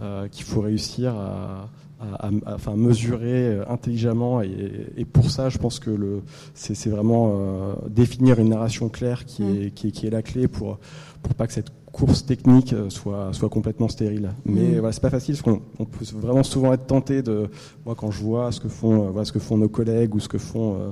euh, 0.00 0.26
qu'il 0.28 0.44
faut 0.44 0.60
réussir 0.60 1.14
à, 1.14 1.68
à, 2.00 2.26
à, 2.26 2.54
enfin, 2.54 2.74
mesurer 2.76 3.60
intelligemment, 3.68 4.42
et, 4.42 4.88
et, 4.96 5.04
pour 5.04 5.30
ça, 5.30 5.48
je 5.50 5.58
pense 5.58 5.78
que 5.78 5.90
le, 5.90 6.22
c'est, 6.54 6.90
vraiment 6.90 7.32
euh, 7.34 7.74
définir 7.88 8.40
une 8.40 8.48
narration 8.48 8.88
claire 8.88 9.24
qui, 9.24 9.44
mm. 9.44 9.62
est, 9.62 9.70
qui, 9.70 9.88
est, 9.88 9.90
qui 9.92 10.06
est 10.08 10.10
la 10.10 10.22
clé 10.22 10.48
pour, 10.48 10.80
pour 11.22 11.34
pas 11.34 11.46
que 11.46 11.52
cette 11.52 11.70
course 11.92 12.24
technique 12.24 12.72
euh, 12.72 12.90
soit, 12.90 13.32
soit 13.32 13.50
complètement 13.50 13.88
stérile. 13.88 14.30
Mais 14.44 14.62
mm. 14.62 14.78
voilà, 14.78 14.92
c'est 14.92 15.02
pas 15.02 15.10
facile 15.10 15.36
parce 15.36 15.42
qu'on 15.42 15.84
peut 15.84 16.04
vraiment 16.14 16.42
souvent 16.42 16.72
être 16.72 16.86
tenté 16.86 17.22
de, 17.22 17.48
moi 17.84 17.94
quand 17.94 18.10
je 18.10 18.20
vois 18.22 18.50
ce 18.50 18.60
que 18.60 18.68
font, 18.68 19.06
euh, 19.06 19.10
voilà, 19.10 19.24
ce 19.24 19.32
que 19.32 19.38
font 19.38 19.58
nos 19.58 19.68
collègues 19.68 20.14
ou 20.14 20.20
ce 20.20 20.28
que 20.28 20.38
font 20.38 20.74
euh, 20.74 20.90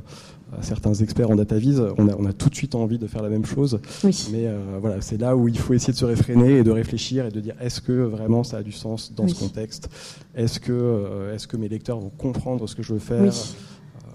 certains 0.60 0.92
experts 0.94 1.30
en 1.30 1.36
data 1.36 1.56
vise, 1.56 1.82
on 1.96 2.08
a, 2.08 2.14
on 2.16 2.26
a 2.26 2.32
tout 2.32 2.50
de 2.50 2.54
suite 2.54 2.74
envie 2.74 2.98
de 2.98 3.06
faire 3.06 3.22
la 3.22 3.30
même 3.30 3.46
chose. 3.46 3.80
Oui. 4.04 4.28
Mais 4.32 4.48
voilà, 4.80 5.00
c'est 5.00 5.16
là 5.16 5.36
où 5.36 5.46
il 5.46 5.56
faut 5.56 5.74
essayer 5.74 5.92
de 5.92 5.98
se 5.98 6.04
réfréner 6.04 6.58
et 6.58 6.64
de 6.64 6.72
réfléchir 6.72 7.24
et 7.24 7.30
de 7.30 7.38
dire 7.38 7.54
est-ce 7.60 7.80
que 7.80 7.92
vraiment 7.92 8.42
ça 8.42 8.56
a 8.56 8.62
du 8.64 8.72
sens 8.72 9.12
dans 9.14 9.28
ce 9.28 9.34
contexte? 9.36 9.88
Est-ce 10.34 10.58
que, 10.58 11.30
est-ce 11.32 11.46
que 11.46 11.56
mes 11.56 11.68
lecteurs 11.68 12.00
vont 12.00 12.10
comprendre 12.10 12.68
ce 12.68 12.74
que 12.74 12.82
je 12.82 12.92
veux 12.94 12.98
faire? 12.98 13.22
Oui. 13.22 13.30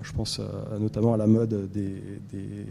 Je 0.02 0.12
pense 0.12 0.42
notamment 0.78 1.14
à 1.14 1.18
la 1.18 1.26
mode 1.26 1.72
des, 1.72 2.04
des 2.34 2.66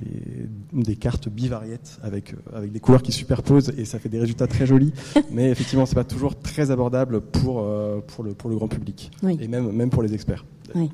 des, 0.00 0.82
des, 0.84 0.96
cartes 0.96 1.28
bivariètes 1.28 1.98
avec, 2.02 2.34
euh, 2.34 2.56
avec 2.56 2.72
des 2.72 2.80
couleurs 2.80 3.02
qui 3.02 3.12
superposent 3.12 3.72
et 3.76 3.84
ça 3.84 3.98
fait 3.98 4.08
des 4.08 4.18
résultats 4.18 4.46
très 4.46 4.66
jolis. 4.66 4.92
mais 5.30 5.50
effectivement, 5.50 5.86
c'est 5.86 5.94
pas 5.94 6.04
toujours 6.04 6.38
très 6.38 6.70
abordable 6.70 7.20
pour, 7.20 7.60
euh, 7.60 8.00
pour, 8.06 8.24
le, 8.24 8.34
pour 8.34 8.50
le 8.50 8.56
grand 8.56 8.68
public 8.68 9.10
oui. 9.22 9.36
et 9.40 9.48
même, 9.48 9.70
même 9.72 9.90
pour 9.90 10.02
les 10.02 10.14
experts. 10.14 10.44
Oui. 10.74 10.90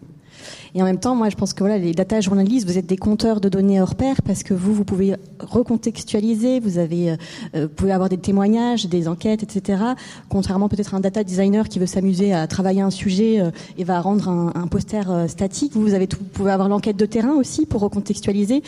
Et 0.75 0.83
en 0.83 0.87
même 0.87 0.99
temps, 0.99 1.15
moi, 1.15 1.29
je 1.29 1.37
pense 1.37 1.53
que 1.53 1.61
voilà, 1.61 1.79
les 1.79 1.93
data 1.93 2.21
journalistes, 2.21 2.67
vous 2.67 2.79
êtes 2.79 2.87
des 2.87 2.97
compteurs 2.97 3.41
de 3.41 3.49
données 3.49 3.81
hors 3.81 3.95
pair 3.95 4.23
parce 4.23 4.43
que 4.43 4.55
vous, 4.55 4.73
vous 4.73 4.85
pouvez 4.85 5.15
recontextualiser, 5.39 6.61
vous 6.61 6.79
avez, 6.79 7.11
euh, 7.11 7.17
euh, 7.55 7.69
pouvez 7.69 7.93
avoir 7.93 8.09
des 8.09 8.17
témoignages, 8.17 8.87
des 8.87 9.09
enquêtes, 9.09 9.43
etc. 9.43 9.83
Contrairement 10.29 10.69
peut-être 10.69 10.95
à 10.95 10.97
un 10.97 11.01
data 11.01 11.25
designer 11.25 11.69
qui 11.69 11.79
veut 11.79 11.87
s'amuser 11.87 12.33
à 12.33 12.47
travailler 12.47 12.81
un 12.81 12.91
sujet 12.91 13.41
euh, 13.41 13.51
et 13.77 13.85
va 13.85 14.01
rendre 14.01 14.29
un, 14.29 14.67
poster 14.73 15.29
statique. 15.29 15.73
Vous, 15.75 15.83
vous 15.83 15.95
avez 15.95 16.07
pouvez 16.07 16.51
avoir 16.51 16.69
l'enquête 16.69 16.97
de 16.97 17.05
terrain 17.05 17.35
aussi 17.35 17.67
pour 17.67 17.83
recontextualiser. 17.83 18.63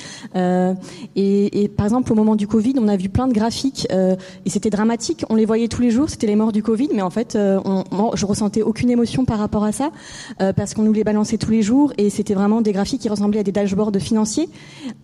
Et, 1.16 1.70
par 1.76 1.86
exemple, 1.86 2.12
au 2.12 2.14
moment 2.14 2.36
du 2.36 2.46
Covid, 2.46 2.74
on 2.78 2.88
a 2.88 2.96
vu 2.96 3.08
plein 3.08 3.26
de 3.26 3.32
graphiques 3.32 3.88
et 3.90 4.50
c'était 4.50 4.70
dramatique. 4.70 5.24
On 5.30 5.34
les 5.34 5.46
voyait 5.46 5.68
tous 5.68 5.80
les 5.80 5.90
jours. 5.90 6.10
C'était 6.10 6.26
les 6.26 6.36
morts 6.36 6.52
du 6.52 6.62
Covid, 6.62 6.88
mais 6.92 7.00
en 7.00 7.10
fait, 7.10 7.38
on, 7.38 7.84
je 8.14 8.26
ressentais 8.26 8.60
aucune 8.60 8.90
émotion 8.90 9.24
par 9.24 9.38
rapport 9.38 9.64
à 9.64 9.72
ça 9.72 9.90
parce 10.38 10.74
qu'on 10.74 10.82
nous 10.82 10.92
les 10.92 11.04
balançait 11.04 11.38
tous 11.38 11.52
les 11.52 11.53
jours 11.62 11.92
et 11.98 12.10
c'était 12.10 12.34
vraiment 12.34 12.60
des 12.60 12.72
graphiques 12.72 13.00
qui 13.00 13.08
ressemblaient 13.08 13.40
à 13.40 13.42
des 13.42 13.52
dashboards 13.52 13.98
financiers. 13.98 14.48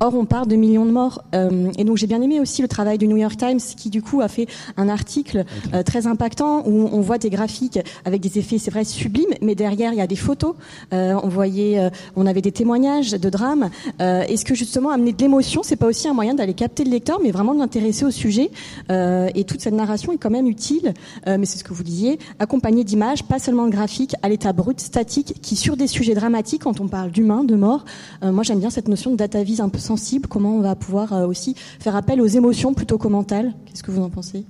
Or, 0.01 0.15
on 0.15 0.25
parle 0.25 0.49
de 0.49 0.57
millions 0.57 0.87
de 0.87 0.91
morts. 0.91 1.23
Euh, 1.35 1.71
et 1.79 1.85
donc, 1.85 1.97
j'ai 1.97 2.07
bien 2.07 2.23
aimé 2.23 2.41
aussi 2.41 2.63
le 2.63 2.69
travail 2.69 2.99
du 2.99 3.07
New 3.07 3.17
York 3.17 3.37
Times 3.37 3.61
qui, 3.77 3.91
du 3.91 4.03
coup, 4.03 4.21
a 4.21 4.29
fait 4.29 4.47
un 4.77 4.89
article 4.89 5.45
euh, 5.75 5.83
très 5.83 6.07
impactant 6.07 6.63
où 6.67 6.89
on 6.93 7.01
voit 7.01 7.19
des 7.19 7.31
graphiques 7.31 7.79
avec 8.05 8.21
des 8.21 8.39
effets, 8.39 8.59
c'est 8.59 8.71
vrai, 8.71 8.85
sublimes, 8.85 9.35
mais 9.43 9.55
derrière, 9.55 9.93
il 9.93 9.99
y 9.99 10.03
a 10.03 10.07
des 10.07 10.17
photos. 10.17 10.55
Euh, 10.93 11.15
on 11.23 11.29
voyait, 11.29 11.91
on 12.17 12.27
avait 12.27 12.41
des 12.41 12.53
témoignages 12.53 13.13
de 13.13 13.31
drames. 13.31 13.71
Est-ce 13.99 14.45
que 14.45 14.55
justement 14.55 14.91
amener 14.91 15.13
de 15.13 15.21
l'émotion, 15.21 15.63
c'est 15.63 15.77
pas 15.77 15.87
aussi 15.87 16.09
un 16.09 16.15
moyen 16.15 16.35
d'aller 16.35 16.55
capter 16.55 16.85
le 16.85 16.91
lecteur, 16.91 17.21
mais 17.23 17.31
vraiment 17.31 17.55
de 17.55 17.61
l'intéresser 17.61 18.05
au 18.05 18.11
sujet? 18.11 18.51
Et 18.91 19.45
toute 19.45 19.61
cette 19.61 19.75
narration 19.75 20.13
est 20.13 20.19
quand 20.19 20.31
même 20.31 20.47
utile, 20.47 20.95
mais 21.27 21.45
c'est 21.45 21.59
ce 21.59 21.65
que 21.65 21.73
vous 21.73 21.83
disiez, 21.83 22.19
accompagné 22.39 22.85
d'images, 22.85 23.25
pas 23.25 23.39
seulement 23.39 23.67
de 23.67 23.73
graphiques, 23.73 24.15
à 24.23 24.29
l'état 24.29 24.53
brut, 24.53 24.81
statique, 24.81 25.41
qui 25.41 25.57
sur 25.57 25.77
des 25.77 25.87
sujets 25.87 26.15
dramatiques, 26.15 26.40
quand 26.59 26.81
on 26.81 26.89
parle 26.89 27.11
d'humain, 27.11 27.45
de 27.45 27.57
mort, 27.57 27.85
moi 28.23 28.43
j'aime 28.43 28.61
bien 28.61 28.71
cette 28.71 28.89
notion 28.89 29.11
de 29.13 29.17
data 29.17 29.43
vise 29.43 29.61
un 29.61 29.69
peu 29.69 29.79
sensible. 29.79 30.29
Comment 30.29 30.57
on 30.57 30.61
va 30.61 30.75
pouvoir 30.75 31.13
aussi 31.29 31.55
faire 31.79 31.97
appel 31.97 32.21
aux 32.21 32.27
émotions 32.27 32.75
plutôt 32.75 32.99
qu'au 32.99 33.09
mental. 33.09 33.55
Qu'est-ce 33.67 33.83
que 33.83 33.91
vous 33.91 34.03
en 34.03 34.11
pensez? 34.11 34.45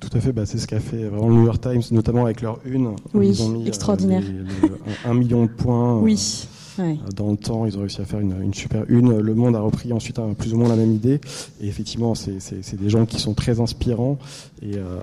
Tout 0.00 0.08
à 0.14 0.20
fait, 0.20 0.32
bah, 0.32 0.46
c'est 0.46 0.58
ce 0.58 0.66
qu'a 0.66 0.80
fait 0.80 1.04
vraiment 1.04 1.28
le 1.28 1.34
New 1.34 1.44
York 1.44 1.60
Times, 1.60 1.82
notamment 1.90 2.24
avec 2.24 2.40
leur 2.40 2.58
une. 2.64 2.96
Oui, 3.12 3.28
ils 3.28 3.42
ont 3.42 3.50
mis, 3.50 3.68
extraordinaire. 3.68 4.22
un, 5.04 5.14
million 5.14 5.44
de 5.44 5.50
points. 5.50 5.98
Oui. 6.00 6.48
Euh, 6.78 6.94
dans 7.14 7.30
le 7.30 7.36
temps, 7.36 7.66
ils 7.66 7.76
ont 7.76 7.80
réussi 7.80 8.00
à 8.00 8.04
faire 8.04 8.20
une, 8.20 8.54
super 8.54 8.84
une. 8.88 9.18
Le 9.18 9.34
Monde 9.34 9.56
a 9.56 9.60
repris 9.60 9.92
ensuite 9.92 10.20
plus 10.38 10.54
ou 10.54 10.58
moins 10.58 10.68
la 10.68 10.76
même 10.76 10.92
idée. 10.92 11.20
Et 11.60 11.68
effectivement, 11.68 12.14
c'est 12.14 12.80
des 12.80 12.90
gens 12.90 13.06
qui 13.06 13.18
sont 13.18 13.34
très 13.34 13.60
inspirants. 13.60 14.18
Et, 14.62 14.76
euh, 14.76 15.00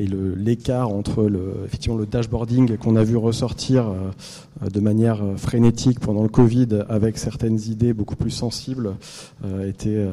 et 0.00 0.06
l'écart 0.06 0.88
entre 0.88 1.24
le, 1.24 1.62
effectivement 1.64 1.96
le 1.96 2.06
dashboarding 2.06 2.76
qu'on 2.76 2.96
a 2.96 3.04
vu 3.04 3.16
ressortir 3.16 3.86
euh, 3.88 4.68
de 4.68 4.80
manière 4.80 5.22
frénétique 5.36 6.00
pendant 6.00 6.22
le 6.22 6.28
Covid, 6.28 6.84
avec 6.88 7.18
certaines 7.18 7.60
idées 7.60 7.92
beaucoup 7.92 8.16
plus 8.16 8.30
sensibles, 8.30 8.94
était, 9.64 10.06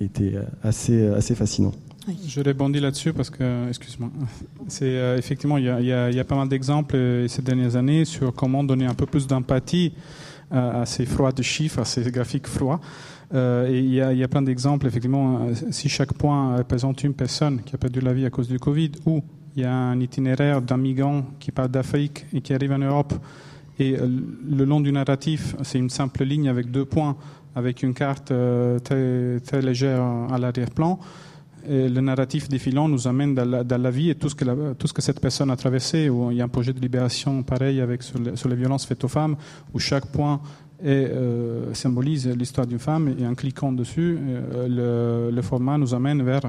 était 0.00 0.34
assez, 0.62 1.06
assez 1.06 1.34
fascinant. 1.34 1.72
Je 2.26 2.40
rebondis 2.40 2.80
là-dessus 2.80 3.12
parce 3.12 3.30
que, 3.30 3.68
excuse-moi, 3.68 4.10
c'est 4.68 5.16
effectivement 5.16 5.56
il 5.58 5.64
y, 5.64 5.68
a, 5.68 5.80
il 6.10 6.16
y 6.16 6.20
a, 6.20 6.24
pas 6.24 6.36
mal 6.36 6.48
d'exemples 6.48 6.96
ces 7.28 7.40
dernières 7.40 7.76
années 7.76 8.04
sur 8.04 8.34
comment 8.34 8.64
donner 8.64 8.86
un 8.86 8.94
peu 8.94 9.06
plus 9.06 9.26
d'empathie 9.26 9.92
à 10.54 10.86
ces 10.86 11.04
froids 11.06 11.32
de 11.32 11.42
chiffres, 11.42 11.80
à 11.80 11.84
ces 11.84 12.10
graphiques 12.10 12.46
froids. 12.46 12.80
Euh, 13.34 13.68
et 13.68 13.78
il 13.78 13.92
y, 13.92 14.00
a, 14.00 14.28
plein 14.28 14.42
d'exemples, 14.42 14.86
effectivement, 14.86 15.40
euh, 15.40 15.54
si 15.70 15.88
chaque 15.88 16.12
point 16.14 16.56
représente 16.56 17.02
une 17.02 17.14
personne 17.14 17.62
qui 17.62 17.74
a 17.74 17.78
perdu 17.78 18.00
la 18.00 18.12
vie 18.12 18.26
à 18.26 18.30
cause 18.30 18.48
du 18.48 18.58
Covid, 18.58 18.92
ou 19.06 19.22
il 19.56 19.62
y 19.62 19.66
a 19.66 19.74
un 19.74 19.98
itinéraire 20.00 20.60
d'un 20.60 20.76
migrant 20.76 21.24
qui 21.40 21.50
part 21.50 21.68
d'Afrique 21.68 22.26
et 22.32 22.40
qui 22.40 22.54
arrive 22.54 22.72
en 22.72 22.78
Europe, 22.78 23.14
et 23.78 23.96
euh, 23.98 24.06
le 24.48 24.64
long 24.64 24.80
du 24.80 24.92
narratif, 24.92 25.56
c'est 25.62 25.78
une 25.78 25.90
simple 25.90 26.24
ligne 26.24 26.48
avec 26.48 26.70
deux 26.70 26.84
points, 26.84 27.16
avec 27.56 27.82
une 27.82 27.94
carte 27.94 28.32
très 28.84 29.62
légère 29.62 30.02
à 30.02 30.38
l'arrière-plan, 30.38 30.98
le 31.68 32.00
narratif 32.00 32.48
défilant 32.48 32.88
nous 32.88 33.06
amène 33.08 33.34
dans 33.34 33.82
la, 33.82 33.90
vie 33.90 34.10
et 34.10 34.14
tout 34.14 34.28
ce, 34.28 34.34
que 34.34 35.02
cette 35.02 35.20
personne 35.20 35.50
a 35.50 35.56
traversé. 35.56 36.10
Il 36.30 36.36
y 36.36 36.40
a 36.40 36.44
un 36.44 36.48
projet 36.48 36.72
de 36.72 36.80
libération 36.80 37.42
pareil 37.42 37.80
avec 37.80 38.02
sur, 38.02 38.18
les 38.18 38.56
violences 38.56 38.86
faites 38.86 39.02
aux 39.04 39.08
femmes, 39.08 39.36
où 39.72 39.78
chaque 39.78 40.06
point 40.06 40.40
euh, 40.84 41.72
symbolise 41.72 42.28
l'histoire 42.28 42.66
d'une 42.66 42.78
femme 42.78 43.14
et 43.18 43.26
en 43.26 43.34
cliquant 43.34 43.72
dessus, 43.72 44.18
euh, 44.20 45.30
le, 45.30 45.42
format 45.42 45.78
nous 45.78 45.94
amène 45.94 46.22
vers 46.22 46.42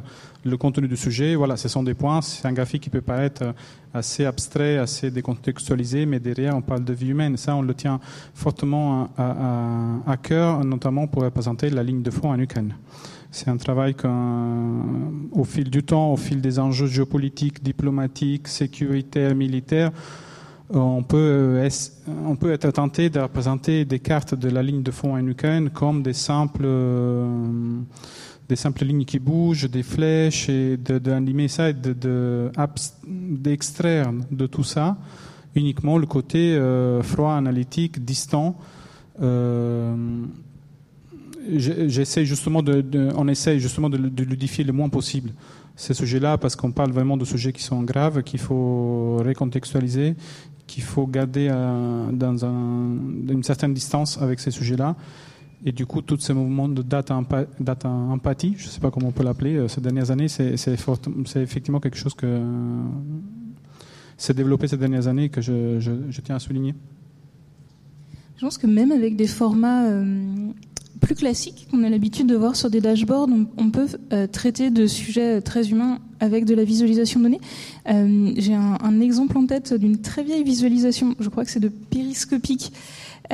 le 0.43 0.57
contenu 0.57 0.89
du 0.89 0.97
sujet. 0.97 1.35
Voilà, 1.35 1.55
ce 1.55 1.69
sont 1.69 1.83
des 1.83 1.93
points. 1.93 2.21
C'est 2.21 2.45
un 2.45 2.51
graphique 2.51 2.83
qui 2.83 2.89
peut 2.89 3.01
paraître 3.01 3.53
assez 3.93 4.25
abstrait, 4.25 4.77
assez 4.77 5.09
décontextualisé, 5.09 6.05
mais 6.05 6.19
derrière 6.19 6.57
on 6.57 6.61
parle 6.61 6.83
de 6.83 6.91
vie 6.91 7.09
humaine. 7.09 7.37
Ça, 7.37 7.55
on 7.55 7.61
le 7.61 7.73
tient 7.73 7.99
fortement 8.33 9.09
à, 9.17 10.17
cœur, 10.21 10.65
notamment 10.65 11.07
pour 11.07 11.23
représenter 11.23 11.69
la 11.69 11.83
ligne 11.83 12.01
de 12.01 12.11
fond 12.11 12.29
en 12.29 12.39
Ukraine. 12.39 12.73
C'est 13.35 13.49
un 13.49 13.57
travail 13.57 13.95
qu'au 13.95 15.43
fil 15.43 15.69
du 15.69 15.83
temps, 15.83 16.13
au 16.13 16.15
fil 16.15 16.39
des 16.39 16.57
enjeux 16.57 16.87
géopolitiques, 16.87 17.61
diplomatiques, 17.61 18.47
sécuritaires, 18.47 19.35
militaires, 19.35 19.91
on 20.69 21.03
peut, 21.03 21.59
être 21.61 22.71
tenté 22.71 23.09
de 23.09 23.19
représenter 23.19 23.83
des 23.83 23.99
cartes 23.99 24.35
de 24.35 24.49
la 24.49 24.63
ligne 24.63 24.83
de 24.83 24.91
fond 24.91 25.15
en 25.15 25.27
Ukraine 25.27 25.69
comme 25.69 26.01
des 26.01 26.13
simples, 26.13 26.65
simples 28.53 28.85
lignes 28.85 29.03
qui 29.03 29.19
bougent, 29.19 29.69
des 29.69 29.83
flèches, 29.83 30.47
et 30.47 30.77
d'animer 30.77 31.49
ça 31.49 31.71
et 31.71 31.75
d'extraire 33.03 34.13
de, 34.13 34.33
de, 34.33 34.47
tout 34.47 34.63
ça 34.63 34.95
uniquement 35.55 35.97
le 35.97 36.05
côté 36.05 36.55
euh, 36.55 37.03
froid, 37.03 37.33
analytique, 37.33 38.05
distant. 38.05 38.55
Euh, 39.21 40.23
j'essaie 41.49 42.25
justement 42.25 42.61
de, 42.61 43.09
on 43.15 43.27
essaie 43.27 43.59
justement 43.59 43.89
de, 43.89 43.97
de 43.97 44.23
ludifier 44.23 44.63
le 44.63 44.73
moins 44.73 44.89
possible 44.89 45.31
ces 45.75 45.93
sujets-là 45.93 46.37
parce 46.37 46.55
qu'on 46.55 46.71
parle 46.71 46.91
vraiment 46.91 47.17
de 47.17 47.25
sujets 47.25 47.51
qui 47.51 47.63
sont 47.63 47.81
graves, 47.83 48.23
qu'il 48.23 48.39
faut 48.39 49.17
recontextualiser, 49.17 50.15
qu'il 50.67 50.83
faut 50.83 51.05
garder 51.05 51.49
euh, 51.51 52.11
dans 52.11 52.45
un, 52.45 52.97
une 53.29 53.43
certaine 53.43 53.73
distance 53.73 54.21
avec 54.21 54.39
ces 54.39 54.51
sujets-là. 54.51 54.95
Et 55.65 55.71
du 55.71 55.85
coup, 55.85 56.01
tous 56.01 56.19
ces 56.19 56.33
mouvements 56.33 56.69
de 56.69 56.81
data, 56.81 57.19
data 57.59 57.89
empathie, 57.89 58.55
je 58.57 58.65
ne 58.65 58.69
sais 58.69 58.79
pas 58.79 58.91
comment 58.91 59.07
on 59.07 59.11
peut 59.11 59.23
l'appeler, 59.23 59.55
euh, 59.55 59.67
ces 59.67 59.81
dernières 59.81 60.11
années, 60.11 60.27
c'est 60.27 60.53
effectivement 61.35 61.79
quelque 61.79 61.97
chose 61.97 62.13
que 62.13 62.41
s'est 64.17 64.33
développé 64.33 64.67
ces 64.67 64.77
dernières 64.77 65.07
années 65.07 65.25
et 65.25 65.29
que 65.29 65.41
je, 65.41 66.21
tiens 66.23 66.35
à 66.35 66.39
souligner. 66.39 66.75
Je 68.37 68.41
pense 68.41 68.57
que 68.57 68.67
même 68.67 68.91
avec 68.91 69.15
des 69.15 69.27
formats 69.27 69.85
euh, 69.87 70.51
plus 70.99 71.15
classique 71.15 71.67
qu'on 71.69 71.83
a 71.83 71.89
l'habitude 71.89 72.27
de 72.27 72.35
voir 72.35 72.55
sur 72.55 72.69
des 72.69 72.81
dashboards. 72.81 73.29
On, 73.57 73.69
peut 73.69 73.87
euh, 74.13 74.27
traiter 74.27 74.69
de 74.69 74.87
sujets 74.87 75.41
très 75.41 75.69
humains 75.69 75.99
avec 76.19 76.45
de 76.45 76.55
la 76.55 76.63
visualisation 76.63 77.19
de 77.19 77.25
données. 77.25 77.41
Euh, 77.89 78.31
j'ai 78.37 78.53
un, 78.53 78.99
exemple 79.01 79.37
en 79.37 79.45
tête 79.45 79.73
d'une 79.73 80.01
très 80.01 80.23
vieille 80.23 80.43
visualisation, 80.43 81.15
je 81.19 81.29
crois 81.29 81.43
que 81.43 81.51
c'est 81.51 81.59
de 81.59 81.69
périscopique, 81.69 82.71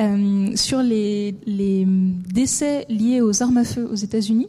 euh, 0.00 0.50
sur 0.56 0.82
les, 0.82 1.34
décès 2.32 2.86
liés 2.88 3.20
aux 3.20 3.42
armes 3.42 3.58
à 3.58 3.64
feu 3.64 3.88
aux 3.90 3.96
États-Unis. 3.96 4.48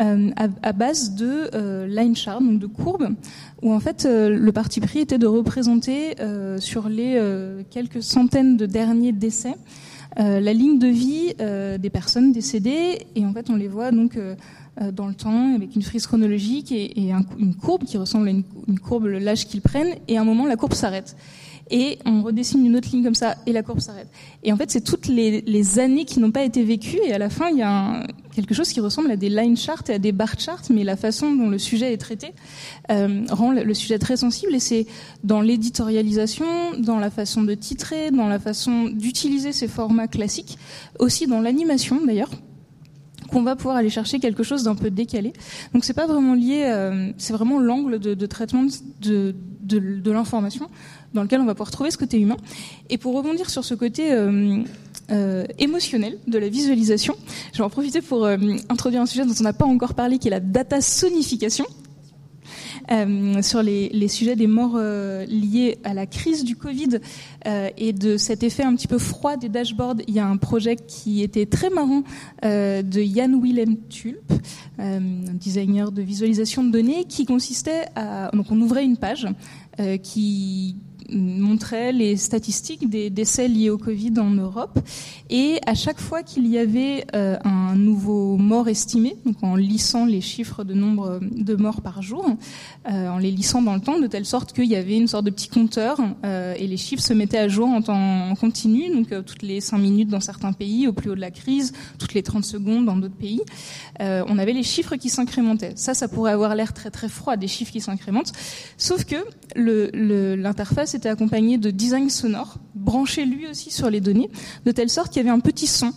À, 0.00 0.72
base 0.72 1.16
de 1.16 1.86
line 1.86 2.14
chart, 2.14 2.40
donc 2.40 2.60
de 2.60 2.66
courbes, 2.66 3.16
où 3.62 3.72
en 3.72 3.80
fait 3.80 4.06
le 4.08 4.50
parti 4.52 4.80
pris 4.80 5.00
était 5.00 5.18
de 5.18 5.26
représenter 5.26 6.14
sur 6.60 6.88
les 6.88 7.20
quelques 7.70 8.04
centaines 8.04 8.56
de 8.56 8.66
derniers 8.66 9.10
décès 9.10 9.56
euh, 9.56 9.87
la 10.18 10.52
ligne 10.52 10.78
de 10.78 10.88
vie 10.88 11.34
euh, 11.40 11.78
des 11.78 11.90
personnes 11.90 12.32
décédées 12.32 13.06
et 13.14 13.24
en 13.24 13.32
fait 13.32 13.50
on 13.50 13.56
les 13.56 13.68
voit 13.68 13.92
donc 13.92 14.16
euh, 14.16 14.34
dans 14.92 15.06
le 15.06 15.14
temps 15.14 15.54
avec 15.54 15.76
une 15.76 15.82
frise 15.82 16.06
chronologique 16.06 16.72
et, 16.72 17.12
une 17.38 17.54
courbe 17.54 17.84
qui 17.84 17.96
ressemble 17.98 18.28
à 18.28 18.30
une, 18.30 18.42
une 18.66 18.78
courbe 18.78 19.06
l'âge 19.06 19.46
qu'ils 19.46 19.60
prennent 19.60 19.94
et 20.08 20.18
à 20.18 20.20
un 20.20 20.24
moment 20.24 20.46
la 20.46 20.56
courbe 20.56 20.74
s'arrête 20.74 21.16
et 21.70 21.98
on 22.04 22.22
redessine 22.22 22.64
une 22.64 22.76
autre 22.76 22.88
ligne 22.90 23.04
comme 23.04 23.14
ça 23.14 23.36
et 23.46 23.52
la 23.52 23.62
courbe 23.62 23.80
s'arrête. 23.80 24.08
Et 24.42 24.52
en 24.52 24.56
fait, 24.56 24.70
c'est 24.70 24.80
toutes 24.80 25.06
les, 25.06 25.42
les, 25.42 25.78
années 25.78 26.04
qui 26.04 26.20
n'ont 26.20 26.30
pas 26.30 26.44
été 26.44 26.62
vécues 26.62 27.00
et 27.04 27.12
à 27.12 27.18
la 27.18 27.30
fin, 27.30 27.50
il 27.50 27.58
y 27.58 27.62
a 27.62 27.70
un, 27.70 28.06
quelque 28.34 28.54
chose 28.54 28.70
qui 28.70 28.80
ressemble 28.80 29.10
à 29.10 29.16
des 29.16 29.28
line 29.28 29.56
charts 29.56 29.82
et 29.88 29.94
à 29.94 29.98
des 29.98 30.12
bar 30.12 30.38
charts, 30.38 30.62
mais 30.70 30.84
la 30.84 30.96
façon 30.96 31.34
dont 31.34 31.48
le 31.48 31.58
sujet 31.58 31.92
est 31.92 31.98
traité 31.98 32.32
euh, 32.90 33.24
rend 33.30 33.52
le 33.52 33.74
sujet 33.74 33.98
très 33.98 34.16
sensible 34.16 34.54
et 34.54 34.60
c'est 34.60 34.86
dans 35.24 35.40
l'éditorialisation, 35.40 36.46
dans 36.78 36.98
la 36.98 37.10
façon 37.10 37.42
de 37.42 37.54
titrer, 37.54 38.10
dans 38.10 38.28
la 38.28 38.38
façon 38.38 38.84
d'utiliser 38.84 39.52
ces 39.52 39.68
formats 39.68 40.08
classiques, 40.08 40.58
aussi 40.98 41.26
dans 41.26 41.40
l'animation 41.40 42.04
d'ailleurs 42.04 42.30
qu'on 43.28 43.42
va 43.42 43.56
pouvoir 43.56 43.76
aller 43.76 43.90
chercher 43.90 44.20
quelque 44.20 44.42
chose 44.42 44.62
d'un 44.62 44.74
peu 44.74 44.90
décalé. 44.90 45.32
Donc 45.74 45.84
c'est 45.84 45.92
pas 45.92 46.06
vraiment 46.06 46.34
lié, 46.34 46.64
euh, 46.64 47.12
c'est 47.18 47.32
vraiment 47.32 47.58
l'angle 47.58 47.98
de, 47.98 48.14
de, 48.14 48.26
traitement 48.26 48.64
de, 49.00 49.34
de, 49.60 49.78
de 49.78 50.10
l'information 50.10 50.68
dans 51.14 51.22
lequel 51.22 51.40
on 51.40 51.46
va 51.46 51.54
pouvoir 51.54 51.70
trouver 51.70 51.90
ce 51.90 51.98
côté 51.98 52.18
humain. 52.18 52.36
Et 52.90 52.98
pour 52.98 53.14
rebondir 53.14 53.50
sur 53.50 53.64
ce 53.64 53.74
côté 53.74 54.12
euh, 54.12 54.62
euh, 55.10 55.44
émotionnel 55.58 56.18
de 56.26 56.38
la 56.38 56.48
visualisation, 56.48 57.14
je 57.52 57.58
vais 57.58 57.64
en 57.64 57.70
profiter 57.70 58.02
pour 58.02 58.24
euh, 58.24 58.36
introduire 58.68 59.02
un 59.02 59.06
sujet 59.06 59.24
dont 59.24 59.34
on 59.38 59.42
n'a 59.42 59.52
pas 59.52 59.64
encore 59.64 59.94
parlé, 59.94 60.18
qui 60.18 60.28
est 60.28 60.32
la 60.32 60.40
data 60.40 60.80
sonification. 60.80 61.66
sur 63.42 63.62
les, 63.62 64.08
sujets 64.08 64.36
des 64.36 64.46
morts 64.46 64.78
liés 64.78 65.78
à 65.84 65.92
la 65.92 66.06
crise 66.06 66.42
du 66.42 66.56
Covid 66.56 67.00
et 67.76 67.92
de 67.92 68.16
cet 68.16 68.42
effet 68.42 68.62
un 68.62 68.74
petit 68.74 68.88
peu 68.88 68.96
froid 68.96 69.36
des 69.36 69.50
dashboards. 69.50 70.00
Il 70.06 70.14
y 70.14 70.20
a 70.20 70.26
un 70.26 70.38
projet 70.38 70.76
qui 70.76 71.22
était 71.22 71.44
très 71.44 71.68
marrant 71.68 72.02
de 72.42 73.02
Jan 73.02 73.38
Willem 73.42 73.76
Tulp, 73.90 74.32
un 74.78 75.00
designer 75.34 75.92
de 75.92 76.00
visualisation 76.00 76.64
de 76.64 76.70
données, 76.70 77.04
qui 77.04 77.26
consistait 77.26 77.84
à 77.94 78.30
donc 78.32 78.46
on 78.50 78.58
ouvrait 78.58 78.84
une 78.84 78.96
page 78.96 79.28
qui 80.02 80.76
montrait 81.10 81.92
les 81.92 82.16
statistiques 82.16 82.88
des 82.88 83.10
décès 83.10 83.48
liés 83.48 83.70
au 83.70 83.78
Covid 83.78 84.12
en 84.18 84.30
Europe. 84.30 84.78
Et 85.30 85.58
à 85.66 85.74
chaque 85.74 86.00
fois 86.00 86.22
qu'il 86.22 86.46
y 86.46 86.58
avait 86.58 87.06
euh, 87.14 87.36
un 87.44 87.76
nouveau 87.76 88.36
mort 88.36 88.68
estimé, 88.68 89.16
donc 89.24 89.42
en 89.42 89.56
lissant 89.56 90.06
les 90.06 90.20
chiffres 90.20 90.64
de 90.64 90.74
nombre 90.74 91.20
de 91.22 91.54
morts 91.54 91.80
par 91.80 92.02
jour, 92.02 92.26
euh, 92.90 93.08
en 93.08 93.18
les 93.18 93.30
lissant 93.30 93.62
dans 93.62 93.74
le 93.74 93.80
temps, 93.80 93.98
de 93.98 94.06
telle 94.06 94.24
sorte 94.24 94.52
qu'il 94.52 94.66
y 94.66 94.76
avait 94.76 94.96
une 94.96 95.08
sorte 95.08 95.24
de 95.24 95.30
petit 95.30 95.48
compteur 95.48 95.98
euh, 96.24 96.54
et 96.58 96.66
les 96.66 96.76
chiffres 96.76 97.02
se 97.02 97.12
mettaient 97.12 97.38
à 97.38 97.48
jour 97.48 97.68
en 97.68 97.82
temps 97.82 98.34
continu, 98.36 98.90
donc 98.90 99.08
toutes 99.24 99.42
les 99.42 99.60
5 99.60 99.78
minutes 99.78 100.08
dans 100.08 100.20
certains 100.20 100.52
pays, 100.52 100.86
au 100.86 100.92
plus 100.92 101.10
haut 101.10 101.14
de 101.14 101.20
la 101.20 101.30
crise, 101.30 101.72
toutes 101.98 102.14
les 102.14 102.22
30 102.22 102.44
secondes 102.44 102.84
dans 102.84 102.96
d'autres 102.96 103.14
pays. 103.14 103.40
on 104.00 104.38
avait 104.38 104.52
les 104.52 104.62
chiffres 104.62 104.96
qui 104.96 105.08
s'incrémentaient. 105.08 105.72
Ça, 105.76 105.94
ça 105.94 106.08
pourrait 106.08 106.32
avoir 106.32 106.54
l'air 106.54 106.72
très 106.72 106.90
très 106.90 107.08
froid, 107.08 107.36
des 107.36 107.48
chiffres 107.48 107.72
qui 107.72 107.80
s'incrémentent. 107.80 108.32
Sauf 108.76 109.04
que 109.04 109.16
l'interface 109.56 110.94
était 110.98 111.08
accompagné 111.08 111.58
de 111.58 111.70
design 111.70 112.10
sonore, 112.10 112.58
branché 112.74 113.24
lui 113.24 113.46
aussi 113.46 113.70
sur 113.70 113.90
les 113.90 114.00
données, 114.00 114.30
de 114.64 114.72
telle 114.72 114.90
sorte 114.90 115.12
qu'il 115.12 115.22
y 115.24 115.26
avait 115.26 115.34
un 115.34 115.40
petit 115.40 115.66
son 115.66 115.92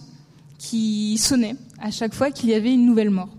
qui 0.58 1.18
sonnait 1.18 1.56
à 1.80 1.91
chaque 1.91 2.14
fois 2.14 2.32
qu'il 2.32 2.49
y 2.49 2.54
avait 2.54 2.74
une 2.74 2.86
nouvelle 2.86 3.10
mort. 3.10 3.30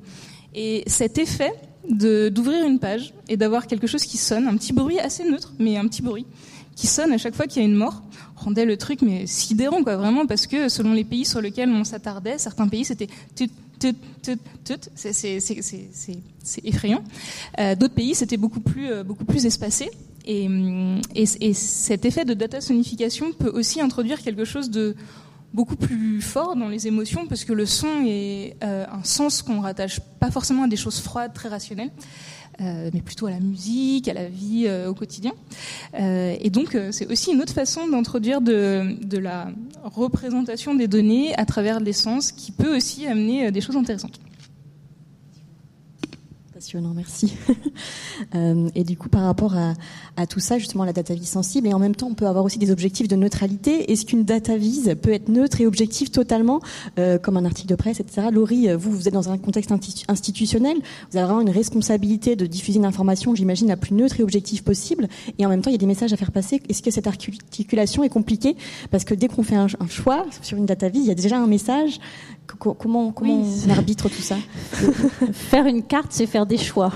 Et 0.55 0.83
cet 0.87 1.19
effet 1.19 1.53
d'ouvrir 1.89 2.65
une 2.65 2.79
page 2.79 3.13
et 3.29 3.37
d'avoir 3.37 3.67
quelque 3.67 3.87
chose 3.87 4.05
qui 4.05 4.17
sonne, 4.17 4.47
un 4.47 4.57
petit 4.57 4.73
bruit 4.73 4.99
assez 5.01 5.25
neutre, 5.25 5.53
mais 5.59 5.77
un 5.77 5.87
petit 5.87 6.03
bruit, 6.03 6.27
qui 6.77 6.87
sonne 6.87 7.13
à 7.13 7.19
chaque 7.19 7.35
fois 7.35 7.47
qu'il 7.47 7.63
y 7.63 7.65
a 7.65 7.69
une 7.69 7.75
mort, 7.75 8.03
rendait 8.37 8.65
le 8.65 8.77
truc 8.77 9.03
mais 9.03 9.27
sidérant 9.27 9.83
quoi 9.83 9.97
vraiment 9.97 10.27
parce 10.27 10.47
que 10.47 10.69
selon 10.69 10.93
les 10.93 11.05
pays 11.05 11.25
sur 11.25 11.41
lesquels 11.41 11.71
on 11.71 11.85
s'attardait, 11.85 12.39
certains 12.39 12.69
pays 12.69 12.85
c'était 12.85 13.09
c'est 16.43 16.65
effrayant. 16.65 17.03
Euh, 17.59 17.75
d'autres 17.75 17.95
pays 17.95 18.15
c'était 18.15 18.37
beaucoup 18.37 18.61
plus 18.61 18.91
euh, 18.91 19.05
beaucoup 19.05 19.25
plus 19.25 19.45
espacé 19.47 19.91
et, 20.25 20.49
et, 21.14 21.53
cet 21.55 22.05
effet 22.05 22.25
de 22.25 22.35
data 22.35 22.61
sonification 22.61 23.33
peut 23.33 23.51
aussi 23.51 23.81
introduire 23.81 24.23
quelque 24.23 24.45
chose 24.45 24.70
de 24.70 24.95
beaucoup 25.53 25.77
plus 25.77 26.20
fort 26.23 26.57
dans 26.57 26.68
les 26.68 26.87
émotions 26.87 27.27
parce 27.27 27.45
que 27.45 27.53
le 27.53 27.66
son 27.66 28.05
est 28.07 28.57
euh, 28.62 28.87
un 28.91 29.05
sens 29.05 29.43
qu'on 29.43 29.61
rattache 29.61 30.01
pas 30.18 30.31
forcément 30.31 30.64
à 30.64 30.68
des 30.68 30.77
choses 30.77 31.01
froides, 31.01 31.33
très 31.35 31.49
rationnelles. 31.49 31.91
Euh, 32.61 32.91
mais 32.93 33.01
plutôt 33.01 33.27
à 33.27 33.31
la 33.31 33.41
musique, 33.41 34.09
à 34.09 34.12
la 34.12 34.29
vie 34.29 34.64
euh, 34.66 34.91
au 34.91 34.95
quotidien. 34.95 35.33
et 35.99 36.51
donc, 36.51 36.77
c'est 36.91 37.11
aussi 37.11 37.33
une 37.33 37.41
autre 37.41 37.55
façon 37.55 37.89
d'introduire 37.89 38.43
de, 38.43 38.95
de, 39.03 39.16
la 39.16 39.51
représentation 39.83 40.75
des 40.75 40.87
données 40.87 41.35
à 41.37 41.47
travers 41.47 41.81
les 41.81 41.95
sens 41.95 42.31
qui 42.31 42.53
peut 42.53 42.77
aussi 42.77 43.07
amener 43.07 43.51
des 43.51 43.62
choses 43.62 43.77
intéressantes 43.77 44.20
merci. 46.95 47.35
Euh, 48.35 48.69
et 48.75 48.85
du 48.85 48.97
coup, 48.97 49.09
par 49.09 49.23
rapport 49.23 49.55
à, 50.17 50.27
tout 50.27 50.39
ça, 50.39 50.59
justement, 50.59 50.85
la 50.85 50.93
data 50.93 51.13
vise 51.13 51.29
sensible, 51.29 51.67
et 51.67 51.75
en 51.75 51.79
même 51.79 51.95
temps, 51.95 52.09
on 52.09 52.15
peut 52.15 52.27
avoir 52.27 52.45
aussi 52.45 52.59
des 52.59 52.71
objectifs 52.71 53.09
de 53.09 53.17
neutralité. 53.17 53.91
Est-ce 53.91 54.07
qu'une 54.07 54.25
data 54.25 54.57
vise 54.57 54.95
peut 55.03 55.13
être 55.13 55.29
neutre 55.29 55.61
et 55.61 55.67
objective 55.67 56.11
totalement, 56.11 56.61
euh, 56.99 57.19
comme 57.19 57.37
un 57.37 57.45
article 57.45 57.69
de 57.69 57.75
presse, 57.75 58.01
etc. 58.01 58.29
Laurie, 58.31 58.69
euh, 58.69 58.77
vous, 58.77 58.93
vous 58.93 59.09
êtes 59.09 59.15
dans 59.15 59.31
un 59.31 59.39
contexte 59.39 59.73
institutionnel, 60.09 60.77
vous 61.11 61.19
avez 61.19 61.27
vraiment 61.27 61.41
une 61.41 61.51
responsabilité 61.51 62.37
de 62.37 62.47
diffuser 62.47 62.79
une 62.79 62.85
information, 62.85 63.35
j'imagine, 63.35 63.69
la 63.69 63.77
plus 63.77 63.95
neutre 63.95 64.21
et 64.21 64.23
objective 64.23 64.63
possible, 64.63 65.09
et 65.39 65.45
en 65.45 65.49
même 65.49 65.63
temps, 65.63 65.71
il 65.71 65.75
y 65.75 65.77
a 65.77 65.79
des 65.79 65.87
messages 65.87 66.13
à 66.13 66.17
faire 66.17 66.33
passer. 66.33 66.63
Est-ce 66.69 66.83
que 66.83 66.91
cette 66.91 67.09
articulation 67.09 68.05
est 68.05 68.09
compliquée? 68.09 68.57
Parce 68.91 69.05
que 69.05 69.15
dès 69.15 69.29
qu'on 69.29 69.43
fait 69.43 69.57
un, 69.57 69.67
choix 69.89 70.27
sur 70.43 70.59
une 70.59 70.67
data 70.67 70.89
vise, 70.89 71.03
il 71.05 71.09
y 71.09 71.13
a 71.13 71.17
déjà 71.17 71.39
un 71.39 71.47
message. 71.47 71.99
Comment, 72.47 73.13
comment 73.13 73.43
on 73.43 73.71
arbitre 73.71 74.09
tout 74.09 74.23
ça? 74.23 74.37
Faire 75.33 75.67
une 75.67 75.83
carte, 75.83 76.09
c'est 76.11 76.27
faire 76.27 76.47
des 76.47 76.51
choix. 76.59 76.92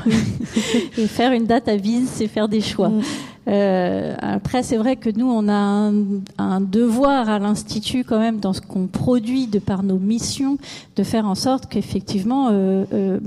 et 0.99 1.07
faire 1.07 1.33
une 1.33 1.47
date 1.47 1.69
à 1.69 1.77
vise, 1.77 2.09
c'est 2.13 2.29
faire 2.29 2.49
des 2.49 2.61
choix. 2.61 2.89
Mm. 2.89 3.03
Euh, 3.49 4.15
après, 4.19 4.63
c'est 4.63 4.77
vrai 4.77 4.97
que 4.97 5.11
nous, 5.11 5.29
on 5.31 5.49
a 5.49 5.93
un, 6.39 6.61
devoir 6.61 7.29
à 7.29 7.39
l'Institut 7.39 8.05
quand 8.05 8.19
même 8.19 8.41
dans 8.41 8.53
ce 8.53 8.61
qu'on 8.61 8.87
produit 8.87 9.47
de 9.47 9.59
par 9.59 9.83
nos 9.83 9.99
missions, 9.99 10.59
de 10.97 11.03
faire 11.03 11.27
en 11.27 11.35
sorte 11.35 11.67
qu'effectivement 11.67 12.49
euh, 12.51 12.85
euh, 12.93 13.21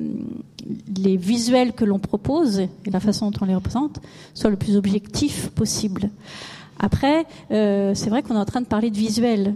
les 0.98 1.16
visuels 1.16 1.74
que 1.74 1.86
l'on 1.86 2.00
propose 2.00 2.60
et 2.60 2.70
la 2.92 3.00
façon 3.00 3.32
dont 3.32 3.40
on 3.42 3.46
les 3.46 3.56
représente 3.56 4.00
soient 4.34 4.50
le 4.50 4.58
plus 4.58 4.76
objectifs 4.76 5.50
possible. 5.50 6.10
Après, 6.82 7.26
c'est 7.50 8.10
vrai 8.10 8.24
qu'on 8.24 8.36
est 8.36 8.40
en 8.40 8.46
train 8.46 8.62
de 8.62 8.66
parler 8.66 8.90
de 8.90 8.98
visuel. 8.98 9.56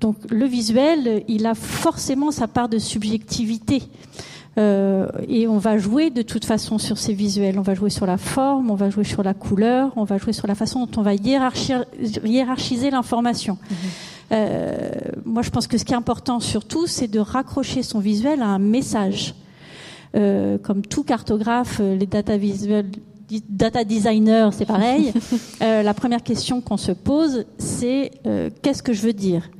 Donc 0.00 0.16
le 0.28 0.44
visuel, 0.44 1.22
il 1.28 1.46
a 1.46 1.54
forcément 1.54 2.32
sa 2.32 2.48
part 2.48 2.68
de 2.68 2.78
subjectivité. 2.78 3.82
Euh, 4.56 5.06
et 5.28 5.48
on 5.48 5.58
va 5.58 5.78
jouer 5.78 6.10
de 6.10 6.22
toute 6.22 6.44
façon 6.44 6.78
sur 6.78 6.98
ces 6.98 7.12
visuels. 7.12 7.58
On 7.58 7.62
va 7.62 7.74
jouer 7.74 7.90
sur 7.90 8.06
la 8.06 8.18
forme, 8.18 8.70
on 8.70 8.74
va 8.74 8.90
jouer 8.90 9.04
sur 9.04 9.22
la 9.22 9.34
couleur, 9.34 9.92
on 9.96 10.04
va 10.04 10.18
jouer 10.18 10.32
sur 10.32 10.46
la 10.46 10.54
façon 10.54 10.86
dont 10.86 11.00
on 11.00 11.02
va 11.02 11.14
hiérarchiser 11.14 12.90
l'information. 12.90 13.58
Mhm. 13.70 13.76
Euh, 14.32 14.90
moi, 15.24 15.42
je 15.42 15.50
pense 15.50 15.66
que 15.66 15.76
ce 15.76 15.84
qui 15.84 15.92
est 15.92 15.96
important 15.96 16.40
surtout, 16.40 16.86
c'est 16.86 17.08
de 17.08 17.18
raccrocher 17.18 17.82
son 17.82 17.98
visuel 17.98 18.42
à 18.42 18.46
un 18.46 18.58
message. 18.58 19.34
Euh, 20.16 20.58
comme 20.58 20.82
tout 20.82 21.02
cartographe, 21.02 21.80
les 21.80 22.06
data 22.06 22.36
visuels 22.36 22.86
data 23.48 23.82
designers, 23.82 24.50
c'est 24.52 24.66
pareil. 24.66 25.12
la 25.60 25.94
première 25.94 26.22
question 26.22 26.60
qu'on 26.60 26.76
se 26.76 26.92
pose, 26.92 27.46
c'est 27.58 28.12
qu'est-ce 28.62 28.82
que 28.82 28.92
je 28.92 29.02
veux 29.02 29.12
dire? 29.12 29.50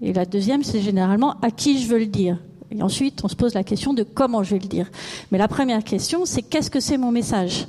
Et 0.00 0.12
la 0.12 0.24
deuxième, 0.24 0.64
c'est 0.64 0.80
généralement 0.80 1.36
à 1.42 1.52
qui 1.52 1.80
je 1.80 1.86
veux 1.86 1.98
le 1.98 2.06
dire? 2.06 2.38
Et 2.76 2.82
ensuite, 2.82 3.22
on 3.24 3.28
se 3.28 3.36
pose 3.36 3.54
la 3.54 3.64
question 3.64 3.94
de 3.94 4.02
comment 4.02 4.42
je 4.42 4.54
vais 4.54 4.60
le 4.60 4.68
dire. 4.68 4.90
Mais 5.30 5.38
la 5.38 5.48
première 5.48 5.84
question, 5.84 6.24
c'est 6.24 6.42
qu'est-ce 6.42 6.70
que 6.70 6.80
c'est 6.80 6.98
mon 6.98 7.10
message? 7.12 7.66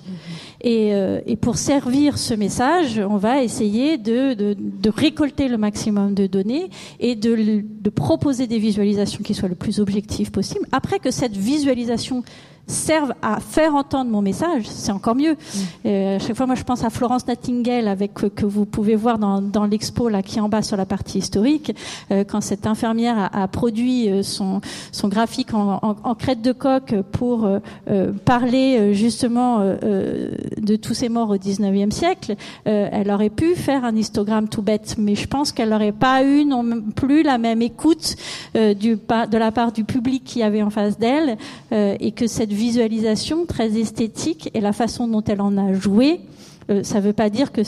Et, 0.61 0.93
euh, 0.93 1.19
et, 1.25 1.35
pour 1.35 1.57
servir 1.57 2.17
ce 2.17 2.33
message, 2.33 3.01
on 3.05 3.17
va 3.17 3.43
essayer 3.43 3.97
de, 3.97 4.33
de, 4.33 4.55
de 4.57 4.89
récolter 4.89 5.49
le 5.49 5.57
maximum 5.57 6.13
de 6.13 6.25
données 6.25 6.69
et 7.01 7.15
de, 7.15 7.63
de 7.63 7.89
proposer 7.89 8.47
des 8.47 8.59
visualisations 8.59 9.23
qui 9.23 9.33
soient 9.33 9.49
le 9.49 9.55
plus 9.55 9.81
objectives 9.81 10.31
possible. 10.31 10.65
Après 10.71 10.99
que 10.99 11.11
cette 11.11 11.35
visualisation 11.35 12.23
servent 12.67 13.13
à 13.21 13.39
faire 13.39 13.75
entendre 13.75 14.09
mon 14.09 14.21
message, 14.21 14.65
c'est 14.67 14.91
encore 14.91 15.15
mieux. 15.15 15.33
Mm. 15.33 15.59
Euh, 15.85 16.15
à 16.15 16.19
chaque 16.19 16.35
fois, 16.35 16.45
moi, 16.45 16.55
je 16.55 16.63
pense 16.63 16.83
à 16.83 16.89
Florence 16.89 17.27
Nightingale, 17.27 17.87
avec 17.87 18.23
euh, 18.23 18.29
que 18.29 18.45
vous 18.45 18.65
pouvez 18.65 18.95
voir 18.95 19.19
dans, 19.19 19.41
dans 19.41 19.65
l'expo 19.65 20.09
là 20.09 20.21
qui 20.21 20.37
est 20.37 20.41
en 20.41 20.49
bas 20.49 20.61
sur 20.61 20.77
la 20.77 20.85
partie 20.85 21.19
historique, 21.19 21.75
euh, 22.11 22.23
quand 22.23 22.41
cette 22.41 22.65
infirmière 22.65 23.17
a, 23.17 23.43
a 23.43 23.47
produit 23.47 24.09
euh, 24.09 24.23
son, 24.23 24.61
son 24.91 25.07
graphique 25.07 25.53
en, 25.53 25.79
en, 25.81 25.95
en, 26.03 26.15
crête 26.15 26.41
de 26.41 26.51
coq 26.51 26.95
pour 27.11 27.45
euh, 27.45 28.11
parler 28.25 28.93
justement 28.93 29.59
de 29.59 30.75
tous 30.75 30.93
ces 30.93 31.09
morts 31.09 31.29
au 31.29 31.37
19e 31.37 31.91
siècle, 31.91 32.35
elle 32.65 33.09
aurait 33.11 33.29
pu 33.29 33.55
faire 33.55 33.83
un 33.83 33.95
histogramme 33.95 34.47
tout 34.47 34.61
bête, 34.61 34.95
mais 34.97 35.15
je 35.15 35.27
pense 35.27 35.51
qu'elle 35.51 35.69
n'aurait 35.69 35.91
pas 35.91 36.23
eu 36.23 36.45
non 36.45 36.63
plus 36.95 37.23
la 37.23 37.37
même 37.37 37.61
écoute 37.61 38.15
du, 38.55 38.95
de 38.95 39.37
la 39.37 39.51
part 39.51 39.71
du 39.71 39.83
public 39.83 40.23
qui 40.23 40.43
avait 40.43 40.61
en 40.61 40.69
face 40.69 40.97
d'elle, 40.97 41.37
et 41.71 42.11
que 42.11 42.27
cette 42.27 42.52
visualisation 42.53 43.45
très 43.45 43.77
esthétique 43.77 44.49
et 44.53 44.61
la 44.61 44.73
façon 44.73 45.07
dont 45.07 45.23
elle 45.23 45.41
en 45.41 45.57
a 45.57 45.73
joué, 45.73 46.21
euh, 46.69 46.83
ça 46.83 46.99
ne 46.99 47.05
veut 47.05 47.13
pas 47.13 47.29
dire 47.29 47.51
que 47.51 47.61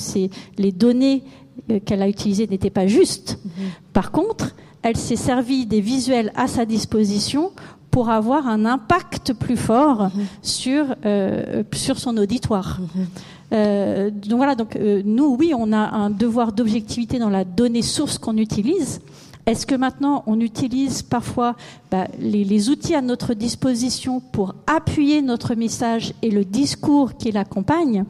les 0.57 0.71
données 0.71 1.23
euh, 1.71 1.79
qu'elle 1.79 2.01
a 2.01 2.07
utilisées 2.07 2.47
n'étaient 2.47 2.69
pas 2.69 2.87
justes. 2.87 3.39
Mhm. 3.43 3.51
Par 3.93 4.11
contre, 4.11 4.55
elle 4.81 4.97
s'est 4.97 5.15
servie 5.15 5.65
des 5.65 5.81
visuels 5.81 6.31
à 6.35 6.47
sa 6.47 6.65
disposition 6.65 7.51
pour 7.91 8.09
avoir 8.09 8.47
un 8.47 8.65
impact 8.65 9.33
plus 9.33 9.57
fort 9.57 10.03
mhm. 10.03 10.25
sur 10.41 10.95
euh, 11.05 11.63
sur 11.73 11.97
son 11.97 12.17
auditoire. 12.17 12.79
Mhm. 12.79 14.09
donc 14.11 14.37
voilà, 14.37 14.55
donc 14.55 14.77
nous 15.05 15.35
oui, 15.39 15.53
on 15.57 15.71
a 15.71 15.77
un 15.77 16.09
devoir 16.09 16.51
d'objectivité 16.51 17.19
dans 17.19 17.29
la 17.29 17.45
donnée 17.45 17.83
source 17.83 18.17
qu'on 18.17 18.37
utilise. 18.37 19.01
Est-ce 19.45 19.65
que 19.65 19.75
maintenant 19.75 20.23
on 20.25 20.39
utilise 20.39 21.03
parfois 21.03 21.55
bah, 21.91 22.07
les, 22.19 22.69
outils 22.69 22.95
à 22.95 23.01
notre 23.01 23.33
disposition 23.33 24.19
pour 24.19 24.55
appuyer 24.65 25.21
notre 25.21 25.53
message 25.55 26.13
et 26.21 26.31
le 26.31 26.43
discours 26.43 27.15
qui 27.17 27.31
l'accompagne? 27.31 28.05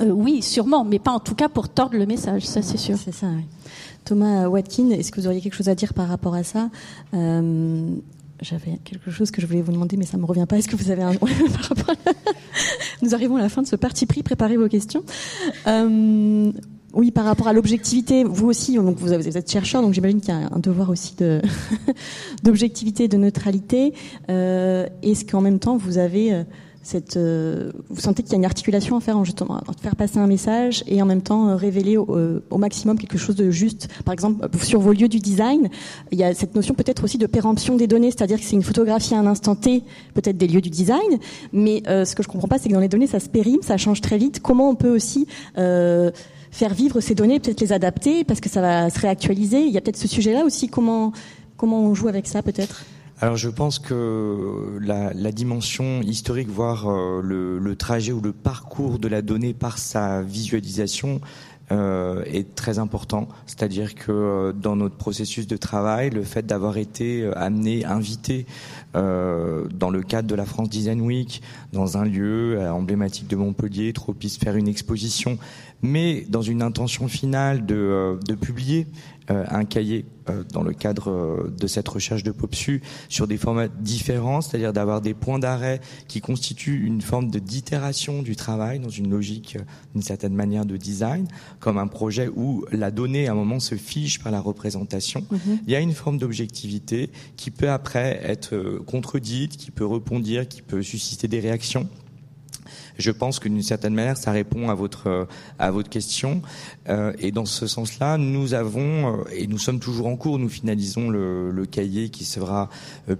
Euh, 0.00 0.10
Oui, 0.10 0.42
sûrement, 0.42 0.84
mais 0.84 0.98
pas 0.98 1.12
en 1.12 1.20
tout 1.20 1.34
cas 1.34 1.48
pour 1.48 1.68
tordre 1.68 1.96
le 1.96 2.06
message, 2.06 2.46
ça 2.46 2.62
c'est 2.62 2.76
sûr. 2.76 2.96
C'est 2.98 3.12
ça. 3.14 3.28
Oui. 3.28 3.44
Thomas 4.04 4.48
Watkin, 4.48 4.90
est-ce 4.90 5.12
que 5.12 5.20
vous 5.20 5.26
auriez 5.26 5.40
quelque 5.40 5.54
chose 5.54 5.68
à 5.68 5.74
dire 5.74 5.92
par 5.94 6.08
rapport 6.08 6.34
à 6.34 6.42
ça? 6.42 6.70
Euh, 7.14 7.94
J'avais 8.40 8.78
quelque 8.84 9.10
chose 9.10 9.30
que 9.30 9.40
je 9.40 9.46
voulais 9.46 9.62
vous 9.62 9.72
demander, 9.72 9.96
mais 9.96 10.06
ça 10.06 10.16
me 10.16 10.24
revient 10.24 10.46
pas. 10.48 10.58
Est-ce 10.58 10.68
que 10.68 10.76
vous 10.76 10.90
avez 10.90 11.02
un 11.02 11.12
Nous 13.02 13.14
arrivons 13.14 13.36
à 13.36 13.40
la 13.40 13.48
fin 13.48 13.62
de 13.62 13.66
ce 13.66 13.76
parti 13.76 14.06
pris. 14.06 14.22
Préparez 14.22 14.56
vos 14.56 14.68
questions. 14.68 15.02
Euh, 15.66 16.52
oui, 16.98 17.12
par 17.12 17.24
rapport 17.24 17.46
à 17.46 17.52
l'objectivité, 17.52 18.24
vous 18.24 18.48
aussi, 18.48 18.74
donc 18.74 18.98
vous, 18.98 19.12
êtes 19.12 19.48
chercheur, 19.48 19.82
donc 19.82 19.94
j'imagine 19.94 20.20
qu'il 20.20 20.34
y 20.34 20.36
a 20.36 20.48
un 20.52 20.58
devoir 20.58 20.90
aussi 20.90 21.14
d'objectivité, 22.42 23.06
de 23.06 23.16
neutralité. 23.16 23.94
Euh, 24.28 24.88
Est-ce 25.04 25.24
qu'en 25.24 25.40
même 25.40 25.60
temps, 25.60 25.76
vous 25.76 25.98
avez 25.98 26.34
euh, 26.34 26.42
cette, 26.82 27.16
euh, 27.16 27.70
vous 27.88 28.00
sentez 28.00 28.24
qu'il 28.24 28.32
y 28.32 28.34
a 28.34 28.38
une 28.38 28.44
articulation 28.44 28.96
à 28.96 29.00
faire 29.00 29.16
en 29.16 29.22
justement 29.22 29.60
faire 29.80 29.94
passer 29.94 30.18
un 30.18 30.26
message 30.26 30.82
et 30.88 31.00
en 31.00 31.06
même 31.06 31.22
temps 31.22 31.50
euh, 31.50 31.54
révéler 31.54 31.96
au, 31.96 32.58
maximum 32.58 32.98
quelque 32.98 33.16
chose 33.16 33.36
de 33.36 33.48
juste? 33.52 33.88
Par 34.04 34.12
exemple, 34.12 34.48
sur 34.60 34.80
vos 34.80 34.92
lieux 34.92 35.06
du 35.06 35.20
design, 35.20 35.68
il 36.10 36.18
y 36.18 36.24
a 36.24 36.34
cette 36.34 36.56
notion 36.56 36.74
peut-être 36.74 37.04
aussi 37.04 37.16
de 37.16 37.28
péremption 37.28 37.76
des 37.76 37.86
données, 37.86 38.10
c'est-à-dire 38.10 38.40
que 38.40 38.44
c'est 38.44 38.56
une 38.56 38.64
photographie 38.64 39.14
à 39.14 39.20
un 39.20 39.26
instant 39.28 39.54
T, 39.54 39.84
peut-être 40.14 40.36
des 40.36 40.48
lieux 40.48 40.60
du 40.60 40.70
design, 40.70 41.20
mais 41.52 41.80
ce 41.86 42.12
que 42.16 42.24
je 42.24 42.28
comprends 42.28 42.48
pas, 42.48 42.58
c'est 42.58 42.68
que 42.68 42.74
dans 42.74 42.80
les 42.80 42.88
données, 42.88 43.06
ça 43.06 43.20
se 43.20 43.28
périme, 43.28 43.62
ça 43.62 43.76
change 43.76 44.00
très 44.00 44.18
vite. 44.18 44.40
Comment 44.40 44.68
on 44.68 44.74
peut 44.74 44.92
aussi 44.92 45.28
faire 46.50 46.74
vivre 46.74 47.00
ces 47.00 47.14
données, 47.14 47.40
peut-être 47.40 47.60
les 47.60 47.72
adapter 47.72 48.24
parce 48.24 48.40
que 48.40 48.48
ça 48.48 48.60
va 48.60 48.90
se 48.90 48.98
réactualiser. 49.00 49.60
Il 49.60 49.72
y 49.72 49.78
a 49.78 49.80
peut-être 49.80 49.96
ce 49.96 50.08
sujet-là 50.08 50.44
aussi. 50.44 50.68
Comment 50.68 51.12
comment 51.58 51.82
on 51.82 51.94
joue 51.94 52.08
avec 52.08 52.26
ça, 52.26 52.42
peut-être? 52.42 52.84
Alors 53.20 53.36
je 53.36 53.48
pense 53.48 53.80
que 53.80 54.78
la, 54.80 55.32
dimension 55.32 56.00
historique, 56.02 56.48
voire 56.48 56.88
euh, 56.88 57.20
le, 57.20 57.76
trajet 57.76 58.12
ou 58.12 58.20
le 58.20 58.32
parcours 58.32 59.00
de 59.00 59.08
la 59.08 59.22
donnée 59.22 59.54
par 59.54 59.78
sa 59.78 60.22
visualisation 60.22 61.20
euh, 61.72 62.22
est 62.26 62.54
très 62.54 62.78
important. 62.78 63.26
C'est-à-dire 63.46 63.96
que 63.96 64.12
euh, 64.12 64.52
dans 64.52 64.76
notre 64.76 64.94
processus 64.94 65.48
de 65.48 65.56
travail, 65.56 66.10
le 66.10 66.22
fait 66.22 66.46
d'avoir 66.46 66.76
été 66.76 67.28
amené, 67.34 67.84
invité 67.84 68.46
dans 68.94 69.90
le 69.90 70.02
cadre 70.02 70.26
de 70.26 70.34
la 70.34 70.44
France 70.44 70.68
Design 70.70 71.00
Week, 71.00 71.40
dans 71.72 71.98
un 71.98 72.04
lieu 72.04 72.58
emblématique 72.68 73.28
de 73.28 73.36
Montpellier, 73.36 73.92
Tropice, 73.92 74.38
faire 74.38 74.56
une 74.56 74.66
exposition, 74.66 75.38
mais 75.82 76.24
dans 76.28 76.42
une 76.42 76.62
intention 76.62 77.08
finale 77.08 77.66
de, 77.66 78.18
de 78.26 78.34
publier 78.34 78.86
euh, 79.30 79.44
un 79.50 79.66
cahier 79.66 80.06
euh, 80.30 80.42
dans 80.54 80.62
le 80.62 80.72
cadre 80.72 81.10
euh, 81.10 81.54
de 81.58 81.66
cette 81.66 81.86
recherche 81.86 82.22
de 82.22 82.30
POPSU 82.30 82.80
sur 83.10 83.26
des 83.26 83.36
formats 83.36 83.68
différents, 83.68 84.40
c'est-à-dire 84.40 84.72
d'avoir 84.72 85.02
des 85.02 85.12
points 85.12 85.38
d'arrêt 85.38 85.82
qui 86.06 86.22
constituent 86.22 86.86
une 86.86 87.02
forme 87.02 87.30
de 87.30 87.38
d'itération 87.38 88.22
du 88.22 88.36
travail 88.36 88.78
dans 88.78 88.88
une 88.88 89.10
logique 89.10 89.58
d'une 89.92 90.02
certaine 90.02 90.34
manière 90.34 90.64
de 90.64 90.78
design, 90.78 91.28
comme 91.60 91.76
un 91.76 91.88
projet 91.88 92.30
où 92.34 92.64
la 92.72 92.90
donnée 92.90 93.28
à 93.28 93.32
un 93.32 93.34
moment 93.34 93.60
se 93.60 93.74
fiche 93.74 94.18
par 94.22 94.32
la 94.32 94.40
représentation. 94.40 95.22
Mhm. 95.30 95.58
Il 95.66 95.72
y 95.72 95.76
a 95.76 95.80
une 95.80 95.92
forme 95.92 96.16
d'objectivité 96.16 97.10
qui 97.36 97.50
peut 97.50 97.70
après 97.70 98.20
être 98.24 98.78
contredite, 98.86 99.58
qui 99.58 99.70
peut 99.70 99.86
répondre, 99.86 100.24
qui 100.44 100.62
peut 100.62 100.82
susciter 100.82 101.28
des 101.28 101.40
réactions. 101.40 101.86
Je 102.98 103.10
pense 103.10 103.38
que 103.38 103.48
d'une 103.48 103.62
certaine 103.62 103.94
manière, 103.94 104.16
ça 104.16 104.32
répond 104.32 104.70
à 104.70 104.74
votre 104.74 105.08
euh, 105.08 105.24
à 105.58 105.70
votre 105.70 105.88
question. 105.88 106.42
Euh, 106.88 107.12
et 107.18 107.30
dans 107.32 107.44
ce 107.44 107.66
sens-là, 107.66 108.18
nous 108.18 108.54
avons 108.54 109.20
euh, 109.20 109.24
et 109.32 109.46
nous 109.46 109.58
sommes 109.58 109.80
toujours 109.80 110.06
en 110.06 110.16
cours. 110.16 110.38
Nous 110.38 110.48
finalisons 110.48 111.10
le, 111.10 111.50
le 111.50 111.66
cahier 111.66 112.08
qui 112.08 112.24
sera 112.24 112.68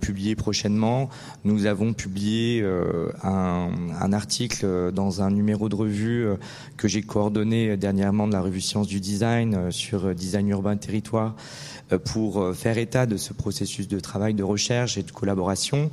publié 0.01 0.35
prochainement. 0.35 1.09
Nous 1.45 1.66
avons 1.66 1.93
publié 1.93 2.65
un, 3.23 3.70
un, 4.01 4.12
article 4.12 4.93
dans 4.93 5.23
un 5.23 5.31
numéro 5.31 5.69
de 5.69 5.75
revue 5.75 6.29
que 6.77 6.89
j'ai 6.89 7.03
coordonné 7.03 7.77
dernièrement 7.77 8.27
de 8.27 8.33
la 8.33 8.41
revue 8.41 8.61
Sciences 8.61 8.87
du 8.87 9.01
Design 9.01 9.70
sur 9.70 10.15
design 10.15 10.49
urbain 10.49 10.77
territoire 10.77 11.37
pour 12.05 12.55
faire 12.55 12.79
état 12.79 13.07
de 13.07 13.16
ce 13.16 13.33
processus 13.33 13.89
de 13.89 14.01
travail, 14.01 14.35
de 14.35 14.43
recherche 14.43 14.99
et 14.99 15.03
de 15.03 15.11
collaboration 15.11 15.91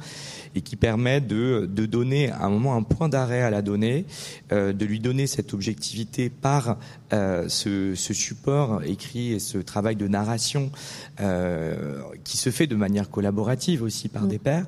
et 0.55 0.61
qui 0.61 0.75
permet 0.75 1.21
de, 1.21 1.65
donner 1.65 2.31
à 2.31 2.45
un 2.45 2.49
moment 2.49 2.75
un 2.75 2.83
point 2.83 3.09
d'arrêt 3.09 3.41
à 3.41 3.49
la 3.49 3.61
donnée, 3.61 4.05
euh, 4.51 4.73
de 4.73 4.85
lui 4.85 4.99
donner 4.99 5.27
cette 5.27 5.53
objectivité 5.53 6.29
par 6.29 6.77
euh, 7.13 7.47
ce, 7.49 7.93
ce, 7.93 8.15
support 8.15 8.81
écrit 8.83 9.33
et 9.33 9.39
ce 9.39 9.59
travail 9.59 9.95
de 9.95 10.07
narration 10.07 10.71
euh, 11.19 12.01
qui 12.23 12.37
se 12.37 12.49
fait 12.49 12.65
de 12.65 12.75
manière 12.75 13.11
collaborative 13.11 13.83
aussi 13.83 14.09
par 14.09 14.23
mm. 14.23 14.27
des 14.27 14.39
pairs. 14.39 14.65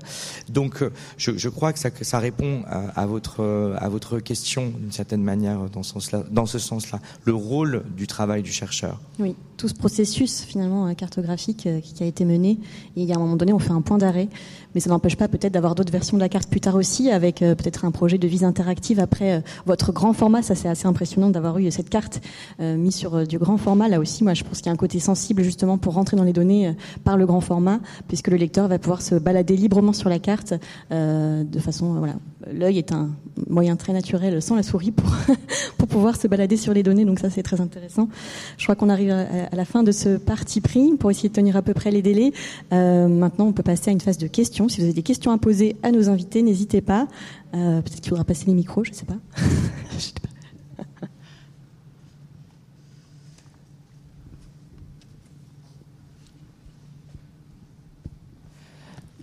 Donc, 0.48 0.84
euh, 0.84 0.92
je, 1.18 1.36
je, 1.36 1.50
crois 1.50 1.74
que 1.74 1.80
ça, 1.80 1.90
que 1.90 2.04
ça 2.04 2.20
répond 2.20 2.62
à, 2.68 2.90
à, 2.90 3.08
votre 3.08 3.76
à 3.80 3.90
votre 3.90 4.20
question 4.20 4.72
d'une 4.80 4.92
certaine 4.92 5.24
manière 5.24 5.68
dans 5.72 5.82
ce 5.82 5.94
sens-là. 5.94 6.24
Dans 6.30 6.46
ce 6.46 6.60
sens-là, 6.60 7.00
le 7.26 7.34
rôle 7.34 7.84
du 7.96 8.06
travail 8.06 8.44
du 8.44 8.52
chercheur. 8.52 9.00
Oui, 9.18 9.36
tout 9.58 9.68
ce 9.68 9.74
processus 9.74 10.42
finalement 10.42 10.94
cartographique 10.94 11.68
qui 11.82 12.04
a 12.04 12.06
été 12.06 12.24
mené. 12.24 12.60
Et 12.96 13.12
à 13.12 13.16
un 13.16 13.20
moment 13.20 13.36
donné, 13.36 13.52
on 13.52 13.60
fait 13.60 13.72
un 13.72 13.82
point 13.82 13.98
d'arrêt 13.98 14.30
mais 14.76 14.82
ça 14.82 14.92
n'empêche 14.92 15.16
pas 15.16 15.28
peut-être 15.28 15.54
d'avoir 15.54 15.74
d'autres 15.74 15.92
versions 15.92 16.18
de 16.18 16.22
la 16.22 16.30
carte 16.30 16.50
plus 16.50 16.60
tard 16.60 16.76
aussi, 16.76 17.10
avec 17.10 17.40
peut-être 17.40 17.86
un 17.86 17.90
projet 17.90 18.20
de 18.20 18.28
vise 18.28 18.44
interactive 18.44 19.00
après 19.00 19.42
votre 19.66 19.92
grand 19.92 20.14
format. 20.14 20.44
Ça, 20.44 20.54
c'est 20.54 20.68
assez 20.68 20.86
impressionnant 20.86 21.32
d'avoir 21.32 21.58
eu 21.58 21.72
cette 21.72 21.90
carte 21.90 22.22
euh, 22.60 22.76
mise 22.76 22.96
sur 22.96 23.26
du 23.28 23.38
grand 23.38 23.58
format. 23.58 23.88
Là 23.88 24.00
aussi, 24.00 24.24
moi, 24.24 24.34
je 24.34 24.44
pense 24.44 24.58
qu'il 24.58 24.68
y 24.68 24.70
a 24.70 24.74
un 24.74 24.78
côté 24.78 25.00
sensible 25.00 25.44
justement 25.44 25.78
pour 25.78 25.94
rentrer 25.94 26.18
dans 26.18 26.24
les 26.24 26.34
données 26.34 26.76
par 27.04 27.18
le 27.18 27.26
grand 27.26 27.42
format, 27.42 27.80
puisque 28.08 28.28
le 28.28 28.38
lecteur 28.38 28.68
va 28.68 28.80
pouvoir 28.80 29.02
se 29.02 29.16
balader 29.16 29.56
librement 29.56 29.94
sur 29.94 30.10
la 30.10 30.20
carte 30.20 30.54
de 30.92 31.60
façon, 31.60 31.94
voilà, 31.96 32.16
l'œil 32.54 32.78
est 32.78 32.92
un 32.92 33.10
moyen 33.50 33.76
très 33.76 33.94
naturel 33.94 34.42
sans 34.42 34.56
la 34.56 34.64
souris 34.64 34.92
pour, 34.92 35.10
pour 35.78 35.88
pouvoir 35.88 36.16
se 36.16 36.28
balader 36.28 36.58
sur 36.58 36.74
les 36.74 36.84
données. 36.84 37.06
Donc 37.06 37.20
ça, 37.20 37.30
c'est 37.30 37.44
très 37.44 37.62
intéressant. 37.62 38.10
Je 38.58 38.64
crois 38.64 38.76
qu'on 38.76 38.90
arrive 38.90 39.12
à, 39.12 39.56
la 39.56 39.66
fin 39.66 39.84
de 39.84 39.92
ce 39.92 40.18
parti 40.18 40.62
pris 40.62 40.96
pour 40.98 41.12
essayer 41.12 41.30
de 41.30 41.34
tenir 41.34 41.56
à 41.56 41.62
peu 41.62 41.74
près 41.74 41.92
les 41.92 42.02
délais. 42.02 42.32
Euh, 42.74 43.08
maintenant, 43.08 43.48
on 43.48 43.54
peut 43.54 43.64
passer 43.64 43.90
à 43.90 43.94
une 43.94 44.02
phase 44.02 44.18
de 44.18 44.28
questions. 44.28 44.70
Si 44.70 44.78
vous 44.78 44.86
avez 44.86 44.94
des 44.94 45.04
questions 45.04 45.32
à 45.32 45.38
poser 45.38 45.76
à 45.84 45.92
nos 45.92 46.10
invités, 46.10 46.42
n'hésitez 46.42 46.82
pas. 46.82 47.08
Euh, 47.54 47.82
Peut-être 47.82 48.02
qu'il 48.02 48.10
faudra 48.10 48.24
passer 48.24 48.46
les 48.48 48.54
micros, 48.54 48.84
je 48.84 48.92
ne 48.92 48.96
sais 48.96 49.06
pas. 49.06 49.18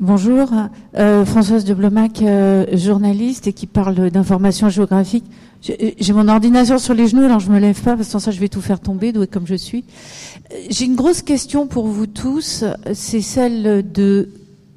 Bonjour, 0.07 0.51
euh, 0.99 1.25
Françoise 1.25 1.65
de 1.65 1.73
Blomac, 1.73 2.21
euh, 2.21 2.67
journaliste 2.77 3.47
et 3.47 3.55
qui 3.55 3.67
parle 3.67 4.11
d'information 4.11 4.69
géographique. 4.69 5.25
J'ai 5.63 6.13
mon 6.13 6.29
ordinateur 6.29 6.79
sur 6.79 6.93
les 6.93 7.09
genoux, 7.09 7.23
alors 7.23 7.41
je 7.41 7.51
me 7.51 7.59
lève 7.59 7.81
pas 7.81 7.97
parce 7.97 8.09
que 8.09 8.13
sans 8.13 8.19
ça 8.19 8.31
je 8.31 8.39
vais 8.39 8.51
tout 8.51 8.61
faire 8.61 8.81
tomber, 8.81 9.13
doué 9.13 9.27
comme 9.27 9.47
je 9.47 9.55
suis. 9.55 9.83
J'ai 10.69 10.85
une 10.85 10.95
grosse 10.95 11.23
question 11.23 11.67
pour 11.67 11.87
vous 11.87 12.07
tous, 12.07 12.65
c'est 12.93 13.23
celle 13.23 13.91
de 13.93 14.29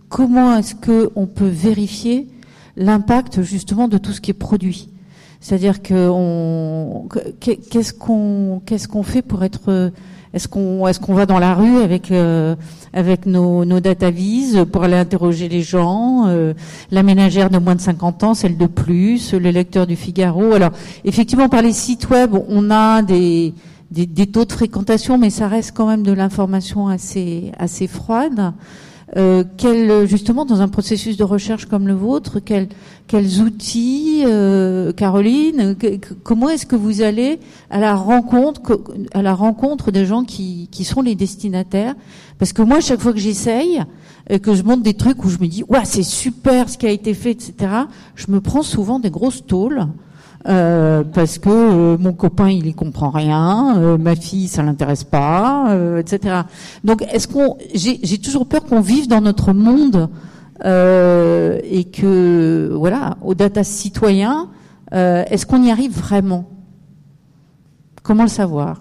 comment 0.08 0.56
est-ce 0.56 0.76
que 0.76 1.12
on 1.18 1.26
peut 1.26 1.50
vérifier 1.50 2.30
l'impact 2.78 3.42
justement 3.42 3.90
de 3.90 3.98
tout 3.98 4.14
ce 4.14 4.22
qui 4.22 4.32
est 4.32 4.34
produit? 4.34 4.88
C'est-à-dire 5.42 5.82
que 5.82 6.10
qu'est-ce 7.42 7.92
qu'on 7.94 8.62
qu'est-ce 8.66 8.88
qu'on 8.88 9.04
fait 9.04 9.24
pour 9.24 9.44
être 9.44 9.92
est-ce 10.34 10.48
qu'on 10.48 10.88
est-ce 10.88 11.00
qu'on 11.00 11.14
va 11.14 11.26
dans 11.26 11.40
la 11.40 11.54
rue 11.56 11.78
avec 11.78 12.12
euh, 12.12 12.56
avec 12.94 13.26
nos, 13.26 13.66
nos 13.66 13.80
datavises 13.80 14.66
pour 14.72 14.84
aller 14.84 14.96
interroger 14.96 15.50
les 15.50 15.62
gens, 15.62 16.26
euh, 16.28 16.54
la 16.92 17.04
ménagère 17.04 17.50
de 17.50 17.58
moins 17.58 17.76
de 17.76 17.82
50 17.82 18.24
ans, 18.24 18.34
celle 18.34 18.58
de 18.58 18.66
plus, 18.68 19.34
le 19.34 19.50
lecteur 19.52 19.88
du 19.88 19.96
Figaro? 19.96 20.54
Alors 20.54 20.72
effectivement 21.06 21.50
par 21.50 21.62
les 21.62 21.74
sites 21.74 22.10
web, 22.10 22.36
on 22.50 22.70
a 22.72 23.02
des, 23.02 23.54
des, 23.92 24.06
des 24.06 24.28
taux 24.28 24.46
de 24.46 24.52
fréquentation, 24.52 25.18
mais 25.18 25.30
ça 25.30 25.48
reste 25.48 25.72
quand 25.76 25.88
même 25.88 26.04
de 26.04 26.12
l'information 26.12 26.88
assez 26.88 27.52
assez 27.58 27.88
froide. 27.88 28.54
Euh, 29.16 29.46
quel, 29.56 30.06
justement, 30.06 30.44
dans 30.44 30.62
un 30.62 30.68
processus 30.68 31.16
de 31.16 31.24
recherche 31.24 31.66
comme 31.66 31.88
le 31.88 31.94
vôtre, 31.94 32.40
quels, 32.40 32.68
quels 33.08 33.42
outils, 33.42 34.24
euh, 34.26 34.92
Caroline, 34.92 35.78
comment 36.24 36.50
est-ce 36.50 36.66
que 36.66 36.76
vous 36.76 37.02
allez 37.02 37.40
à 37.70 37.80
la 37.80 37.96
rencontre, 37.96 38.82
à 39.14 39.22
la 39.22 39.34
rencontre 39.34 39.92
des 39.92 40.06
gens 40.06 40.26
qui, 40.26 40.68
qui 40.72 40.84
sont 40.84 41.02
les 41.02 41.16
destinataires? 41.16 41.96
Parce 42.38 42.52
que 42.52 42.62
moi, 42.62 42.82
chaque 42.82 43.00
fois 43.00 43.14
que 43.14 43.20
j'essaye, 43.20 43.82
euh, 44.30 44.40
que 44.40 44.54
je 44.54 44.64
monte 44.64 44.84
des 44.84 44.94
trucs 44.94 45.24
où 45.24 45.30
je 45.30 45.38
me 45.40 45.48
dis, 45.48 45.64
ouais, 45.70 45.86
c'est 45.86 46.04
super 46.04 46.68
ce 46.68 46.78
qui 46.78 46.86
a 46.86 46.92
été 46.92 47.14
fait, 47.14 47.32
etc., 47.32 47.54
je 48.16 48.30
me 48.30 48.42
prends 48.42 48.64
souvent 48.64 49.00
des 49.00 49.10
grosses 49.10 49.46
tôles 49.46 49.88
euh, 50.46 51.04
parce 51.04 51.40
que 51.40 51.50
euh, 51.50 51.98
mon 51.98 52.14
copain 52.14 52.50
il 52.50 52.68
y 52.68 52.74
comprend 52.74 53.10
rien, 53.10 53.78
euh, 53.78 53.98
ma 53.98 54.16
fille 54.16 54.48
ça 54.48 54.64
l'intéresse 54.64 55.04
pas, 55.04 55.76
etc. 55.98 56.42
Donc 56.84 57.04
est-ce 57.12 57.28
qu'on, 57.28 57.58
j'ai 57.74 58.18
toujours 58.20 58.48
peur 58.48 58.64
qu'on 58.64 58.82
vive 58.82 59.08
dans 59.08 59.22
notre 59.22 59.54
monde 59.54 60.10
et 60.64 61.84
que 61.86 62.72
voilà, 62.74 63.18
au 63.22 63.36
data 63.36 63.64
citoyen, 63.64 64.50
est-ce 64.92 65.46
qu'on 65.46 65.64
y 65.64 65.72
arrive 65.72 65.98
vraiment? 65.98 66.50
Comment 68.04 68.24
le 68.24 68.30
savoir? 68.30 68.80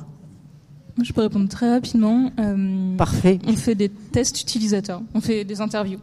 Je 1.02 1.12
peux 1.12 1.20
répondre 1.20 1.48
très 1.48 1.70
rapidement. 1.70 2.30
Parfait. 2.96 3.38
On 3.46 3.52
fait 3.52 3.74
des 3.74 3.88
tests 3.90 4.40
utilisateurs, 4.40 5.02
on 5.14 5.20
fait 5.20 5.44
des 5.44 5.60
interviews. 5.60 5.98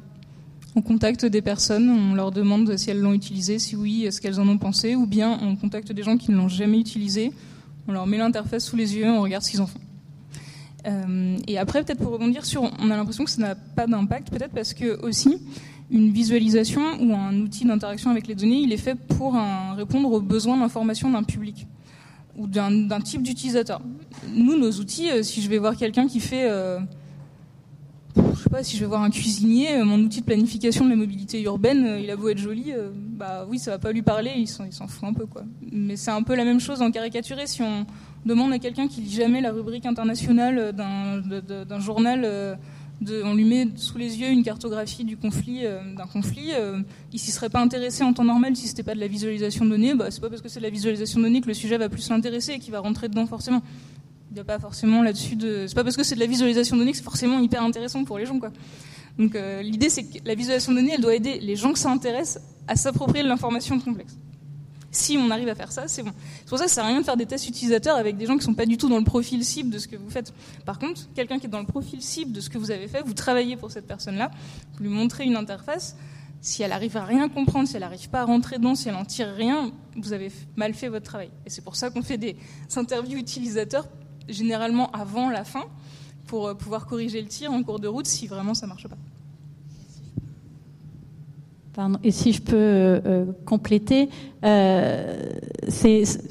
On 0.76 0.82
contacte 0.82 1.26
des 1.26 1.42
personnes, 1.42 1.90
on 1.90 2.16
leur 2.16 2.32
demande 2.32 2.76
si 2.78 2.90
elles 2.90 3.00
l'ont 3.00 3.14
utilisé, 3.14 3.60
si 3.60 3.76
oui, 3.76 4.08
ce 4.12 4.20
qu'elles 4.20 4.40
en 4.40 4.48
ont 4.48 4.58
pensé, 4.58 4.96
ou 4.96 5.06
bien 5.06 5.38
on 5.42 5.56
contacte 5.56 5.92
des 5.92 6.02
gens 6.02 6.18
qui 6.18 6.32
ne 6.32 6.38
l'ont 6.38 6.48
jamais 6.48 6.80
utilisé, 6.80 7.32
on 7.88 7.92
leur 7.92 8.08
met 8.08 8.18
l'interface 8.18 8.66
sous 8.66 8.76
les 8.76 8.96
yeux, 8.96 9.06
on 9.06 9.22
regarde 9.22 9.44
ce 9.44 9.52
qu'ils 9.52 9.62
en 9.62 9.68
font. 9.68 9.80
Euh, 10.88 11.38
et 11.48 11.60
après, 11.60 11.84
peut-être 11.84 12.00
pour 12.00 12.12
rebondir 12.12 12.44
sur, 12.44 12.64
on 12.64 12.90
a 12.90 12.98
l'impression 12.98 13.24
que 13.24 13.30
ça 13.30 13.42
n'a 13.42 13.56
pas 13.56 13.86
d'impact, 13.86 14.32
peut-être 14.32 14.52
parce 14.52 14.74
que 14.74 15.00
aussi, 15.06 15.38
une 15.92 16.12
visualisation 16.12 16.82
ou 17.02 17.14
un 17.14 17.40
outil 17.40 17.66
d'interaction 17.66 18.10
avec 18.10 18.26
les 18.28 18.36
données, 18.36 18.62
il 18.62 18.74
est 18.74 18.78
fait 18.78 18.96
pour 18.96 19.36
répondre 19.76 20.12
aux 20.12 20.22
besoins 20.22 20.58
d'information 20.58 21.12
d'un 21.12 21.24
public 21.24 21.68
ou 22.36 22.48
d'un 22.48 23.02
type 23.02 23.22
d'utilisateur. 23.22 23.80
Nous, 24.34 24.58
nos 24.58 24.72
outils, 24.72 25.12
euh, 25.12 25.22
si 25.22 25.42
je 25.42 25.50
vais 25.50 25.60
voir 25.60 25.78
quelqu'un 25.78 26.08
qui 26.08 26.20
fait... 26.20 26.50
Euh, 26.50 26.80
je 28.16 28.44
sais 28.44 28.50
pas 28.50 28.64
si 28.64 28.76
je 28.76 28.82
vais 28.82 28.88
voir 28.88 29.02
un 29.02 29.10
cuisinier, 29.10 29.84
mon 29.84 30.00
outil 30.00 30.22
de 30.22 30.26
planification 30.26 30.86
de 30.86 30.90
la 30.90 30.96
mobilité 30.96 31.42
urbaine, 31.42 32.00
il 32.02 32.10
a 32.12 32.16
beau 32.16 32.30
être 32.30 32.38
joli, 32.38 32.72
bah 32.94 33.46
oui, 33.50 33.60
ça 33.60 33.72
va 33.72 33.80
pas 33.80 33.92
lui 33.92 34.02
parler, 34.02 34.32
il 34.38 34.48
s'en, 34.48 34.88
fout 34.88 35.04
un 35.04 35.14
peu 35.14 35.26
quoi. 35.26 35.44
Mais 35.72 35.96
c'est 35.96 36.12
un 36.12 36.24
peu 36.24 36.36
la 36.36 36.46
même 36.46 36.60
chose 36.60 36.82
en 36.82 36.92
caricaturé. 36.92 37.48
Si 37.48 37.62
on 37.62 37.86
demande 38.26 38.54
à 38.54 38.60
quelqu'un 38.60 38.88
qui 38.88 39.02
lit 39.02 39.12
jamais 39.12 39.42
la 39.42 39.52
rubrique 39.52 39.86
internationale 39.86 40.74
d'un, 40.74 41.80
journal 41.80 42.58
on 43.24 43.34
lui 43.34 43.46
met 43.46 43.68
sous 43.76 43.98
les 43.98 44.20
yeux 44.20 44.30
une 44.30 44.44
cartographie 44.44 45.04
du 45.04 45.18
conflit, 45.18 45.66
euh, 45.66 45.80
d'un 45.96 46.06
conflit, 46.06 46.52
euh, 46.54 46.82
il 47.12 47.20
s'y 47.20 47.32
serait 47.32 47.50
pas 47.50 47.62
intéressé 47.62 48.04
en 48.04 48.14
temps 48.14 48.24
normal 48.24 48.56
si 48.56 48.68
c'était 48.68 48.84
pas 48.84 48.96
de 48.96 49.00
la 49.00 49.08
visualisation 49.08 49.66
de 49.66 49.72
données. 49.72 49.94
Bah, 49.94 50.08
c'est 50.10 50.22
pas 50.22 50.30
parce 50.30 50.42
que 50.42 50.50
c'est 50.50 50.60
de 50.60 50.66
la 50.66 50.70
visualisation 50.70 51.20
de 51.20 51.26
données 51.26 51.42
que 51.42 51.48
le 51.48 51.54
sujet 51.54 51.78
va 51.78 51.90
plus 51.90 52.08
l'intéresser 52.10 52.54
et 52.54 52.60
qu'il 52.60 52.72
va 52.72 52.80
rentrer 52.80 53.10
dedans 53.10 53.26
forcément. 53.26 53.62
Il 54.34 54.38
n'y 54.38 54.42
a 54.42 54.46
pas 54.46 54.58
forcément 54.58 55.04
là-dessus 55.04 55.36
de. 55.36 55.66
C'est 55.68 55.76
pas 55.76 55.84
parce 55.84 55.96
que 55.96 56.02
c'est 56.02 56.16
de 56.16 56.20
la 56.20 56.26
visualisation 56.26 56.76
de 56.76 56.82
données 56.82 56.94
que 56.94 56.98
c'est 56.98 57.04
forcément 57.04 57.38
hyper 57.38 57.62
intéressant 57.62 58.04
pour 58.04 58.18
les 58.18 58.26
gens, 58.26 58.40
quoi. 58.40 58.52
Donc 59.20 59.36
euh, 59.36 59.62
l'idée 59.62 59.90
c'est 59.90 60.06
que 60.06 60.18
la 60.26 60.34
visualisation 60.34 60.72
de 60.72 60.78
données, 60.78 60.94
elle 60.96 61.02
doit 61.02 61.14
aider 61.14 61.40
les 61.40 61.56
gens 61.56 61.72
que 61.72 61.78
ça 61.78 61.92
intéresse 61.92 62.40
à 62.68 62.76
s'approprier 62.76 63.24
l'information 63.24 63.80
complexe. 63.80 64.18
Si 64.90 65.20
on 65.20 65.30
arrive 65.30 65.50
à 65.50 65.54
faire 65.54 65.72
ça, 65.72 65.88
c'est 65.88 66.02
bon. 66.02 66.14
C'est 66.40 66.50
pour 66.50 66.58
ça 66.58 66.64
que 66.64 66.72
ça 66.72 66.76
sert 66.78 66.86
à 66.86 66.88
rien 66.88 67.00
de 67.00 67.06
faire 67.06 67.16
des 67.16 67.28
tests 67.28 67.48
utilisateurs 67.48 67.96
avec 67.96 68.18
des 68.18 68.26
gens 68.26 68.36
qui 68.36 68.44
sont 68.44 68.56
pas 68.56 68.66
du 68.66 68.76
tout 68.76 68.90
dans 68.90 68.98
le 68.98 69.04
profil 69.04 69.46
cible 69.46 69.70
de 69.70 69.78
ce 69.78 69.88
que 69.88 69.98
vous 69.98 70.10
faites. 70.10 70.34
Par 70.66 70.80
contre, 70.80 71.08
quelqu'un 71.14 71.38
qui 71.38 71.46
est 71.46 71.50
dans 71.50 71.60
le 71.60 71.68
profil 71.68 72.02
cible 72.02 72.32
de 72.32 72.42
ce 72.42 72.50
que 72.50 72.58
vous 72.58 72.72
avez 72.72 72.88
fait, 72.88 73.04
vous 73.06 73.14
travaillez 73.14 73.56
pour 73.56 73.70
cette 73.70 73.86
personne-là, 73.86 74.32
vous 74.74 74.84
lui 74.84 74.90
montrez 74.90 75.26
une 75.26 75.36
interface. 75.36 75.96
Si 76.42 76.64
elle 76.64 76.72
arrive 76.72 76.98
à 76.98 77.06
rien 77.06 77.30
comprendre, 77.30 77.68
si 77.68 77.76
elle 77.76 77.82
n'arrive 77.82 78.10
pas 78.10 78.22
à 78.22 78.26
rentrer 78.26 78.58
dedans, 78.58 78.74
si 78.74 78.90
elle 78.90 78.96
en 78.96 79.06
tire 79.06 79.32
rien, 79.36 79.72
vous 79.96 80.12
avez 80.12 80.32
mal 80.56 80.74
fait 80.74 80.90
votre 80.90 81.06
travail. 81.06 81.30
Et 81.46 81.52
c'est 81.52 81.64
pour 81.64 81.76
ça 81.76 81.92
qu'on 81.92 82.02
fait 82.02 82.18
des 82.18 82.36
interviews 82.76 83.20
utilisateurs 83.20 83.88
généralement 84.28 84.92
avant 84.92 85.30
la 85.30 85.44
fin 85.44 85.66
pour 86.28 86.48
euh, 86.48 86.54
pouvoir 86.54 86.86
corriger 86.86 87.22
le 87.22 87.28
tir 87.28 87.52
en 87.52 87.64
cours 87.64 87.80
de 87.80 87.88
route 87.88 88.08
si 88.08 88.28
vraiment 88.28 88.54
ça 88.54 88.68
marche 88.68 88.88
pas. 88.88 88.98
Et 92.04 92.12
si 92.12 92.34
je 92.34 92.42
peux 92.42 92.56
euh, 92.56 93.00
euh, 93.06 93.26
compléter, 93.46 94.10
euh, 94.46 95.32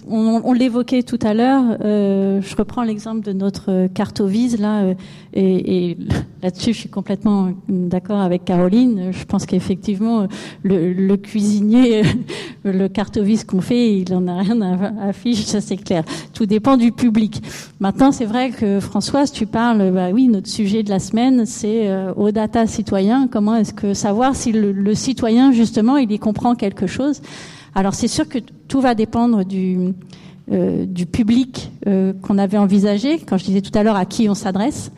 on, 0.09 0.53
l'évoquait 0.53 1.03
tout 1.03 1.19
à 1.23 1.35
l'heure. 1.35 1.65
Je 1.81 2.57
reprends 2.57 2.85
l'exemple 2.85 3.23
de 3.23 3.33
notre 3.33 3.89
cartovise 3.89 4.61
là, 4.61 4.95
et, 5.35 5.91
et 5.91 5.99
là-dessus, 6.43 6.73
je 6.73 6.79
suis 6.79 6.89
complètement 6.89 7.53
d'accord 7.69 8.21
avec 8.21 8.45
Caroline. 8.45 9.13
Je 9.13 9.25
pense 9.25 9.47
qu'effectivement, 9.47 10.27
le, 10.63 10.93
le, 10.93 11.17
cuisinier, 11.17 12.03
le 12.65 12.89
cartovise 12.89 13.45
qu'on 13.45 13.61
fait, 13.61 13.99
il 13.99 14.15
en 14.15 14.29
a 14.29 14.39
rien 14.39 14.61
à 14.61 15.09
afficher, 15.09 15.45
ça 15.45 15.61
c'est 15.61 15.77
clair. 15.77 16.05
Tout 16.35 16.47
dépend 16.47 16.77
du 16.77 16.93
public. 16.93 17.43
Maintenant, 17.81 18.13
c'est 18.13 18.27
vrai 18.27 18.51
que 18.51 18.81
Françoise, 18.81 19.33
tu 19.33 19.47
parles. 19.47 19.91
Bah 19.93 20.11
oui, 20.13 20.29
notre 20.29 20.49
sujet 20.49 20.83
de 20.83 20.91
la 20.91 20.99
semaine, 20.99 21.47
c'est 21.47 21.91
au 22.17 22.31
data 22.31 22.67
citoyen. 22.67 23.29
Comment 23.29 23.57
est-ce 23.57 23.73
que 23.73 23.95
savoir 23.95 24.37
si 24.37 24.53
le, 24.53 24.73
le 24.73 24.95
citoyen 24.95 25.53
justement, 25.53 25.97
il 25.97 26.13
y 26.13 26.19
comprend 26.19 26.55
quelque 26.55 26.87
chose? 26.87 27.23
Alors 27.75 27.95
c'est 27.95 28.09
sûr 28.09 28.29
que 28.29 28.39
tout 28.69 28.81
va 28.81 28.95
dépendre 28.95 29.45
du, 29.45 29.79
euh, 30.51 30.87
du 30.87 31.07
public 31.07 31.71
euh, 31.87 32.13
qu'on 32.21 32.37
avait 32.37 32.59
envisagé, 32.59 33.21
quand 33.21 33.39
je 33.39 33.45
disais 33.45 33.61
tout 33.61 33.71
à 33.79 33.85
l'heure 33.85 33.95
à 33.95 34.05
qui 34.07 34.29
on 34.29 34.35
s'adresse. 34.35 34.91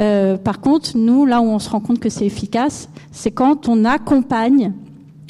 Euh, 0.00 0.36
par 0.36 0.60
contre, 0.60 0.96
nous, 0.96 1.24
là 1.24 1.40
où 1.40 1.44
on 1.44 1.60
se 1.60 1.70
rend 1.70 1.78
compte 1.78 2.00
que 2.00 2.08
c'est 2.08 2.26
efficace, 2.26 2.88
c'est 3.12 3.30
quand 3.30 3.68
on 3.68 3.84
accompagne 3.84 4.72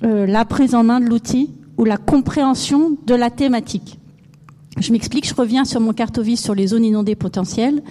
la 0.00 0.44
prise 0.44 0.76
en 0.76 0.84
main 0.84 1.00
de 1.00 1.06
l'outil 1.06 1.50
ou 1.76 1.84
la 1.84 1.96
compréhension 1.96 2.96
de 3.04 3.14
la 3.16 3.30
thématique. 3.30 3.98
Je 4.78 4.92
m'explique, 4.92 5.28
je 5.28 5.34
reviens 5.34 5.64
sur 5.64 5.80
mon 5.80 5.92
cartovis 5.92 6.40
sur 6.40 6.54
les 6.54 6.68
zones 6.68 6.84
inondées 6.84 7.16
potentielles. 7.16 7.82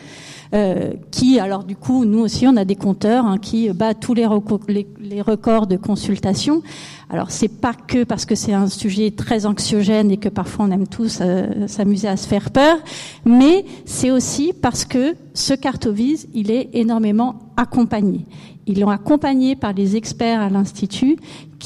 Euh, 0.54 0.94
qui, 1.12 1.40
alors 1.40 1.64
du 1.64 1.76
coup, 1.76 2.06
nous 2.06 2.20
aussi, 2.20 2.48
on 2.48 2.56
a 2.56 2.66
des 2.66 2.76
compteurs 2.76 3.26
hein, 3.26 3.38
qui 3.38 3.70
battent 3.70 4.00
tous 4.00 4.14
les, 4.14 4.26
records 4.26 5.68
de 5.68 5.78
consultation. 5.78 6.62
Alors 7.10 7.32
c'est 7.32 7.48
pas 7.48 7.74
que 7.74 8.04
parce 8.04 8.26
que 8.26 8.36
c'est 8.36 8.54
un 8.54 8.68
sujet 8.68 9.12
très 9.12 9.46
anxiogène 9.46 10.12
et 10.12 10.18
que 10.18 10.30
parfois 10.30 10.66
on 10.66 10.72
aime 10.72 10.88
tous 10.88 11.20
euh, 11.22 11.68
s'amuser 11.68 12.08
à 12.08 12.18
se 12.18 12.28
faire 12.28 12.52
peur, 12.52 12.78
mais 13.26 13.66
c'est 13.86 14.12
aussi 14.12 14.54
parce 14.54 14.84
que 14.84 15.16
ce 15.34 15.54
cartovise, 15.54 16.28
il 16.34 16.52
est 16.52 16.70
énormément 16.74 17.36
accompagné. 17.56 18.26
Ils 18.68 18.82
l'ont 18.82 18.90
accompagné 18.90 19.56
par 19.56 19.72
les 19.72 19.96
experts 19.96 20.42
à 20.42 20.50
l'Institut 20.50 21.16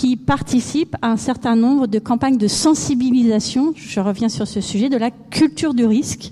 qui 0.01 0.17
participent 0.17 0.95
à 1.03 1.11
un 1.11 1.15
certain 1.15 1.55
nombre 1.55 1.85
de 1.85 1.99
campagnes 1.99 2.39
de 2.39 2.47
sensibilisation, 2.47 3.71
je 3.75 3.99
reviens 3.99 4.29
sur 4.29 4.47
ce 4.47 4.59
sujet, 4.59 4.89
de 4.89 4.97
la 4.97 5.11
culture 5.11 5.75
du 5.75 5.85
risque. 5.85 6.31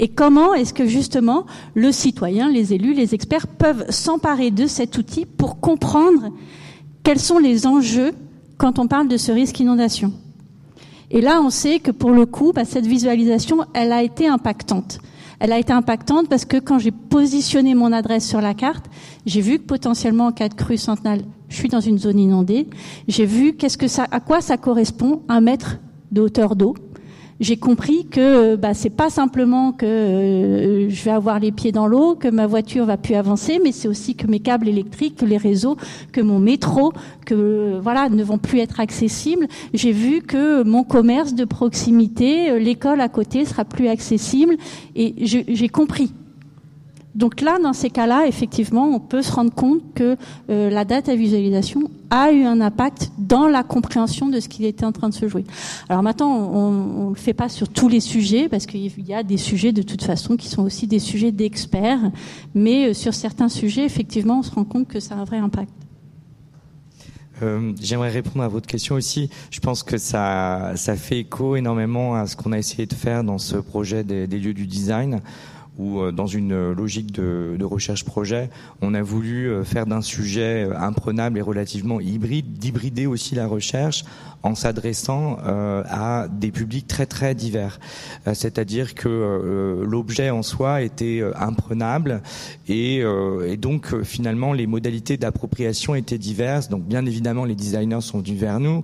Et 0.00 0.08
comment 0.08 0.52
est-ce 0.52 0.74
que 0.74 0.84
justement 0.84 1.46
le 1.74 1.92
citoyen, 1.92 2.50
les 2.50 2.74
élus, 2.74 2.92
les 2.92 3.14
experts 3.14 3.46
peuvent 3.46 3.86
s'emparer 3.88 4.50
de 4.50 4.66
cet 4.66 4.98
outil 4.98 5.26
pour 5.26 5.60
comprendre 5.60 6.32
quels 7.04 7.20
sont 7.20 7.38
les 7.38 7.68
enjeux 7.68 8.14
quand 8.58 8.80
on 8.80 8.88
parle 8.88 9.06
de 9.06 9.16
ce 9.16 9.30
risque 9.30 9.60
inondation? 9.60 10.12
Et 11.12 11.20
là, 11.20 11.40
on 11.40 11.50
sait 11.50 11.78
que 11.78 11.92
pour 11.92 12.10
le 12.10 12.26
coup, 12.26 12.50
bah, 12.52 12.64
cette 12.64 12.88
visualisation, 12.88 13.58
elle 13.74 13.92
a 13.92 14.02
été 14.02 14.26
impactante. 14.26 14.98
Elle 15.38 15.52
a 15.52 15.60
été 15.60 15.72
impactante 15.72 16.28
parce 16.28 16.46
que 16.46 16.56
quand 16.56 16.80
j'ai 16.80 16.90
positionné 16.90 17.76
mon 17.76 17.92
adresse 17.92 18.28
sur 18.28 18.40
la 18.40 18.54
carte, 18.54 18.86
j'ai 19.24 19.40
vu 19.40 19.60
que 19.60 19.66
potentiellement 19.66 20.26
en 20.26 20.32
cas 20.32 20.48
de 20.48 20.54
crue 20.54 20.78
centenale, 20.78 21.22
je 21.54 21.60
suis 21.60 21.68
dans 21.68 21.80
une 21.80 21.98
zone 21.98 22.18
inondée. 22.18 22.66
J'ai 23.06 23.26
vu 23.26 23.54
qu'est-ce 23.54 23.78
que 23.78 23.86
ça, 23.86 24.06
à 24.10 24.20
quoi 24.20 24.40
ça 24.40 24.56
correspond 24.56 25.22
un 25.28 25.40
mètre 25.40 25.78
de 26.10 26.20
hauteur 26.20 26.56
d'eau 26.56 26.74
j'ai 27.40 27.56
compris 27.56 28.06
que 28.06 28.54
bah, 28.54 28.74
c'est 28.74 28.90
pas 28.90 29.10
simplement 29.10 29.72
que 29.72 29.84
euh, 29.84 30.88
je 30.88 31.04
vais 31.04 31.10
avoir 31.10 31.40
les 31.40 31.50
pieds 31.50 31.72
dans 31.72 31.88
l'eau, 31.88 32.14
que 32.14 32.28
ma 32.28 32.46
voiture 32.46 32.86
va 32.86 32.96
plus 32.96 33.16
avancer, 33.16 33.60
mais 33.62 33.72
c'est 33.72 33.88
aussi 33.88 34.14
que 34.14 34.28
mes 34.28 34.38
câbles 34.38 34.68
électriques, 34.68 35.16
que 35.16 35.24
les 35.24 35.36
réseaux, 35.36 35.76
que 36.12 36.20
mon 36.20 36.38
métro, 36.38 36.92
ne 37.28 38.22
vont 38.22 38.38
plus 38.38 38.60
être 38.60 38.78
accessibles. 38.78 39.48
J'ai 39.74 39.90
vu 39.90 40.22
que 40.22 40.62
mon 40.62 40.84
commerce 40.84 41.34
de 41.34 41.44
proximité, 41.44 42.50
euh, 42.50 42.58
l'école 42.60 43.00
à 43.00 43.08
côté 43.08 43.44
sera 43.44 43.64
plus 43.64 43.88
accessible, 43.88 44.56
et 44.94 45.14
j'ai 45.26 45.68
compris 45.68 46.12
donc 47.14 47.40
là, 47.40 47.58
dans 47.62 47.72
ces 47.72 47.90
cas-là, 47.90 48.26
effectivement, 48.26 48.88
on 48.88 48.98
peut 48.98 49.22
se 49.22 49.32
rendre 49.32 49.52
compte 49.52 49.82
que 49.94 50.16
euh, 50.50 50.68
la 50.68 50.84
data 50.84 51.14
visualisation 51.14 51.88
a 52.10 52.32
eu 52.32 52.42
un 52.42 52.60
impact 52.60 53.12
dans 53.18 53.46
la 53.46 53.62
compréhension 53.62 54.28
de 54.28 54.40
ce 54.40 54.48
qui 54.48 54.66
était 54.66 54.84
en 54.84 54.90
train 54.90 55.08
de 55.08 55.14
se 55.14 55.28
jouer. 55.28 55.44
Alors 55.88 56.02
maintenant, 56.02 56.30
on 56.30 56.70
ne 56.70 57.08
le 57.10 57.14
fait 57.14 57.32
pas 57.32 57.48
sur 57.48 57.68
tous 57.68 57.88
les 57.88 58.00
sujets, 58.00 58.48
parce 58.48 58.66
qu'il 58.66 59.06
y 59.06 59.14
a 59.14 59.22
des 59.22 59.36
sujets 59.36 59.72
de 59.72 59.82
toute 59.82 60.02
façon 60.02 60.36
qui 60.36 60.48
sont 60.48 60.62
aussi 60.62 60.88
des 60.88 60.98
sujets 60.98 61.30
d'experts, 61.30 62.10
mais 62.54 62.90
euh, 62.90 62.94
sur 62.94 63.14
certains 63.14 63.48
sujets, 63.48 63.84
effectivement, 63.84 64.40
on 64.40 64.42
se 64.42 64.50
rend 64.50 64.64
compte 64.64 64.88
que 64.88 64.98
ça 64.98 65.14
a 65.14 65.18
un 65.18 65.24
vrai 65.24 65.38
impact. 65.38 65.70
Euh, 67.42 67.72
J'aimerais 67.80 68.10
répondre 68.10 68.44
à 68.44 68.48
votre 68.48 68.66
question 68.66 68.96
aussi. 68.96 69.30
Je 69.50 69.60
pense 69.60 69.84
que 69.84 69.98
ça, 69.98 70.72
ça 70.74 70.96
fait 70.96 71.20
écho 71.20 71.54
énormément 71.54 72.14
à 72.14 72.26
ce 72.26 72.36
qu'on 72.36 72.52
a 72.52 72.58
essayé 72.58 72.86
de 72.86 72.94
faire 72.94 73.22
dans 73.22 73.38
ce 73.38 73.56
projet 73.56 74.02
des 74.02 74.26
lieux 74.26 74.54
du 74.54 74.66
design 74.66 75.20
où 75.78 76.00
euh, 76.00 76.12
dans 76.12 76.26
une 76.26 76.72
logique 76.72 77.12
de, 77.12 77.56
de 77.58 77.64
recherche 77.64 78.04
projet, 78.04 78.50
on 78.80 78.94
a 78.94 79.02
voulu 79.02 79.48
euh, 79.48 79.64
faire 79.64 79.86
d'un 79.86 80.02
sujet 80.02 80.64
euh, 80.64 80.78
imprenable 80.78 81.38
et 81.38 81.42
relativement 81.42 82.00
hybride, 82.00 82.58
d'hybrider 82.58 83.06
aussi 83.06 83.34
la 83.34 83.46
recherche 83.46 84.04
en 84.42 84.54
s'adressant 84.54 85.38
à 85.42 86.28
des 86.28 86.50
publics 86.50 86.86
très 86.86 87.06
très 87.06 87.34
divers. 87.34 87.80
C'est-à-dire 88.34 88.94
que 88.94 89.82
l'objet 89.86 90.28
en 90.28 90.42
soi 90.42 90.82
était 90.82 91.22
imprenable 91.34 92.20
et, 92.68 92.98
et 93.46 93.56
donc 93.56 94.02
finalement 94.02 94.52
les 94.52 94.66
modalités 94.66 95.16
d'appropriation 95.16 95.94
étaient 95.94 96.18
diverses. 96.18 96.68
Donc 96.68 96.84
bien 96.84 97.06
évidemment 97.06 97.46
les 97.46 97.54
designers 97.54 98.02
sont 98.02 98.18
venus 98.18 98.38
vers 98.38 98.60
nous, 98.60 98.82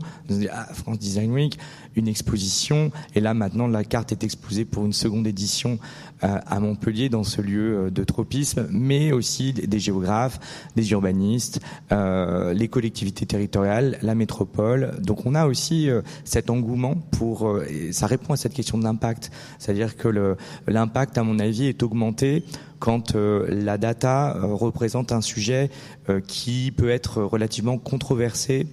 ah, 0.51 0.65
France 0.73 0.99
Design 0.99 1.31
Week, 1.31 1.59
une 1.97 2.09
exposition. 2.09 2.91
Et 3.15 3.21
là, 3.21 3.35
maintenant, 3.35 3.67
la 3.67 3.85
carte 3.85 4.12
est 4.12 4.25
exposée 4.25 4.65
pour 4.65 4.85
une 4.85 4.93
seconde 4.93 5.27
édition 5.27 5.79
euh, 6.23 6.39
à 6.47 6.61
Montpellier, 6.61 7.09
dans 7.09 7.25
ce 7.25 7.41
lieu 7.41 7.87
euh, 7.87 7.91
de 7.91 8.05
tropisme, 8.05 8.69
mais 8.71 9.12
aussi 9.12 9.53
des 9.53 9.79
géographes, 9.79 10.39
des 10.77 10.91
urbanistes, 10.93 11.61
euh, 11.93 12.53
les 12.53 12.69
collectivités 12.69 13.25
territoriales, 13.27 13.99
la 14.03 14.15
métropole. 14.15 15.01
Donc, 15.01 15.25
on 15.25 15.35
a 15.35 15.47
aussi 15.47 15.89
cet 16.25 16.51
engouement 16.51 16.97
pour. 17.12 17.59
ça 17.93 18.07
répond 18.07 18.35
à 18.35 18.37
cette 18.37 18.53
question 18.53 18.79
de 18.79 18.85
l'impact, 18.85 19.31
c'est-à-dire 19.59 19.97
que 19.97 20.37
l'impact, 20.67 21.19
à 21.19 21.23
mon 21.23 21.39
avis, 21.39 21.67
est 21.67 21.83
augmenté 21.83 22.45
quand 22.79 23.15
la 23.15 23.79
data 23.79 24.37
représente 24.41 25.12
un 25.12 25.21
sujet 25.21 25.71
qui 26.27 26.73
peut 26.73 26.91
être 26.91 27.23
relativement 27.23 27.79
controversé 27.79 28.67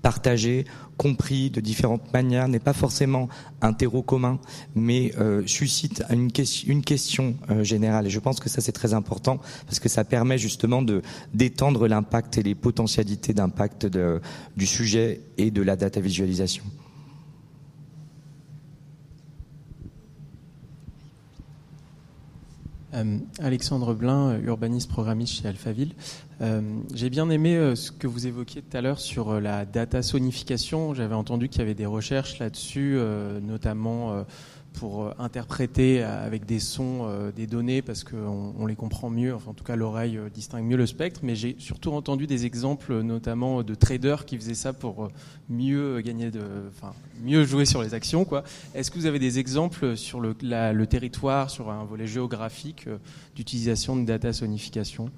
partagé, 0.00 0.64
compris 0.96 1.50
de 1.50 1.60
différentes 1.60 2.12
manières, 2.12 2.48
n'est 2.48 2.58
pas 2.58 2.72
forcément 2.72 3.28
un 3.60 3.72
terreau 3.72 4.02
commun, 4.02 4.38
mais 4.74 5.12
euh, 5.18 5.42
suscite 5.46 6.02
une, 6.10 6.30
question 6.30 7.34
euh, 7.50 7.64
générale. 7.64 8.06
Et 8.06 8.10
je 8.10 8.20
pense 8.20 8.40
que 8.40 8.48
ça 8.48 8.60
c'est 8.60 8.72
très 8.72 8.94
important 8.94 9.38
parce 9.66 9.80
que 9.80 9.88
ça 9.88 10.04
permet 10.04 10.38
justement 10.38 10.82
de 10.82 11.02
d'étendre 11.34 11.88
l'impact 11.88 12.38
et 12.38 12.42
les 12.42 12.54
potentialités 12.54 13.34
d'impact 13.34 13.86
du 14.56 14.66
sujet 14.66 15.20
et 15.38 15.50
de 15.50 15.62
la 15.62 15.76
data 15.76 16.00
visualisation. 16.00 16.64
Euh, 22.94 23.18
Alexandre 23.40 23.94
Blin, 23.94 24.38
urbaniste 24.44 24.90
programmiste 24.90 25.40
chez 25.40 25.48
Alphaville. 25.48 25.94
Euh, 26.42 26.60
J'ai 26.94 27.08
bien 27.08 27.30
aimé 27.30 27.56
euh, 27.56 27.74
ce 27.74 27.90
que 27.90 28.06
vous 28.06 28.26
évoquiez 28.26 28.60
tout 28.60 28.76
à 28.76 28.80
l'heure 28.80 28.98
sur 28.98 29.30
euh, 29.30 29.40
la 29.40 29.64
data 29.64 30.02
sonification. 30.02 30.92
J'avais 30.92 31.14
entendu 31.14 31.48
qu'il 31.48 31.60
y 31.60 31.62
avait 31.62 31.74
des 31.74 31.86
recherches 31.86 32.38
là-dessus, 32.38 32.98
notamment 33.42 34.24
pour 34.72 35.04
euh, 35.04 35.14
interpréter 35.18 36.02
avec 36.02 36.46
des 36.46 36.60
sons 36.60 37.00
euh, 37.02 37.32
des 37.32 37.46
données 37.46 37.82
parce 37.82 38.04
qu'on 38.04 38.54
on 38.58 38.66
les 38.66 38.74
comprend 38.74 39.10
mieux, 39.10 39.34
enfin 39.34 39.50
en 39.50 39.54
tout 39.54 39.64
cas 39.64 39.76
l'oreille 39.76 40.16
euh, 40.16 40.28
distingue 40.28 40.64
mieux 40.64 40.76
le 40.76 40.86
spectre, 40.86 41.20
mais 41.22 41.34
j'ai 41.34 41.56
surtout 41.58 41.92
entendu 41.92 42.26
des 42.26 42.46
exemples 42.46 43.00
notamment 43.02 43.62
de 43.62 43.74
traders 43.74 44.24
qui 44.24 44.36
faisaient 44.36 44.54
ça 44.54 44.72
pour 44.72 45.08
mieux 45.48 46.00
gagner 46.00 46.30
de, 46.30 46.42
mieux 47.22 47.44
jouer 47.44 47.64
sur 47.64 47.82
les 47.82 47.94
actions. 47.94 48.26
Est-ce 48.74 48.90
que 48.90 48.98
vous 48.98 49.06
avez 49.06 49.18
des 49.18 49.38
exemples 49.38 49.96
sur 49.96 50.20
le, 50.20 50.34
territoire, 50.86 51.50
sur 51.50 51.70
un 51.70 51.84
volet 51.84 52.06
géographique 52.06 52.88
d'utilisation 53.34 53.96
de 53.96 54.04
data 54.04 54.32
sonification? 54.32 55.10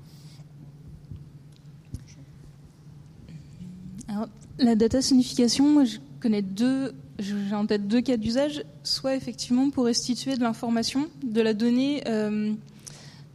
La 4.59 4.75
data 4.75 5.03
sonification, 5.03 5.69
moi 5.69 5.85
je 5.85 5.99
connais 6.21 6.43
deux 6.43 6.95
j'ai 7.19 7.55
en 7.55 7.67
tête 7.67 7.87
deux 7.87 8.01
cas 8.01 8.17
d'usage, 8.17 8.65
soit 8.83 9.15
effectivement 9.15 9.71
pour 9.71 9.85
restituer 9.85 10.37
de 10.37 10.41
l'information, 10.41 11.09
de 11.23 11.41
la 11.41 11.55
donnée 11.55 12.03
euh, 12.09 12.53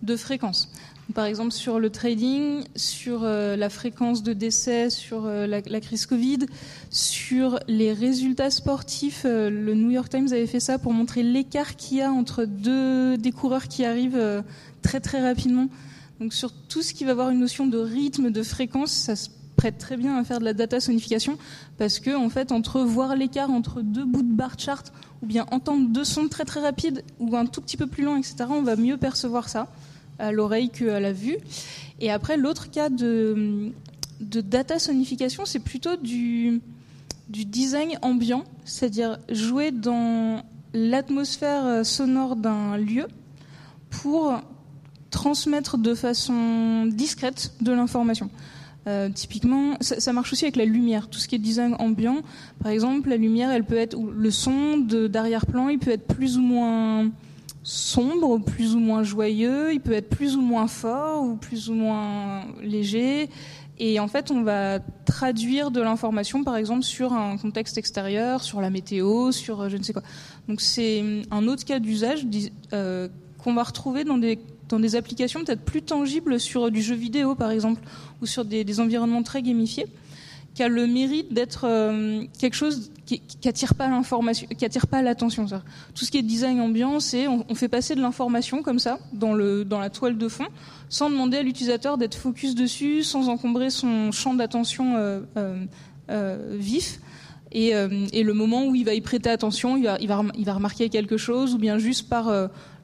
de 0.04 0.16
fréquence. 0.16 0.70
Par 1.14 1.26
exemple 1.26 1.52
sur 1.52 1.80
le 1.80 1.90
trading, 1.90 2.64
sur 2.76 3.24
euh, 3.24 3.56
la 3.56 3.70
fréquence 3.70 4.22
de 4.22 4.34
décès, 4.34 4.90
sur 4.90 5.26
euh, 5.26 5.48
la, 5.48 5.82
crise 5.82 6.06
Covid, 6.06 6.40
sur 6.92 7.60
les 7.68 7.94
résultats 7.94 8.52
sportifs. 8.52 9.24
le 9.26 9.74
New 9.74 9.92
York 9.92 10.10
Times 10.10 10.28
avait 10.32 10.46
fait 10.46 10.60
ça 10.60 10.78
pour 10.78 10.94
montrer 10.94 11.24
l'écart 11.24 11.76
qu'il 11.76 11.98
y 11.98 12.02
a 12.02 12.12
entre 12.12 12.46
deux 12.46 13.18
des 13.18 13.32
coureurs 13.32 13.68
qui 13.68 13.86
arrivent 13.86 14.44
très 14.82 15.00
très 15.00 15.22
rapidement. 15.22 15.68
Donc 16.20 16.34
sur 16.34 16.52
tout 16.52 16.82
ce 16.82 16.94
qui 16.94 17.06
va 17.06 17.12
avoir 17.12 17.30
une 17.30 17.40
notion 17.40 17.66
de 17.66 17.78
rythme, 17.78 18.30
de 18.30 18.44
fréquence, 18.44 18.92
ça 18.92 19.16
se 19.16 19.30
prête 19.60 19.78
très 19.78 19.98
bien 19.98 20.16
à 20.16 20.24
faire 20.24 20.40
de 20.40 20.46
la 20.46 20.54
data 20.54 20.80
sonification 20.80 21.38
parce 21.78 22.00
que 22.00 22.16
en 22.16 22.30
fait 22.30 22.54
entre 22.54 22.80
voir 22.80 23.18
l'écart 23.18 23.52
entre 23.52 23.82
deux 23.82 24.06
bouts 24.06 24.22
de 24.22 24.32
bar 24.32 24.58
chart 24.58 24.94
ou 25.22 25.26
bien 25.26 25.46
entendre 25.52 25.90
deux 25.90 26.06
sons 26.06 26.30
très 26.30 26.46
très 26.46 26.62
rapides 26.62 27.04
ou 27.20 27.36
un 27.36 27.46
tout 27.46 27.60
petit 27.60 27.76
peu 27.76 27.86
plus 27.86 28.06
lent 28.06 28.16
etc 28.16 28.46
on 28.50 28.62
va 28.62 28.78
mieux 28.78 28.96
percevoir 28.96 29.50
ça 29.50 29.68
à 30.18 30.32
l'oreille 30.32 30.70
qu'à 30.70 31.02
la 31.02 31.12
vue 31.12 31.36
et 32.00 32.10
après 32.10 32.38
l'autre 32.38 32.72
cas 32.72 32.88
de, 32.88 33.74
de 34.22 34.40
data 34.40 34.80
sonification 34.80 35.44
c'est 35.44 35.60
plutôt 35.60 35.98
du, 35.98 36.62
du 37.28 37.44
design 37.44 38.00
ambiant 38.02 38.46
c'est-à-dire 38.64 39.18
jouer 39.28 39.72
dans 39.72 40.42
l'atmosphère 40.74 41.86
sonore 41.86 42.38
d'un 42.38 42.78
lieu 42.78 43.08
pour 43.90 44.40
transmettre 45.12 45.78
de 45.78 45.96
façon 45.96 46.86
discrète 46.86 47.52
de 47.60 47.74
l'information. 47.74 48.30
Euh, 48.90 49.10
typiquement, 49.10 49.78
ça, 49.82 50.14
marche 50.14 50.34
aussi 50.34 50.46
avec 50.46 50.56
la 50.56 50.66
lumière, 50.66 51.10
tout 51.10 51.20
ce 51.20 51.28
qui 51.28 51.36
est 51.36 51.40
design 51.40 51.76
ambiant. 51.78 52.18
Par 52.62 52.72
exemple, 52.72 53.10
la 53.10 53.18
lumière, 53.18 53.52
elle 53.52 53.64
peut 53.64 53.78
être, 53.78 53.96
le 53.96 54.32
son 54.32 54.78
d'arrière-plan, 54.78 55.70
il 55.70 55.78
peut 55.78 55.92
être 55.92 56.08
plus 56.08 56.38
ou 56.38 56.42
moins 56.42 57.12
sombre, 57.62 58.40
plus 58.40 58.74
ou 58.74 58.80
moins 58.80 59.04
joyeux, 59.04 59.74
il 59.74 59.80
peut 59.80 59.94
être 59.94 60.10
plus 60.10 60.36
ou 60.36 60.42
moins 60.42 60.68
fort 60.68 61.24
ou 61.24 61.36
plus 61.36 61.70
ou 61.70 61.76
moins 61.76 62.46
léger. 62.64 63.30
Et 63.78 64.00
en 64.00 64.08
fait, 64.08 64.32
on 64.32 64.42
va 64.42 64.80
traduire 65.06 65.70
de 65.70 65.82
l'information, 65.82 66.44
par 66.44 66.58
exemple, 66.58 66.84
sur 66.84 67.14
un 67.14 67.38
contexte 67.38 67.78
extérieur, 67.78 68.44
sur 68.44 68.60
la 68.60 68.72
météo, 68.72 69.32
sur 69.32 69.62
euh, 69.62 69.70
je 69.70 69.78
ne 69.78 69.84
sais 69.84 69.94
quoi. 69.94 70.04
Donc 70.48 70.62
c'est 70.62 71.04
un 71.30 71.48
autre 71.48 71.64
cas 71.64 71.80
d'usage 71.80 72.26
euh, 72.74 73.08
qu'on 73.38 73.54
va 73.54 73.64
retrouver 73.64 74.04
dans 74.04 74.18
des 74.18 74.40
dans 74.70 74.80
des 74.80 74.96
applications 74.96 75.44
peut-être 75.44 75.64
plus 75.64 75.82
tangibles 75.82 76.40
sur 76.40 76.72
du 76.72 76.82
jeu 76.82 76.96
vidéo 76.96 77.36
par 77.36 77.52
exemple 77.52 77.82
ou 78.22 78.26
sur 78.26 78.46
des, 78.46 78.80
environnements 78.80 79.24
très 79.24 79.42
gamifiés 79.42 79.88
qui 80.54 80.64
a 80.64 80.68
le 80.68 80.88
mérite 80.88 81.34
d'être 81.34 81.66
euh, 81.66 82.24
quelque 82.40 82.56
chose 82.56 82.92
qui, 83.06 83.20
qui 83.20 83.48
attire 83.48 83.76
pas 83.76 83.90
qui 84.58 84.68
pas 84.90 85.02
l'attention. 85.02 85.46
Tout 85.46 86.06
ce 86.06 86.12
qui 86.12 86.18
est 86.18 86.24
design 86.24 86.60
ambiant, 86.60 87.00
c'est 87.00 87.28
on, 87.28 87.56
fait 87.56 87.68
passer 87.68 87.96
de 87.96 88.02
l'information 88.02 88.62
comme 88.62 88.80
ça 88.80 89.00
dans 89.14 89.34
le 89.34 89.64
dans 89.64 89.80
la 89.80 89.90
toile 89.90 90.18
de 90.18 90.28
fond, 90.28 90.48
sans 90.90 91.10
demander 91.10 91.38
à 91.38 91.44
l'utilisateur 91.44 91.98
d'être 91.98 92.16
focus 92.16 92.56
dessus, 92.56 93.04
sans 93.04 93.30
encombrer 93.30 93.70
son 93.70 94.12
champ 94.12 94.34
d'attention 94.34 94.96
euh, 94.96 95.22
euh, 96.10 96.56
vif. 96.58 97.00
Et, 97.52 97.70
et, 98.14 98.22
le 98.22 98.34
moment 98.34 98.68
où 98.68 98.76
il 98.76 98.86
va 98.86 98.94
y 98.94 99.02
prêter 99.02 99.28
attention, 99.28 99.76
il 99.76 99.86
va, 99.86 99.98
il 100.00 100.08
va, 100.08 100.24
il 100.38 100.46
va 100.46 100.54
remarquer 100.54 100.88
quelque 100.90 101.18
chose, 101.18 101.56
ou 101.56 101.58
bien 101.58 101.80
juste 101.80 102.08
par 102.08 102.30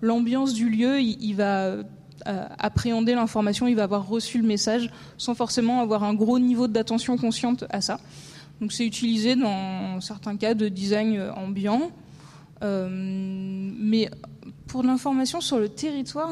l'ambiance 0.06 0.54
du 0.54 0.70
lieu, 0.70 1.00
il, 1.02 1.34
va 1.34 1.46
euh, 1.48 1.84
appréhender 2.60 3.16
l'information, 3.16 3.68
il 3.68 3.76
va 3.76 3.84
avoir 3.84 4.08
reçu 4.08 4.38
le 4.38 4.48
message 4.48 4.92
sans 5.18 5.34
forcément 5.34 5.82
avoir 5.82 6.04
un 6.04 6.14
gros 6.14 6.40
niveau 6.40 6.68
d'attention 6.68 7.18
consciente 7.18 7.66
à 7.70 7.82
ça. 7.82 8.00
Donc 8.62 8.72
c'est 8.72 8.86
utilisé 8.86 9.36
dans 9.36 10.00
certains 10.02 10.38
cas 10.38 10.54
de 10.54 10.70
design 10.70 11.30
ambiant. 11.36 11.92
Euh, 12.64 12.88
mais 12.90 14.10
pour 14.68 14.84
l'information 14.84 15.42
sur 15.42 15.60
le 15.60 15.70
territoire, 15.70 16.30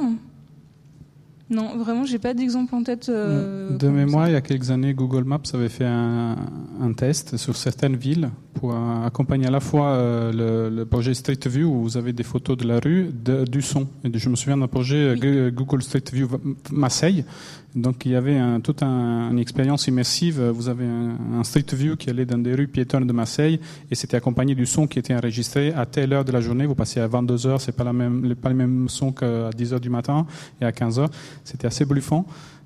non, 1.50 1.78
vraiment, 1.78 2.06
j'ai 2.06 2.20
pas 2.20 2.34
d'exemple 2.34 2.74
en 2.74 2.84
tête. 2.84 3.10
de 3.10 3.90
mémoire, 3.90 4.28
il 4.30 4.34
y 4.34 4.36
a 4.36 4.42
quelques 4.42 4.72
années, 4.72 4.94
Google 4.94 5.24
Maps 5.24 5.42
avait 5.54 5.70
fait 5.70 5.86
un, 5.86 6.36
un 6.82 6.94
test 6.94 7.38
sur 7.38 7.56
certaines 7.56 7.96
villes 7.96 8.30
pour 8.54 8.74
accompagner 8.76 9.48
à 9.48 9.52
la 9.52 9.60
fois 9.60 9.88
euh, 9.88 10.70
le, 10.70 10.86
projet 10.86 11.14
Street 11.14 11.40
View 11.46 11.68
où 11.68 11.82
vous 11.82 11.98
avez 11.98 12.14
des 12.14 12.24
photos 12.24 12.56
de 12.56 12.66
la 12.66 12.80
rue, 12.80 13.12
du 13.12 13.62
son. 13.62 13.88
Et 14.04 14.18
je 14.18 14.30
me 14.30 14.36
souviens 14.36 14.58
d'un 14.58 14.68
projet 14.68 15.18
euh, 15.22 15.52
Google 15.52 15.82
Street 15.84 16.04
View 16.14 16.30
Marseille. 16.72 17.26
Donc 17.76 18.06
il 18.06 18.12
y 18.12 18.16
avait 18.16 18.38
un, 18.38 18.60
toute 18.60 18.84
une 18.84 19.40
expérience 19.40 19.88
immersive. 19.88 20.42
Vous 20.42 20.70
avez 20.70 20.86
un, 20.86 21.44
Street 21.44 21.66
View 21.74 21.96
qui 21.96 22.10
allait 22.10 22.26
dans 22.26 22.38
des 22.38 22.54
rues 22.54 22.68
piétonnes 22.68 23.08
de 23.08 23.14
Marseille 23.14 23.60
et 23.90 23.96
c'était 23.96 24.18
accompagné 24.18 24.56
du 24.56 24.66
son 24.66 24.88
qui 24.88 25.00
était 25.00 25.16
enregistré 25.16 25.74
à 25.74 25.86
telle 25.86 26.14
heure 26.14 26.26
de 26.26 26.32
la 26.32 26.42
journée. 26.42 26.66
Vous 26.66 26.76
passez 26.76 27.00
à 27.00 27.08
22 27.08 27.48
heures, 27.48 27.62
c'est 27.62 27.76
pas 27.76 27.84
la 27.84 27.94
même, 27.94 28.36
pas 28.36 28.50
le 28.50 28.56
même 28.56 28.88
son 28.90 29.12
qu'à 29.12 29.50
10 29.50 29.74
heures 29.74 29.80
du 29.80 29.90
matin 29.90 30.26
et 30.62 30.66
à 30.66 30.72
15 30.72 31.00
heures. 31.00 31.10
C'était 31.44 31.68
assez 31.68 31.86
bluffant. 31.86 32.26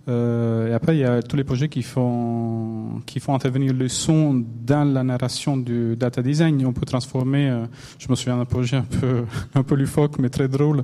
Euh, 0.10 0.70
et 0.70 0.74
après, 0.74 0.96
il 0.96 1.00
y 1.00 1.04
a 1.04 1.22
tous 1.22 1.36
les 1.36 1.44
projets 1.44 1.68
qui 1.68 1.84
font, 1.84 3.02
qui 3.06 3.20
font 3.20 3.34
intervenir 3.34 3.74
le 3.74 3.90
son 3.90 4.44
dans 4.66 4.86
la 4.86 5.04
narration 5.04 5.58
du 5.58 5.96
data 5.98 6.22
design. 6.22 6.66
On 6.66 6.74
peut 6.74 6.86
transformer, 6.86 7.50
euh, 7.50 7.66
je 8.00 8.08
me 8.10 8.16
souviens 8.16 8.38
d'un 8.38 8.46
projet 8.46 8.78
un 8.78 8.84
peu, 8.84 9.26
un 9.56 9.64
peu 9.64 9.76
lufoque, 9.76 10.18
mais 10.20 10.30
très 10.30 10.48
drôle, 10.48 10.84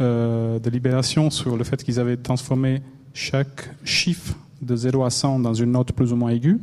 euh, 0.00 0.58
de 0.58 0.70
Libération 0.70 1.30
sur 1.30 1.56
le 1.56 1.64
fait 1.64 1.82
qu'ils 1.84 2.00
avaient 2.00 2.16
transformé 2.16 2.82
chaque 3.14 3.70
chiffre 3.84 4.34
de 4.60 4.76
0 4.76 5.04
à 5.04 5.10
100 5.10 5.38
dans 5.38 5.54
une 5.54 5.72
note 5.72 5.92
plus 5.92 6.12
ou 6.12 6.16
moins 6.16 6.30
aiguë. 6.30 6.60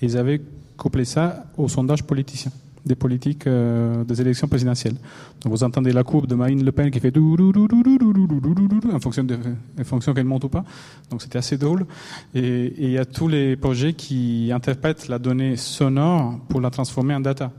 Ils 0.00 0.16
avaient 0.16 0.40
couplé 0.76 1.04
ça 1.04 1.44
au 1.58 1.68
sondage 1.68 2.04
politicien 2.04 2.50
des 2.84 2.94
politiques 2.94 3.46
euh, 3.46 4.02
des 4.04 4.20
élections 4.20 4.48
présidentielles. 4.48 4.96
Donc 5.42 5.52
vous 5.52 5.62
entendez 5.62 5.92
la 5.92 6.02
courbe 6.02 6.26
de 6.26 6.34
Marine 6.34 6.64
Le 6.64 6.72
Pen 6.72 6.90
qui 6.90 6.98
fait 6.98 7.16
en 7.16 9.00
fonction 9.00 9.24
de, 9.24 9.38
en 9.80 9.84
fonction 9.84 10.14
qu'elle 10.14 10.24
monte 10.24 10.44
ou 10.44 10.48
pas. 10.48 10.64
Donc 11.10 11.22
c'était 11.22 11.38
assez 11.38 11.56
drôle. 11.56 11.86
Et 12.34 12.74
il 12.78 12.90
y 12.90 12.98
a 12.98 13.04
tous 13.04 13.28
les 13.28 13.56
projets 13.56 13.92
qui 13.92 14.50
interprètent 14.52 15.08
la 15.08 15.18
donnée 15.18 15.56
sonore 15.56 16.40
pour 16.48 16.60
la 16.60 16.70
transformer 16.70 17.14
en 17.14 17.20
data. 17.20 17.52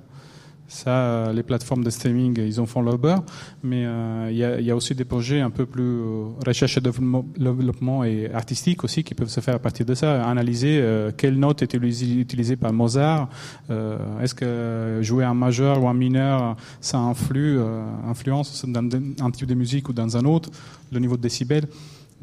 Ça, 0.74 0.90
euh, 0.90 1.34
les 1.34 1.44
plateformes 1.44 1.84
de 1.84 1.92
streaming, 1.92 2.36
ils 2.40 2.60
en 2.60 2.66
font 2.66 2.82
leur 2.82 2.98
beurre, 2.98 3.22
mais 3.62 3.86
euh, 3.86 4.30
il 4.32 4.66
y, 4.66 4.72
a, 4.72 4.76
aussi 4.76 4.96
des 4.96 5.06
projets 5.06 5.40
un 5.40 5.52
peu 5.52 5.68
plus 5.68 5.84
euh, 5.84 6.26
recherche 6.44 6.78
et 6.78 6.82
développement 6.82 8.04
et 8.04 8.32
artistique 8.34 8.84
aussi 8.84 9.04
qui 9.04 9.14
peuvent 9.14 9.30
se 9.30 9.40
faire 9.40 9.54
à 9.54 9.60
partir 9.60 9.86
de 9.86 9.94
ça. 9.94 10.26
Analyser 10.26 10.84
quelle 11.16 11.38
note 11.38 11.62
est 11.62 11.76
utilisée 11.76 12.56
par 12.56 12.74
Mozart, 12.74 13.30
est-ce 13.70 14.34
que 14.34 15.00
jouer 15.02 15.26
un 15.26 15.36
majeur 15.36 15.84
ou 15.84 15.88
un 15.88 15.94
mineur, 15.94 16.58
ça 16.82 16.98
influe, 16.98 17.60
influence 18.08 18.66
dans 18.68 18.84
un 19.22 19.32
type 19.32 19.48
de 19.48 19.54
musique 19.54 19.90
ou 19.90 19.94
dans 19.94 20.18
un 20.18 20.26
autre, 20.26 20.50
le 20.92 21.00
niveau 21.00 21.18
de 21.18 21.22
décibels. 21.22 21.68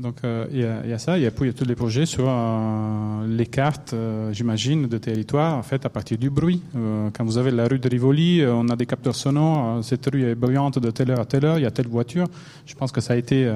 Donc 0.00 0.16
euh, 0.24 0.46
il 0.50 0.90
y, 0.90 0.92
a 0.94 0.98
ça, 0.98 1.18
et 1.18 1.30
puis 1.30 1.44
il 1.44 1.46
y 1.48 1.50
a 1.50 1.52
tous 1.52 1.66
les 1.66 1.74
projets 1.74 2.06
sur 2.06 2.24
euh, 2.26 3.26
les 3.28 3.44
cartes, 3.44 3.92
euh, 3.92 4.32
j'imagine, 4.32 4.88
de 4.88 4.96
territoire 4.96 5.62
faites 5.64 5.84
à 5.84 5.90
partir 5.90 6.16
du 6.16 6.30
bruit. 6.30 6.62
quand 6.72 7.24
vous 7.24 7.36
avez 7.36 7.50
la 7.50 7.66
rue 7.68 7.78
de 7.78 7.88
Rivoli, 7.88 8.42
on 8.46 8.68
a 8.70 8.76
des 8.76 8.86
capteurs 8.86 9.14
sonores, 9.14 9.84
cette 9.84 10.06
rue 10.10 10.24
est 10.24 10.34
bruyante 10.34 10.78
de 10.78 10.90
telle 10.90 11.10
heure 11.10 11.20
à 11.20 11.26
telle 11.26 11.44
heure, 11.44 11.58
il 11.58 11.62
y 11.62 11.66
a 11.66 11.70
telle 11.70 11.88
voiture. 11.88 12.26
Je 12.64 12.74
pense 12.74 12.92
que 12.92 13.02
ça 13.02 13.12
a 13.12 13.16
été... 13.16 13.52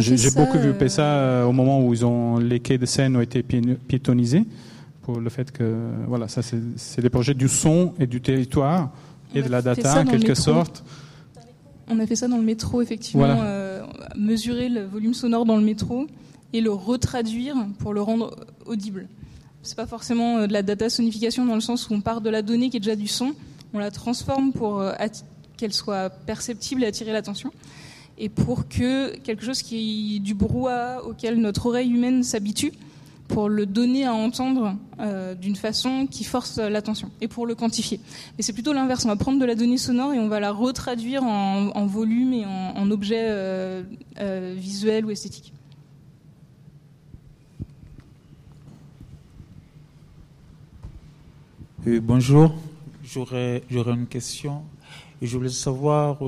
J'ai 0.00 0.30
beaucoup 0.32 0.58
vu 0.58 0.74
ça 0.88 1.46
au 1.46 1.52
moment 1.52 1.82
où 1.82 1.94
ils 1.94 2.04
ont, 2.04 2.38
les 2.38 2.60
quais 2.60 2.76
de 2.76 2.86
Seine 2.86 3.16
ont 3.16 3.22
été 3.22 3.42
piétonisés, 3.42 4.44
pour 5.02 5.18
le 5.18 5.30
fait 5.30 5.50
que, 5.50 5.64
voilà, 6.06 6.28
ça 6.28 6.42
c'est 6.42 7.00
des 7.00 7.10
projets 7.10 7.34
du 7.34 7.48
son 7.48 7.94
et 7.98 8.06
du 8.06 8.20
territoire 8.20 8.90
et 9.34 9.40
de 9.40 9.48
la 9.48 9.62
data 9.62 10.00
en 10.00 10.04
quelque 10.04 10.34
sorte. 10.34 10.84
On 11.88 11.98
a 11.98 12.06
fait 12.06 12.16
ça 12.16 12.28
dans 12.28 12.36
le 12.36 12.44
métro, 12.44 12.82
effectivement, 12.82 13.40
mesurer 14.16 14.68
le 14.68 14.84
volume 14.84 15.14
sonore 15.14 15.44
dans 15.44 15.56
le 15.56 15.62
métro 15.62 16.06
et 16.52 16.60
le 16.60 16.72
retraduire 16.72 17.56
pour 17.78 17.92
le 17.92 18.02
rendre 18.02 18.36
audible. 18.66 19.08
C'est 19.62 19.76
pas 19.76 19.86
forcément 19.86 20.38
euh, 20.38 20.46
de 20.46 20.52
la 20.52 20.62
data 20.62 20.88
sonification 20.88 21.44
dans 21.44 21.54
le 21.54 21.60
sens 21.60 21.88
où 21.88 21.94
on 21.94 22.00
part 22.00 22.20
de 22.20 22.30
la 22.30 22.42
donnée 22.42 22.70
qui 22.70 22.78
est 22.78 22.80
déjà 22.80 22.96
du 22.96 23.08
son, 23.08 23.34
on 23.74 23.78
la 23.78 23.90
transforme 23.90 24.52
pour 24.52 24.80
euh, 24.80 24.92
qu'elle 25.56 25.72
soit 25.72 26.10
perceptible 26.10 26.82
et 26.82 26.86
attirer 26.86 27.12
l'attention. 27.12 27.52
et 28.18 28.28
pour 28.28 28.68
que 28.68 29.16
quelque 29.18 29.44
chose 29.44 29.62
qui 29.62 30.20
du 30.20 30.34
brouhaha 30.34 31.02
auquel 31.04 31.40
notre 31.40 31.66
oreille 31.66 31.90
humaine 31.90 32.22
s'habitue, 32.22 32.72
pour 33.30 33.48
le 33.48 33.64
donner 33.64 34.04
à 34.04 34.12
entendre 34.12 34.74
euh, 34.98 35.34
d'une 35.34 35.56
façon 35.56 36.06
qui 36.10 36.24
force 36.24 36.58
l'attention 36.58 37.10
et 37.20 37.28
pour 37.28 37.46
le 37.46 37.54
quantifier. 37.54 38.00
Mais 38.36 38.42
c'est 38.42 38.52
plutôt 38.52 38.72
l'inverse. 38.72 39.04
On 39.04 39.08
va 39.08 39.16
prendre 39.16 39.38
de 39.38 39.44
la 39.44 39.54
donnée 39.54 39.78
sonore 39.78 40.12
et 40.12 40.18
on 40.18 40.28
va 40.28 40.40
la 40.40 40.50
retraduire 40.50 41.22
en, 41.22 41.86
volume 41.86 42.32
et 42.32 42.44
en, 42.44 42.90
objet 42.90 43.22
euh, 43.28 43.82
euh, 44.18 44.54
visuel 44.56 45.06
ou 45.06 45.10
esthétique. 45.10 45.52
bonjour, 52.02 52.54
j'aurais 53.02 53.62
une 53.70 54.06
question. 54.06 54.62
Je 55.22 55.36
voulais 55.36 55.48
savoir 55.48 56.18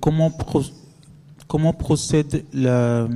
comment, 0.00 0.32
comment 1.46 1.72
procède 1.72 2.44
la, 2.52 3.06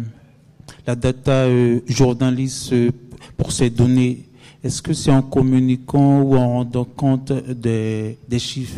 la 0.86 0.94
data 0.94 1.44
euh, 1.47 1.81
journaliste 1.86 2.73
euh, 2.73 2.90
pour 3.36 3.52
ces 3.52 3.70
données 3.70 4.24
Est-ce 4.62 4.82
que 4.82 4.93
c'est 4.93 5.11
en 5.11 5.23
communiquant 5.23 6.20
ou 6.23 6.36
en 6.36 6.48
rendant 6.48 6.85
compte 6.85 7.32
des, 7.32 8.19
chiffres? 8.39 8.77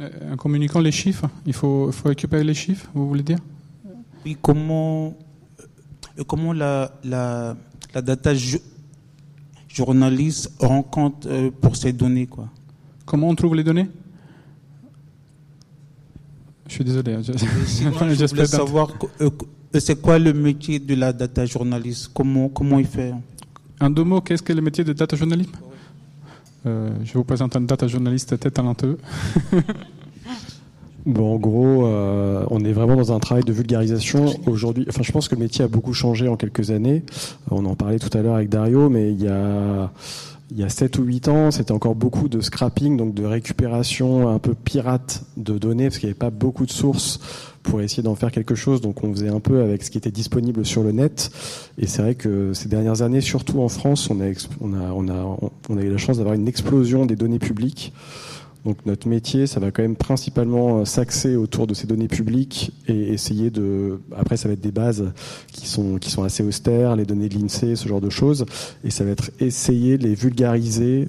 Euh, 0.00 0.32
En 0.32 0.36
communiquant 0.36 0.80
les 0.80 0.92
chiffres 0.92 1.28
Il 1.46 1.52
faut, 1.52 1.90
faut 1.92 2.08
récupérer 2.08 2.44
les 2.44 2.54
chiffres, 2.54 2.88
vous 2.94 3.08
voulez 3.08 3.22
dire? 3.22 3.38
Oui, 4.24 4.36
comment, 4.40 5.14
comment 6.26 6.52
la, 6.52 6.92
la, 7.04 7.56
la 7.94 8.02
data 8.02 8.32
journaliste 9.68 10.52
rend 10.58 10.82
compte 10.82 11.26
pour 11.60 11.76
ces 11.76 11.92
données 11.92 12.26
quoi? 12.26 12.48
Comment 13.06 13.28
on 13.28 13.34
trouve 13.34 13.54
les 13.54 13.64
données? 13.64 13.88
Je 16.68 16.72
suis 16.74 16.84
désolé. 16.84 17.14
Hein, 17.14 17.22
je, 17.22 17.32
je 18.14 18.26
voulais 18.26 18.46
savoir 18.46 18.92
euh, 19.20 19.30
c'est 19.78 20.00
quoi 20.00 20.18
le 20.18 20.32
métier 20.32 20.78
de 20.78 20.94
la 20.94 21.12
data 21.12 21.44
journaliste? 21.46 22.10
Comment, 22.14 22.48
comment 22.48 22.78
il 22.78 22.86
fait? 22.86 23.12
En 23.80 23.90
deux 23.90 24.04
mots, 24.04 24.20
qu'est-ce 24.20 24.42
que 24.42 24.52
le 24.52 24.62
métier 24.62 24.84
de 24.84 24.92
data 24.92 25.16
journaliste? 25.16 25.54
Euh, 26.66 26.90
Je 27.04 27.12
vous 27.14 27.24
présente 27.24 27.56
un 27.56 27.60
data 27.62 27.86
journaliste 27.86 28.38
très 28.38 28.50
talentueux. 28.50 28.98
Bon, 31.06 31.36
en 31.36 31.38
gros, 31.38 31.86
euh, 31.86 32.44
on 32.50 32.62
est 32.64 32.72
vraiment 32.72 32.96
dans 32.96 33.12
un 33.12 33.18
travail 33.18 33.42
de 33.42 33.52
vulgarisation 33.52 34.26
aujourd'hui. 34.46 34.84
Enfin, 34.90 35.02
je 35.02 35.10
pense 35.10 35.26
que 35.26 35.36
le 35.36 35.40
métier 35.40 35.64
a 35.64 35.68
beaucoup 35.68 35.94
changé 35.94 36.28
en 36.28 36.36
quelques 36.36 36.70
années. 36.70 37.02
On 37.50 37.64
en 37.64 37.74
parlait 37.76 37.98
tout 37.98 38.10
à 38.18 38.20
l'heure 38.20 38.34
avec 38.34 38.50
Dario, 38.50 38.90
mais 38.90 39.12
il 39.12 39.22
y 39.22 39.28
a 39.28 39.90
il 40.50 40.58
y 40.58 40.64
a 40.64 40.68
7 40.68 40.98
ou 40.98 41.02
8 41.02 41.28
ans, 41.28 41.50
c'était 41.50 41.72
encore 41.72 41.94
beaucoup 41.94 42.28
de 42.28 42.40
scrapping, 42.40 42.96
donc 42.96 43.14
de 43.14 43.24
récupération 43.24 44.28
un 44.28 44.38
peu 44.38 44.54
pirate 44.54 45.22
de 45.36 45.58
données, 45.58 45.84
parce 45.84 45.98
qu'il 45.98 46.08
n'y 46.08 46.12
avait 46.12 46.18
pas 46.18 46.30
beaucoup 46.30 46.64
de 46.64 46.70
sources 46.70 47.20
pour 47.62 47.82
essayer 47.82 48.02
d'en 48.02 48.14
faire 48.14 48.32
quelque 48.32 48.54
chose. 48.54 48.80
Donc 48.80 49.04
on 49.04 49.12
faisait 49.12 49.28
un 49.28 49.40
peu 49.40 49.62
avec 49.62 49.82
ce 49.82 49.90
qui 49.90 49.98
était 49.98 50.10
disponible 50.10 50.64
sur 50.64 50.82
le 50.82 50.92
net. 50.92 51.30
Et 51.76 51.86
c'est 51.86 52.02
vrai 52.02 52.14
que 52.14 52.54
ces 52.54 52.68
dernières 52.68 53.02
années, 53.02 53.20
surtout 53.20 53.60
en 53.60 53.68
France, 53.68 54.08
on 54.10 54.20
a, 54.20 55.82
eu 55.82 55.90
la 55.90 55.98
chance 55.98 56.16
d'avoir 56.16 56.34
une 56.34 56.48
explosion 56.48 57.04
des 57.04 57.16
données 57.16 57.38
publiques. 57.38 57.92
Donc 58.64 58.84
notre 58.86 59.08
métier, 59.08 59.46
ça 59.46 59.60
va 59.60 59.70
quand 59.70 59.82
même 59.82 59.96
principalement 59.96 60.80
euh, 60.80 60.84
s'axer 60.84 61.36
autour 61.36 61.66
de 61.66 61.74
ces 61.74 61.86
données 61.86 62.08
publiques 62.08 62.72
et 62.86 63.12
essayer 63.12 63.50
de. 63.50 64.00
Après, 64.16 64.36
ça 64.36 64.48
va 64.48 64.54
être 64.54 64.60
des 64.60 64.72
bases 64.72 65.12
qui 65.52 65.66
sont 65.68 65.98
qui 65.98 66.10
sont 66.10 66.24
assez 66.24 66.42
austères, 66.42 66.96
les 66.96 67.04
données 67.04 67.28
de 67.28 67.34
l'Insee, 67.38 67.76
ce 67.76 67.88
genre 67.88 68.00
de 68.00 68.10
choses, 68.10 68.44
et 68.84 68.90
ça 68.90 69.04
va 69.04 69.10
être 69.10 69.30
essayer 69.40 69.96
de 69.96 70.04
les 70.04 70.14
vulgariser 70.14 71.08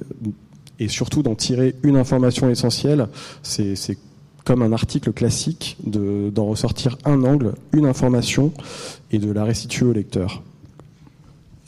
et 0.80 0.88
surtout 0.88 1.24
d'en 1.24 1.36
tirer 1.36 1.76
une 1.84 1.98
information 1.98 2.50
essentielle. 2.50 3.08
C'est 3.44 3.98
comme 4.46 4.62
un 4.62 4.72
article 4.72 5.12
classique 5.12 5.78
d'en 5.86 6.46
ressortir 6.46 6.98
un 7.06 7.24
angle, 7.24 7.54
une 7.74 7.86
information 7.86 8.54
et 9.12 9.20
de 9.20 9.32
la 9.32 9.44
restituer 9.44 9.86
au 9.86 9.94
lecteur. 9.94 10.42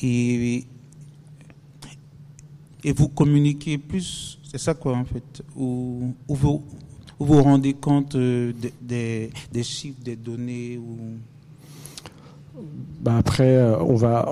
Et, 0.02 0.66
et 2.84 2.94
vous 2.94 3.08
communiquez 3.08 3.78
plus 3.78 4.40
c'est 4.52 4.57
ça 4.57 4.73
quoi 4.73 4.98
en 4.98 5.06
fait. 5.06 5.44
Où, 5.56 6.14
vous 6.28 6.61
vous, 7.19 7.41
rendez 7.41 7.73
compte 7.73 8.15
euh, 8.15 8.52
des, 8.82 9.30
chiffres, 9.64 9.99
des 10.03 10.18
données 10.18 10.78
ou... 10.78 10.98
Bah 12.99 13.15
après, 13.18 13.56
euh, 13.56 13.78
on 13.80 13.95
va, 13.95 14.30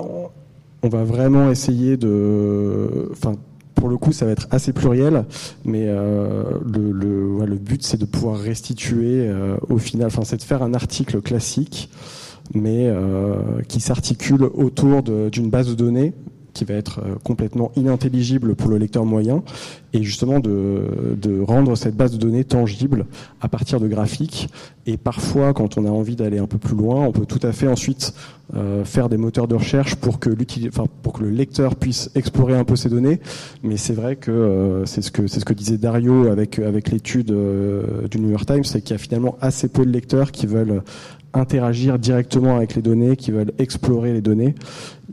on 0.82 0.88
va 0.88 1.04
vraiment 1.04 1.50
essayer 1.50 1.96
de... 1.96 3.08
Enfin, 3.12 3.32
pour 3.74 3.88
le 3.88 3.96
coup, 3.96 4.12
ça 4.12 4.26
va 4.26 4.32
être 4.32 4.46
assez 4.50 4.74
pluriel, 4.74 5.24
mais 5.64 5.86
euh, 5.86 6.44
le, 6.70 6.92
le, 6.92 7.56
but, 7.56 7.82
c'est 7.82 7.96
de 7.96 8.04
pouvoir 8.04 8.38
restituer 8.38 9.26
au 9.70 9.78
final, 9.78 10.08
enfin, 10.08 10.22
c'est 10.24 10.36
de 10.36 10.42
faire 10.42 10.62
un 10.62 10.74
article 10.74 11.22
classique, 11.22 11.88
mais 12.52 12.92
qui 13.68 13.80
s'articule 13.80 14.42
autour 14.42 15.02
d'une 15.02 15.48
base 15.48 15.68
de 15.68 15.74
données 15.74 16.12
qui 16.52 16.64
va 16.64 16.74
être 16.74 17.00
euh, 17.00 17.14
complètement 17.22 17.72
inintelligible 17.76 18.54
pour 18.54 18.70
le 18.70 18.78
lecteur 18.78 19.04
moyen, 19.04 19.42
et 19.92 20.02
justement 20.02 20.40
de, 20.40 21.42
rendre 21.42 21.76
cette 21.76 21.96
base 21.96 22.12
de 22.12 22.16
données 22.16 22.44
tangible 22.44 23.06
à 23.40 23.48
partir 23.48 23.80
de 23.80 23.88
graphiques. 23.88 24.48
Et 24.86 24.96
parfois, 24.96 25.52
quand 25.52 25.78
on 25.78 25.84
a 25.84 25.90
envie 25.90 26.16
d'aller 26.16 26.38
un 26.38 26.46
peu 26.46 26.58
plus 26.58 26.76
loin, 26.76 27.06
on 27.06 27.12
peut 27.12 27.26
tout 27.26 27.44
à 27.44 27.52
fait 27.52 27.66
ensuite 27.66 28.14
euh, 28.54 28.84
faire 28.84 29.08
des 29.08 29.16
moteurs 29.16 29.48
de 29.48 29.54
recherche 29.54 29.94
pour 29.96 30.18
que, 30.18 30.30
enfin, 30.68 30.84
pour 31.02 31.14
que 31.14 31.22
le 31.22 31.30
lecteur 31.30 31.76
puisse 31.76 32.10
explorer 32.14 32.56
un 32.56 32.64
peu 32.64 32.76
ces 32.76 32.88
données. 32.88 33.20
Mais 33.62 33.76
c'est 33.76 33.92
vrai 33.92 34.16
que 34.16 34.30
euh, 34.30 34.86
c'est 34.86 35.02
ce 35.02 35.10
que 35.10 35.26
c'est 35.26 35.40
ce 35.40 35.44
que 35.44 35.54
disait 35.54 35.78
Dario 35.78 36.28
avec 36.28 36.58
avec 36.58 36.90
l'étude 36.90 37.34
du 38.10 38.20
New 38.20 38.30
York 38.30 38.46
Times, 38.46 38.64
c'est 38.64 38.80
qu'il 38.80 38.92
y 38.92 38.94
a 38.94 38.98
finalement 38.98 39.36
assez 39.40 39.68
peu 39.68 39.84
de 39.84 39.90
lecteurs 39.90 40.32
qui 40.32 40.46
veulent 40.46 40.82
interagir 41.34 41.98
directement 41.98 42.56
avec 42.56 42.74
les 42.74 42.82
données, 42.82 43.16
qui 43.16 43.30
veulent 43.30 43.52
explorer 43.58 44.12
les 44.12 44.20
données. 44.20 44.54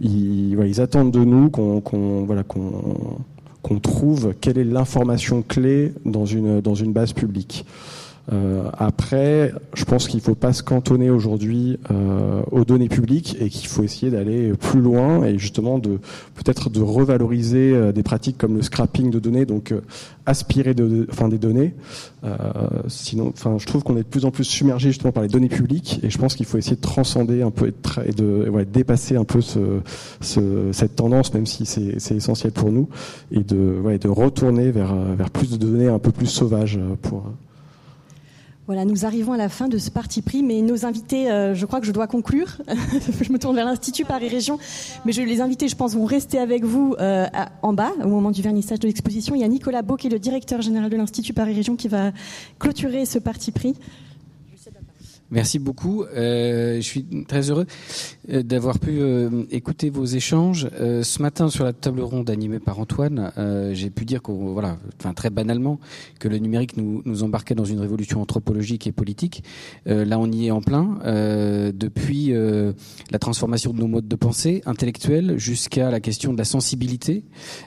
Ils, 0.02 0.82
attendent 0.82 1.12
de 1.12 1.24
nous 1.24 1.50
qu'on 1.50 2.24
voilà, 2.26 2.44
qu'on 2.44 3.80
trouve 3.80 4.34
quelle 4.40 4.58
est 4.58 4.64
l'information 4.64 5.42
clé 5.42 5.94
dans 6.06 6.26
une 6.26 6.94
base 6.94 7.14
publique. 7.14 7.66
Euh, 8.34 8.70
après, 8.78 9.54
je 9.74 9.86
pense 9.86 10.08
qu'il 10.08 10.18
ne 10.18 10.24
faut 10.24 10.36
pas 10.36 10.52
se 10.52 10.62
cantonner 10.62 11.10
aujourd'hui 11.10 11.80
euh, 11.92 12.42
aux 12.52 12.66
données 12.66 12.90
publiques 12.90 13.38
et 13.40 13.50
qu'il 13.50 13.68
faut 13.68 13.84
essayer 13.84 14.12
d'aller 14.12 14.52
plus 14.54 14.82
loin 14.82 15.24
et 15.24 15.38
justement 15.38 15.80
de 15.80 16.00
peut-être 16.36 16.70
de 16.70 16.82
revaloriser 16.82 17.74
euh, 17.74 17.92
des 17.94 18.04
pratiques 18.04 18.38
comme 18.38 18.58
le 18.58 18.62
scrapping 18.62 19.12
de 19.12 19.20
données, 19.20 19.46
donc 19.46 19.74
aspirer 20.26 20.74
de, 20.74 21.08
enfin 21.10 21.30
des 21.30 21.38
données. 21.38 21.74
Sinon, 22.88 23.30
enfin, 23.30 23.56
je 23.58 23.66
trouve 23.66 23.84
qu'on 23.84 23.96
est 23.96 24.04
de 24.04 24.08
plus 24.08 24.26
en 24.26 24.32
plus 24.32 24.44
submergé 24.44 24.90
justement 24.90 25.14
par 25.14 25.24
les 25.24 25.30
données 25.30 25.48
publiques 25.48 26.02
et 26.04 26.10
je 26.10 26.18
pense 26.18 26.36
qu'il 26.36 26.46
faut 26.46 26.58
essayer 26.58 26.76
de 26.76 26.82
transcender 26.82 27.42
un 27.42 27.52
peu 27.52 27.72
et 28.06 28.12
de, 28.12 28.50
ouais, 28.50 28.66
dépasser 28.66 29.16
un 29.16 29.24
peu 29.24 29.40
ce, 29.40 29.80
ce, 30.20 30.70
cette 30.74 30.98
tendance, 30.98 31.34
même 31.34 31.46
si 31.46 31.66
c'est 31.66 32.16
essentiel 32.16 32.52
pour 32.52 32.74
nous, 32.74 32.90
et 33.32 33.44
de, 33.44 33.80
ouais, 33.82 33.98
de 33.98 34.10
retourner 34.10 34.72
vers, 34.72 34.94
vers 34.94 35.30
plus 35.30 35.52
de 35.52 35.56
données 35.56 35.88
un 35.88 36.00
peu 36.00 36.12
plus 36.12 36.26
sauvages 36.26 36.80
pour 37.02 37.24
voilà, 38.68 38.84
nous 38.84 39.06
arrivons 39.06 39.32
à 39.32 39.38
la 39.38 39.48
fin 39.48 39.70
de 39.70 39.78
ce 39.78 39.90
parti 39.90 40.22
pris, 40.22 40.44
mais 40.44 40.62
nos 40.62 40.86
invités, 40.86 41.32
euh, 41.32 41.56
je 41.56 41.66
crois 41.66 41.80
que 41.80 41.86
je 41.86 41.94
dois 41.94 42.06
conclure. 42.06 42.58
je 43.22 43.32
me 43.32 43.40
tourne 43.40 43.56
vers 43.56 43.66
l'Institut 43.66 44.04
Paris-Région, 44.04 44.60
mais 45.06 45.14
je, 45.14 45.22
les 45.22 45.40
invités, 45.40 45.70
je 45.70 45.76
pense, 45.78 45.96
vont 45.96 46.04
rester 46.04 46.38
avec 46.38 46.66
vous 46.66 46.94
euh, 47.00 47.28
en 47.62 47.72
bas 47.72 47.94
au 48.04 48.10
moment 48.10 48.30
du 48.30 48.42
vernissage 48.42 48.80
de 48.80 48.88
l'exposition. 48.88 49.36
Il 49.36 49.42
y 49.42 49.46
a 49.46 49.48
Nicolas 49.48 49.84
Beau, 49.84 49.96
qui 49.96 50.08
est 50.08 50.10
le 50.10 50.20
directeur 50.20 50.62
général 50.62 50.90
de 50.90 50.98
l'Institut 50.98 51.32
Paris-Région, 51.32 51.78
qui 51.78 51.88
va 51.88 52.12
clôturer 52.60 53.06
ce 53.06 53.20
parti 53.20 53.54
pris. 53.54 53.74
Merci 55.30 55.60
beaucoup. 55.60 56.04
Euh, 56.04 56.78
je 56.78 56.82
suis 56.82 57.06
très 57.28 57.50
heureux 57.50 57.66
euh, 58.30 58.44
d'avoir 58.44 58.80
pu 58.80 59.00
euh, 59.02 59.44
écouter 59.52 59.90
vos 59.90 60.06
échanges. 60.06 60.70
Euh, 60.80 61.04
ce 61.04 61.22
matin, 61.22 61.50
sur 61.50 61.66
la 61.66 61.74
table 61.74 62.00
ronde 62.00 62.30
animée 62.30 62.60
par 62.60 62.80
Antoine, 62.80 63.32
j'ai 63.74 63.90
pu 63.90 64.06
dire, 64.06 64.22
qu'on, 64.22 64.54
voilà, 64.54 64.78
enfin 65.00 65.14
très 65.14 65.30
banalement, 65.30 65.80
que 66.20 66.28
le 66.28 66.38
numérique 66.38 66.78
nous, 66.78 67.02
nous 67.06 67.24
embarquait 67.24 67.56
dans 67.56 67.66
une 67.66 67.80
révolution 67.80 68.22
anthropologique 68.22 68.88
et 68.88 68.92
politique. 68.92 69.44
là, 69.86 70.18
on 70.20 70.32
y 70.32 70.48
est 70.48 70.52
en 70.52 70.62
plein. 70.62 71.00
depuis 71.74 72.34
la 73.12 73.20
transformation 73.20 73.74
de 73.74 73.80
nos 73.80 73.88
modes 73.88 74.08
de 74.08 74.16
pensée 74.16 74.62
intellectuels 74.66 75.38
jusqu'à 75.38 75.92
la 75.92 76.00
question 76.00 76.34
de 76.34 76.38
la 76.38 76.46
sensibilité 76.46 77.24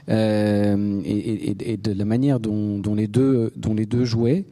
et, 0.08 0.12
et, 0.14 1.72
et, 1.72 1.76
de 1.76 1.92
la 1.92 2.04
manière 2.04 2.40
dont, 2.40 2.78
dont 2.78 2.94
les 2.94 3.06
deux 3.06 3.52
dont 3.56 3.74
les 3.74 3.86
deux 3.86 4.04
jouaient. 4.04 4.44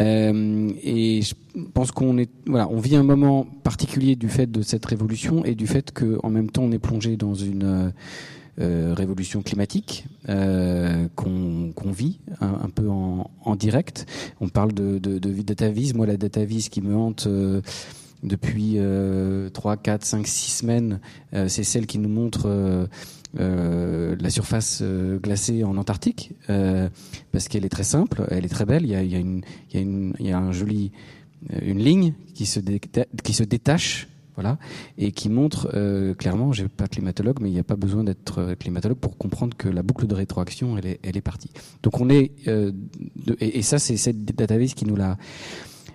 Euh, 0.00 0.70
et 0.82 1.22
je 1.22 1.34
pense 1.74 1.90
qu'on 1.90 2.16
est, 2.18 2.30
voilà, 2.46 2.68
on 2.68 2.78
vit 2.78 2.96
un 2.96 3.02
moment 3.02 3.46
particulier 3.64 4.16
du 4.16 4.28
fait 4.28 4.50
de 4.50 4.62
cette 4.62 4.86
révolution 4.86 5.44
et 5.44 5.54
du 5.54 5.66
fait 5.66 5.92
qu'en 5.92 6.30
même 6.30 6.50
temps 6.50 6.62
on 6.62 6.72
est 6.72 6.78
plongé 6.78 7.16
dans 7.16 7.34
une 7.34 7.92
euh, 8.60 8.94
révolution 8.94 9.42
climatique 9.42 10.04
euh, 10.28 11.06
qu'on 11.16 11.72
vit 11.92 12.18
un, 12.40 12.68
peu 12.68 12.88
en, 12.88 13.56
direct. 13.56 14.06
On 14.40 14.48
parle 14.48 14.72
de, 14.72 14.98
de, 14.98 15.18
de. 15.18 15.96
Moi, 15.96 16.06
la 16.06 16.16
datavis 16.16 16.68
qui 16.68 16.82
me 16.82 16.94
hante 16.94 17.26
euh, 17.26 17.62
depuis 18.22 18.74
euh, 18.76 19.48
3, 19.50 19.76
4, 19.76 20.04
5, 20.04 20.26
6 20.26 20.50
semaines, 20.58 21.00
euh, 21.34 21.48
c'est 21.48 21.64
celle 21.64 21.86
qui 21.86 21.98
nous 21.98 22.08
montre 22.08 22.88
la 23.34 24.30
surface 24.30 24.82
glacée 25.22 25.64
en 25.64 25.76
Antarctique, 25.76 26.32
parce 26.46 27.48
qu'elle 27.48 27.64
est 27.64 27.70
très 27.70 27.84
simple, 27.84 28.24
elle 28.30 28.44
est 28.44 28.48
très 28.48 28.64
belle. 28.64 28.84
Il 28.84 28.90
y 28.90 28.94
a, 28.94 29.02
y 29.02 29.14
a, 29.14 29.18
une, 29.18 29.42
il 29.70 29.76
y 29.76 29.78
a, 29.78 29.82
une, 29.82 30.14
il 30.18 30.26
y 30.26 30.32
a 30.32 30.38
un 30.38 30.52
joli, 30.52 30.92
une 31.62 31.78
ligne 31.78 32.14
qui 32.34 32.46
se, 32.46 32.60
qui 33.22 33.32
se 33.32 33.44
détache 33.44 34.08
voilà, 34.40 34.58
et 34.96 35.12
qui 35.12 35.28
montre 35.28 35.70
euh, 35.74 36.14
clairement, 36.14 36.52
j'ai 36.52 36.68
pas 36.68 36.86
climatologue, 36.86 37.38
mais 37.40 37.50
il 37.50 37.52
n'y 37.52 37.60
a 37.60 37.64
pas 37.64 37.76
besoin 37.76 38.04
d'être 38.04 38.38
euh, 38.38 38.54
climatologue 38.54 38.96
pour 38.96 39.18
comprendre 39.18 39.56
que 39.56 39.68
la 39.68 39.82
boucle 39.82 40.06
de 40.06 40.14
rétroaction, 40.14 40.78
elle 40.78 40.86
est, 40.86 41.00
elle 41.02 41.16
est 41.16 41.22
partie. 41.22 41.50
Donc 41.82 42.00
on 42.00 42.08
est, 42.08 42.32
euh, 42.48 42.72
et, 43.40 43.62
ça 43.62 43.78
c'est 43.78 43.96
cette 43.96 44.24
database 44.24 44.74
qui 44.74 44.86
nous 44.86 44.96
l'a 44.96 45.18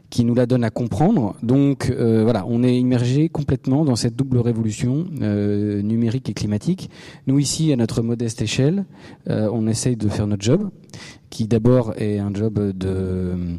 qui 0.10 0.24
nous 0.24 0.36
la 0.36 0.46
donne 0.46 0.64
à 0.64 0.70
comprendre. 0.70 1.36
Donc 1.44 1.90
euh, 1.90 2.24
voilà, 2.24 2.46
on 2.48 2.64
est 2.64 2.78
immergé 2.78 3.30
complètement 3.30 3.86
dans 3.86 3.96
cette 3.96 4.16
double 4.16 4.38
révolution 4.40 5.06
euh, 5.22 5.82
numérique 5.82 6.30
et 6.30 6.34
climatique. 6.34 6.90
Nous 7.28 7.40
ici, 7.40 7.72
à 7.74 7.76
notre 7.76 8.02
modeste 8.02 8.42
échelle, 8.42 8.86
euh, 9.30 9.50
on 9.52 9.68
essaye 9.68 9.96
de 9.96 10.08
faire 10.10 10.28
notre 10.28 10.44
job, 10.44 10.70
qui 11.30 11.48
d'abord 11.48 11.94
est 11.98 12.20
un 12.20 12.34
job 12.34 12.60
de, 12.78 13.58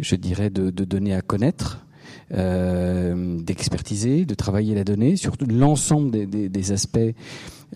je 0.00 0.14
dirais, 0.14 0.50
de, 0.50 0.70
de 0.70 0.84
donner 0.84 1.14
à 1.14 1.20
connaître, 1.20 1.84
euh, 2.32 3.38
d'expertiser, 3.40 4.24
de 4.26 4.34
travailler 4.34 4.74
la 4.74 4.84
donnée 4.84 5.16
sur 5.16 5.34
l'ensemble 5.48 6.10
des, 6.10 6.26
des, 6.26 6.48
des, 6.48 6.72
aspects 6.72 6.98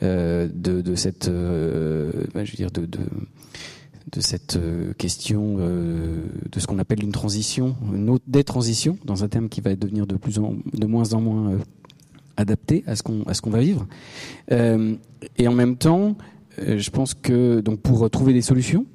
euh, 0.02 0.48
de, 0.52 0.80
de, 0.82 0.94
cette, 0.94 1.28
euh, 1.28 2.12
je 2.34 2.50
veux 2.50 2.56
dire, 2.56 2.70
de, 2.70 2.84
de, 2.84 2.98
de 4.10 4.20
cette 4.20 4.56
euh, 4.56 4.92
question 4.94 5.56
euh, 5.58 6.24
de 6.50 6.60
ce 6.60 6.66
qu'on 6.66 6.78
appelle 6.78 7.02
une 7.02 7.12
transition, 7.12 7.76
une 7.94 8.10
autre 8.10 8.24
des 8.26 8.44
transitions, 8.44 8.98
dans 9.04 9.24
un 9.24 9.28
terme 9.28 9.48
qui 9.48 9.60
va 9.60 9.74
devenir 9.76 10.06
de 10.06 10.16
plus 10.16 10.38
en 10.38 10.54
moins 10.86 11.12
en 11.14 11.20
moins 11.20 11.58
adapté 12.36 12.82
à 12.86 12.96
ce 12.96 13.02
qu'on 13.02 13.50
va 13.50 13.60
vivre. 13.60 13.86
et 14.50 15.48
en 15.48 15.52
même 15.52 15.76
temps, 15.76 16.16
je 16.58 16.90
pense 16.90 17.14
que 17.14 17.60
donc 17.60 17.80
pour 17.80 18.08
trouver 18.10 18.32
des 18.32 18.40
solutions 18.40 18.86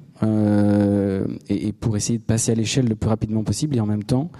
et, 1.48 1.72
pour 1.72 1.96
essayer 1.96 2.18
de 2.18 2.24
passer 2.24 2.50
à 2.50 2.54
l'échelle 2.56 2.86
le 2.88 2.96
plus 2.96 3.08
rapidement 3.08 3.44
possible, 3.44 3.76
et 3.76 3.80
en 3.80 3.86
même 3.86 4.02
temps, 4.02 4.30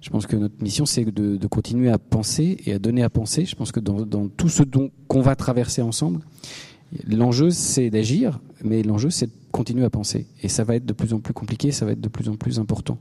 je 0.00 0.10
pense 0.10 0.26
que 0.26 0.36
notre 0.36 0.62
mission, 0.62 0.86
c'est 0.86 1.04
de, 1.04 1.46
continuer 1.48 1.90
à 1.90 1.98
penser 1.98 2.58
et 2.64 2.72
à 2.72 2.78
donner 2.78 3.02
à 3.02 3.10
penser. 3.10 3.44
Je 3.44 3.56
pense 3.56 3.72
que 3.72 3.80
dans, 3.80 4.28
tout 4.28 4.48
ce 4.48 4.62
qu'on 5.08 5.20
va 5.20 5.34
traverser 5.36 5.82
ensemble, 5.82 6.20
l'enjeu, 7.08 7.50
c'est 7.50 7.90
d'agir, 7.90 8.40
mais 8.62 8.82
l'enjeu, 8.82 9.10
c'est 9.10 9.26
de 9.26 9.32
continuer 9.56 9.84
à 9.84 9.90
penser. 9.90 10.26
Et 10.42 10.48
ça 10.48 10.64
va 10.64 10.76
être 10.76 10.84
de 10.84 10.92
plus 10.92 11.12
en 11.14 11.20
plus 11.20 11.32
compliqué, 11.32 11.72
ça 11.72 11.86
va 11.86 11.92
être 11.92 12.00
de 12.00 12.08
plus 12.08 12.28
en 12.28 12.36
plus 12.36 12.58
important. 12.58 12.98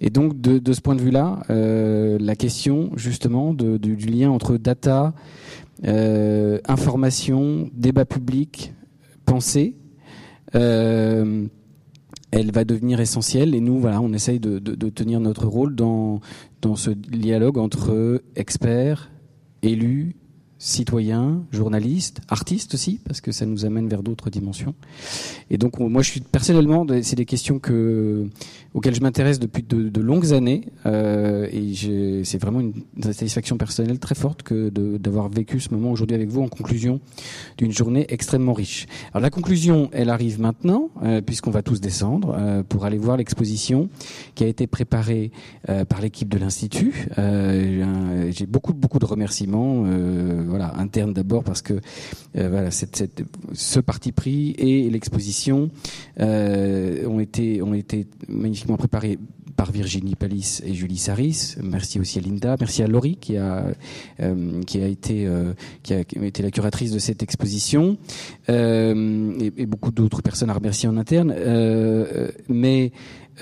Et 0.00 0.10
donc, 0.10 0.40
de, 0.40 0.72
ce 0.72 0.80
point 0.80 0.94
de 0.94 1.00
vue-là, 1.00 1.42
euh, 1.48 2.18
la 2.20 2.36
question, 2.36 2.90
justement, 2.96 3.54
du, 3.54 3.96
lien 3.96 4.30
entre 4.30 4.58
data, 4.58 5.14
euh, 5.84 6.58
information, 6.68 7.70
débat 7.72 8.04
public, 8.04 8.74
pensée, 9.24 9.76
euh, 10.54 11.46
elle 12.30 12.50
va 12.52 12.64
devenir 12.64 13.00
essentielle 13.00 13.54
et 13.54 13.60
nous, 13.60 13.78
voilà, 13.78 14.02
on 14.02 14.12
essaye 14.12 14.40
de, 14.40 14.58
tenir 14.90 15.20
notre 15.20 15.46
rôle 15.46 15.74
dans 15.74 16.20
ce 16.74 16.90
dialogue 16.90 17.56
entre 17.56 18.22
experts, 18.34 19.10
élus, 19.62 20.16
citoyens, 20.58 21.42
journalistes, 21.52 22.20
artistes 22.28 22.74
aussi, 22.74 23.00
parce 23.04 23.20
que 23.20 23.32
ça 23.32 23.46
nous 23.46 23.64
amène 23.64 23.88
vers 23.88 24.02
d'autres 24.02 24.30
dimensions. 24.30 24.74
Et 25.50 25.58
donc, 25.58 25.78
moi, 25.78 26.02
je 26.02 26.10
suis 26.10 26.20
personnellement, 26.20 26.86
c'est 27.02 27.16
des 27.16 27.24
questions 27.24 27.58
que, 27.58 28.26
auxquelles 28.74 28.94
je 28.94 29.00
m'intéresse 29.00 29.38
depuis 29.38 29.62
de, 29.62 30.00
longues 30.00 30.32
années, 30.32 30.62
euh, 30.86 31.48
et 31.52 32.24
c'est 32.24 32.38
vraiment 32.38 32.60
une, 32.60 32.72
satisfaction 33.02 33.56
personnelle 33.56 33.98
très 33.98 34.14
forte 34.14 34.42
que 34.42 34.68
d'avoir 34.98 35.28
vécu 35.28 35.60
ce 35.60 35.72
moment 35.72 35.90
aujourd'hui 35.90 36.14
avec 36.14 36.28
vous 36.28 36.42
en 36.42 36.48
conclusion 36.48 37.00
d'une 37.58 37.72
journée 37.72 38.06
extrêmement 38.08 38.52
riche. 38.52 38.86
Alors, 39.12 39.22
la 39.22 39.30
conclusion, 39.30 39.90
elle 39.92 40.10
arrive 40.10 40.40
maintenant, 40.40 40.90
euh, 41.02 41.20
puisqu'on 41.20 41.50
va 41.50 41.62
tous 41.62 41.80
descendre 41.80 42.34
euh, 42.36 42.62
pour 42.62 42.84
aller 42.84 42.98
voir 42.98 43.16
l'exposition 43.16 43.88
qui 44.34 44.44
a 44.44 44.46
été 44.46 44.66
préparée 44.66 45.30
euh, 45.68 45.84
par 45.84 46.00
l'équipe 46.00 46.28
de 46.28 46.38
l'institut. 46.38 47.06
Euh, 47.18 48.30
j'ai 48.30 48.46
beaucoup, 48.46 48.74
beaucoup 48.74 48.98
de 48.98 49.04
remerciements 49.04 49.84
voilà, 50.46 50.76
interne 50.78 51.12
d'abord 51.12 51.44
parce 51.44 51.62
que 51.62 51.74
euh, 52.36 52.48
voilà, 52.48 52.70
ce 52.70 53.80
parti 53.80 54.12
pris 54.12 54.54
et 54.58 54.88
l'exposition 54.90 55.70
euh, 56.20 57.06
ont 57.06 57.20
été 57.20 57.62
ont 57.62 57.74
été 57.74 58.06
magnifiquement 58.28 58.76
préparés 58.76 59.18
par 59.56 59.72
Virginie 59.72 60.16
Palis 60.16 60.60
et 60.64 60.74
Julie 60.74 60.98
Saris. 60.98 61.54
Merci 61.62 61.98
aussi 61.98 62.18
à 62.18 62.22
Linda. 62.22 62.56
Merci 62.60 62.82
à 62.82 62.86
Laurie 62.86 63.16
qui 63.16 63.36
a 63.36 63.66
euh, 64.20 64.62
qui 64.62 64.80
a 64.82 64.86
été 64.86 65.28
qui 65.82 65.94
a 65.94 66.00
été 66.00 66.42
la 66.42 66.50
curatrice 66.50 66.92
de 66.92 66.98
cette 66.98 67.22
exposition 67.22 67.96
et, 68.48 69.52
et, 69.56 69.66
beaucoup 69.66 69.90
d'autres 69.90 70.22
personnes 70.22 70.50
à 70.50 70.54
remercier 70.54 70.88
en 70.88 70.96
interne. 70.96 71.34
Mais 72.48 72.92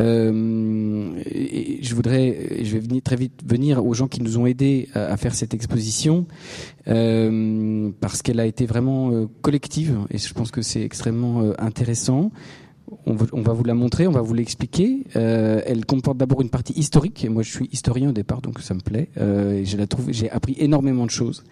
euh, 0.01 1.23
je 1.25 1.95
voudrais, 1.95 2.65
je 2.65 2.73
vais 2.73 2.81
venir 2.81 3.03
très 3.03 3.17
vite 3.17 3.41
venir 3.47 3.85
aux 3.85 3.95
gens 3.95 4.09
qui 4.09 4.23
nous 4.23 4.39
ont 4.39 4.47
aidés 4.47 4.89
à, 4.95 5.17
faire 5.17 5.35
cette 5.35 5.55
exposition 5.55 6.27
euh, 6.89 7.91
parce 8.01 8.23
qu'elle 8.23 8.41
a 8.41 8.47
été 8.47 8.67
vraiment 8.67 9.13
euh, 9.13 9.27
collective 9.43 9.99
et 10.11 10.19
je 10.19 10.35
pense 10.35 10.51
que 10.51 10.63
c'est 10.63 10.83
extrêmement 10.83 11.53
intéressant 11.59 12.33
on, 13.07 13.43
va 13.43 13.53
vous 13.53 13.65
la 13.65 13.75
montrer, 13.75 14.07
on 14.07 14.13
va 14.13 14.21
vous 14.21 14.35
l'expliquer. 14.35 15.05
Euh, 15.17 15.61
elle 15.67 15.85
comporte 15.85 16.17
d'abord 16.17 16.41
une 16.41 16.49
partie 16.49 16.73
historique. 16.75 17.25
Et 17.25 17.29
moi, 17.29 17.43
je 17.43 17.51
suis 17.51 17.69
historien 17.73 18.11
au 18.11 18.13
départ, 18.13 18.41
donc 18.41 18.61
ça 18.61 18.75
me 18.75 18.81
plaît. 18.81 19.09
Euh, 19.19 19.65
j'ai 20.09 20.31
appris 20.31 20.57
énormément 20.59 21.07
de 21.07 21.11
choses. 21.11 21.45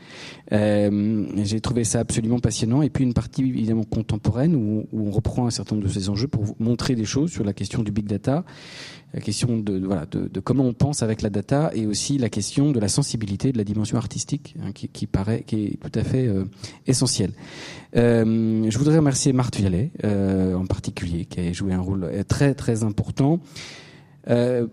Euh, 0.52 1.27
j'ai 1.44 1.60
trouvé 1.60 1.85
ça 1.85 2.01
absolument 2.01 2.39
passionnant. 2.39 2.82
Et 2.82 2.90
puis 2.90 3.05
une 3.05 3.14
partie 3.14 3.43
évidemment 3.43 3.85
contemporaine 3.85 4.55
où, 4.56 4.86
on 4.93 5.10
reprend 5.10 5.47
un 5.47 5.51
certain 5.51 5.77
nombre 5.77 5.89
de 5.89 5.93
ces 5.93 6.09
enjeux 6.09 6.28
pour 6.28 6.56
montrer 6.59 6.94
des 6.94 7.05
choses 7.05 7.31
sur 7.31 7.44
la 7.44 7.52
question 7.52 7.82
du 7.82 7.90
big 7.90 8.06
data, 8.06 8.44
la 9.14 9.20
question 9.20 9.59
de, 9.59 9.78
voilà 9.85 10.06
de, 10.06 10.40
comment 10.40 10.64
on 10.64 10.73
pense 10.73 11.02
avec 11.02 11.23
la 11.23 11.28
data 11.28 11.70
et 11.74 11.86
aussi 11.86 12.19
la 12.19 12.31
question 12.31 12.70
de 12.73 12.81
la 12.81 12.89
sensibilité, 12.89 13.52
de 13.52 13.59
la 13.59 13.64
dimension 13.64 13.98
artistique 13.98 14.55
hein, 14.62 14.73
qui, 14.73 15.06
paraît 15.06 15.43
qui 15.47 15.64
est 15.64 15.78
tout 15.81 15.98
à 15.98 16.02
fait 16.02 16.31
essentielle. 16.86 17.32
Je 17.94 18.78
voudrais 18.78 18.97
remercier 18.97 19.32
Marthe 19.32 19.56
Vialet 19.56 19.90
en 20.05 20.66
particulier 20.66 21.27
qui 21.32 21.40
a 21.40 21.52
joué 21.52 21.72
un 21.72 21.80
rôle 21.80 22.09
très 22.28 22.54
très 22.54 22.84
important. 22.84 23.40
Euh, 24.28 24.68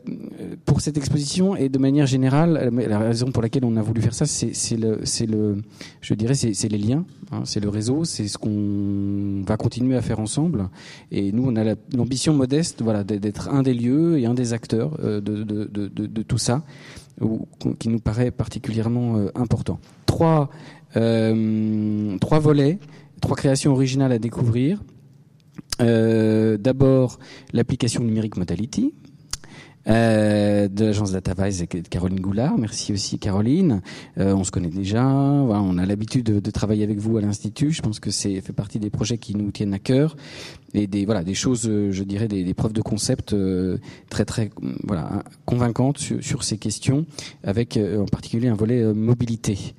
pour 0.66 0.80
cette 0.80 0.98
exposition 0.98 1.56
et 1.56 1.70
de 1.70 1.80
manière 1.80 2.06
générale, 2.06 2.70
la 2.72 3.00
raison 3.00 3.32
pour 3.32 3.42
laquelle 3.42 3.66
on 3.66 3.78
a 3.78 3.82
voulu 3.82 4.02
faire 4.02 4.14
ça, 4.14 4.28
c'est 4.28 4.78
le, 4.78 5.02
le, 5.28 5.62
je 6.02 6.14
dirais, 6.14 6.36
c'est 6.36 6.70
les 6.70 6.78
liens, 6.78 7.04
hein, 7.32 7.42
c'est 7.46 7.60
le 7.60 7.70
réseau, 7.70 8.04
c'est 8.04 8.28
ce 8.28 8.38
qu'on 8.38 9.44
va 9.48 9.58
continuer 9.58 9.98
à 9.98 10.02
faire 10.02 10.20
ensemble. 10.20 10.70
Et 11.12 11.32
nous, 11.32 11.46
on 11.48 11.56
a 11.56 11.76
l'ambition 11.96 12.34
modeste, 12.34 12.84
voilà, 12.84 13.04
d'être 13.04 13.50
un 13.50 13.64
des 13.64 13.74
lieux 13.74 14.20
et 14.20 14.28
un 14.28 14.36
des 14.36 14.54
acteurs 14.54 14.98
euh, 15.04 15.20
de, 15.20 16.22
tout 16.22 16.38
ça, 16.38 16.64
ou, 17.20 17.48
qui 17.80 17.90
nous 17.90 18.00
paraît 18.00 18.30
particulièrement 18.30 19.18
euh, 19.18 19.32
important. 19.34 19.80
Trois, 20.06 20.52
euh, 20.96 22.18
trois 22.20 22.40
volets, 22.40 22.78
trois 23.20 23.36
créations 23.36 23.72
originales 23.72 24.12
à 24.12 24.20
découvrir. 24.20 24.80
Euh, 25.82 26.58
D'abord, 26.58 27.20
l'application 27.54 28.04
numérique 28.04 28.38
Modality, 28.38 28.94
euh, 29.88 30.68
de 30.68 30.86
l'agence 30.86 31.14
DataVise 31.14 31.62
et 31.62 31.68
Caroline 31.68 32.20
Goulard. 32.20 32.58
Merci 32.58 32.94
aussi 32.94 33.18
Caroline. 33.18 33.82
Euh, 34.18 34.34
on 34.36 34.44
se 34.44 34.52
connaît 34.52 34.70
déjà, 34.70 35.04
voilà, 35.04 35.62
on 35.62 35.78
a 35.78 35.86
l'habitude 35.86 36.26
de, 36.26 36.52
travailler 36.52 36.84
avec 36.84 36.98
vous 36.98 37.18
à 37.18 37.22
l'institut. 37.22 37.72
Je 37.72 37.82
pense 37.82 38.00
que 38.00 38.12
c'est 38.12 38.42
fait 38.42 38.54
partie 38.54 38.80
des 38.80 38.90
projets 38.90 39.18
qui 39.18 39.36
nous 39.36 39.52
tiennent 39.52 39.74
à 39.74 39.80
cœur 39.80 40.16
et 40.74 40.88
des 40.88 41.06
voilà 41.06 41.24
des 41.24 41.34
choses, 41.34 41.68
euh, 41.68 41.92
je 41.92 42.04
dirais 42.04 42.28
des, 42.28 42.44
des 42.44 42.54
preuves 42.54 42.74
de 42.74 42.82
concept 42.82 43.34
euh, 43.34 43.78
très 44.10 44.26
très 44.26 44.52
voilà 44.84 45.24
convaincantes 45.46 45.98
sur, 45.98 46.24
sur 46.24 46.44
ces 46.44 46.58
questions, 46.58 47.06
avec 47.44 47.78
euh, 47.78 48.02
en 48.02 48.06
particulier 48.06 48.50
un 48.50 48.56
volet 48.56 48.94
mobilité. 48.94 49.76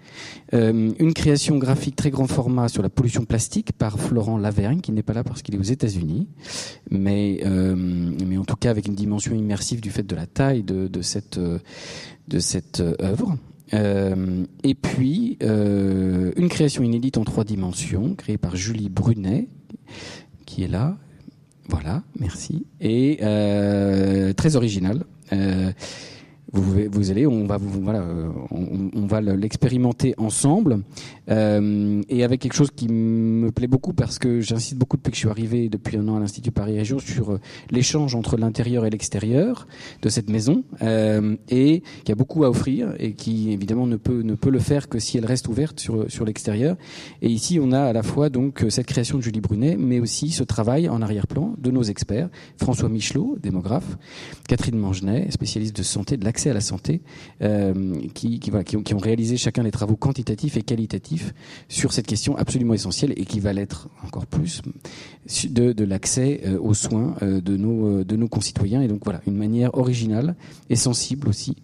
Une 0.52 1.14
création 1.14 1.58
graphique 1.58 1.96
très 1.96 2.10
grand 2.10 2.26
format 2.26 2.68
sur 2.68 2.82
la 2.82 2.88
pollution 2.88 3.24
plastique 3.24 3.72
par 3.72 3.98
Florent 3.98 4.36
Lavergne, 4.36 4.80
qui 4.80 4.92
n'est 4.92 5.02
pas 5.02 5.12
là 5.12 5.22
parce 5.22 5.42
qu'il 5.42 5.54
est 5.54 5.58
aux 5.58 5.62
États-Unis, 5.62 6.28
mais 6.90 7.40
mais 7.44 8.36
en 8.36 8.44
tout 8.44 8.56
cas 8.56 8.70
avec 8.70 8.88
une 8.88 8.94
dimension 8.94 9.34
immersive 9.34 9.80
du 9.80 9.90
fait 9.90 10.02
de 10.02 10.16
la 10.16 10.26
taille 10.26 10.62
de, 10.62 10.88
de 10.88 11.02
cette 11.02 11.38
de 11.38 12.38
cette 12.38 12.82
œuvre. 13.00 13.36
Euh, 13.74 14.44
et 14.64 14.74
puis, 14.74 15.38
euh, 15.42 16.32
une 16.36 16.48
création 16.48 16.82
inédite 16.82 17.18
en 17.18 17.24
trois 17.24 17.44
dimensions, 17.44 18.14
créée 18.14 18.38
par 18.38 18.56
Julie 18.56 18.88
Brunet, 18.88 19.48
qui 20.46 20.64
est 20.64 20.68
là. 20.68 20.96
Voilà, 21.68 22.02
merci. 22.18 22.66
Et 22.80 23.18
euh, 23.22 24.32
très 24.32 24.56
original. 24.56 25.04
Vous, 26.52 26.88
vous 26.90 27.10
allez, 27.10 27.26
on 27.26 27.46
va, 27.46 27.58
voilà, 27.58 28.04
on 28.50 29.06
va 29.06 29.20
l'expérimenter 29.20 30.14
ensemble 30.18 30.80
euh, 31.30 32.02
et 32.08 32.24
avec 32.24 32.40
quelque 32.40 32.54
chose 32.54 32.70
qui 32.74 32.88
me 32.88 33.50
plaît 33.50 33.66
beaucoup 33.66 33.92
parce 33.92 34.18
que 34.18 34.40
j'insiste 34.40 34.76
beaucoup 34.76 34.96
depuis 34.96 35.10
que 35.10 35.16
je 35.16 35.20
suis 35.20 35.28
arrivé 35.28 35.68
depuis 35.68 35.96
un 35.96 36.08
an 36.08 36.16
à 36.16 36.20
l'Institut 36.20 36.50
Paris 36.50 36.76
Région 36.76 36.98
sur 36.98 37.32
euh, 37.32 37.40
l'échange 37.70 38.14
entre 38.14 38.36
l'intérieur 38.36 38.84
et 38.84 38.90
l'extérieur 38.90 39.66
de 40.02 40.08
cette 40.08 40.28
maison 40.28 40.64
euh, 40.82 41.36
et 41.48 41.82
qui 42.04 42.12
a 42.12 42.14
beaucoup 42.14 42.44
à 42.44 42.50
offrir 42.50 42.94
et 42.98 43.12
qui 43.12 43.52
évidemment 43.52 43.86
ne 43.86 43.96
peut 43.96 44.22
ne 44.22 44.34
peut 44.34 44.50
le 44.50 44.58
faire 44.58 44.88
que 44.88 44.98
si 44.98 45.18
elle 45.18 45.26
reste 45.26 45.48
ouverte 45.48 45.78
sur 45.78 46.10
sur 46.10 46.24
l'extérieur. 46.24 46.76
Et 47.22 47.28
ici, 47.28 47.58
on 47.62 47.72
a 47.72 47.80
à 47.80 47.92
la 47.92 48.02
fois 48.02 48.28
donc 48.28 48.64
cette 48.68 48.86
création 48.86 49.18
de 49.18 49.22
Julie 49.22 49.40
Brunet, 49.40 49.76
mais 49.78 50.00
aussi 50.00 50.30
ce 50.30 50.42
travail 50.42 50.88
en 50.88 51.02
arrière-plan 51.02 51.54
de 51.58 51.70
nos 51.70 51.82
experts 51.82 52.28
François 52.56 52.88
Michelot, 52.88 53.36
démographe, 53.40 53.98
Catherine 54.48 54.78
Mangenet, 54.78 55.30
spécialiste 55.30 55.76
de 55.76 55.82
santé, 55.82 56.16
de 56.16 56.24
l'accès 56.24 56.39
à 56.48 56.54
la 56.54 56.60
santé, 56.60 57.02
euh, 57.42 57.94
qui, 58.14 58.40
ont, 58.52 58.82
qui 58.82 58.94
ont 58.94 58.98
réalisé 58.98 59.36
chacun 59.36 59.64
des 59.64 59.70
travaux 59.70 59.96
quantitatifs 59.96 60.56
et 60.56 60.62
qualitatifs 60.62 61.34
sur 61.68 61.92
cette 61.92 62.06
question 62.06 62.36
absolument 62.36 62.74
essentielle 62.74 63.12
et 63.16 63.26
qui 63.26 63.40
va 63.40 63.52
l'être 63.52 63.88
encore 64.04 64.26
plus 64.26 64.62
de, 65.48 65.72
de 65.72 65.84
l'accès 65.84 66.40
euh, 66.46 66.58
aux 66.60 66.74
soins 66.74 67.14
euh, 67.22 67.40
de 67.40 67.56
nos 67.56 68.00
euh, 68.00 68.04
de 68.04 68.16
nos 68.16 68.28
concitoyens 68.28 68.80
et 68.80 68.88
donc 68.88 69.04
voilà 69.04 69.20
une 69.26 69.36
manière 69.36 69.74
originale 69.74 70.34
et 70.70 70.76
sensible 70.76 71.28
aussi 71.28 71.56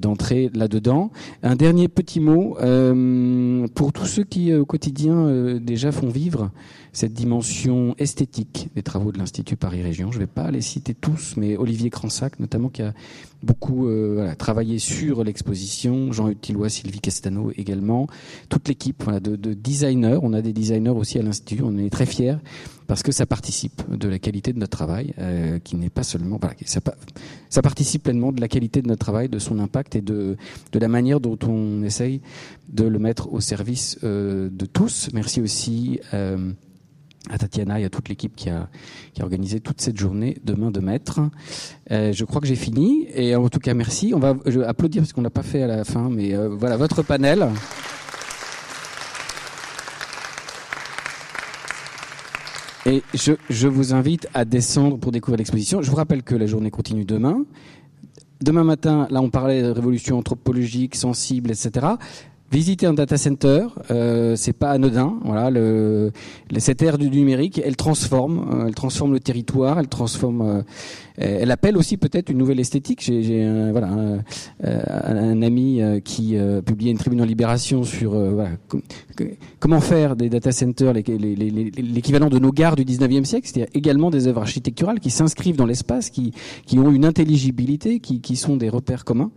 d'entrer 0.00 0.50
là-dedans. 0.54 1.10
Un 1.42 1.56
dernier 1.56 1.88
petit 1.88 2.20
mot 2.20 2.56
pour 3.74 3.92
tous 3.92 4.06
ceux 4.06 4.24
qui 4.24 4.54
au 4.54 4.64
quotidien 4.64 5.58
déjà 5.58 5.92
font 5.92 6.08
vivre 6.08 6.50
cette 6.92 7.12
dimension 7.12 7.94
esthétique 7.98 8.68
des 8.74 8.82
travaux 8.82 9.12
de 9.12 9.18
l'Institut 9.18 9.56
Paris 9.56 9.82
Région. 9.82 10.10
Je 10.10 10.18
ne 10.18 10.22
vais 10.22 10.26
pas 10.26 10.50
les 10.50 10.60
citer 10.60 10.94
tous, 10.94 11.34
mais 11.36 11.56
Olivier 11.56 11.90
Cransac 11.90 12.38
notamment 12.40 12.68
qui 12.68 12.82
a 12.82 12.92
beaucoup 13.42 13.88
euh, 13.88 14.34
travaillé 14.34 14.78
sur 14.78 15.24
l'exposition, 15.24 16.12
Jean 16.12 16.28
Utilois, 16.28 16.68
Sylvie 16.68 17.00
Castano 17.00 17.50
également, 17.56 18.06
toute 18.48 18.68
l'équipe 18.68 19.02
voilà, 19.02 19.20
de, 19.20 19.36
de, 19.36 19.54
designers. 19.54 20.18
On 20.22 20.32
a 20.32 20.42
des 20.42 20.52
designers 20.52 20.90
aussi 20.90 21.18
à 21.18 21.22
l'Institut, 21.22 21.62
on 21.64 21.78
est 21.78 21.90
très 21.90 22.06
fiers 22.06 22.36
parce 22.90 23.04
que 23.04 23.12
ça 23.12 23.24
participe 23.24 23.82
de 23.88 24.08
la 24.08 24.18
qualité 24.18 24.52
de 24.52 24.58
notre 24.58 24.76
travail, 24.76 25.14
euh, 25.20 25.60
qui 25.60 25.76
n'est 25.76 25.90
pas 25.90 26.02
seulement 26.02 26.40
ça, 26.66 27.62
participe 27.62 28.02
pleinement 28.02 28.32
de 28.32 28.40
la 28.40 28.48
qualité 28.48 28.82
de 28.82 28.88
notre 28.88 28.98
travail, 28.98 29.28
de 29.28 29.38
son 29.38 29.60
impact 29.60 29.94
et 29.94 30.00
de, 30.00 30.36
de 30.72 30.78
la 30.80 30.88
manière 30.88 31.20
dont 31.20 31.38
on 31.46 31.84
essaye 31.84 32.20
de 32.68 32.82
le 32.82 32.98
mettre 32.98 33.32
au 33.32 33.38
service 33.38 33.96
euh, 34.02 34.48
de 34.50 34.66
tous. 34.66 35.08
Merci 35.14 35.40
aussi. 35.40 36.00
Euh, 36.14 36.50
à 37.28 37.36
Tatiana 37.36 37.78
et 37.78 37.84
à 37.84 37.90
toute 37.90 38.08
l'équipe 38.08 38.34
qui 38.34 38.48
a, 38.48 38.70
qui 39.12 39.20
a 39.20 39.24
organisé 39.24 39.60
toute 39.60 39.80
cette 39.82 39.98
journée 39.98 40.38
de 40.42 40.54
main 40.54 40.70
de 40.70 40.80
maître. 40.80 41.20
Je 41.90 42.24
crois 42.24 42.40
que 42.40 42.46
j'ai 42.46 42.56
fini 42.56 43.06
et 43.14 43.36
en 43.36 43.50
tout 43.50 43.58
cas 43.58 43.74
merci. 43.74 44.14
On 44.14 44.18
va 44.18 44.34
applaudir 44.66 45.02
parce 45.02 45.12
qu'on 45.12 45.20
l'a 45.20 45.28
pas 45.28 45.42
fait 45.42 45.62
à 45.62 45.66
la 45.66 45.84
fin, 45.84 46.08
mais 46.08 46.34
voilà 46.34 46.78
votre 46.78 47.02
panel. 47.02 47.46
Et 52.86 53.02
je, 53.12 53.68
vous 53.68 53.92
invite 53.92 54.28
à 54.32 54.44
descendre 54.44 54.98
pour 54.98 55.12
découvrir 55.12 55.38
l'exposition. 55.38 55.82
Je 55.82 55.90
vous 55.90 55.96
rappelle 55.96 56.22
que 56.22 56.34
la 56.34 56.46
journée 56.46 56.70
continue 56.70 57.04
demain. 57.04 57.44
Demain 58.40 58.64
matin, 58.64 59.06
là, 59.10 59.20
on 59.20 59.28
parlait 59.28 59.62
de 59.62 59.68
révolution 59.68 60.16
anthropologique, 60.16 60.94
sensible, 60.94 61.50
etc. 61.50 61.86
Visiter 62.50 62.86
un 62.86 62.94
data 62.94 63.16
center, 63.16 63.66
euh, 63.92 64.34
c'est 64.34 64.52
pas 64.52 64.70
anodin. 64.70 65.20
Voilà, 65.24 65.50
le, 65.50 66.10
cette 66.58 66.82
ère 66.82 66.98
du 66.98 67.08
numérique, 67.08 67.60
elle 67.64 67.76
transforme, 67.76 68.48
euh, 68.52 68.66
elle 68.66 68.74
transforme 68.74 69.12
le 69.12 69.20
territoire, 69.20 69.78
elle 69.78 69.86
transforme 69.86 70.42
euh, 70.42 70.62
elle 71.20 71.50
appelle 71.50 71.76
aussi 71.76 71.96
peut-être 71.96 72.30
une 72.30 72.38
nouvelle 72.38 72.60
esthétique. 72.60 73.00
J'ai 73.02 73.70
voilà, 73.70 73.88
un, 73.88 74.18
euh, 74.64 74.82
un 75.04 75.42
ami 75.42 75.80
qui 76.04 76.36
publiait 76.64 76.90
une 76.90 76.98
tribune 76.98 77.20
en 77.20 77.24
Libération 77.24 77.84
sur 77.84 78.12
voilà, 78.12 78.50
comment 79.58 79.80
faire 79.80 80.16
des 80.16 80.28
data 80.28 80.52
centers 80.52 80.92
l'équivalent 80.92 82.28
de 82.28 82.38
nos 82.38 82.52
gares 82.52 82.76
du 82.76 82.84
19e 82.84 83.24
siècle, 83.24 83.48
c'est-à-dire 83.48 83.70
également 83.74 84.10
des 84.10 84.28
œuvres 84.28 84.40
architecturales 84.40 85.00
qui 85.00 85.10
s'inscrivent 85.10 85.56
dans 85.56 85.66
l'espace, 85.66 86.10
qui, 86.10 86.32
qui 86.66 86.78
ont 86.78 86.90
une 86.90 87.04
intelligibilité, 87.04 88.00
qui, 88.00 88.20
qui 88.20 88.36
sont 88.36 88.56
des 88.56 88.68
repères 88.68 89.04
communs. 89.04 89.30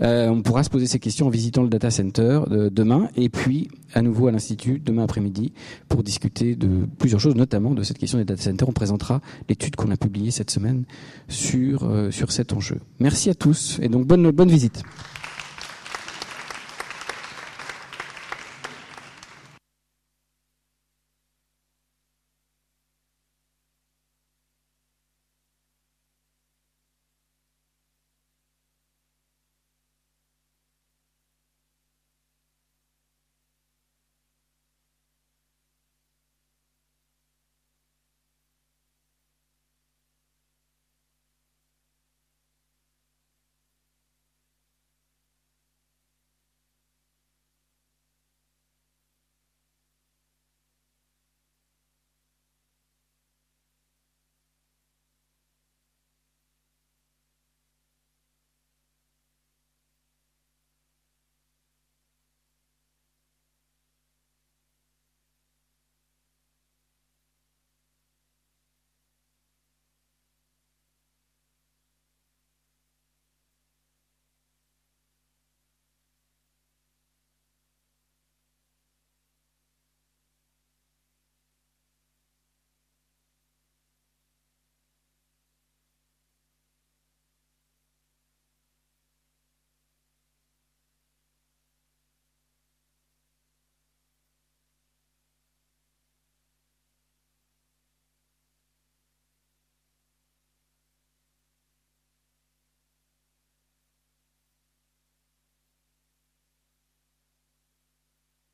Euh, 0.00 0.28
on 0.28 0.42
pourra 0.42 0.62
se 0.62 0.70
poser 0.70 0.86
ces 0.86 0.98
questions 0.98 1.26
en 1.26 1.30
visitant 1.30 1.62
le 1.62 1.68
data 1.68 1.90
center 1.90 2.40
demain 2.72 3.08
et 3.16 3.28
puis 3.28 3.68
à 3.94 4.02
nouveau 4.02 4.28
à 4.28 4.32
l'Institut 4.32 4.80
demain 4.84 5.04
après-midi 5.04 5.52
pour 5.88 6.02
discuter 6.02 6.54
de 6.56 6.86
plusieurs 6.98 7.20
choses, 7.20 7.34
notamment 7.34 7.74
de 7.74 7.82
cette 7.82 7.98
question 7.98 8.18
des 8.18 8.24
data 8.24 8.42
centers. 8.42 8.68
On 8.68 8.72
présentera 8.72 9.20
l'étude 9.48 9.76
qu'on 9.76 9.90
a 9.90 9.96
publiée 9.96 10.30
cette 10.30 10.50
semaine 10.50 10.84
sur, 11.28 11.84
euh, 11.84 12.10
sur 12.10 12.32
cet 12.32 12.52
enjeu. 12.52 12.78
Merci 13.00 13.30
à 13.30 13.34
tous 13.34 13.78
et 13.80 13.88
donc 13.88 14.06
bonne, 14.06 14.30
bonne 14.30 14.50
visite. 14.50 14.82